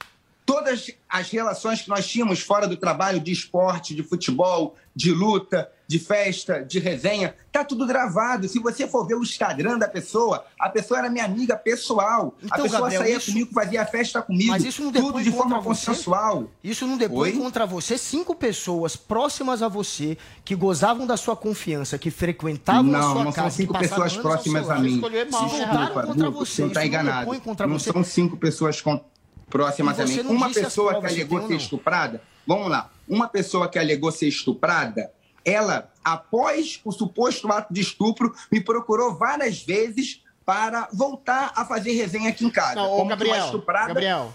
Todas 0.44 0.90
as 1.08 1.30
relações 1.30 1.82
que 1.82 1.88
nós 1.88 2.06
tínhamos 2.06 2.40
fora 2.40 2.68
do 2.68 2.76
trabalho 2.76 3.18
de 3.18 3.32
esporte, 3.32 3.94
de 3.94 4.02
futebol, 4.02 4.76
de 4.94 5.10
luta, 5.10 5.70
de 5.88 5.98
festa, 6.00 6.64
de 6.64 6.78
resenha, 6.80 7.34
tá 7.52 7.64
tudo 7.64 7.86
gravado. 7.86 8.48
Se 8.48 8.58
você 8.58 8.88
for 8.88 9.06
ver 9.06 9.14
o 9.14 9.22
Instagram 9.22 9.78
da 9.78 9.86
pessoa, 9.86 10.44
a 10.58 10.68
pessoa 10.68 10.98
era 10.98 11.08
minha 11.08 11.24
amiga 11.24 11.56
pessoal. 11.56 12.34
a 12.42 12.46
Então, 12.46 12.62
pessoa 12.64 12.80
Gabriel, 12.82 13.02
saía 13.02 13.16
isso- 13.16 13.30
comigo, 13.32 13.50
fazia 13.54 13.86
festa 13.86 14.20
comigo. 14.20 14.50
Mas 14.50 14.64
isso 14.64 14.82
não 14.82 14.90
tudo 14.92 15.22
de 15.22 15.30
forma 15.30 15.62
consensual. 15.62 16.50
Isso 16.62 16.86
não 16.86 16.96
depõe 16.96 17.30
Oi? 17.30 17.38
contra 17.38 17.64
você. 17.66 17.96
Cinco 17.96 18.34
pessoas 18.34 18.96
próximas 18.96 19.62
a 19.62 19.68
você, 19.68 20.18
que 20.44 20.54
gozavam 20.56 21.06
da 21.06 21.16
sua 21.16 21.36
confiança, 21.36 21.96
que 21.98 22.10
frequentavam 22.10 22.94
a 22.94 22.98
Não, 22.98 23.12
sua 23.12 23.24
não 23.24 23.32
casa, 23.32 23.50
são 23.50 23.56
cinco 23.58 23.72
que 23.74 23.80
passaram 23.80 24.02
pessoas 24.02 24.22
próximas 24.22 24.68
a 24.70 24.78
mim. 24.78 25.00
se 25.00 25.08
Desculpa, 25.10 26.02
contra 26.02 26.26
Guto, 26.28 26.32
você. 26.32 26.52
você 26.56 26.62
não 26.62 26.72
não 26.72 26.86
enganado. 26.86 27.30
Não 27.68 27.78
você. 27.78 27.92
são 27.92 28.02
cinco 28.04 28.36
pessoas 28.36 28.80
com- 28.80 29.00
próximas 29.48 30.00
a 30.00 30.04
mim. 30.04 30.16
não 30.22 30.32
Uma 30.32 30.50
pessoa 30.52 31.00
que 31.00 31.06
alegou 31.06 31.40
ser 31.42 31.48
não. 31.50 31.56
estuprada, 31.56 32.22
vamos 32.46 32.68
lá. 32.68 32.90
Uma 33.08 33.28
pessoa 33.28 33.68
que 33.68 33.78
alegou 33.78 34.10
ser 34.10 34.26
estuprada, 34.26 35.10
ela, 35.46 35.88
após 36.04 36.80
o 36.84 36.90
suposto 36.90 37.50
ato 37.52 37.72
de 37.72 37.80
estupro, 37.80 38.34
me 38.50 38.60
procurou 38.60 39.14
várias 39.14 39.62
vezes 39.62 40.20
para 40.44 40.88
voltar 40.92 41.52
a 41.54 41.64
fazer 41.64 41.92
resenha 41.92 42.30
aqui 42.30 42.44
em 42.44 42.50
casa. 42.50 42.74
Não, 42.74 42.84
Como 42.88 42.96
que 42.96 43.02
uma 43.02 43.10
Gabriel, 43.10 43.44
estuprada- 43.46 43.88
Gabriel, 43.88 44.34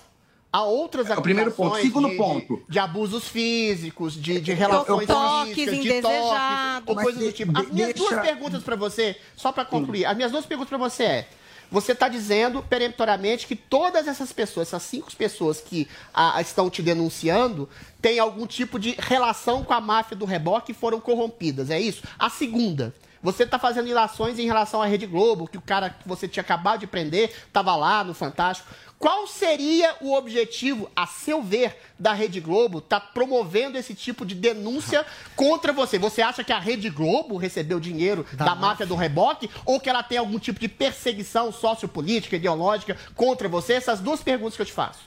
há 0.52 0.64
outras 0.64 1.10
É 1.10 1.18
o 1.18 1.22
primeiro 1.22 1.52
ponto. 1.52 1.76
Segundo 1.82 2.10
de- 2.10 2.16
ponto. 2.18 2.58
De, 2.58 2.64
de 2.74 2.80
abusos 2.80 3.28
físicos, 3.28 4.14
de, 4.14 4.40
de 4.40 4.54
relações 4.54 5.08
físicas, 5.54 5.80
de 5.84 6.02
toques, 6.02 6.84
ou 6.88 6.96
coisas 6.96 7.24
do 7.24 7.32
tipo. 7.34 7.58
As 7.60 7.68
minhas 7.70 7.94
deixa- 7.94 8.10
duas 8.10 8.22
perguntas 8.26 8.64
para 8.64 8.76
você, 8.78 9.18
só 9.36 9.52
para 9.52 9.66
concluir, 9.66 10.06
as 10.06 10.16
minhas 10.16 10.32
duas 10.32 10.46
perguntas 10.46 10.70
para 10.70 10.78
você 10.78 11.04
é, 11.04 11.28
você 11.72 11.94
está 11.94 12.10
dizendo 12.10 12.62
peremptoriamente 12.62 13.48
que 13.48 13.56
todas 13.56 14.08
essas 14.08 14.34
pessoas, 14.34 14.68
essas 14.68 14.84
cinco 14.84 15.16
pessoas 15.16 15.62
que 15.62 15.88
ah, 16.14 16.40
estão 16.42 16.70
te 16.70 16.82
denunciando, 16.82 17.70
têm 18.02 18.20
algum 18.20 18.46
tipo 18.46 18.78
de 18.78 18.96
relação 19.00 19.64
com 19.64 19.74
a 19.74 19.80
máfia 19.80 20.18
do 20.18 20.26
reboque 20.26 20.74
e 20.74 20.76
foram 20.76 21.00
corrompidas, 21.00 21.70
é 21.70 21.80
isso? 21.80 22.04
A 22.20 22.30
segunda, 22.30 22.94
você 23.24 23.44
está 23.44 23.58
fazendo 23.60 23.88
ilações 23.88 24.38
em 24.40 24.46
relação 24.46 24.82
à 24.82 24.86
Rede 24.86 25.06
Globo, 25.06 25.48
que 25.48 25.58
o 25.58 25.62
cara 25.62 25.92
que 25.92 26.08
você 26.08 26.28
tinha 26.28 26.42
acabado 26.42 26.80
de 26.80 26.88
prender 26.88 27.32
estava 27.48 27.76
lá 27.76 28.04
no 28.04 28.14
Fantástico. 28.14 28.68
Qual 29.02 29.26
seria 29.26 29.96
o 30.00 30.14
objetivo, 30.14 30.88
a 30.96 31.08
seu 31.08 31.42
ver, 31.42 31.76
da 31.98 32.14
Rede 32.14 32.40
Globo 32.40 32.78
estar 32.78 33.00
promovendo 33.00 33.76
esse 33.76 33.96
tipo 33.96 34.24
de 34.24 34.36
denúncia 34.36 35.04
contra 35.36 35.74
você? 35.74 35.98
Você 35.98 36.22
acha 36.22 36.44
que 36.44 36.54
a 36.54 36.60
Rede 36.60 36.88
Globo 36.88 37.36
recebeu 37.36 37.80
dinheiro 37.80 38.24
da, 38.34 38.54
máfia 38.54 38.86
do 38.86 38.94
reboque 38.94 39.50
ou 39.66 39.80
que 39.80 39.90
ela 39.90 40.04
tem 40.04 40.20
algum 40.20 40.38
tipo 40.38 40.60
de 40.60 40.68
perseguição 40.68 41.52
sociopolítica, 41.52 42.36
ideológica 42.36 42.96
contra 43.16 43.50
você? 43.50 43.74
Essas 43.74 44.00
duas 44.00 44.22
perguntas 44.22 44.56
que 44.56 44.62
eu 44.62 44.68
te 44.68 44.72
faço. 44.72 45.00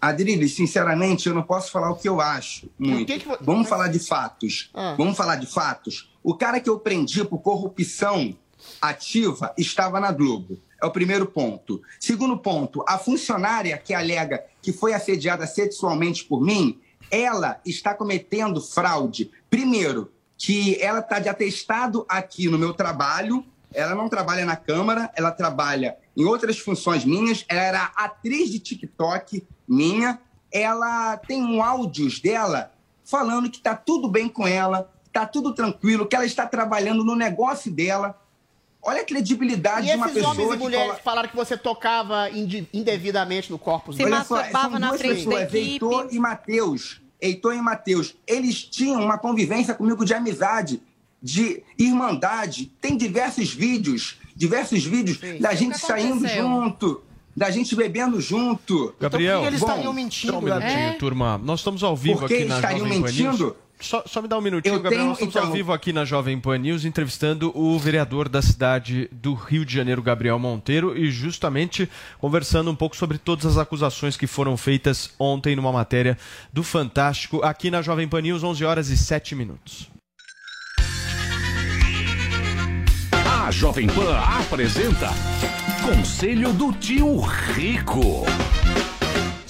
Adriles, 0.00 0.54
sinceramente, 0.54 1.28
eu 1.28 1.34
não 1.34 1.42
posso 1.42 1.70
falar 1.70 1.90
o 1.90 1.96
que 1.96 2.08
eu 2.08 2.22
acho 2.22 2.70
muito. 2.78 3.12
que 3.12 3.18
que 3.18 3.28
Vamos 3.42 3.68
falar 3.68 3.88
de 3.88 3.98
fatos. 3.98 4.70
Ah. 4.72 4.94
Vamos 4.96 5.18
falar 5.18 5.36
de 5.36 5.46
fatos. 5.46 6.10
O 6.22 6.34
cara 6.34 6.60
que 6.60 6.70
eu 6.70 6.78
prendi 6.78 7.22
por 7.26 7.40
corrupção 7.40 8.34
ativa 8.80 9.52
estava 9.58 10.00
na 10.00 10.10
Globo. 10.12 10.58
É 10.84 10.86
o 10.86 10.90
primeiro 10.90 11.24
ponto. 11.24 11.80
Segundo 11.98 12.36
ponto, 12.36 12.84
a 12.86 12.98
funcionária 12.98 13.78
que 13.78 13.94
alega 13.94 14.44
que 14.60 14.70
foi 14.70 14.92
assediada 14.92 15.46
sexualmente 15.46 16.24
por 16.24 16.42
mim, 16.42 16.78
ela 17.10 17.58
está 17.64 17.94
cometendo 17.94 18.60
fraude. 18.60 19.30
Primeiro, 19.48 20.12
que 20.36 20.76
ela 20.82 20.98
está 20.98 21.18
de 21.18 21.30
atestado 21.30 22.04
aqui 22.06 22.50
no 22.50 22.58
meu 22.58 22.74
trabalho, 22.74 23.42
ela 23.72 23.94
não 23.94 24.10
trabalha 24.10 24.44
na 24.44 24.56
Câmara, 24.56 25.10
ela 25.16 25.30
trabalha 25.30 25.96
em 26.14 26.26
outras 26.26 26.58
funções 26.58 27.02
minhas, 27.02 27.46
ela 27.48 27.62
era 27.62 27.84
atriz 27.96 28.50
de 28.50 28.58
TikTok 28.58 29.42
minha, 29.66 30.20
ela 30.52 31.16
tem 31.16 31.42
um 31.42 31.62
áudios 31.62 32.20
dela 32.20 32.74
falando 33.02 33.50
que 33.50 33.56
está 33.56 33.74
tudo 33.74 34.06
bem 34.06 34.28
com 34.28 34.46
ela, 34.46 34.92
está 35.06 35.24
tudo 35.24 35.54
tranquilo, 35.54 36.06
que 36.06 36.14
ela 36.14 36.26
está 36.26 36.46
trabalhando 36.46 37.02
no 37.02 37.16
negócio 37.16 37.72
dela. 37.72 38.20
Olha 38.86 39.00
a 39.00 39.04
credibilidade 39.04 39.86
E 39.86 39.90
de 39.90 39.96
uma 39.96 40.06
esses 40.06 40.16
pessoa 40.18 40.32
homens 40.34 40.48
e 40.48 40.52
que 40.52 40.62
mulheres 40.62 40.86
fala- 40.86 40.98
que 40.98 41.04
falaram 41.04 41.28
que 41.28 41.36
você 41.36 41.56
tocava 41.56 42.30
inde- 42.30 42.68
indevidamente 42.72 43.50
no 43.50 43.58
corpo 43.58 43.92
Olha 43.98 44.24
só, 44.24 44.44
são 44.44 44.70
duas 44.78 45.00
pessoas, 45.00 45.54
Heitor 45.54 46.08
e 46.10 46.18
Matheus. 46.18 47.00
Heitor 47.20 47.54
e 47.54 47.60
Matheus. 47.62 48.14
Eles 48.26 48.62
tinham 48.62 49.02
uma 49.02 49.16
convivência 49.16 49.74
comigo 49.74 50.04
de 50.04 50.12
amizade, 50.12 50.82
de 51.22 51.62
irmandade. 51.78 52.70
Tem 52.80 52.96
diversos 52.96 53.52
vídeos, 53.54 54.16
diversos 54.36 54.84
vídeos 54.84 55.18
da 55.40 55.54
gente 55.54 55.78
saindo 55.78 56.26
junto, 56.28 57.02
da 57.34 57.50
gente 57.50 57.74
bebendo 57.74 58.20
junto. 58.20 58.94
Gabriel, 59.00 59.42
Bom, 59.58 59.58
Só 59.58 59.76
um 59.88 59.92
minutinho, 59.94 60.98
turma. 60.98 61.38
Nós 61.38 61.60
estamos 61.60 61.82
ao 61.82 61.96
vivo 61.96 62.18
Por 62.20 62.28
que 62.28 62.34
aqui 62.34 62.44
na 62.44 62.56
estariam 62.56 62.80
Jovem 62.86 63.00
Pan 63.00 63.06
mentindo? 63.06 63.44
News. 63.44 63.63
Só, 63.80 64.02
só, 64.06 64.22
me 64.22 64.28
dá 64.28 64.38
um 64.38 64.40
minutinho, 64.40 64.76
eu 64.76 64.80
Gabriel. 64.80 65.00
Tenho, 65.00 65.08
nós 65.10 65.18
estamos 65.18 65.34
então... 65.34 65.48
ao 65.48 65.52
vivo 65.52 65.72
aqui 65.72 65.92
na 65.92 66.04
Jovem 66.04 66.40
Pan 66.40 66.58
News 66.58 66.84
entrevistando 66.84 67.52
o 67.54 67.78
vereador 67.78 68.28
da 68.28 68.40
cidade 68.40 69.08
do 69.12 69.34
Rio 69.34 69.64
de 69.64 69.74
Janeiro, 69.74 70.02
Gabriel 70.02 70.38
Monteiro, 70.38 70.96
e 70.96 71.10
justamente 71.10 71.88
conversando 72.18 72.70
um 72.70 72.76
pouco 72.76 72.96
sobre 72.96 73.18
todas 73.18 73.44
as 73.44 73.58
acusações 73.58 74.16
que 74.16 74.26
foram 74.26 74.56
feitas 74.56 75.10
ontem 75.18 75.54
numa 75.54 75.72
matéria 75.72 76.16
do 76.52 76.62
Fantástico 76.62 77.42
aqui 77.42 77.70
na 77.70 77.82
Jovem 77.82 78.08
Pan 78.08 78.22
News, 78.22 78.42
11 78.42 78.64
horas 78.64 78.88
e 78.88 78.96
7 78.96 79.34
minutos. 79.34 79.88
A 83.44 83.50
Jovem 83.50 83.86
Pan 83.88 84.16
apresenta 84.16 85.10
Conselho 85.84 86.50
do 86.54 86.72
Tio 86.72 87.20
Rico. 87.20 88.24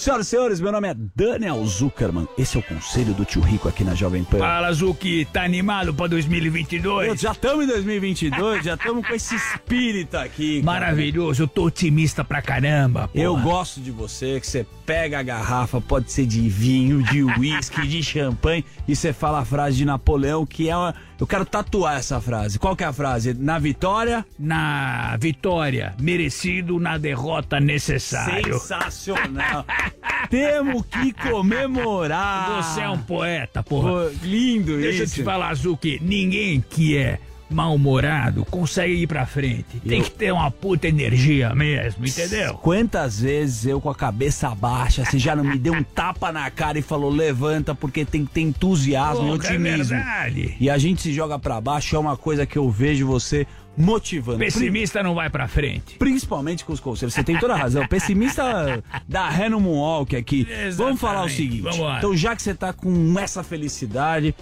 Senhoras 0.05 0.27
e 0.27 0.31
senhores, 0.31 0.61
meu 0.61 0.71
nome 0.71 0.87
é 0.87 0.95
Daniel 1.17 1.65
Zuckerman. 1.65 2.29
Esse 2.37 2.59
é 2.59 2.61
o 2.61 2.63
conselho 2.63 3.15
do 3.15 3.25
tio 3.25 3.41
Rico 3.41 3.71
aqui 3.71 3.83
na 3.83 3.95
Jovem 3.95 4.23
Pan. 4.23 4.37
Fala, 4.37 4.71
Zuki, 4.71 5.27
tá 5.33 5.43
animado 5.43 5.95
pra 5.95 6.07
2022? 6.07 7.09
Eu 7.09 7.17
já 7.17 7.33
estamos 7.33 7.65
em 7.65 7.69
2022, 7.69 8.67
já 8.67 8.75
estamos 8.75 9.07
com 9.07 9.15
esse 9.15 9.35
espírito 9.35 10.19
aqui. 10.19 10.61
cara. 10.61 10.79
Maravilhoso, 10.79 11.45
eu 11.45 11.49
tô 11.49 11.65
otimista 11.65 12.23
pra 12.23 12.43
caramba. 12.43 13.09
Eu 13.15 13.33
porra. 13.33 13.45
gosto 13.45 13.81
de 13.81 13.91
você, 13.91 14.39
que 14.39 14.47
você 14.47 14.67
pega 14.85 15.21
a 15.21 15.23
garrafa, 15.23 15.81
pode 15.81 16.13
ser 16.13 16.27
de 16.27 16.51
vinho, 16.51 17.03
de 17.03 17.25
uísque, 17.25 17.87
de 17.87 18.03
champanhe, 18.03 18.63
e 18.87 18.95
você 18.95 19.11
fala 19.11 19.39
a 19.39 19.45
frase 19.47 19.79
de 19.79 19.87
Napoleão, 19.87 20.45
que 20.45 20.69
é 20.69 20.77
uma... 20.77 20.95
Eu 21.19 21.27
quero 21.27 21.45
tatuar 21.45 21.97
essa 21.97 22.21
frase. 22.21 22.59
Qual 22.59 22.75
que 22.75 22.83
é 22.83 22.87
a 22.87 22.93
frase? 22.93 23.35
Na 23.35 23.59
vitória? 23.59 24.27
Na 24.39 25.17
vitória, 25.17 25.95
merecido, 26.01 26.81
na 26.81 26.99
derrota, 26.99 27.61
necessário. 27.61 28.59
Sensacional. 28.59 29.65
Temos 30.29 30.85
que 30.87 31.13
comemorar. 31.13 32.63
Você 32.63 32.81
é 32.81 32.89
um 32.91 32.99
poeta, 32.99 33.63
porra. 33.63 33.91
Pô, 33.91 34.11
lindo 34.23 34.77
Deixa 34.77 35.01
eu 35.01 35.05
isso. 35.05 35.15
te 35.15 35.23
falar, 35.23 35.55
Zuki, 35.55 36.01
ninguém 36.03 36.65
que 36.69 36.97
é 36.97 37.21
mal-humorado 37.51 38.45
consegue 38.47 38.95
ir 38.95 39.07
pra 39.07 39.27
frente. 39.27 39.81
Tem 39.87 39.99
Eu- 39.99 40.05
que 40.05 40.11
ter 40.11 40.33
uma 40.33 40.51
puta 40.51 40.89
energia 40.89 41.55
mesmo, 41.55 42.07
entendeu? 42.07 42.55
Quantas 42.55 43.21
vezes 43.21 43.67
eu 43.67 43.81
com 43.81 43.91
a 43.91 43.95
cabeça 43.95 44.55
baixa, 44.55 45.05
você 45.05 45.19
já 45.19 45.35
não 45.37 45.45
me 45.45 45.59
deu 45.59 45.73
um 45.75 45.83
tapa 45.95 46.33
na 46.33 46.51
cara 46.51 46.79
e 46.79 46.83
falou 46.83 47.11
levanta 47.11 47.75
porque 47.75 48.05
tem 48.05 48.25
que 48.25 48.33
ter 48.33 48.41
entusiasmo 48.43 49.25
e 49.35 49.39
Porra, 49.39 49.49
é 49.49 49.51
otimismo. 49.51 49.85
verdade. 49.97 50.57
e 50.61 50.71
a 50.71 50.79
gente 50.79 51.03
se 51.03 51.13
joga 51.13 51.39
pra 51.39 51.61
baixo 51.61 51.95
é 51.97 51.99
uma 51.99 52.17
coisa 52.17 52.45
que 52.47 52.57
eu 52.59 52.71
vejo 52.71 53.07
você 53.07 53.47
motivando. 53.77 54.39
Pessimista 54.39 55.03
não 55.03 55.15
vai 55.17 55.29
pra 55.29 55.49
frente. 55.49 55.97
Principalmente 55.99 56.65
com 56.65 56.73
os 56.73 56.79
conselhos. 56.79 57.13
Você 57.13 57.25
tem 57.25 57.37
toda 57.39 57.55
a 57.55 57.57
razão. 57.57 57.85
Pessimista 57.89 58.83
da 59.09 59.29
ré 59.29 59.49
no 59.49 59.61
Moonwalk 59.61 60.15
aqui. 60.15 60.47
Vamos 60.77 61.01
falar 61.01 61.23
o 61.23 61.27
Exatamente. 61.27 61.35
seguinte. 61.37 61.63
Vambora. 61.63 61.99
Então, 61.99 62.17
já 62.17 62.37
que 62.37 62.43
você 62.43 62.55
tá 62.55 62.73
com 62.73 63.19
essa 63.19 63.43
felicidade, 63.43 64.33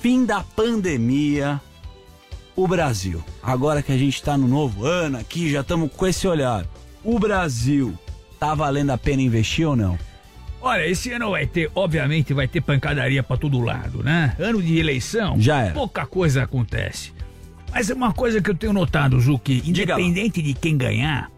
fim 0.00 0.24
da 0.24 0.42
pandemia, 0.42 1.60
o 2.58 2.66
Brasil. 2.66 3.22
Agora 3.42 3.82
que 3.82 3.92
a 3.92 3.96
gente 3.96 4.20
tá 4.20 4.36
no 4.36 4.48
novo 4.48 4.84
ano 4.84 5.16
aqui, 5.18 5.48
já 5.50 5.60
estamos 5.60 5.90
com 5.96 6.06
esse 6.06 6.26
olhar. 6.26 6.66
O 7.04 7.16
Brasil, 7.18 7.96
tá 8.40 8.52
valendo 8.54 8.90
a 8.90 8.98
pena 8.98 9.22
investir 9.22 9.66
ou 9.68 9.76
não? 9.76 9.96
Olha, 10.60 10.84
esse 10.88 11.12
ano 11.12 11.30
vai 11.30 11.46
ter, 11.46 11.70
obviamente, 11.72 12.34
vai 12.34 12.48
ter 12.48 12.60
pancadaria 12.60 13.22
pra 13.22 13.36
todo 13.36 13.60
lado, 13.60 14.02
né? 14.02 14.34
Ano 14.40 14.60
de 14.60 14.76
eleição, 14.76 15.40
Já 15.40 15.60
era. 15.62 15.74
pouca 15.74 16.04
coisa 16.04 16.42
acontece. 16.42 17.12
Mas 17.72 17.90
é 17.90 17.94
uma 17.94 18.12
coisa 18.12 18.40
que 18.42 18.50
eu 18.50 18.54
tenho 18.56 18.72
notado, 18.72 19.20
Zuki, 19.20 19.62
independente 19.64 20.42
de 20.42 20.52
quem 20.52 20.76
ganhar, 20.76 21.30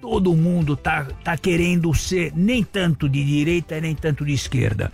todo 0.00 0.34
mundo 0.34 0.74
tá, 0.74 1.04
tá 1.22 1.36
querendo 1.36 1.92
ser 1.92 2.32
nem 2.34 2.64
tanto 2.64 3.10
de 3.10 3.22
direita 3.22 3.78
nem 3.78 3.94
tanto 3.94 4.24
de 4.24 4.32
esquerda. 4.32 4.90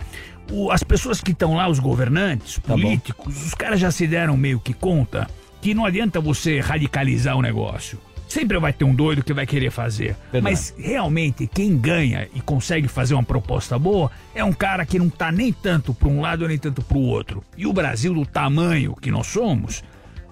O- 0.51 0.71
as 0.71 0.83
pessoas 0.83 1.21
que 1.21 1.31
estão 1.31 1.55
lá, 1.55 1.69
os 1.69 1.79
governantes, 1.79 2.55
Tá 2.55 2.73
políticos, 2.73 3.45
os 3.45 3.53
caras 3.53 3.79
já 3.79 3.91
se 3.91 4.05
deram 4.05 4.35
meio 4.35 4.59
que 4.59 4.73
conta 4.73 5.29
que 5.61 5.73
não 5.73 5.85
adianta 5.85 6.19
você 6.19 6.59
radicalizar 6.59 7.35
o 7.35 7.41
negócio. 7.41 7.99
Sempre 8.27 8.59
vai 8.59 8.71
ter 8.71 8.85
um 8.85 8.93
doido 8.93 9.23
que 9.23 9.33
vai 9.33 9.47
querer 9.47 9.71
fazer. 9.71 10.15
Verdade. 10.31 10.43
Mas 10.43 10.73
realmente 10.77 11.47
quem 11.47 11.75
ganha 11.75 12.27
e 12.35 12.39
consegue 12.39 12.87
fazer 12.87 13.15
uma 13.15 13.23
proposta 13.23 13.77
boa 13.79 14.11
é 14.35 14.43
um 14.43 14.53
cara 14.53 14.85
que 14.85 14.99
não 14.99 15.09
tá 15.09 15.31
nem 15.31 15.51
tanto 15.51 15.95
para 15.95 16.07
um 16.07 16.21
lado 16.21 16.47
nem 16.47 16.57
tanto 16.57 16.83
para 16.83 16.97
o 16.97 17.01
outro. 17.01 17.43
E 17.57 17.65
o 17.65 17.73
Brasil 17.73 18.13
do 18.13 18.23
tamanho 18.27 18.95
que 18.95 19.09
nós 19.09 19.25
somos, 19.25 19.83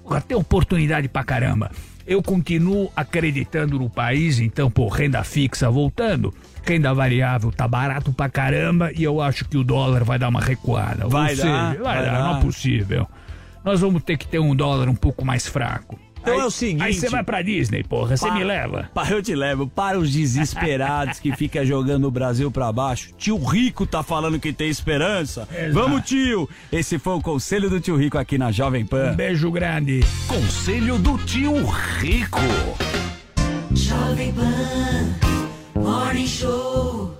porra, 0.03 0.21
tem 0.21 0.37
oportunidade 0.37 1.07
pra 1.07 1.23
caramba. 1.23 1.71
Eu 2.05 2.21
continuo 2.21 2.89
acreditando 2.95 3.79
no 3.79 3.89
país, 3.89 4.39
então, 4.39 4.69
pô, 4.69 4.87
renda 4.87 5.23
fixa 5.23 5.69
voltando, 5.69 6.33
renda 6.63 6.93
variável 6.93 7.51
tá 7.51 7.67
barato 7.67 8.13
pra 8.13 8.29
caramba 8.29 8.91
e 8.95 9.03
eu 9.03 9.19
acho 9.19 9.43
que 9.43 9.57
o 9.57 9.63
dólar 9.63 10.03
vai 10.03 10.19
dar 10.19 10.29
uma 10.29 10.39
recuada. 10.39 11.07
Vai 11.07 11.31
Ou 11.31 11.35
dar, 11.37 11.71
seja, 11.71 11.83
vai, 11.83 11.95
vai 11.95 12.05
dar, 12.05 12.11
dar. 12.11 12.23
não 12.23 12.37
é 12.37 12.41
possível. 12.41 13.07
Nós 13.67 13.81
vamos 13.81 14.01
ter 14.01 14.15
que 14.17 14.25
ter 14.25 14.39
um 14.39 14.55
dólar 14.55 14.87
um 14.87 14.95
pouco 14.95 15.25
mais 15.25 15.45
fraco. 15.45 15.99
Então 16.21 16.33
Aí- 16.35 16.39
é 16.39 16.45
o 16.45 16.49
seguinte- 16.49 16.83
Aí 16.83 16.93
você 16.93 17.09
vai 17.09 17.21
pra 17.21 17.41
Disney, 17.41 17.83
porra, 17.83 18.15
você 18.15 18.31
me 18.31 18.41
leva. 18.41 18.89
Pa, 18.93 19.09
eu 19.09 19.21
te 19.21 19.35
levo. 19.35 19.67
Para 19.67 19.99
os 19.99 20.09
desesperados 20.09 21.19
que 21.19 21.35
ficam 21.35 21.63
jogando 21.67 22.07
o 22.07 22.11
Brasil 22.11 22.49
pra 22.49 22.71
baixo. 22.71 23.09
Tio 23.17 23.37
Rico 23.43 23.85
tá 23.85 24.01
falando 24.03 24.39
que 24.39 24.53
tem 24.53 24.69
esperança. 24.69 25.45
Exato. 25.51 25.73
Vamos, 25.73 26.03
tio! 26.03 26.47
Esse 26.71 26.97
foi 26.97 27.15
o 27.15 27.21
conselho 27.21 27.69
do 27.69 27.81
tio 27.81 27.97
Rico 27.97 28.17
aqui 28.17 28.37
na 28.37 28.53
Jovem 28.53 28.85
Pan. 28.85 29.11
Um 29.11 29.15
beijo 29.17 29.51
grande. 29.51 29.99
Conselho 30.29 30.97
do 30.97 31.17
Tio 31.17 31.65
Rico. 31.99 32.39
Jovem 33.73 34.31
Pan 34.31 35.81
Morning 35.81 36.25
Show. 36.25 37.16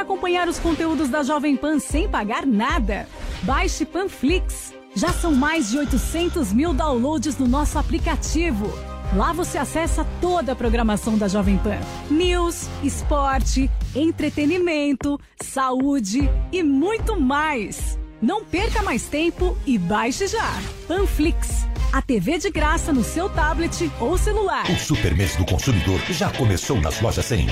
Acompanhar 0.00 0.48
os 0.48 0.58
conteúdos 0.58 1.08
da 1.08 1.22
Jovem 1.22 1.56
Pan 1.56 1.78
sem 1.78 2.08
pagar 2.08 2.46
nada? 2.46 3.08
Baixe 3.42 3.84
Panflix. 3.84 4.72
Já 4.94 5.12
são 5.12 5.32
mais 5.34 5.70
de 5.70 5.78
800 5.78 6.52
mil 6.52 6.74
downloads 6.74 7.38
no 7.38 7.46
nosso 7.46 7.78
aplicativo. 7.78 8.72
Lá 9.14 9.32
você 9.32 9.58
acessa 9.58 10.06
toda 10.20 10.52
a 10.52 10.56
programação 10.56 11.18
da 11.18 11.28
Jovem 11.28 11.58
Pan: 11.58 11.78
news, 12.10 12.68
esporte, 12.82 13.70
entretenimento, 13.94 15.18
saúde 15.42 16.28
e 16.52 16.62
muito 16.62 17.20
mais. 17.20 17.98
Não 18.22 18.44
perca 18.44 18.82
mais 18.82 19.04
tempo 19.04 19.56
e 19.66 19.78
baixe 19.78 20.26
já. 20.26 20.52
Panflix, 20.86 21.66
a 21.92 22.02
TV 22.02 22.38
de 22.38 22.50
graça 22.50 22.92
no 22.92 23.02
seu 23.02 23.28
tablet 23.30 23.90
ou 23.98 24.18
celular. 24.18 24.64
O 24.70 24.76
Super 24.76 25.16
Mês 25.16 25.36
do 25.36 25.44
Consumidor 25.44 26.00
já 26.10 26.30
começou 26.30 26.80
nas 26.80 27.00
lojas 27.00 27.24
100. 27.24 27.46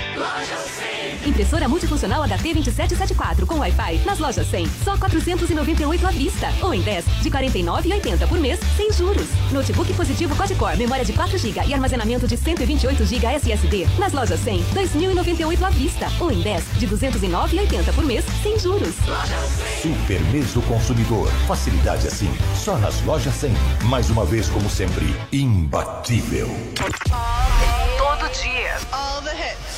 Impressora 1.28 1.68
multifuncional 1.68 2.22
HT 2.22 2.54
2774 2.54 3.46
com 3.46 3.58
Wi-Fi 3.58 4.00
nas 4.06 4.18
lojas 4.18 4.46
100, 4.48 4.66
só 4.82 4.96
498 4.96 6.06
à 6.06 6.10
vista. 6.10 6.48
Ou 6.62 6.72
em 6.72 6.80
10, 6.80 7.04
de 7.22 7.30
49,80 7.30 8.26
por 8.26 8.38
mês, 8.40 8.58
sem 8.78 8.90
juros. 8.90 9.28
Notebook 9.52 9.92
positivo 9.92 10.34
Quad-Core, 10.34 10.78
memória 10.78 11.04
de 11.04 11.12
4 11.12 11.36
GB 11.36 11.66
e 11.66 11.74
armazenamento 11.74 12.26
de 12.26 12.34
128 12.34 13.04
GB 13.04 13.26
SSD. 13.26 13.86
Nas 13.98 14.14
lojas 14.14 14.40
100, 14.40 14.64
2.098 14.74 15.62
à 15.62 15.68
vista. 15.68 16.10
Ou 16.18 16.32
em 16.32 16.40
10, 16.40 16.64
de 16.78 16.88
209,80 16.88 17.92
por 17.94 18.04
mês, 18.04 18.24
sem 18.42 18.58
juros. 18.58 18.94
Super 19.82 20.20
Mês 20.32 20.54
do 20.54 20.62
Consumidor. 20.62 21.28
Facilidade 21.46 22.08
assim, 22.08 22.30
só 22.56 22.78
nas 22.78 23.02
lojas 23.02 23.34
100. 23.34 23.52
Mais 23.84 24.08
uma 24.08 24.24
vez, 24.24 24.48
como 24.48 24.70
sempre, 24.70 25.14
imbatível. 25.30 26.48
Todo 27.98 28.32
dia. 28.32 28.78
All 28.92 29.20
the 29.20 29.34
hits. 29.34 29.77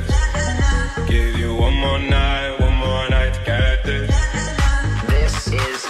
More 1.91 2.09
night, 2.09 2.57
one 2.61 2.75
more 2.77 3.09
night 3.09 3.33
to 3.33 3.41
get 3.43 3.83
this. 3.83 4.15
This 5.09 5.47
is 5.47 5.85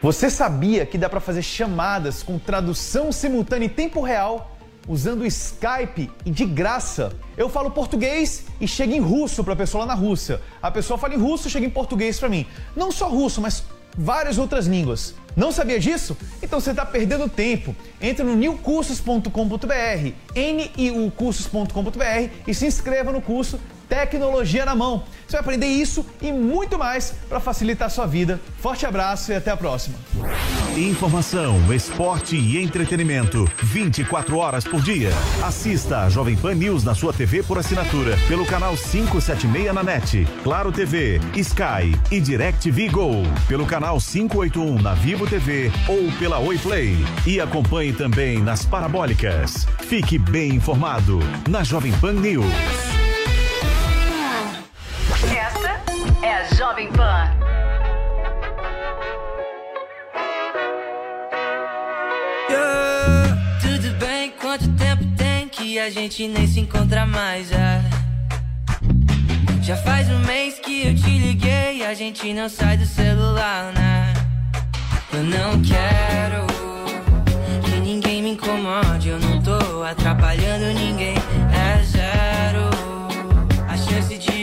Você 0.00 0.30
sabia 0.30 0.86
que 0.86 0.96
dá 0.96 1.08
para 1.08 1.18
fazer 1.18 1.42
chamadas 1.42 2.22
com 2.22 2.38
tradução 2.38 3.10
simultânea 3.10 3.66
em 3.66 3.68
tempo 3.68 4.02
real 4.02 4.56
usando 4.88 5.22
o 5.22 5.26
Skype 5.26 6.12
e 6.24 6.30
de 6.30 6.44
graça? 6.44 7.12
Eu 7.36 7.48
falo 7.48 7.72
português 7.72 8.44
e 8.60 8.68
chega 8.68 8.94
em 8.94 9.00
russo 9.00 9.42
para 9.42 9.54
a 9.54 9.56
pessoa 9.56 9.84
lá 9.84 9.94
na 9.94 10.00
Rússia. 10.00 10.40
A 10.62 10.70
pessoa 10.70 10.96
fala 10.96 11.14
em 11.14 11.18
russo, 11.18 11.50
chega 11.50 11.66
em 11.66 11.70
português 11.70 12.20
para 12.20 12.28
mim. 12.28 12.46
Não 12.76 12.92
só 12.92 13.08
russo, 13.08 13.40
mas 13.40 13.64
várias 13.96 14.38
outras 14.38 14.66
línguas. 14.66 15.14
Não 15.36 15.52
sabia 15.52 15.78
disso? 15.78 16.16
Então 16.42 16.60
você 16.60 16.70
está 16.70 16.84
perdendo 16.84 17.28
tempo. 17.28 17.74
Entre 18.00 18.24
no 18.24 18.34
newcursos.com.br, 18.34 20.12
niucursos.com.br 20.76 22.30
e 22.46 22.54
se 22.54 22.66
inscreva 22.66 23.12
no 23.12 23.20
curso 23.20 23.58
Tecnologia 23.90 24.64
na 24.64 24.76
Mão. 24.76 25.02
Você 25.26 25.32
vai 25.32 25.40
aprender 25.40 25.66
isso 25.66 26.06
e 26.22 26.30
muito 26.30 26.78
mais 26.78 27.12
para 27.28 27.40
facilitar 27.40 27.88
a 27.88 27.90
sua 27.90 28.06
vida. 28.06 28.40
Forte 28.60 28.86
abraço 28.86 29.32
e 29.32 29.34
até 29.34 29.50
a 29.50 29.56
próxima. 29.56 29.98
Informação, 30.76 31.74
esporte 31.74 32.36
e 32.36 32.56
entretenimento. 32.62 33.50
24 33.60 34.36
horas 34.38 34.62
por 34.62 34.80
dia. 34.80 35.10
Assista 35.44 36.04
a 36.04 36.08
Jovem 36.08 36.36
Pan 36.36 36.54
News 36.54 36.84
na 36.84 36.94
sua 36.94 37.12
TV 37.12 37.42
por 37.42 37.58
assinatura. 37.58 38.16
Pelo 38.28 38.46
canal 38.46 38.76
576 38.76 39.74
na 39.74 39.82
NET. 39.82 40.24
Claro 40.44 40.70
TV, 40.70 41.20
Sky 41.34 41.98
e 42.12 42.20
DirecTV 42.20 42.88
Go. 42.90 43.22
Pelo 43.48 43.66
canal 43.66 43.98
581 43.98 44.80
na 44.80 44.94
Vivo 44.94 45.26
TV 45.26 45.72
ou 45.88 46.12
pela 46.16 46.38
Oi 46.38 46.56
Play. 46.58 46.96
E 47.26 47.40
acompanhe 47.40 47.92
também 47.92 48.38
nas 48.38 48.64
parabólicas. 48.64 49.66
Fique 49.80 50.16
bem 50.16 50.54
informado 50.54 51.18
na 51.48 51.64
Jovem 51.64 51.92
Pan 51.98 52.12
News. 52.12 53.09
Esta 55.36 55.82
é 56.22 56.34
a 56.34 56.44
Jovem 56.54 56.90
Pan. 56.92 57.30
Tudo 63.60 63.94
bem, 63.98 64.32
quanto 64.40 64.68
tempo 64.76 65.04
tem 65.16 65.48
que 65.48 65.78
a 65.78 65.90
gente 65.90 66.26
nem 66.28 66.46
se 66.46 66.60
encontra 66.60 67.06
mais? 67.06 67.48
Já, 67.48 67.80
já 69.62 69.76
faz 69.76 70.08
um 70.10 70.18
mês 70.20 70.58
que 70.58 70.86
eu 70.86 70.94
te 70.94 71.18
liguei 71.18 71.60
a 71.90 71.94
gente 71.94 72.32
não 72.32 72.48
sai 72.48 72.76
do 72.76 72.86
celular, 72.86 73.72
né? 73.72 74.14
Eu 75.12 75.24
não 75.24 75.60
quero 75.60 76.46
que 77.64 77.80
ninguém 77.80 78.22
me 78.22 78.30
incomode, 78.30 79.08
eu 79.08 79.18
não 79.18 79.42
tô 79.42 79.82
atrapalhando 79.82 80.66
ninguém, 80.66 81.16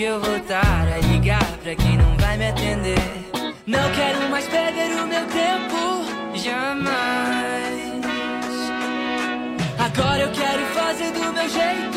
eu 0.07 0.21
voltar 0.21 0.87
a 0.87 0.97
ligar 0.99 1.45
pra 1.61 1.75
quem 1.75 1.97
não 1.97 2.15
vai 2.17 2.37
me 2.37 2.47
atender. 2.47 2.97
Não 3.65 3.91
quero 3.91 4.29
mais 4.29 4.47
perder 4.47 4.91
o 5.01 5.05
meu 5.05 5.25
tempo, 5.27 5.77
jamais. 6.33 6.87
Agora 9.77 10.21
eu 10.21 10.31
quero 10.31 10.65
fazer 10.67 11.11
do 11.11 11.33
meu 11.33 11.49
jeito, 11.49 11.96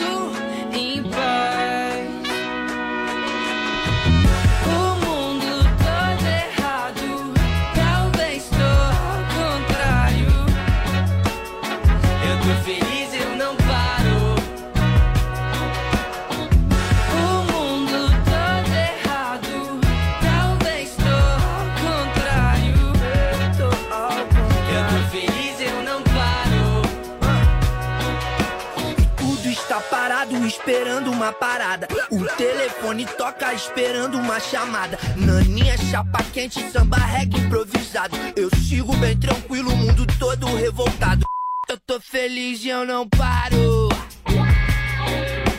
telefone 32.90 33.06
toca 33.16 33.54
esperando 33.54 34.18
uma 34.18 34.40
chamada. 34.40 34.98
Naninha, 35.16 35.76
chapa 35.78 36.22
quente, 36.32 36.60
samba 36.70 36.96
reggae 36.96 37.38
improvisado. 37.38 38.16
Eu 38.36 38.50
sigo 38.56 38.94
bem 38.96 39.16
tranquilo, 39.16 39.72
o 39.72 39.76
mundo 39.76 40.06
todo 40.18 40.46
revoltado. 40.56 41.24
Eu 41.68 41.78
tô 41.78 42.00
feliz 42.00 42.64
e 42.64 42.68
eu 42.68 42.84
não 42.84 43.08
paro. 43.08 43.88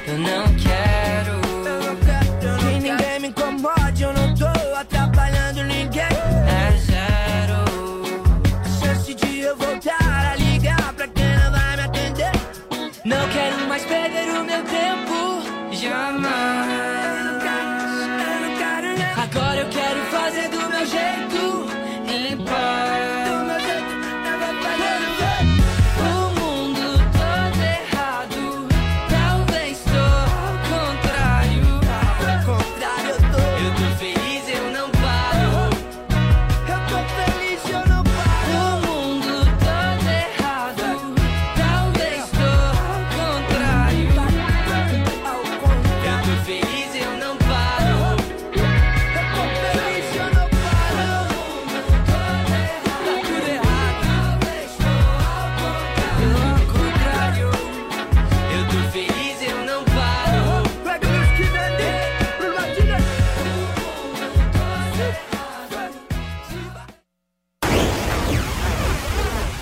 Eu 0.07 0.17
não 0.17 0.55
quero. 0.55 1.40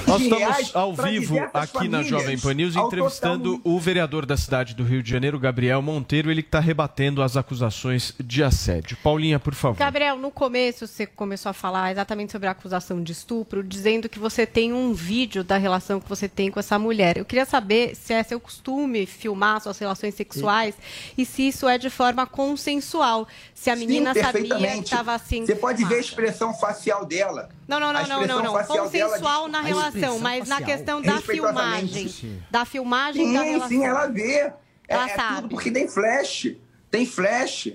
Nós 0.10 0.22
estamos 0.24 0.76
ao 0.76 0.94
vivo 0.96 1.38
aqui 1.54 1.88
na. 1.88 2.00
Jovem 2.10 2.40
Pan 2.40 2.54
News 2.56 2.76
entrevistando 2.76 3.62
o 3.64 3.80
vereador 3.80 4.26
da 4.26 4.36
cidade 4.36 4.74
do 4.74 4.84
Rio 4.84 5.04
de 5.04 5.12
Janeiro, 5.12 5.38
Gabriel 5.38 5.82
Monteiro, 5.82 6.32
ele 6.32 6.42
que 6.42 6.48
está 6.48 6.60
rebatendo 6.60 7.22
as 7.22 7.38
acusações 7.38 8.16
de 8.20 8.44
assédio. 8.44 8.98
Paulinha, 9.04 9.40
por 9.40 9.54
favor. 9.54 9.78
Gabriel, 9.78 10.18
no 10.18 10.32
começo 10.32 10.88
você 10.88 11.06
começou 11.06 11.52
a 11.52 11.54
falar 11.54 11.92
exatamente 11.92 12.32
sobre 12.32 12.48
a 12.48 12.52
acusação 12.52 13.04
de 13.04 13.12
estupro, 13.12 13.64
dizendo 13.64 14.10
que 14.10 14.18
você 14.18 14.48
tem 14.48 14.74
um 14.74 14.94
vídeo 14.94 15.44
da 15.44 15.58
relação 15.58 16.00
que 16.00 16.10
você 16.10 16.28
tem 16.28 16.50
com 16.50 16.60
essa 16.60 16.80
mulher. 16.80 17.18
Eu 17.18 17.26
queria 17.26 17.46
saber 17.46 17.96
se 17.96 18.12
é 18.12 18.24
seu 18.24 18.40
costume 18.40 19.06
filmar 19.06 19.62
suas 19.62 19.78
relações 19.78 20.16
sexuais 20.16 20.74
e 21.16 21.26
se 21.26 21.48
isso 21.48 21.68
é 21.68 21.78
de 21.78 21.92
forma 21.92 22.26
consensual. 22.26 23.28
Se 23.54 23.70
a 23.70 23.76
menina 23.76 24.14
Sim, 24.16 24.22
sabia 24.22 24.42
que 24.42 24.48
perfeitamente. 24.50 24.86
estava 24.86 25.14
assim. 25.14 25.46
Você 25.46 25.56
pode 25.56 25.86
ver 25.86 25.96
a 25.96 26.00
expressão 26.00 26.54
facial 26.54 27.06
dela. 27.06 27.50
Não, 27.70 27.80
não, 27.80 27.94
não, 27.94 28.02
não, 28.08 28.20
não, 28.28 28.44
não. 28.44 28.54
dela 28.54 28.64
Consensual 28.66 29.48
na 29.48 29.62
relação, 29.62 30.18
mas 30.20 30.50
na 30.50 30.56
facial. 30.58 30.76
questão 30.78 31.02
da 31.04 31.22
filmagem. 31.22 32.42
Da 32.50 32.66
filmagem 32.66 33.32
da 33.32 33.40
Sim, 33.42 33.46
relação. 33.46 33.68
sim, 33.70 33.86
ela 33.86 34.08
vê. 34.08 34.24
É, 34.38 34.54
Ela 34.88 35.10
é 35.10 35.16
sabe. 35.16 35.36
tudo 35.36 35.50
porque 35.50 35.70
tem 35.70 35.88
flash. 35.88 36.48
Tem 36.90 37.06
flash. 37.06 37.70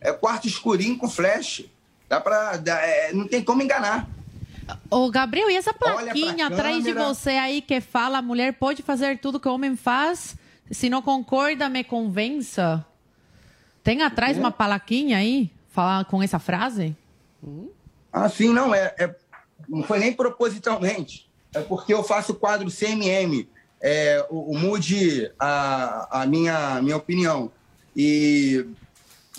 É 0.00 0.12
quarto 0.12 0.48
escurinho 0.48 0.98
com 0.98 1.08
flash. 1.08 1.64
Dá 2.08 2.20
pra. 2.20 2.56
dá- 2.56 2.80
é, 2.80 3.12
não 3.12 3.28
tem 3.28 3.40
como 3.42 3.62
enganar. 3.62 4.08
Ô, 4.90 5.08
Gabriel, 5.12 5.48
e 5.48 5.54
essa 5.56 5.72
plaquinha 5.72 6.48
atrás 6.48 6.82
de 6.82 6.92
você 6.92 7.30
aí 7.30 7.62
que 7.62 7.80
fala 7.80 8.18
a 8.18 8.22
mulher 8.22 8.52
pode 8.54 8.82
fazer 8.82 9.18
tudo 9.20 9.38
que 9.38 9.46
o 9.48 9.54
homem 9.54 9.76
faz? 9.76 10.34
Se 10.72 10.90
não 10.90 11.00
concorda, 11.00 11.68
me 11.68 11.84
convença. 11.84 12.84
Tem 13.84 14.02
atrás 14.02 14.36
uma 14.36 14.50
plaquinha 14.50 15.18
aí? 15.18 15.52
Fala 15.70 16.04
com 16.04 16.20
essa 16.20 16.40
frase? 16.40 16.96
Ah, 18.12 18.28
sim, 18.28 18.52
não. 18.52 18.74
É, 18.74 18.92
é- 18.98 19.14
não 19.68 19.82
foi 19.82 19.98
nem 19.98 20.12
propositalmente. 20.12 21.28
É 21.54 21.60
porque 21.60 21.92
eu 21.92 22.02
faço 22.02 22.34
quadro 22.34 22.70
CMM. 22.70 23.48
É, 23.80 24.26
o, 24.30 24.52
o 24.52 24.58
mude 24.58 25.30
a, 25.38 26.22
a 26.22 26.26
minha, 26.26 26.80
minha 26.82 26.96
opinião. 26.96 27.50
E 27.96 28.66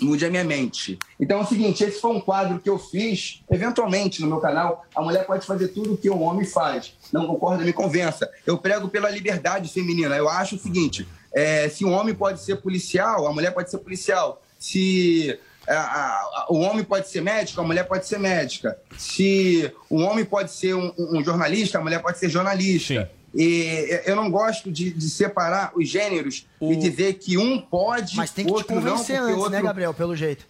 mude 0.00 0.24
a 0.24 0.30
minha 0.30 0.44
mente. 0.44 0.98
Então 1.18 1.38
é 1.38 1.42
o 1.42 1.46
seguinte, 1.46 1.82
esse 1.82 2.00
foi 2.00 2.12
um 2.12 2.20
quadro 2.20 2.58
que 2.60 2.68
eu 2.68 2.78
fiz, 2.78 3.42
eventualmente, 3.50 4.20
no 4.20 4.26
meu 4.26 4.38
canal. 4.38 4.84
A 4.94 5.02
mulher 5.02 5.26
pode 5.26 5.46
fazer 5.46 5.68
tudo 5.68 5.94
o 5.94 5.96
que 5.96 6.08
o 6.08 6.20
homem 6.20 6.44
faz. 6.44 6.94
Não 7.12 7.26
concorda, 7.26 7.64
me 7.64 7.72
convença. 7.72 8.28
Eu 8.46 8.58
prego 8.58 8.88
pela 8.88 9.10
liberdade 9.10 9.72
feminina. 9.72 10.16
Eu 10.16 10.28
acho 10.28 10.56
o 10.56 10.58
seguinte, 10.58 11.06
é, 11.32 11.68
se 11.68 11.84
um 11.84 11.92
homem 11.92 12.14
pode 12.14 12.40
ser 12.40 12.56
policial, 12.56 13.26
a 13.26 13.32
mulher 13.32 13.52
pode 13.52 13.70
ser 13.70 13.78
policial. 13.78 14.42
Se 14.58 15.38
a- 15.68 15.74
a- 15.74 16.42
a- 16.42 16.46
o 16.50 16.58
homem 16.60 16.82
pode 16.84 17.08
ser 17.08 17.20
médico, 17.20 17.60
a 17.60 17.64
mulher 17.64 17.84
pode 17.84 18.06
ser 18.06 18.18
médica. 18.18 18.76
Se 18.96 19.70
o 19.90 19.98
homem 20.00 20.24
pode 20.24 20.50
ser 20.52 20.74
um, 20.74 20.92
um 20.98 21.22
jornalista, 21.22 21.78
a 21.78 21.80
mulher 21.82 22.00
pode 22.00 22.18
ser 22.18 22.28
jornalista. 22.28 23.10
E 23.34 24.00
eu 24.06 24.16
não 24.16 24.30
gosto 24.30 24.72
de, 24.72 24.90
de 24.90 25.10
separar 25.10 25.72
os 25.76 25.86
gêneros 25.88 26.46
e 26.60 26.74
dizer 26.76 27.14
que 27.14 27.36
um 27.36 27.60
pode, 27.60 28.16
Mas 28.16 28.30
tem 28.30 28.44
que 28.46 28.50
te 28.50 28.54
outro 28.56 28.74
não, 28.74 28.82
convencer 28.82 29.16
porque 29.18 29.30
antes, 29.32 29.36
outro... 29.42 29.52
né, 29.52 29.62
Gabriel? 29.62 29.92
Pelo 29.92 30.16
jeito. 30.16 30.46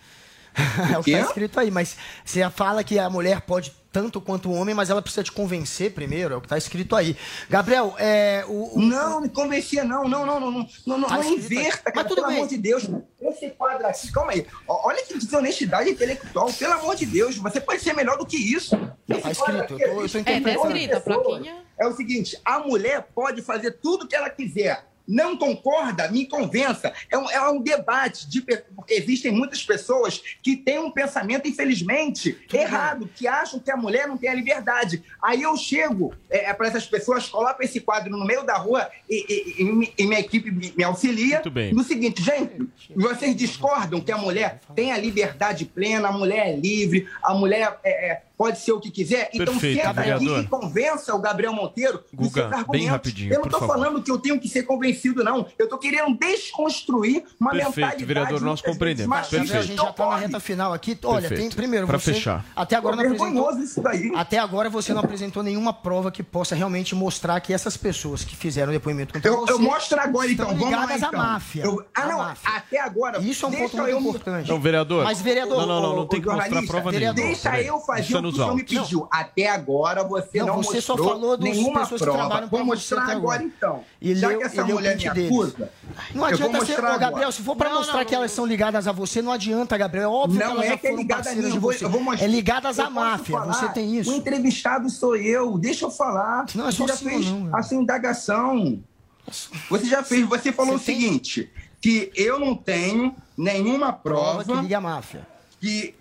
É 0.95 0.99
o 0.99 1.03
que 1.03 1.13
tá 1.13 1.21
escrito 1.21 1.61
aí, 1.61 1.71
mas 1.71 1.97
você 2.25 2.49
fala 2.51 2.83
que 2.85 2.99
a 2.99 3.09
mulher 3.09 3.41
pode 3.43 3.73
tanto 3.91 4.21
quanto 4.21 4.51
o 4.51 4.53
homem, 4.53 4.75
mas 4.75 4.91
ela 4.91 5.01
precisa 5.01 5.23
te 5.25 5.33
convencer 5.33 5.93
primeiro, 5.93 6.35
é 6.35 6.37
o 6.37 6.41
que 6.43 6.47
tá 6.49 6.59
escrito 6.59 6.95
aí. 6.95 7.17
Gabriel, 7.49 7.95
é, 7.99 8.45
o, 8.47 8.77
o- 8.79 8.81
Não, 8.81 9.21
me 9.23 9.29
convencia, 9.31 9.83
não, 9.83 10.07
não, 10.07 10.27
não, 10.27 10.39
não, 10.39 10.51
não, 10.51 10.69
não, 10.87 10.99
não, 10.99 11.09
Tá 11.09 11.17
não 11.17 11.25
inverta, 11.33 11.83
Mas 11.87 11.95
cara, 11.95 12.07
tudo 12.07 12.17
pelo 12.17 12.27
bem. 12.29 12.37
amor 12.37 12.49
de 12.49 12.59
Deus. 12.59 12.89
Esse 13.21 13.51
quadro 13.51 13.87
aqui, 13.87 14.13
calma 14.13 14.33
aí. 14.33 14.47
Olha 14.69 15.03
que 15.05 15.15
desonestidade 15.19 15.89
intelectual, 15.91 16.53
pelo 16.53 16.75
amor 16.75 16.97
de 16.97 17.07
Deus, 17.07 17.37
você 17.39 17.61
pode 17.61 17.81
ser 17.83 17.95
melhor 17.95 18.19
do 18.19 18.27
que 18.27 18.37
isso. 18.37 18.77
Tá 18.77 18.89
quadro 19.21 19.31
escrito, 19.31 19.61
aqui 19.63 19.73
eu 19.73 19.79
tô- 19.79 20.03
eu 20.03 20.09
tô 20.11 20.19
é 20.19 20.21
É, 20.21 20.41
tá 20.41 20.51
escrito, 20.53 20.97
a 20.97 21.01
plaquinha. 21.01 21.57
É 21.81 21.87
o 21.87 21.93
seguinte, 21.97 22.39
a 22.45 22.59
mulher 22.59 23.09
pode 23.15 23.41
fazer 23.41 23.71
tudo 23.73 24.07
que 24.07 24.15
ela 24.15 24.29
quiser. 24.29 24.85
Não 25.09 25.37
concorda? 25.39 26.11
Me 26.11 26.27
convença. 26.27 26.93
É 27.11 27.17
um, 27.17 27.31
é 27.31 27.49
um 27.51 27.63
debate, 27.63 28.29
de, 28.29 28.43
porque 28.43 28.93
existem 28.95 29.33
muitas 29.33 29.63
pessoas 29.65 30.23
que 30.43 30.55
têm 30.57 30.79
um 30.79 30.91
pensamento, 30.91 31.49
infelizmente, 31.49 32.37
errado, 32.53 33.09
que 33.15 33.27
acham 33.27 33.59
que 33.59 33.71
a 33.71 33.77
mulher 33.77 34.07
não 34.07 34.19
tem 34.19 34.29
a 34.29 34.35
liberdade. 34.35 35.03
Aí 35.23 35.43
eu 35.43 35.57
chego 35.57 36.13
é, 36.29 36.53
para 36.53 36.69
essas 36.69 36.87
pessoas, 36.87 37.27
coloco 37.29 37.63
esse 37.63 37.81
quadro 37.81 38.11
no 38.11 38.25
meio 38.27 38.45
da 38.45 38.59
rua 38.59 38.91
e, 39.09 39.17
e- 39.17 39.63
e- 39.63 39.93
e- 39.97 40.07
minha 40.07 40.21
equipe 40.21 40.51
me, 40.51 40.73
me 40.77 40.85
auxilia. 40.85 41.41
Bem. 41.51 41.73
No 41.73 41.83
seguinte, 41.83 42.23
gente, 42.23 42.69
vocês 42.95 43.35
discordam 43.35 44.01
que 44.01 44.13
a 44.13 44.19
mulher 44.19 44.61
tem 44.77 44.93
a 44.93 44.99
liberdade 44.99 45.65
plena, 45.65 46.09
a 46.09 46.13
mulher 46.13 46.49
é 46.49 46.57
livre, 46.57 47.09
a 47.23 47.33
mulher 47.33 47.79
é, 47.83 48.11
é, 48.11 48.23
pode 48.39 48.60
ser 48.60 48.73
o 48.73 48.81
que 48.81 48.90
quiser? 48.90 49.28
Então 49.35 49.47
Perfeito, 49.55 49.78
senta 49.78 49.90
aqui 49.90 50.01
vereador. 50.01 50.44
e 50.44 50.47
convença 50.47 51.15
o 51.15 51.19
Gabriel 51.19 51.52
Monteiro 51.52 52.02
dos 52.12 52.28
Guga, 52.28 52.40
seus 52.43 52.51
bem 52.51 52.59
argumentos. 52.60 52.89
rapidinho, 52.90 53.32
Eu 53.35 53.40
não 53.40 53.47
estou 53.47 53.66
falando 53.66 54.01
que 54.02 54.10
eu 54.10 54.19
tenho 54.19 54.39
que 54.40 54.48
ser 54.48 54.62
convencido, 54.62 55.24
não. 55.24 55.47
Eu 55.59 55.65
estou 55.65 55.78
querendo 55.78 56.16
desconstruir 56.16 57.24
uma 57.40 57.51
Perfeito, 57.51 57.77
mentalidade. 57.77 58.05
vereador, 58.05 58.40
nós 58.40 58.62
compreendemos. 58.62 59.09
machista 59.09 59.36
Gabriel, 59.39 59.59
a 59.60 59.62
gente 59.62 59.77
já 59.77 59.93
tá 59.93 60.06
na 60.09 60.16
reta 60.16 60.40
final 60.40 60.73
aqui. 60.73 60.97
Olha, 61.05 61.20
tem 61.23 61.28
Perfeito. 61.31 61.56
primeiro 61.56 61.86
Pra 61.86 61.98
você. 61.98 62.15
fechar. 62.15 62.44
Até 62.55 62.77
agora 62.77 62.97
não 62.97 63.02
apresentou. 63.05 63.27
Vergonhoso 63.32 63.62
isso 63.62 63.81
daí. 63.82 64.12
Até 64.15 64.39
agora 64.39 64.70
você 64.70 64.93
não 64.94 65.01
apresentou 65.01 65.43
nenhuma 65.43 65.73
prova 65.73 66.10
que 66.10 66.23
possa 66.23 66.55
realmente 66.55 66.94
mostrar 66.94 67.40
que 67.40 67.52
essas 67.52 67.77
pessoas 67.77 68.24
que 68.24 68.36
fizeram 68.36 68.70
o 68.70 68.73
depoimento 68.73 69.12
contra 69.15 69.28
Eu, 69.31 69.40
você 69.40 69.52
eu 69.52 69.59
mostro 69.59 70.01
agora, 70.01 70.31
então. 70.31 70.48
Vamos 70.56 70.70
lá, 70.70 70.97
então. 70.97 71.09
à 71.09 71.12
máfia. 71.12 71.65
Eu- 71.65 71.85
ah, 71.94 72.06
não. 72.06 72.19
máfia. 72.19 72.51
Até 72.56 72.81
agora. 72.81 73.19
Isso 73.19 73.44
é 73.44 73.48
um 73.48 73.52
ponto 73.52 73.77
muito 73.77 73.90
eu 73.90 73.98
importante. 74.01 74.48
Não, 74.48 74.60
vereador. 74.60 75.05
Mas, 75.05 75.20
vereador, 75.20 75.59
Não, 75.59 75.66
não, 75.66 75.82
não, 75.82 75.97
não 75.97 76.06
tem 76.06 76.20
que 76.20 76.27
mostrar 76.28 76.62
prova 76.66 76.93
nenhuma. 76.93 77.15
Deixa 77.15 77.60
eu 77.62 77.81
fazer 77.81 78.02
deixa 78.02 78.20
o 78.29 78.33
que 78.33 78.39
o 78.41 78.43
senhor 78.43 78.55
me 78.57 78.65
pediu. 78.65 79.09
Até 79.11 79.49
agora 79.49 80.05
você 80.05 80.39
Não, 80.41 80.47
não, 80.49 80.57
você 80.63 80.81
só 80.81 80.95
mostrou 80.97 81.15
falou 81.21 81.37
das 81.37 81.51
nenhuma 81.51 81.81
pessoas 81.81 82.01
que 82.01 82.07
prova. 82.07 82.41
Vou 82.47 82.49
você 82.61 82.65
mostrar 82.65 83.03
agora, 83.03 83.17
agora. 83.17 83.43
então. 83.45 83.85
E 84.01 84.15
Já 84.15 84.29
leu- 84.29 84.39
que 84.39 84.45
essa 84.45 84.65
mulher 84.65 84.97
me 84.97 85.11
deles. 85.11 85.31
acusa, 85.31 85.71
Não 86.15 86.25
adianta 86.25 86.65
ser. 86.65 86.79
Ô, 86.85 86.99
Gabriel, 86.99 87.33
se 87.33 87.43
for 87.43 87.57
pra 87.57 87.71
mostrar 87.71 88.05
que 88.05 88.15
elas 88.15 88.31
são 88.31 88.47
ligadas 88.47 88.87
a 88.87 88.93
você, 88.93 89.21
não 89.23 89.33
adianta, 89.33 89.77
Gabriel. 89.77 90.05
É 90.05 90.09
óbvio 90.09 90.39
Não 90.41 90.47
que 90.47 90.53
elas 90.53 90.65
é 90.65 90.77
que 90.77 90.87
é 90.87 90.91
foram 90.91 91.03
ligada 91.03 91.31
a 91.31 91.35
mim, 91.35 91.41
de 91.43 91.49
eu 91.49 91.61
vou, 91.61 91.73
você. 91.73 91.85
eu 91.85 91.91
vou 91.91 92.01
mostrar. 92.01 92.25
É 92.25 92.29
ligadas 92.29 92.79
à 92.79 92.89
máfia, 92.91 93.39
falar. 93.39 93.53
você 93.53 93.69
tem 93.71 93.97
isso. 93.99 94.11
O 94.11 94.15
entrevistado 94.15 94.89
sou 94.91 95.17
eu, 95.17 95.59
deixa 95.59 95.85
eu 95.85 95.91
falar. 95.91 96.47
Não, 96.55 96.69
é 96.69 96.73
só 96.73 96.87
você 96.87 96.93
já 96.93 96.97
fez 97.11 97.27
não, 97.31 97.55
a 97.57 97.63
sua 97.63 97.77
indagação. 97.77 98.81
Você 99.69 99.87
já 99.87 100.03
fez, 100.03 100.27
você 100.27 100.53
falou 100.53 100.77
o 100.77 100.79
seguinte, 100.79 101.51
que 101.81 102.11
eu 102.17 102.39
não 102.41 102.55
tenho 102.55 103.15
nenhuma 103.37 103.93
Prova 103.93 104.43
prova 104.43 104.45
que 104.45 104.63
liga 104.63 104.79
a 104.79 104.81
máfia. 104.81 105.27
que 105.61 105.95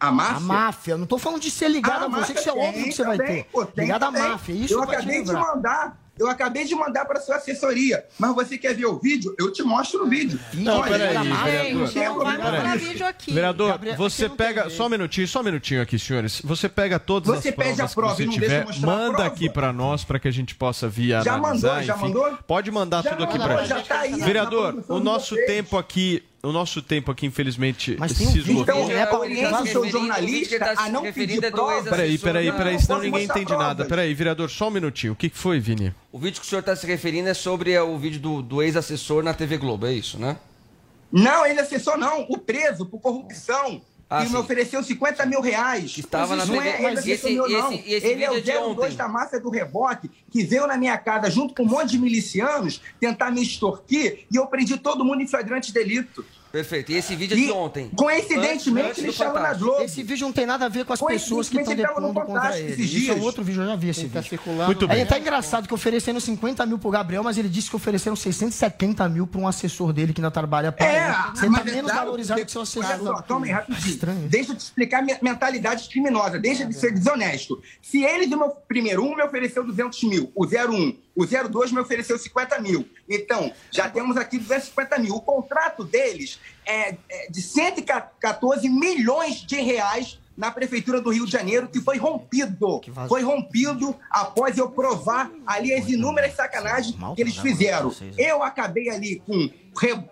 a 0.00 0.10
máfia... 0.10 0.36
A 0.36 0.40
máfia. 0.40 0.92
Eu 0.92 0.98
não 0.98 1.06
tô 1.06 1.18
falando 1.18 1.40
de 1.40 1.50
ser 1.50 1.68
ligado 1.68 2.02
Ah, 2.02 2.06
a 2.06 2.08
você, 2.08 2.32
que 2.34 2.40
isso 2.40 2.48
é 2.48 2.52
óbvio 2.52 2.84
que 2.84 2.92
você 2.92 3.04
vai 3.04 3.16
também, 3.16 3.42
ter. 3.42 3.48
pô, 3.50 3.64
tem 3.66 3.84
Ligado 3.84 4.02
à 4.04 4.10
máfia. 4.10 4.52
Isso 4.54 4.74
eu 4.74 4.84
vai 4.86 4.96
acabei 4.96 5.22
de 5.22 5.32
mandar. 5.32 5.98
Eu 6.18 6.28
acabei 6.28 6.64
de 6.64 6.74
mandar 6.74 7.04
para 7.04 7.20
sua 7.20 7.36
assessoria. 7.36 8.04
Mas 8.18 8.34
você 8.34 8.58
quer 8.58 8.74
ver 8.74 8.86
o 8.86 8.98
vídeo? 8.98 9.36
Eu 9.38 9.52
te 9.52 9.62
mostro 9.62 10.04
o 10.04 10.08
vídeo. 10.08 10.36
Não, 10.52 10.80
Olha, 10.80 10.90
peraí, 10.90 11.16
a 11.16 11.22
vereador. 11.22 11.80
não 11.80 11.88
tem 11.92 12.12
problema 12.12 12.50
Peraí. 12.50 12.78
nisso. 12.88 13.04
Vereador, 13.32 13.80
você 13.96 14.28
pega. 14.28 14.68
Só 14.68 14.86
um 14.86 14.88
minutinho, 14.88 15.28
só 15.28 15.40
um 15.40 15.44
minutinho 15.44 15.80
aqui, 15.80 15.96
senhores. 15.96 16.40
Você 16.42 16.68
pega 16.68 16.98
todas 16.98 17.28
Você 17.40 17.50
as 17.50 17.54
pede 17.54 17.76
provas 17.76 17.92
a 17.92 17.94
prova 17.94 18.16
que 18.16 18.22
e 18.22 18.24
você 18.24 18.26
não 18.26 18.32
tiver, 18.32 18.62
a 18.62 18.80
manda 18.84 19.10
prova? 19.12 19.26
aqui 19.28 19.48
pra 19.48 19.72
nós, 19.72 20.02
pra 20.02 20.18
que 20.18 20.26
a 20.26 20.32
gente 20.32 20.56
possa 20.56 20.88
vir 20.88 21.22
Já 21.22 21.38
mandou? 21.38 21.82
Já 21.82 21.94
enfim. 21.94 22.02
mandou? 22.06 22.38
Pode 22.48 22.70
mandar 22.72 23.04
Já 23.04 23.10
tudo 23.10 23.22
aqui 23.22 23.38
mandou, 23.38 23.54
pra 23.56 23.64
já 23.64 23.76
gente. 23.76 23.88
tá 23.88 24.00
aí 24.00 24.16
na 24.16 24.26
Vereador, 24.26 24.84
o 24.88 24.98
nosso 24.98 25.36
tempo 25.46 25.78
aqui. 25.78 26.24
O 26.40 26.52
nosso 26.52 26.80
tempo 26.80 27.10
aqui, 27.10 27.26
infelizmente, 27.26 27.96
Mas 27.98 28.12
se 28.12 28.18
tem 28.18 28.28
um 28.28 28.32
vídeo, 28.32 28.52
esgotou. 28.52 28.84
então, 28.84 28.90
é 28.92 29.16
Oriente 29.16 29.62
o 29.62 29.66
seu 29.66 29.90
jornalista 29.90 30.74
a 30.76 30.88
não 30.88 31.02
pedir 31.12 31.40
prova. 31.50 31.90
Peraí, 31.90 32.16
peraí, 32.16 32.52
peraí, 32.52 32.80
senão 32.80 33.00
ninguém 33.00 33.24
entende 33.24 33.56
nada. 33.56 33.84
Peraí, 33.84 34.14
vereador, 34.14 34.48
só 34.48 34.68
um 34.68 34.70
minutinho. 34.70 35.14
O 35.14 35.16
que 35.16 35.28
foi, 35.28 35.58
Vini? 35.58 35.92
O 36.12 36.18
vídeo 36.18 36.40
que 36.40 36.46
o 36.46 36.48
senhor 36.48 36.60
está 36.60 36.76
se 36.76 36.86
referindo 36.86 37.28
é 37.28 37.34
sobre 37.34 37.72
é, 37.72 37.82
o 37.82 37.98
vídeo 37.98 38.20
do, 38.20 38.40
do 38.40 38.62
ex-assessor 38.62 39.24
na 39.24 39.34
TV 39.34 39.58
Globo, 39.58 39.86
é 39.86 39.92
isso, 39.92 40.16
né? 40.16 40.36
Não, 41.10 41.44
ele 41.44 41.58
acessou 41.58 41.96
não, 41.98 42.26
o 42.28 42.38
preso 42.38 42.86
por 42.86 43.00
corrupção. 43.00 43.82
Ah, 44.10 44.20
que 44.22 44.26
sim. 44.28 44.32
me 44.32 44.38
ofereceu 44.38 44.82
50 44.82 45.26
mil 45.26 45.40
reais. 45.42 45.96
estava 45.98 46.34
na 46.34 46.46
não 46.46 46.60
é 46.62 46.76
ele 46.82 46.94
Mas 46.94 47.06
esse- 47.06 47.30
meu, 47.30 47.46
não. 47.48 47.72
esse- 47.72 47.90
esse 47.92 48.06
ele 48.06 48.24
é 48.24 48.30
o 48.30 48.36
é 48.36 48.40
de 48.40 48.50
02 48.52 48.78
ontem. 48.86 48.96
da 48.96 49.06
máfia 49.08 49.38
do 49.38 49.50
reboque, 49.50 50.10
que 50.30 50.42
veio 50.44 50.66
na 50.66 50.78
minha 50.78 50.96
casa 50.96 51.30
junto 51.30 51.52
com 51.54 51.62
um 51.64 51.66
monte 51.66 51.90
de 51.90 51.98
milicianos 51.98 52.80
tentar 52.98 53.30
me 53.30 53.42
extorquir 53.42 54.24
e 54.32 54.36
eu 54.36 54.46
prendi 54.46 54.78
todo 54.78 55.04
mundo 55.04 55.20
em 55.20 55.26
flagrante 55.26 55.72
delito. 55.72 56.24
Perfeito. 56.50 56.90
E 56.92 56.96
esse 56.96 57.14
vídeo 57.14 57.34
é 57.34 57.40
de 57.40 57.50
ontem. 57.52 57.90
Coincidentemente, 57.94 58.68
Antes- 58.68 58.78
antes 58.90 58.98
ele 58.98 59.08
estava 59.10 59.40
na. 59.40 59.52
Globo. 59.54 59.82
Esse 59.82 60.02
vídeo 60.02 60.26
não 60.26 60.32
tem 60.32 60.46
nada 60.46 60.64
a 60.66 60.68
ver 60.68 60.84
com 60.84 60.92
as 60.92 61.00
pessoas 61.00 61.48
que 61.48 61.58
estão 61.58 61.74
depondo 61.74 62.12
contra 62.14 62.58
ele. 62.58 62.72
esses 62.72 62.86
Isso 62.92 63.10
é 63.10 63.12
um 63.12 63.14
dias. 63.16 63.26
outro 63.26 63.44
vídeo, 63.44 63.62
eu 63.62 63.66
já 63.66 63.76
vi 63.76 63.88
esse 63.90 64.06
vídeo. 64.06 64.40
Muito 64.66 64.84
Aí 64.90 64.96
bem. 64.98 65.06
tá 65.06 65.18
engraçado 65.18 65.68
que 65.68 65.74
ofereceram 65.74 66.18
50 66.18 66.64
mil 66.64 66.78
pro 66.78 66.90
Gabriel, 66.90 67.22
mas 67.22 67.36
ele 67.36 67.48
disse 67.48 67.68
que 67.68 67.76
ofereceram 67.76 68.16
670 68.16 69.08
mil 69.08 69.26
pra 69.26 69.40
um 69.40 69.46
assessor 69.46 69.92
dele 69.92 70.12
que 70.12 70.20
ainda 70.20 70.30
trabalha 70.30 70.72
pra 70.72 70.86
É, 70.86 71.04
ele. 71.04 71.14
Você 71.34 71.44
tá 71.46 71.50
mas 71.50 71.66
é 71.66 71.70
menos 71.76 71.92
valorizado 71.92 72.44
que 72.44 72.50
seu 72.50 72.62
assessor. 72.62 72.84
Olha 72.90 72.98
só, 73.16 73.22
calma 73.22 73.46
aí, 73.46 73.52
rapidinho. 73.52 73.90
Estranho. 73.94 74.28
Deixa 74.28 74.52
eu 74.52 74.56
te 74.56 74.60
explicar 74.60 75.02
minha 75.02 75.18
mentalidade 75.20 75.88
criminosa, 75.88 76.38
deixa 76.38 76.64
de 76.64 76.74
ser 76.74 76.92
desonesto. 76.92 77.60
Se 77.82 78.02
ele 78.04 78.26
do 78.26 78.38
meu 78.38 78.50
primeiro 78.66 79.04
um 79.04 79.14
me 79.14 79.22
ofereceu 79.22 79.64
200 79.64 80.02
mil, 80.04 80.32
o 80.34 80.46
01, 80.46 80.96
o 81.18 81.26
02 81.26 81.72
me 81.72 81.80
ofereceu 81.80 82.16
50 82.16 82.60
mil. 82.60 82.88
Então, 83.08 83.52
já 83.72 83.88
temos 83.88 84.16
aqui 84.16 84.38
250 84.38 84.98
mil. 85.00 85.16
O 85.16 85.20
contrato 85.20 85.82
deles 85.82 86.38
é, 86.64 86.96
é 87.08 87.28
de 87.28 87.42
114 87.42 88.68
milhões 88.68 89.44
de 89.44 89.56
reais 89.56 90.20
na 90.36 90.52
Prefeitura 90.52 91.00
do 91.00 91.10
Rio 91.10 91.26
de 91.26 91.32
Janeiro, 91.32 91.66
que 91.66 91.80
foi 91.80 91.98
rompido. 91.98 92.80
Foi 93.08 93.22
rompido 93.22 93.96
após 94.08 94.56
eu 94.56 94.70
provar 94.70 95.28
ali 95.44 95.74
as 95.74 95.88
inúmeras 95.88 96.36
sacanagens 96.36 96.94
que 97.16 97.20
eles 97.20 97.36
fizeram. 97.36 97.92
Eu 98.16 98.44
acabei 98.44 98.88
ali 98.88 99.20
com 99.26 99.50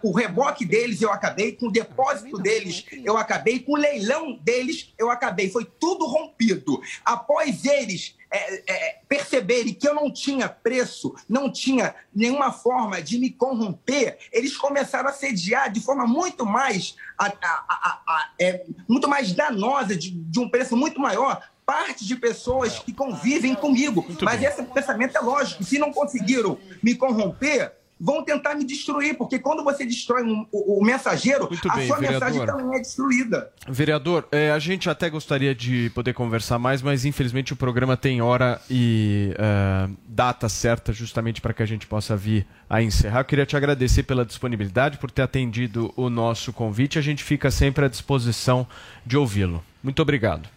o 0.02 0.12
reboque 0.12 0.64
deles, 0.64 1.00
eu 1.00 1.12
acabei 1.12 1.52
com 1.52 1.66
o 1.66 1.72
depósito 1.72 2.38
deles, 2.38 2.84
eu 3.04 3.16
acabei 3.16 3.60
com 3.60 3.74
o 3.74 3.76
leilão 3.76 4.36
deles, 4.42 4.92
eu 4.98 5.08
acabei. 5.08 5.48
Foi 5.48 5.64
tudo 5.64 6.04
rompido. 6.04 6.80
Após 7.04 7.64
eles 7.64 8.16
é, 8.36 8.62
é, 8.66 8.98
perceberem 9.08 9.72
que 9.74 9.86
eu 9.88 9.94
não 9.94 10.10
tinha 10.10 10.48
preço, 10.48 11.14
não 11.28 11.50
tinha 11.50 11.94
nenhuma 12.14 12.52
forma 12.52 13.00
de 13.00 13.18
me 13.18 13.30
corromper, 13.30 14.18
eles 14.32 14.56
começaram 14.56 15.08
a 15.08 15.12
sediar 15.12 15.70
de 15.70 15.80
forma 15.80 16.06
muito 16.06 16.44
mais, 16.44 16.96
a- 17.18 17.26
a- 17.26 18.00
a- 18.06 18.30
é, 18.40 18.64
muito 18.88 19.08
mais 19.08 19.32
danosa, 19.32 19.96
de, 19.96 20.10
de 20.10 20.38
um 20.40 20.48
preço 20.48 20.76
muito 20.76 21.00
maior, 21.00 21.42
parte 21.64 22.06
de 22.06 22.14
pessoas 22.14 22.78
que 22.78 22.92
convivem 22.92 23.54
comigo. 23.54 24.06
Mas 24.22 24.40
esse 24.42 24.62
pensamento 24.62 25.16
é 25.16 25.20
lógico. 25.20 25.64
Se 25.64 25.78
não 25.80 25.92
conseguiram 25.92 26.56
me 26.80 26.94
corromper, 26.94 27.72
vão 27.98 28.22
tentar 28.22 28.54
me 28.54 28.62
destruir, 28.64 29.16
porque 29.16 29.38
quando 29.38 29.64
você 29.64 29.86
destrói 29.86 30.22
um- 30.22 30.46
o, 30.52 30.80
o 30.80 30.84
mensageiro, 30.84 31.48
Muito 31.48 31.66
a 31.70 31.76
bem, 31.76 31.86
sua 31.86 31.98
mensagem 31.98 32.38
vereador. 32.40 32.46
também 32.62 32.78
é 32.78 32.82
destruída. 32.82 33.50
Vereador, 33.66 34.28
é, 34.30 34.50
a 34.50 34.58
gente 34.58 34.90
até 34.90 35.08
gostaria 35.08 35.54
de 35.54 35.90
poder 35.94 36.12
conversar 36.12 36.58
mais, 36.58 36.82
mas 36.82 37.06
infelizmente 37.06 37.54
o 37.54 37.56
programa 37.56 37.96
tem 37.96 38.20
hora 38.20 38.60
e 38.68 39.34
é, 39.38 39.88
data 40.06 40.46
certa 40.48 40.92
justamente 40.92 41.40
para 41.40 41.54
que 41.54 41.62
a 41.62 41.66
gente 41.66 41.86
possa 41.86 42.14
vir 42.14 42.46
a 42.68 42.82
encerrar. 42.82 43.20
Eu 43.20 43.24
queria 43.24 43.46
te 43.46 43.56
agradecer 43.56 44.02
pela 44.02 44.26
disponibilidade, 44.26 44.98
por 44.98 45.10
ter 45.10 45.22
atendido 45.22 45.90
o 45.96 46.10
nosso 46.10 46.52
convite. 46.52 46.98
A 46.98 47.02
gente 47.02 47.24
fica 47.24 47.50
sempre 47.50 47.86
à 47.86 47.88
disposição 47.88 48.66
de 49.06 49.16
ouvi-lo. 49.16 49.64
Muito 49.82 50.02
obrigado. 50.02 50.48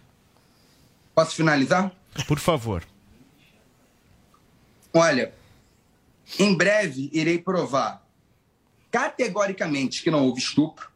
Posso 1.14 1.34
finalizar? 1.36 1.90
Por 2.28 2.38
favor. 2.38 2.82
Olha, 4.92 5.32
em 6.38 6.54
breve 6.54 7.10
irei 7.12 7.38
provar 7.38 8.06
categoricamente 8.90 10.02
que 10.02 10.10
não 10.10 10.26
houve 10.26 10.40
estupro, 10.40 10.90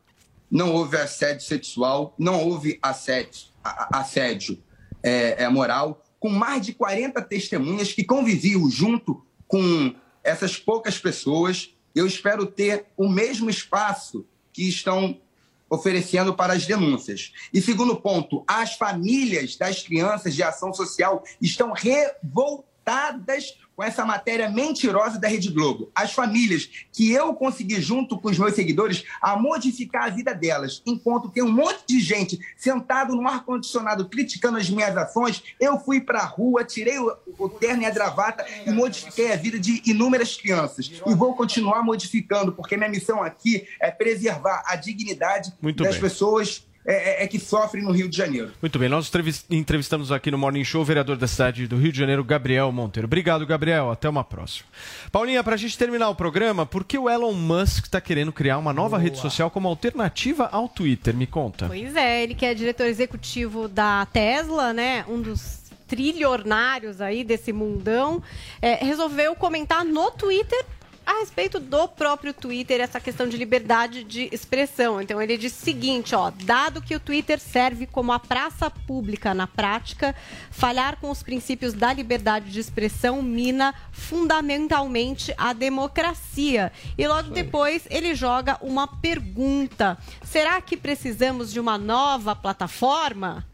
não 0.50 0.72
houve 0.72 0.96
assédio 0.96 1.46
sexual, 1.46 2.14
não 2.18 2.44
houve 2.44 2.78
assédio, 2.82 3.48
assédio 3.62 4.62
é, 5.02 5.44
é, 5.44 5.48
moral, 5.48 6.02
com 6.18 6.28
mais 6.28 6.64
de 6.64 6.72
40 6.72 7.20
testemunhas 7.22 7.92
que 7.92 8.04
conviviam 8.04 8.68
junto 8.70 9.24
com 9.46 9.94
essas 10.22 10.56
poucas 10.56 10.98
pessoas. 10.98 11.74
Eu 11.94 12.06
espero 12.06 12.46
ter 12.46 12.86
o 12.96 13.08
mesmo 13.08 13.48
espaço 13.50 14.26
que 14.52 14.68
estão 14.68 15.20
oferecendo 15.68 16.34
para 16.34 16.52
as 16.52 16.66
denúncias. 16.66 17.32
E 17.52 17.60
segundo 17.60 17.96
ponto, 17.96 18.44
as 18.46 18.74
famílias 18.74 19.56
das 19.56 19.82
crianças 19.82 20.34
de 20.34 20.42
ação 20.42 20.72
social 20.72 21.22
estão 21.40 21.72
revoltadas 21.72 23.58
com 23.76 23.82
essa 23.82 24.04
matéria 24.04 24.48
mentirosa 24.48 25.18
da 25.18 25.28
Rede 25.28 25.50
Globo. 25.50 25.90
As 25.94 26.12
famílias 26.12 26.68
que 26.92 27.12
eu 27.12 27.34
consegui, 27.34 27.80
junto 27.80 28.18
com 28.18 28.28
os 28.28 28.38
meus 28.38 28.54
seguidores, 28.54 29.04
a 29.20 29.36
modificar 29.36 30.04
a 30.04 30.10
vida 30.10 30.34
delas. 30.34 30.82
Enquanto 30.86 31.28
tem 31.28 31.42
um 31.42 31.52
monte 31.52 31.82
de 31.86 32.00
gente 32.00 32.38
sentado 32.56 33.14
no 33.14 33.26
ar-condicionado 33.26 34.08
criticando 34.08 34.58
as 34.58 34.70
minhas 34.70 34.96
ações, 34.96 35.42
eu 35.60 35.78
fui 35.78 36.00
para 36.00 36.20
a 36.20 36.26
rua, 36.26 36.64
tirei 36.64 36.98
o, 36.98 37.16
o 37.38 37.48
terno 37.48 37.82
e 37.82 37.86
a 37.86 37.90
gravata 37.90 38.46
e 38.66 38.70
modifiquei 38.70 39.32
a 39.32 39.36
vida 39.36 39.58
de 39.58 39.82
inúmeras 39.86 40.36
crianças. 40.36 40.90
E 41.06 41.14
vou 41.14 41.34
continuar 41.34 41.82
modificando, 41.82 42.52
porque 42.52 42.76
minha 42.76 42.88
missão 42.88 43.22
aqui 43.22 43.66
é 43.80 43.90
preservar 43.90 44.62
a 44.66 44.76
dignidade 44.76 45.52
Muito 45.60 45.82
das 45.82 45.94
bem. 45.94 46.02
pessoas 46.02 46.64
é, 46.86 47.22
é, 47.22 47.24
é 47.24 47.26
que 47.26 47.38
sofrem 47.38 47.82
no 47.82 47.90
Rio 47.92 48.08
de 48.08 48.16
Janeiro. 48.16 48.50
Muito 48.60 48.78
bem, 48.78 48.88
nós 48.88 49.08
entrevis- 49.08 49.44
entrevistamos 49.50 50.12
aqui 50.12 50.30
no 50.30 50.38
Morning 50.38 50.64
Show 50.64 50.82
o 50.82 50.84
vereador 50.84 51.16
da 51.16 51.26
cidade 51.26 51.66
do 51.66 51.76
Rio 51.76 51.92
de 51.92 51.98
Janeiro, 51.98 52.22
Gabriel 52.24 52.70
Monteiro. 52.72 53.06
Obrigado, 53.06 53.46
Gabriel. 53.46 53.90
Até 53.90 54.08
uma 54.08 54.22
próxima. 54.24 54.66
Paulinha, 55.10 55.42
para 55.42 55.54
a 55.54 55.58
gente 55.58 55.76
terminar 55.78 56.08
o 56.10 56.14
programa, 56.14 56.66
por 56.66 56.84
que 56.84 56.98
o 56.98 57.08
Elon 57.08 57.32
Musk 57.32 57.84
está 57.84 58.00
querendo 58.00 58.32
criar 58.32 58.58
uma 58.58 58.72
nova 58.72 58.98
rede 58.98 59.18
social 59.18 59.50
como 59.50 59.68
alternativa 59.68 60.48
ao 60.52 60.68
Twitter? 60.68 61.14
Me 61.14 61.26
conta. 61.26 61.66
Pois 61.66 61.94
é, 61.96 62.22
ele 62.22 62.34
que 62.34 62.44
é 62.44 62.54
diretor 62.54 62.86
executivo 62.86 63.68
da 63.68 64.06
Tesla, 64.06 64.72
né? 64.72 65.04
Um 65.08 65.20
dos 65.20 65.62
trilionários 65.86 67.00
aí 67.00 67.22
desse 67.22 67.52
mundão, 67.52 68.22
é, 68.60 68.84
resolveu 68.84 69.34
comentar 69.34 69.84
no 69.84 70.10
Twitter 70.10 70.64
a 71.06 71.20
respeito 71.20 71.60
do 71.60 71.86
próprio 71.86 72.32
Twitter, 72.32 72.80
essa 72.80 73.00
questão 73.00 73.28
de 73.28 73.36
liberdade 73.36 74.04
de 74.04 74.28
expressão. 74.32 75.00
Então 75.00 75.20
ele 75.20 75.36
disse 75.36 75.60
o 75.60 75.64
seguinte, 75.64 76.14
ó, 76.14 76.30
dado 76.30 76.80
que 76.80 76.94
o 76.94 77.00
Twitter 77.00 77.38
serve 77.38 77.86
como 77.86 78.12
a 78.12 78.18
praça 78.18 78.70
pública 78.70 79.34
na 79.34 79.46
prática, 79.46 80.14
falhar 80.50 80.96
com 81.00 81.10
os 81.10 81.22
princípios 81.22 81.74
da 81.74 81.92
liberdade 81.92 82.50
de 82.50 82.60
expressão 82.60 83.22
mina 83.22 83.74
fundamentalmente 83.92 85.34
a 85.36 85.52
democracia. 85.52 86.72
E 86.96 87.06
logo 87.06 87.30
depois 87.30 87.86
ele 87.90 88.14
joga 88.14 88.58
uma 88.60 88.86
pergunta: 88.86 89.98
será 90.24 90.60
que 90.60 90.76
precisamos 90.76 91.52
de 91.52 91.60
uma 91.60 91.76
nova 91.76 92.34
plataforma? 92.34 93.44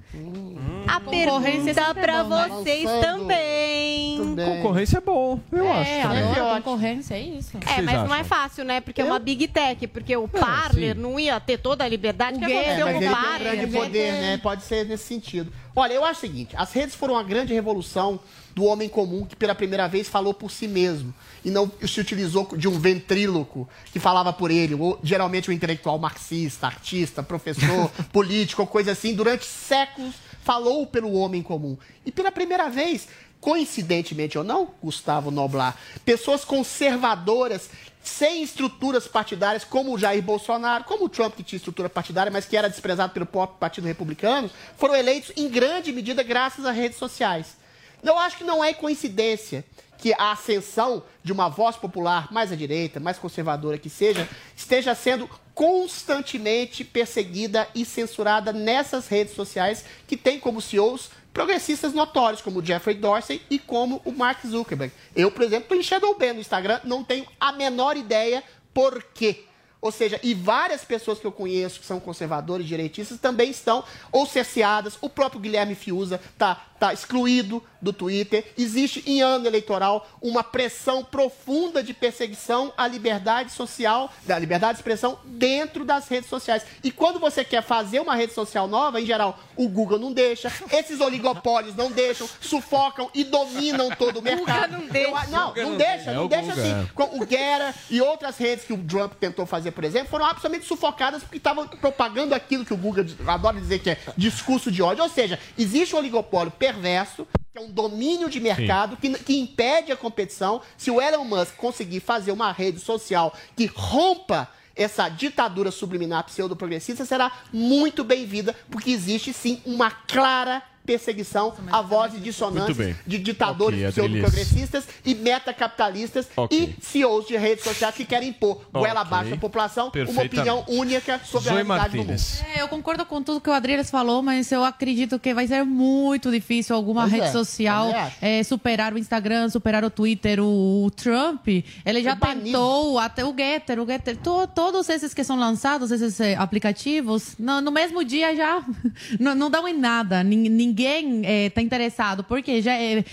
A 0.89 0.99
Concorrência 1.01 1.75
pergunta 1.75 2.01
é 2.01 2.03
para 2.03 2.25
né? 2.25 2.49
vocês 2.49 2.85
Lançando. 2.85 3.19
também. 3.19 4.35
Concorrência 4.37 4.99
é 4.99 5.01
bom, 5.01 5.39
eu 5.53 5.65
É, 5.65 5.81
acho. 6.03 6.03
também. 6.09 6.23
adoro 6.31 6.63
concorrência, 6.63 7.15
é 7.15 7.21
isso. 7.21 7.57
É, 7.67 7.81
mas 7.83 7.95
não 7.95 8.15
é 8.15 8.21
acham? 8.21 8.25
fácil, 8.25 8.65
né? 8.65 8.81
Porque 8.81 9.01
é 9.01 9.05
uma 9.05 9.19
big 9.19 9.47
tech, 9.49 9.87
porque 9.87 10.17
o 10.17 10.27
Parler 10.27 10.95
sim. 10.97 11.01
não 11.01 11.19
ia 11.19 11.39
ter 11.39 11.59
toda 11.59 11.85
a 11.85 11.89
liberdade 11.89 12.39
que 12.39 12.45
É, 12.45 12.59
aconteceu 12.61 12.87
mas 12.87 12.95
com 12.97 12.99
ele 13.03 13.07
o 13.07 13.09
tem 13.09 13.09
um 13.09 13.23
Parler. 13.23 13.57
grande 13.57 13.73
poder, 13.73 14.13
né? 14.13 14.39
Pode 14.43 14.63
ser 14.65 14.85
nesse 14.87 15.05
sentido. 15.05 15.53
Olha, 15.77 15.93
eu 15.93 16.05
acho 16.05 16.19
o 16.19 16.21
seguinte: 16.21 16.55
as 16.57 16.73
redes 16.73 16.95
foram 16.95 17.15
uma 17.15 17.23
grande 17.23 17.55
revolução 17.55 18.19
do 18.55 18.65
homem 18.65 18.89
comum 18.89 19.25
que 19.25 19.37
pela 19.37 19.55
primeira 19.55 19.89
vez 19.89 20.09
falou 20.09 20.35
por 20.35 20.51
si 20.51 20.67
mesmo 20.67 21.15
e 21.45 21.51
não 21.51 21.71
se 21.87 22.01
utilizou 22.01 22.49
de 22.57 22.69
um 22.69 22.79
ventríloco 22.79 23.69
que 23.93 23.99
falava 23.99 24.33
por 24.33 24.51
ele, 24.51 24.75
ou 24.75 24.99
geralmente 25.03 25.51
um 25.51 25.53
intelectual 25.53 25.99
marxista, 25.99 26.67
artista, 26.67 27.23
professor, 27.23 27.91
político, 28.13 28.63
ou 28.63 28.69
coisa 28.69 28.93
assim, 28.93 29.15
durante 29.15 29.47
séculos 29.47 30.15
falou 30.43 30.87
pelo 30.87 31.13
homem 31.13 31.43
comum. 31.43 31.77
E 32.05 32.11
pela 32.11 32.33
primeira 32.33 32.69
vez, 32.69 33.09
coincidentemente 33.41 34.37
ou 34.37 34.45
não, 34.45 34.71
Gustavo 34.83 35.31
Noblar, 35.31 35.77
pessoas 36.05 36.45
conservadoras 36.45 37.71
sem 38.03 38.43
estruturas 38.43 39.07
partidárias, 39.07 39.63
como 39.63 39.95
o 39.95 39.99
Jair 39.99 40.23
Bolsonaro, 40.23 40.85
como 40.85 41.05
o 41.05 41.09
Trump, 41.09 41.35
que 41.35 41.43
tinha 41.43 41.59
estrutura 41.59 41.89
partidária, 41.89 42.33
mas 42.33 42.47
que 42.47 42.57
era 42.57 42.69
desprezado 42.69 43.13
pelo 43.13 43.27
próprio 43.27 43.59
Partido 43.59 43.87
Republicano, 43.87 44.51
foram 44.77 44.97
eleitos 44.97 45.33
em 45.37 45.49
grande 45.49 45.93
medida 45.93 46.23
graças 46.23 46.65
às 46.65 46.75
redes 46.75 46.99
sociais. 46.99 47.60
Eu 48.03 48.19
acho 48.19 48.39
que 48.39 48.45
não 48.45 48.63
é 48.63 48.73
coincidência 48.73 49.65
que 49.99 50.15
a 50.15 50.33
ascensão 50.33 51.03
de 51.23 51.31
uma 51.31 51.49
voz 51.49 51.77
popular 51.77 52.33
mais 52.33 52.51
à 52.51 52.57
direita, 52.57 52.99
mais 52.99 53.19
conservadora 53.19 53.79
que 53.79 53.91
seja, 53.91 54.27
esteja 54.57 54.95
sendo 54.95 55.29
constantemente 55.55 56.83
perseguida 56.83 57.69
e 57.75 57.85
censurada 57.85 58.53
nessas 58.53 59.09
redes 59.09 59.35
sociais 59.35 59.85
que 60.07 60.17
têm 60.17 60.41
como 60.41 60.63
CEOs 60.63 61.11
progressistas 61.35 61.93
notórios, 61.93 62.41
como 62.41 62.61
o 62.61 62.65
Jeffrey 62.65 62.97
Dorsey 62.97 63.43
e 63.51 63.59
como 63.59 64.01
o 64.05 64.11
Mark 64.11 64.45
Zuckerberg. 64.45 64.93
Eu, 65.15 65.31
por 65.31 65.43
exemplo, 65.43 65.65
estou 65.65 65.79
em 65.79 65.83
Shadow 65.83 66.17
Ban 66.19 66.33
no 66.33 66.41
Instagram, 66.41 66.81
não 66.85 67.05
tenho 67.05 67.27
a 67.39 67.53
menor 67.53 67.97
ideia 67.97 68.43
por 68.73 69.03
quê. 69.15 69.45
Ou 69.83 69.91
seja, 69.91 70.21
e 70.23 70.35
várias 70.35 70.85
pessoas 70.85 71.19
que 71.19 71.27
eu 71.27 71.33
conheço 71.33 71.81
que 71.81 71.87
são 71.87 71.99
conservadores, 71.99 72.67
direitistas, 72.67 73.19
também 73.19 73.51
estão 73.51 73.83
ou 74.13 74.27
cerceadas. 74.27 74.99
O 75.01 75.09
próprio 75.09 75.41
Guilherme 75.41 75.75
Fiuza 75.75 76.21
está 76.33 76.67
tá 76.79 76.93
excluído 76.95 77.63
do 77.81 77.93
Twitter. 77.93 78.53
Existe, 78.57 79.03
em 79.07 79.21
ano 79.23 79.47
eleitoral, 79.47 80.07
uma 80.21 80.43
pressão 80.43 81.05
profunda 81.05 81.83
de 81.83 81.93
perseguição 81.95 82.73
à 82.77 82.87
liberdade 82.87 83.53
social, 83.53 84.11
da 84.27 84.39
liberdade 84.39 84.75
de 84.75 84.79
expressão 84.81 85.19
dentro 85.25 85.85
das 85.85 86.09
redes 86.09 86.29
sociais. 86.29 86.63
E 86.85 86.91
quando 86.91 87.19
você 87.19 87.45
quer 87.45 87.63
fazer 87.63 88.01
uma 88.01 88.15
rede 88.15 88.33
social 88.35 88.67
nova, 88.67 89.01
em 89.01 89.07
geral, 89.07 89.39
o 89.57 89.69
Google 89.69 89.99
não 89.99 90.13
deixa, 90.13 90.51
esses 90.73 91.01
oligopólios 91.01 91.75
não 91.77 91.91
deixam, 91.91 92.29
sufocam 92.41 93.11
e 93.15 93.25
dominam 93.25 93.91
todo 93.97 94.19
o 94.19 94.23
mercado. 94.23 94.73
não 94.73 94.87
deixa. 94.87 95.11
Eu- 95.11 95.31
não, 95.31 95.49
Guga 95.49 95.63
não 95.63 95.71
não 95.71 95.77
deixa, 95.79 95.95
deixa. 95.97 96.13
não 96.13 96.25
É 96.25 96.29
deixa 96.29 96.53
assim. 96.53 96.71
é. 96.71 97.21
O 97.23 97.27
Guerra 97.27 97.75
e 97.91 98.01
outras 98.01 98.37
redes 98.39 98.65
que 98.65 98.73
o 98.73 98.79
Trump 98.85 99.13
tentou 99.15 99.45
fazer, 99.47 99.70
por 99.71 99.85
exemplo, 99.85 100.09
foram 100.09 100.27
absolutamente 100.27 100.67
sufocadas 100.67 101.23
porque 101.23 101.37
estavam 101.37 101.67
propagando 101.67 102.35
aquilo 102.35 102.65
que 102.65 102.75
o 102.75 102.77
Guga 102.77 103.07
adora 103.27 103.61
dizer 103.61 103.79
que 103.81 103.91
é 103.91 103.99
discurso 104.17 104.71
de 104.71 104.83
ódio. 104.83 105.03
Ou 105.03 105.09
seja, 105.09 105.39
existe 105.59 105.95
um 105.95 105.99
oligopólio 105.99 106.51
perverso, 106.51 107.27
que 107.53 107.59
é 107.59 107.61
um 107.61 107.71
domínio 107.71 108.29
de 108.29 108.41
mercado 108.41 108.97
que, 108.97 109.11
que 109.19 109.39
impede 109.39 109.93
a 109.93 109.97
competição. 109.97 110.61
Se 110.77 110.91
o 110.91 111.01
Elon 111.01 111.25
Musk 111.25 111.57
conseguir 111.57 112.01
fazer 112.01 112.33
uma 112.33 112.53
rede 112.53 112.79
social 112.79 113.35
que 113.57 113.67
rompa 113.67 114.49
essa 114.75 115.09
ditadura 115.09 115.71
subliminar 115.71 116.25
pseudo-progressista, 116.25 117.05
será 117.05 117.31
muito 117.53 118.03
bem-vinda, 118.03 118.57
porque 118.71 118.91
existe 118.91 119.33
sim 119.33 119.61
uma 119.67 119.91
clara 119.91 120.63
perseguição 120.85 121.55
a 121.71 121.81
vozes 121.83 122.13
Muito 122.15 122.25
dissonantes 122.25 122.77
de 123.07 123.19
ditadores 123.19 123.79
Ok, 123.81 123.93
pseudo-progressistas 123.93 124.85
e 125.05 125.15
metacapitalistas 125.15 126.29
Ok. 126.37 126.75
e 126.79 126.85
CEOs 126.85 127.27
de 127.27 127.37
redes 127.37 127.65
sociais 127.65 127.95
que 127.95 128.05
querem 128.05 128.31
impor 128.31 128.63
goela 128.73 129.01
Ok. 129.01 129.07
abaixo 129.07 129.31
da 129.31 129.37
população 129.37 129.93
uma 130.09 130.23
opinião 130.23 130.65
única 130.69 131.21
sobre 131.25 131.49
Zoe 131.51 131.61
a 131.61 131.63
realidade 131.63 131.91
do 131.93 131.97
mundo. 131.99 132.07
Martínez. 132.09 132.45
É, 132.57 132.63
eu 132.63 132.69
concordo 132.69 133.05
com 133.07 133.23
tudo 133.23 133.41
que 133.41 133.49
o 133.49 133.53
Adriles 133.53 133.91
falou, 133.91 134.23
mas 134.23 134.51
eu 134.51 134.65
acredito 134.65 135.19
que 135.19 135.33
vai 135.35 135.47
ser 135.47 135.65
muito 135.65 136.31
difícil 136.31 136.75
alguma 136.75 137.03
Pois 137.03 137.13
rede 137.13 137.27
é, 137.27 137.33
social 137.33 137.91
é, 138.21 138.43
superar 138.43 138.93
o 138.93 138.99
Instagram, 138.99 139.49
superar 139.49 139.85
o 139.85 139.91
Twitter, 139.91 140.41
o, 140.41 140.85
o 140.85 140.91
Trump. 140.91 141.47
Ele 141.49 142.03
já 142.03 142.17
tentou, 142.17 142.99
até 142.99 143.25
o 143.25 143.35
Getter, 143.37 143.81
o 143.81 143.87
Getter, 143.87 144.17
to- 144.17 144.47
todos 144.49 144.89
esses 144.89 145.15
que 145.15 145.23
são 145.25 145.39
lançados, 145.39 145.91
esses 145.91 146.19
eh, 146.21 146.35
aplicativos, 146.37 147.35
no, 147.39 147.61
no 147.61 147.71
mesmo 147.71 148.05
dia 148.05 148.35
já 148.35 148.63
não, 149.19 149.35
não 149.35 149.51
dão 149.51 149.67
em 149.69 149.77
nada. 149.79 150.23
Nin- 150.23 150.49
Ninguém 150.71 151.23
está 151.47 151.61
interessado, 151.61 152.23
porque 152.23 152.63
já 152.63 152.73
é, 152.75 153.05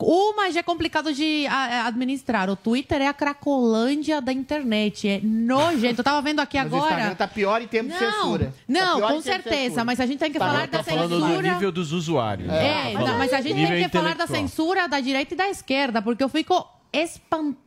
uma 0.00 0.50
já 0.50 0.60
é 0.60 0.62
complicado 0.64 1.12
de 1.12 1.46
a- 1.46 1.86
administrar. 1.86 2.50
O 2.50 2.56
Twitter 2.56 3.00
é 3.02 3.06
a 3.06 3.14
cracolândia 3.14 4.20
da 4.20 4.32
internet, 4.32 5.08
é 5.08 5.20
nojento. 5.22 6.00
Eu 6.00 6.04
tava 6.04 6.20
vendo 6.20 6.40
aqui 6.40 6.56
Mas 6.58 6.72
o 6.72 6.76
Instagram 6.76 6.96
agora. 7.02 7.14
tá 7.14 7.28
pior 7.28 7.62
em 7.62 7.68
termos 7.68 7.92
de 7.92 7.98
censura. 7.98 8.46
Tá 8.46 8.52
não, 8.68 8.96
pior 8.96 9.12
com 9.12 9.20
certeza, 9.20 9.56
censura. 9.60 9.84
mas 9.84 10.00
a 10.00 10.06
gente 10.06 10.18
tem 10.18 10.32
que 10.32 10.38
Tá, 10.38 10.46
falar 10.46 10.68
tá 10.68 10.78
da 10.78 10.82
falando 10.84 11.20
do 11.20 11.26
censura. 11.26 11.52
nível 11.54 11.70
dos 11.72 11.92
usuários. 11.92 12.50
É, 12.52 12.92
Tá 12.94 12.98
não, 12.98 13.18
mas 13.18 13.32
a 13.32 13.40
gente 13.40 13.66
tem 13.66 13.84
que 13.84 13.96
falar 13.96 14.14
da 14.16 14.26
censura 14.26 14.88
da 14.88 14.98
direita 15.00 15.34
e 15.34 15.36
da 15.36 15.48
esquerda, 15.48 16.02
porque 16.02 16.24
eu 16.24 16.28
fico 16.28 16.66
espantada 16.92 17.63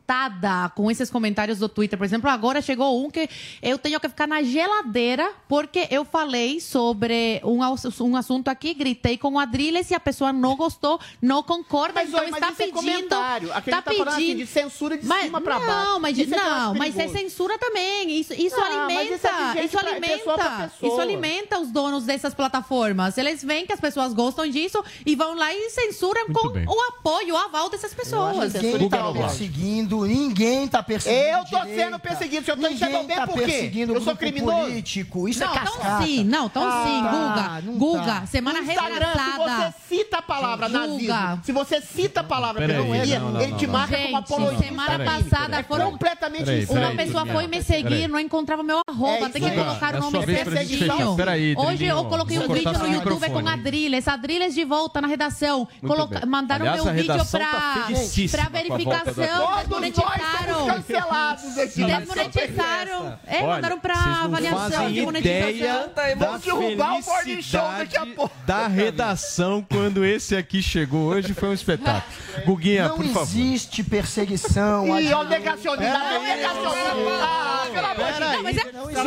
com 0.74 0.90
esses 0.90 1.10
comentários 1.10 1.58
do 1.58 1.68
Twitter. 1.68 1.98
Por 1.98 2.04
exemplo, 2.04 2.30
agora 2.30 2.62
chegou 2.62 3.04
um 3.04 3.10
que 3.10 3.28
eu 3.60 3.76
tenho 3.76 4.00
que 4.00 4.08
ficar 4.08 4.26
na 4.26 4.42
geladeira 4.42 5.30
porque 5.46 5.86
eu 5.90 6.04
falei 6.04 6.60
sobre 6.60 7.40
um, 7.44 7.58
um 8.00 8.16
assunto 8.16 8.48
aqui, 8.48 8.72
gritei 8.72 9.18
com 9.18 9.34
o 9.34 9.38
Adriles 9.38 9.90
e 9.90 9.94
a 9.94 10.00
pessoa 10.00 10.32
não 10.32 10.56
gostou, 10.56 10.98
não 11.20 11.42
concorda, 11.42 11.94
Mas, 12.00 12.08
então 12.08 12.20
olha, 12.20 12.30
está 12.30 12.50
isso 12.50 12.62
é 12.62 12.64
pedindo. 12.66 12.74
comentário. 12.76 13.52
Aqui 13.52 13.70
a 13.70 13.82
tá 13.82 13.90
assim 13.90 14.04
pedindo 14.04 14.38
de 14.38 14.46
censura 14.46 14.96
de 14.96 15.06
mas, 15.06 15.24
cima 15.24 15.40
pra 15.42 15.58
não, 15.58 15.66
baixo. 15.66 16.00
Mas, 16.00 16.18
Isso 16.18 16.34
é 16.34 16.36
não, 16.36 16.74
mas 16.74 16.96
é 16.98 17.08
censura 17.08 17.58
também. 17.58 18.18
Isso, 18.18 18.32
isso 18.32 18.56
Ah, 18.58 18.64
alimenta, 18.66 19.02
isso 19.02 19.12
é 19.12 19.14
isso 19.14 19.28
pra- 19.28 19.54
pessoa 19.60 19.82
pra 19.82 19.90
alimenta, 19.92 20.68
pessoa. 20.70 20.92
isso 20.92 21.00
alimenta 21.00 21.60
os 21.60 21.70
donos 21.70 22.04
dessas 22.04 22.32
plataformas. 22.34 23.18
Eles 23.18 23.44
veem 23.44 23.66
que 23.66 23.72
as 23.72 23.80
pessoas 23.80 24.14
gostam 24.14 24.48
disso 24.48 24.82
e 25.04 25.14
vão 25.14 25.34
lá 25.34 25.52
e 25.52 25.68
censuram 25.70 26.26
com 26.32 26.48
bem. 26.48 26.66
o 26.66 26.80
apoio, 26.88 27.34
o 27.34 27.36
aval 27.36 27.68
dessas 27.68 27.92
pessoas. 27.92 28.54
Ninguém 28.54 28.86
está 28.86 29.12
perseguindo 29.12 29.97
perseguindo, 30.02 30.06
ninguém 30.06 30.68
tá 30.68 30.82
perseguindo. 30.82 31.28
Eu 31.28 31.44
tô 31.44 31.58
direita. 31.58 31.82
sendo 31.82 31.98
perseguido, 31.98 32.44
senhor 32.44 32.56
Tony 32.56 32.74
Ninguém 32.74 32.88
Chegou 32.88 33.04
tá 33.16 33.26
por 33.26 33.42
quê? 33.42 33.70
Eu 33.88 34.00
sou 34.00 34.16
criminoso? 34.16 34.58
político. 34.58 35.28
Isso 35.28 35.40
não, 35.44 35.52
é 35.54 35.58
cascata. 35.58 36.04
sim, 36.04 36.24
não, 36.24 36.48
tão 36.48 36.62
Ah, 36.66 36.84
sim, 36.86 37.02
tá, 37.02 37.10
Guga. 37.10 37.62
não 37.62 37.78
Guga, 37.78 38.04
tá. 38.20 38.26
semana 38.26 38.58
Instagram, 38.60 39.06
retrasada. 39.06 39.74
se 39.88 39.88
você 39.88 39.96
cita 39.96 40.18
a 40.18 40.22
palavra 40.22 40.68
Guga. 40.68 40.78
nazismo, 40.86 41.40
se 41.44 41.52
você 41.52 41.80
cita 41.80 42.20
a 42.20 42.24
palavra 42.24 42.66
pedofilia, 42.66 43.18
não, 43.20 43.30
não, 43.30 43.40
ele 43.40 43.50
não, 43.52 43.58
te 43.58 43.66
não. 43.66 43.72
marca 43.72 43.96
como 43.96 44.06
Gente, 44.08 44.16
apologista. 44.16 44.64
semana 44.64 45.04
passada 45.04 45.56
é 45.58 45.62
foram- 45.62 45.90
completamente 45.90 46.44
Peraí, 46.44 46.62
insano. 46.62 46.80
Uma 46.80 46.90
pessoa 46.96 47.26
foi 47.26 47.46
me 47.46 47.62
seguir, 47.62 48.08
não 48.08 48.18
encontrava 48.18 48.62
meu 48.62 48.80
arroba, 48.88 49.12
É 49.12 49.24
até 49.24 49.40
que 49.40 49.46
isso 49.46 49.54
colocaram 49.54 49.98
É 49.98 50.00
o 50.02 50.10
nome. 50.10 51.16
Peraí, 51.16 51.54
Hoje 51.56 51.84
eu 51.84 52.04
coloquei 52.04 52.38
um 52.38 52.48
vídeo 52.52 52.72
no 52.78 52.92
YouTube 52.94 53.30
com 53.30 53.48
Adriles, 53.48 54.08
Adriles 54.08 54.54
de 54.54 54.64
volta 54.64 55.00
na 55.00 55.08
redação. 55.08 55.66
Bem. 55.82 55.98
Mandaram 56.26 56.64
meu 56.72 56.88
a 56.88 56.92
vídeo 56.92 57.06
pra, 57.06 57.24
tá 57.24 57.86
pra 58.30 58.42
a 58.44 58.48
verificação, 58.48 59.48
Nós 59.96 60.06
desmonetizaram. 60.12 60.54
somos 60.54 60.74
cancelados 60.86 61.58
aqui. 61.58 61.84
Desmonetizaram. 61.84 63.18
É, 63.26 63.36
Olha, 63.38 63.46
mandaram 63.48 63.80
pra 63.80 63.94
não 63.94 64.24
avaliação 64.24 64.92
de 64.92 65.02
monetização. 65.02 65.90
da 65.94 66.14
Vamos 66.14 66.42
derrubar 66.42 66.94
o 66.98 67.02
Morning 67.04 67.42
Show 67.42 67.60
daqui 67.78 67.96
a 67.96 68.06
pouco. 68.06 68.34
da 68.46 68.66
redação 68.66 69.64
quando 69.68 70.04
esse 70.04 70.36
aqui 70.36 70.62
chegou 70.62 71.06
hoje 71.08 71.34
foi 71.34 71.48
um 71.48 71.52
espetáculo. 71.54 72.02
Guguinha, 72.46 72.88
Não 72.88 72.96
por 72.96 73.06
favor. 73.06 73.22
existe 73.22 73.82
perseguição. 73.82 74.88
Ó, 74.90 74.94
o 74.94 75.24
negacionista. 75.24 75.98
Pera 75.98 76.14
É 76.14 76.18
o 76.18 76.22
negacionista. 76.22 76.88
Ah, 77.22 77.66
pelo 77.72 77.86
amor 77.86 78.12
de 78.12 78.20
Não, 78.20 78.42
mas 78.42 78.56
é 78.56 78.72
Não 78.72 78.90
existe. 78.90 78.98
Deus. 78.98 79.04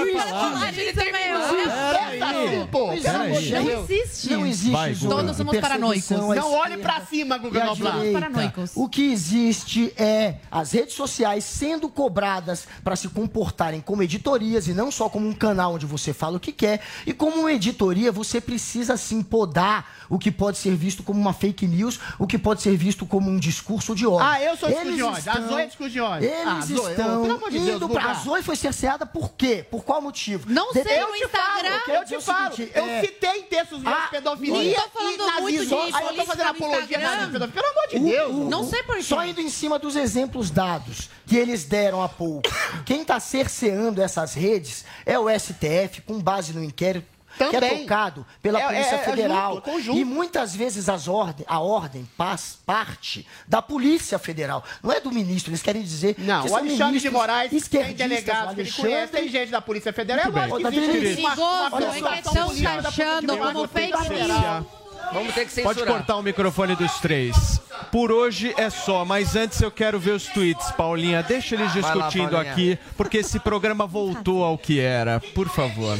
Não 2.72 3.28
existe. 3.28 3.54
Não 3.54 3.64
Deus. 3.66 3.90
existe. 3.90 4.30
Não 4.34 4.46
existe. 4.46 4.72
Vai, 4.72 4.94
Todos 4.96 5.38
somos 5.38 5.58
paranoicos. 5.60 6.10
Não 6.10 6.54
olhe 6.54 6.78
pra 6.78 7.02
cima, 7.02 7.36
e 7.36 7.40
Guga 7.40 7.66
Noblar. 7.66 7.96
Paranoicos. 8.14 8.72
O 8.76 8.88
que 8.90 9.12
existe 9.12 9.94
é 9.98 10.36
as 10.52 10.71
redes 10.72 10.96
sociais 10.96 11.44
sendo 11.44 11.90
cobradas 11.90 12.68
para 12.84 12.96
se 12.96 13.08
comportarem 13.10 13.82
como 13.82 14.04
editorias 14.04 14.68
e 14.68 14.74
não 14.74 14.92
só 14.92 15.10
como 15.10 15.28
um 15.28 15.34
canal 15.34 15.74
onde 15.76 15.86
você 15.86 16.14
fala 16.14 16.38
o 16.38 16.40
que 16.40 16.52
quer. 16.52 16.82
E 17.06 17.14
como 17.14 17.42
uma 17.42 17.52
editoria, 17.54 18.12
você 18.12 18.40
precisa 18.42 18.98
sim 18.98 19.22
podar 19.22 20.06
o 20.10 20.20
que 20.20 20.32
pode 20.32 20.58
ser 20.58 20.76
visto 20.76 21.04
como 21.04 21.20
uma 21.20 21.34
fake 21.34 21.66
news, 21.68 22.00
o 22.20 22.28
que 22.28 22.38
pode 22.38 22.62
ser 22.62 22.76
visto 22.76 23.06
como 23.06 23.30
um 23.30 23.38
discurso 23.38 23.96
de 23.96 24.06
ódio. 24.06 24.26
Ah, 24.28 24.42
eu 24.42 24.56
sou 24.58 24.70
discurso 24.70 24.96
de 24.96 25.04
ódio. 25.04 25.16
A 25.16 25.20
estão- 25.20 25.48
Zoe 25.50 25.62
é 25.62 25.66
discurso 25.66 25.92
de 25.94 26.02
ódio. 26.02 26.30
Eles 26.30 26.48
Ah, 26.48 26.60
estão 26.60 27.22
pelo 27.24 27.36
amor 27.36 27.52
de 27.52 27.60
Deus, 27.60 27.76
indo 27.78 27.90
pra... 27.90 28.12
A 28.12 28.14
Zoe 28.16 28.44
foi 28.44 28.56
cerceada 28.56 29.06
por 29.06 29.32
quê? 29.34 29.66
Por 29.70 29.84
qual 29.84 30.02
motivo? 30.02 30.46
Não 30.50 30.72
sei 30.74 30.84
Depende- 30.84 31.06
no 31.08 31.16
Instagram. 31.16 31.80
Eu 31.88 32.06
te 32.06 32.16
o 32.16 32.22
falo, 32.22 32.56
seguinte, 32.56 32.72
eu 32.76 32.86
é- 32.86 33.02
citei 33.02 33.44
textos 33.44 33.82
meus 33.82 33.96
Ah, 33.96 34.02
de 34.06 34.10
pedofilia 34.12 34.78
não 34.78 34.84
tô 34.84 34.90
falando 34.92 35.14
e 35.14 35.18
nazismo. 35.58 35.80
Aí 35.94 36.06
eu 36.08 36.14
tô 36.16 36.26
fazendo 36.26 36.48
apologia 36.50 36.98
e 36.98 37.02
pedofilia. 37.02 37.48
Pelo 37.48 37.68
amor 37.68 37.88
de 37.90 37.96
O- 37.98 38.00
Deus. 38.04 38.32
o- 38.32 38.50
Não 38.50 38.64
sei 38.70 38.84
por 38.84 38.96
quê. 38.98 39.04
Só 39.04 39.26
indo 39.26 39.42
em 39.42 39.50
cima 39.50 39.80
dos 39.80 39.96
exemplos 39.96 40.50
dados 40.62 41.10
que 41.26 41.38
eles 41.38 41.64
deram 41.66 42.04
há 42.04 42.10
pouco. 42.10 42.48
Quem 42.86 43.02
está 43.02 43.20
cerceando 43.20 44.02
essas 44.02 44.34
redes 44.36 44.86
é 45.06 45.18
o 45.18 45.28
STF, 45.30 46.02
com 46.06 46.20
base 46.20 46.54
no 46.54 46.64
inquérito 46.64 47.08
que 47.38 47.44
é 47.44 47.50
Também. 47.50 47.80
tocado 47.84 48.26
pela 48.42 48.60
É- 48.60 48.66
Polícia 48.68 48.92
é- 48.92 48.96
é 48.96 49.04
Federal. 49.06 49.54
junto, 49.56 49.62
conjunto. 49.72 49.98
e 49.98 50.04
muitas 50.04 50.54
vezes 50.54 50.90
as 50.90 51.08
ordem, 51.08 51.46
a 51.48 51.60
ordem 51.62 52.08
faz 52.18 52.58
parte 52.66 53.26
da 53.48 53.62
Polícia 53.62 54.20
Federal. 54.20 54.62
Não 54.84 54.92
é 54.92 55.00
do 55.00 55.10
ministro, 55.14 55.50
eles 55.50 55.62
querem 55.62 55.82
dizer 55.82 56.16
Não, 56.18 56.44
que 56.44 56.50
o 56.52 56.56
Alexandre 56.58 57.00
de 57.00 57.10
Moraes 57.10 57.68
tem 57.70 57.94
delegados 57.94 58.54
que 58.54 58.62
ele 58.62 58.72
conhece, 58.72 59.12
tem 59.14 59.30
gente 59.30 59.50
da 59.50 59.62
Polícia 59.62 59.94
Federal. 59.94 60.26
É 60.26 60.30
Muito 60.30 60.50
lógico 60.64 60.72
que 60.72 60.78
existe 60.78 61.22
Perigoso, 61.22 61.42
uma, 61.42 61.68
uma 61.70 61.76
Olha 61.78 61.86
é 61.86 62.00
só, 62.00 62.12
que 62.12 62.18
estão 62.18 62.46
política 62.48 62.76
da 62.76 62.82
taxando 62.84 63.38
Polícia 63.38 64.66
Vamos 65.14 65.34
ter 65.34 65.46
que 65.46 65.62
Pode 65.62 65.80
censurar. 65.80 65.98
cortar 65.98 66.16
o 66.16 66.22
microfone 66.24 66.76
dos 66.76 66.94
três. 67.00 67.60
Por 67.92 68.12
hoje 68.12 68.54
é 68.58 68.70
só, 68.70 69.04
mas 69.04 69.36
antes 69.36 69.62
eu 69.62 69.70
quero 69.72 70.00
ver 70.00 70.12
os 70.12 70.26
tweets, 70.28 70.72
Paulinha. 70.72 71.22
Deixa 71.22 71.56
eles 71.56 71.74
lá, 71.76 71.82
discutindo 71.82 72.30
Paulinha. 72.32 72.52
aqui, 72.52 72.80
porque 72.96 73.18
esse 73.18 73.40
programa 73.40 73.86
voltou 73.86 74.44
ao 74.44 74.58
que 74.58 74.80
era. 74.80 75.20
Por 75.20 75.50
favor. 75.50 75.98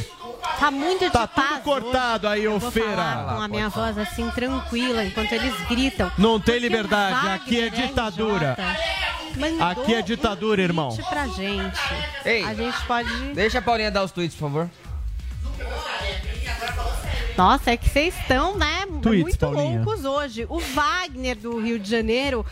Tá 0.58 0.70
muito 0.70 1.04
de 1.04 1.10
Tá 1.10 1.26
tudo 1.26 1.60
cortado 1.62 2.26
aí, 2.28 2.46
ô 2.48 2.52
Eu 2.52 2.58
vou 2.58 2.70
feira. 2.70 2.90
falar 2.96 3.34
com 3.36 3.42
a 3.42 3.48
minha 3.48 3.68
voz 3.68 3.98
assim 3.98 4.28
tranquila 4.30 5.04
enquanto 5.04 5.32
eles 5.32 5.54
gritam. 5.68 6.10
Não 6.16 6.40
tem 6.40 6.58
liberdade, 6.58 7.28
aqui 7.28 7.60
é 7.60 7.68
ditadura. 7.68 8.56
Mandou 9.36 9.66
Aqui 9.66 9.94
é 9.94 10.02
ditadura, 10.02 10.60
um 10.60 10.64
irmão. 10.64 10.96
pra 11.08 11.26
gente. 11.26 11.78
Ei. 12.24 12.44
A 12.44 12.54
gente 12.54 12.76
pode. 12.86 13.08
Deixa 13.34 13.58
a 13.58 13.62
Paulinha 13.62 13.90
dar 13.90 14.02
os 14.04 14.10
tweets, 14.10 14.34
por 14.36 14.42
favor. 14.50 14.70
Nossa, 17.36 17.70
é 17.70 17.76
que 17.76 17.88
vocês 17.88 18.14
estão, 18.18 18.56
né? 18.56 18.86
Tweets, 19.00 19.22
muito 19.22 19.38
Paulinha. 19.38 19.82
loucos 19.82 20.04
hoje. 20.04 20.46
O 20.48 20.58
Wagner 20.58 21.36
do 21.36 21.58
Rio 21.58 21.78
de 21.78 21.88
Janeiro 21.88 22.44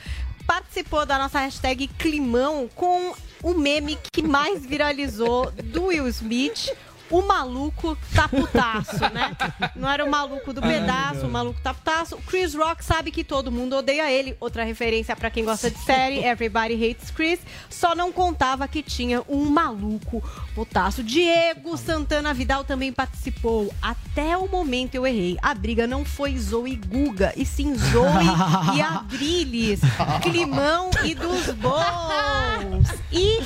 participou 0.47 1.07
da 1.07 1.19
nossa 1.19 1.41
hashtag 1.41 1.87
Climão 1.87 2.69
com 2.75 3.15
o 3.43 3.55
meme 3.55 3.99
que 4.13 4.23
mais 4.23 4.65
viralizou 4.65 5.51
do 5.51 5.87
Will 5.87 6.09
Smith. 6.09 6.71
O 7.11 7.23
maluco 7.23 7.97
tá 8.15 8.29
putaço, 8.29 9.01
né? 9.13 9.37
Não 9.75 9.91
era 9.91 10.05
o 10.05 10.11
maluco 10.11 10.53
do 10.53 10.63
pedaço, 10.63 11.27
o 11.27 11.31
maluco 11.31 11.61
tá 11.61 11.75
putaço. 11.75 12.15
O 12.15 12.23
Chris 12.23 12.55
Rock 12.55 12.85
sabe 12.85 13.11
que 13.11 13.25
todo 13.25 13.51
mundo 13.51 13.75
odeia 13.77 14.11
ele. 14.11 14.37
Outra 14.39 14.63
referência 14.63 15.17
pra 15.17 15.29
quem 15.29 15.45
gosta 15.45 15.69
de 15.71 15.79
série, 15.79 16.25
Everybody 16.25 16.75
Hates 16.75 17.11
Chris. 17.11 17.41
Só 17.69 17.97
não 17.97 18.13
contava 18.13 18.69
que 18.69 18.81
tinha 18.81 19.23
um 19.29 19.51
maluco 19.51 20.23
putaço. 20.55 21.03
Diego 21.03 21.77
Santana 21.77 22.33
Vidal 22.33 22.63
também 22.63 22.93
participou. 22.93 23.75
Até 23.83 24.37
o 24.37 24.47
momento 24.49 24.95
eu 24.95 25.05
errei. 25.05 25.37
A 25.43 25.53
briga 25.53 25.89
não 25.89 26.05
foi 26.05 26.39
Zoe 26.39 26.73
e 26.73 26.77
Guga, 26.77 27.33
e 27.37 27.45
sim 27.45 27.75
Zoe 27.75 28.77
e 28.77 28.81
Adriles. 28.83 29.81
Climão 30.23 30.91
e 31.03 31.15
dos 31.15 31.47
bons. 31.57 32.89
E. 33.11 33.41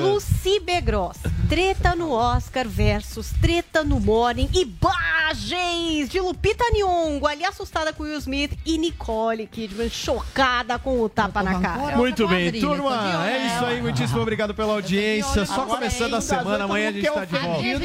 Lucy 0.00 0.60
Begross. 0.60 1.18
Treta 1.48 1.94
no 1.94 2.12
Oscar 2.12 2.66
versus 2.66 3.01
treta 3.40 3.84
no 3.84 4.00
Morning. 4.00 4.48
Imagens 4.52 6.08
de 6.08 6.20
Lupita 6.20 6.64
Nyong'o, 6.72 7.26
ali 7.26 7.44
assustada 7.44 7.92
com 7.92 8.04
Will 8.04 8.18
Smith. 8.18 8.52
E 8.64 8.78
Nicole 8.78 9.46
Kidman 9.46 9.88
chocada 9.88 10.78
com 10.78 11.00
o 11.00 11.08
tapa 11.08 11.42
na 11.42 11.58
cara. 11.60 11.96
Muito 11.96 12.28
bem, 12.28 12.52
turma. 12.52 13.28
É 13.28 13.46
isso 13.46 13.64
aí, 13.64 13.82
muitíssimo 13.82 14.20
obrigado 14.20 14.54
pela 14.54 14.74
audiência. 14.74 15.44
Só 15.46 15.66
começando 15.66 16.14
a 16.14 16.20
semana, 16.20 16.64
amanhã 16.64 16.88
a 16.88 16.92
gente 16.92 17.10
tá 17.10 17.24
de 17.24 17.36
volta. 17.36 17.62
Ainda 17.62 17.78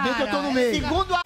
bem 0.00 0.14
que 0.14 0.22
eu 0.22 0.30
tô 0.30 0.42
no 0.42 0.52
meio. 0.52 0.74
Segundo 0.74 1.14
a 1.14 1.20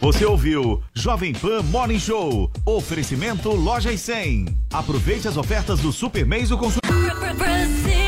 Você 0.00 0.24
ouviu 0.24 0.80
Jovem 0.94 1.32
Pan 1.32 1.60
Morning 1.62 1.98
Show. 1.98 2.50
Oferecimento 2.64 3.50
Loja 3.50 3.90
e 3.90 3.98
100. 3.98 4.46
Aproveite 4.72 5.26
as 5.26 5.36
ofertas 5.36 5.80
do 5.80 5.92
Super 5.92 6.24
Mês 6.24 6.50
do 6.50 6.56
Consumidor. 6.56 8.07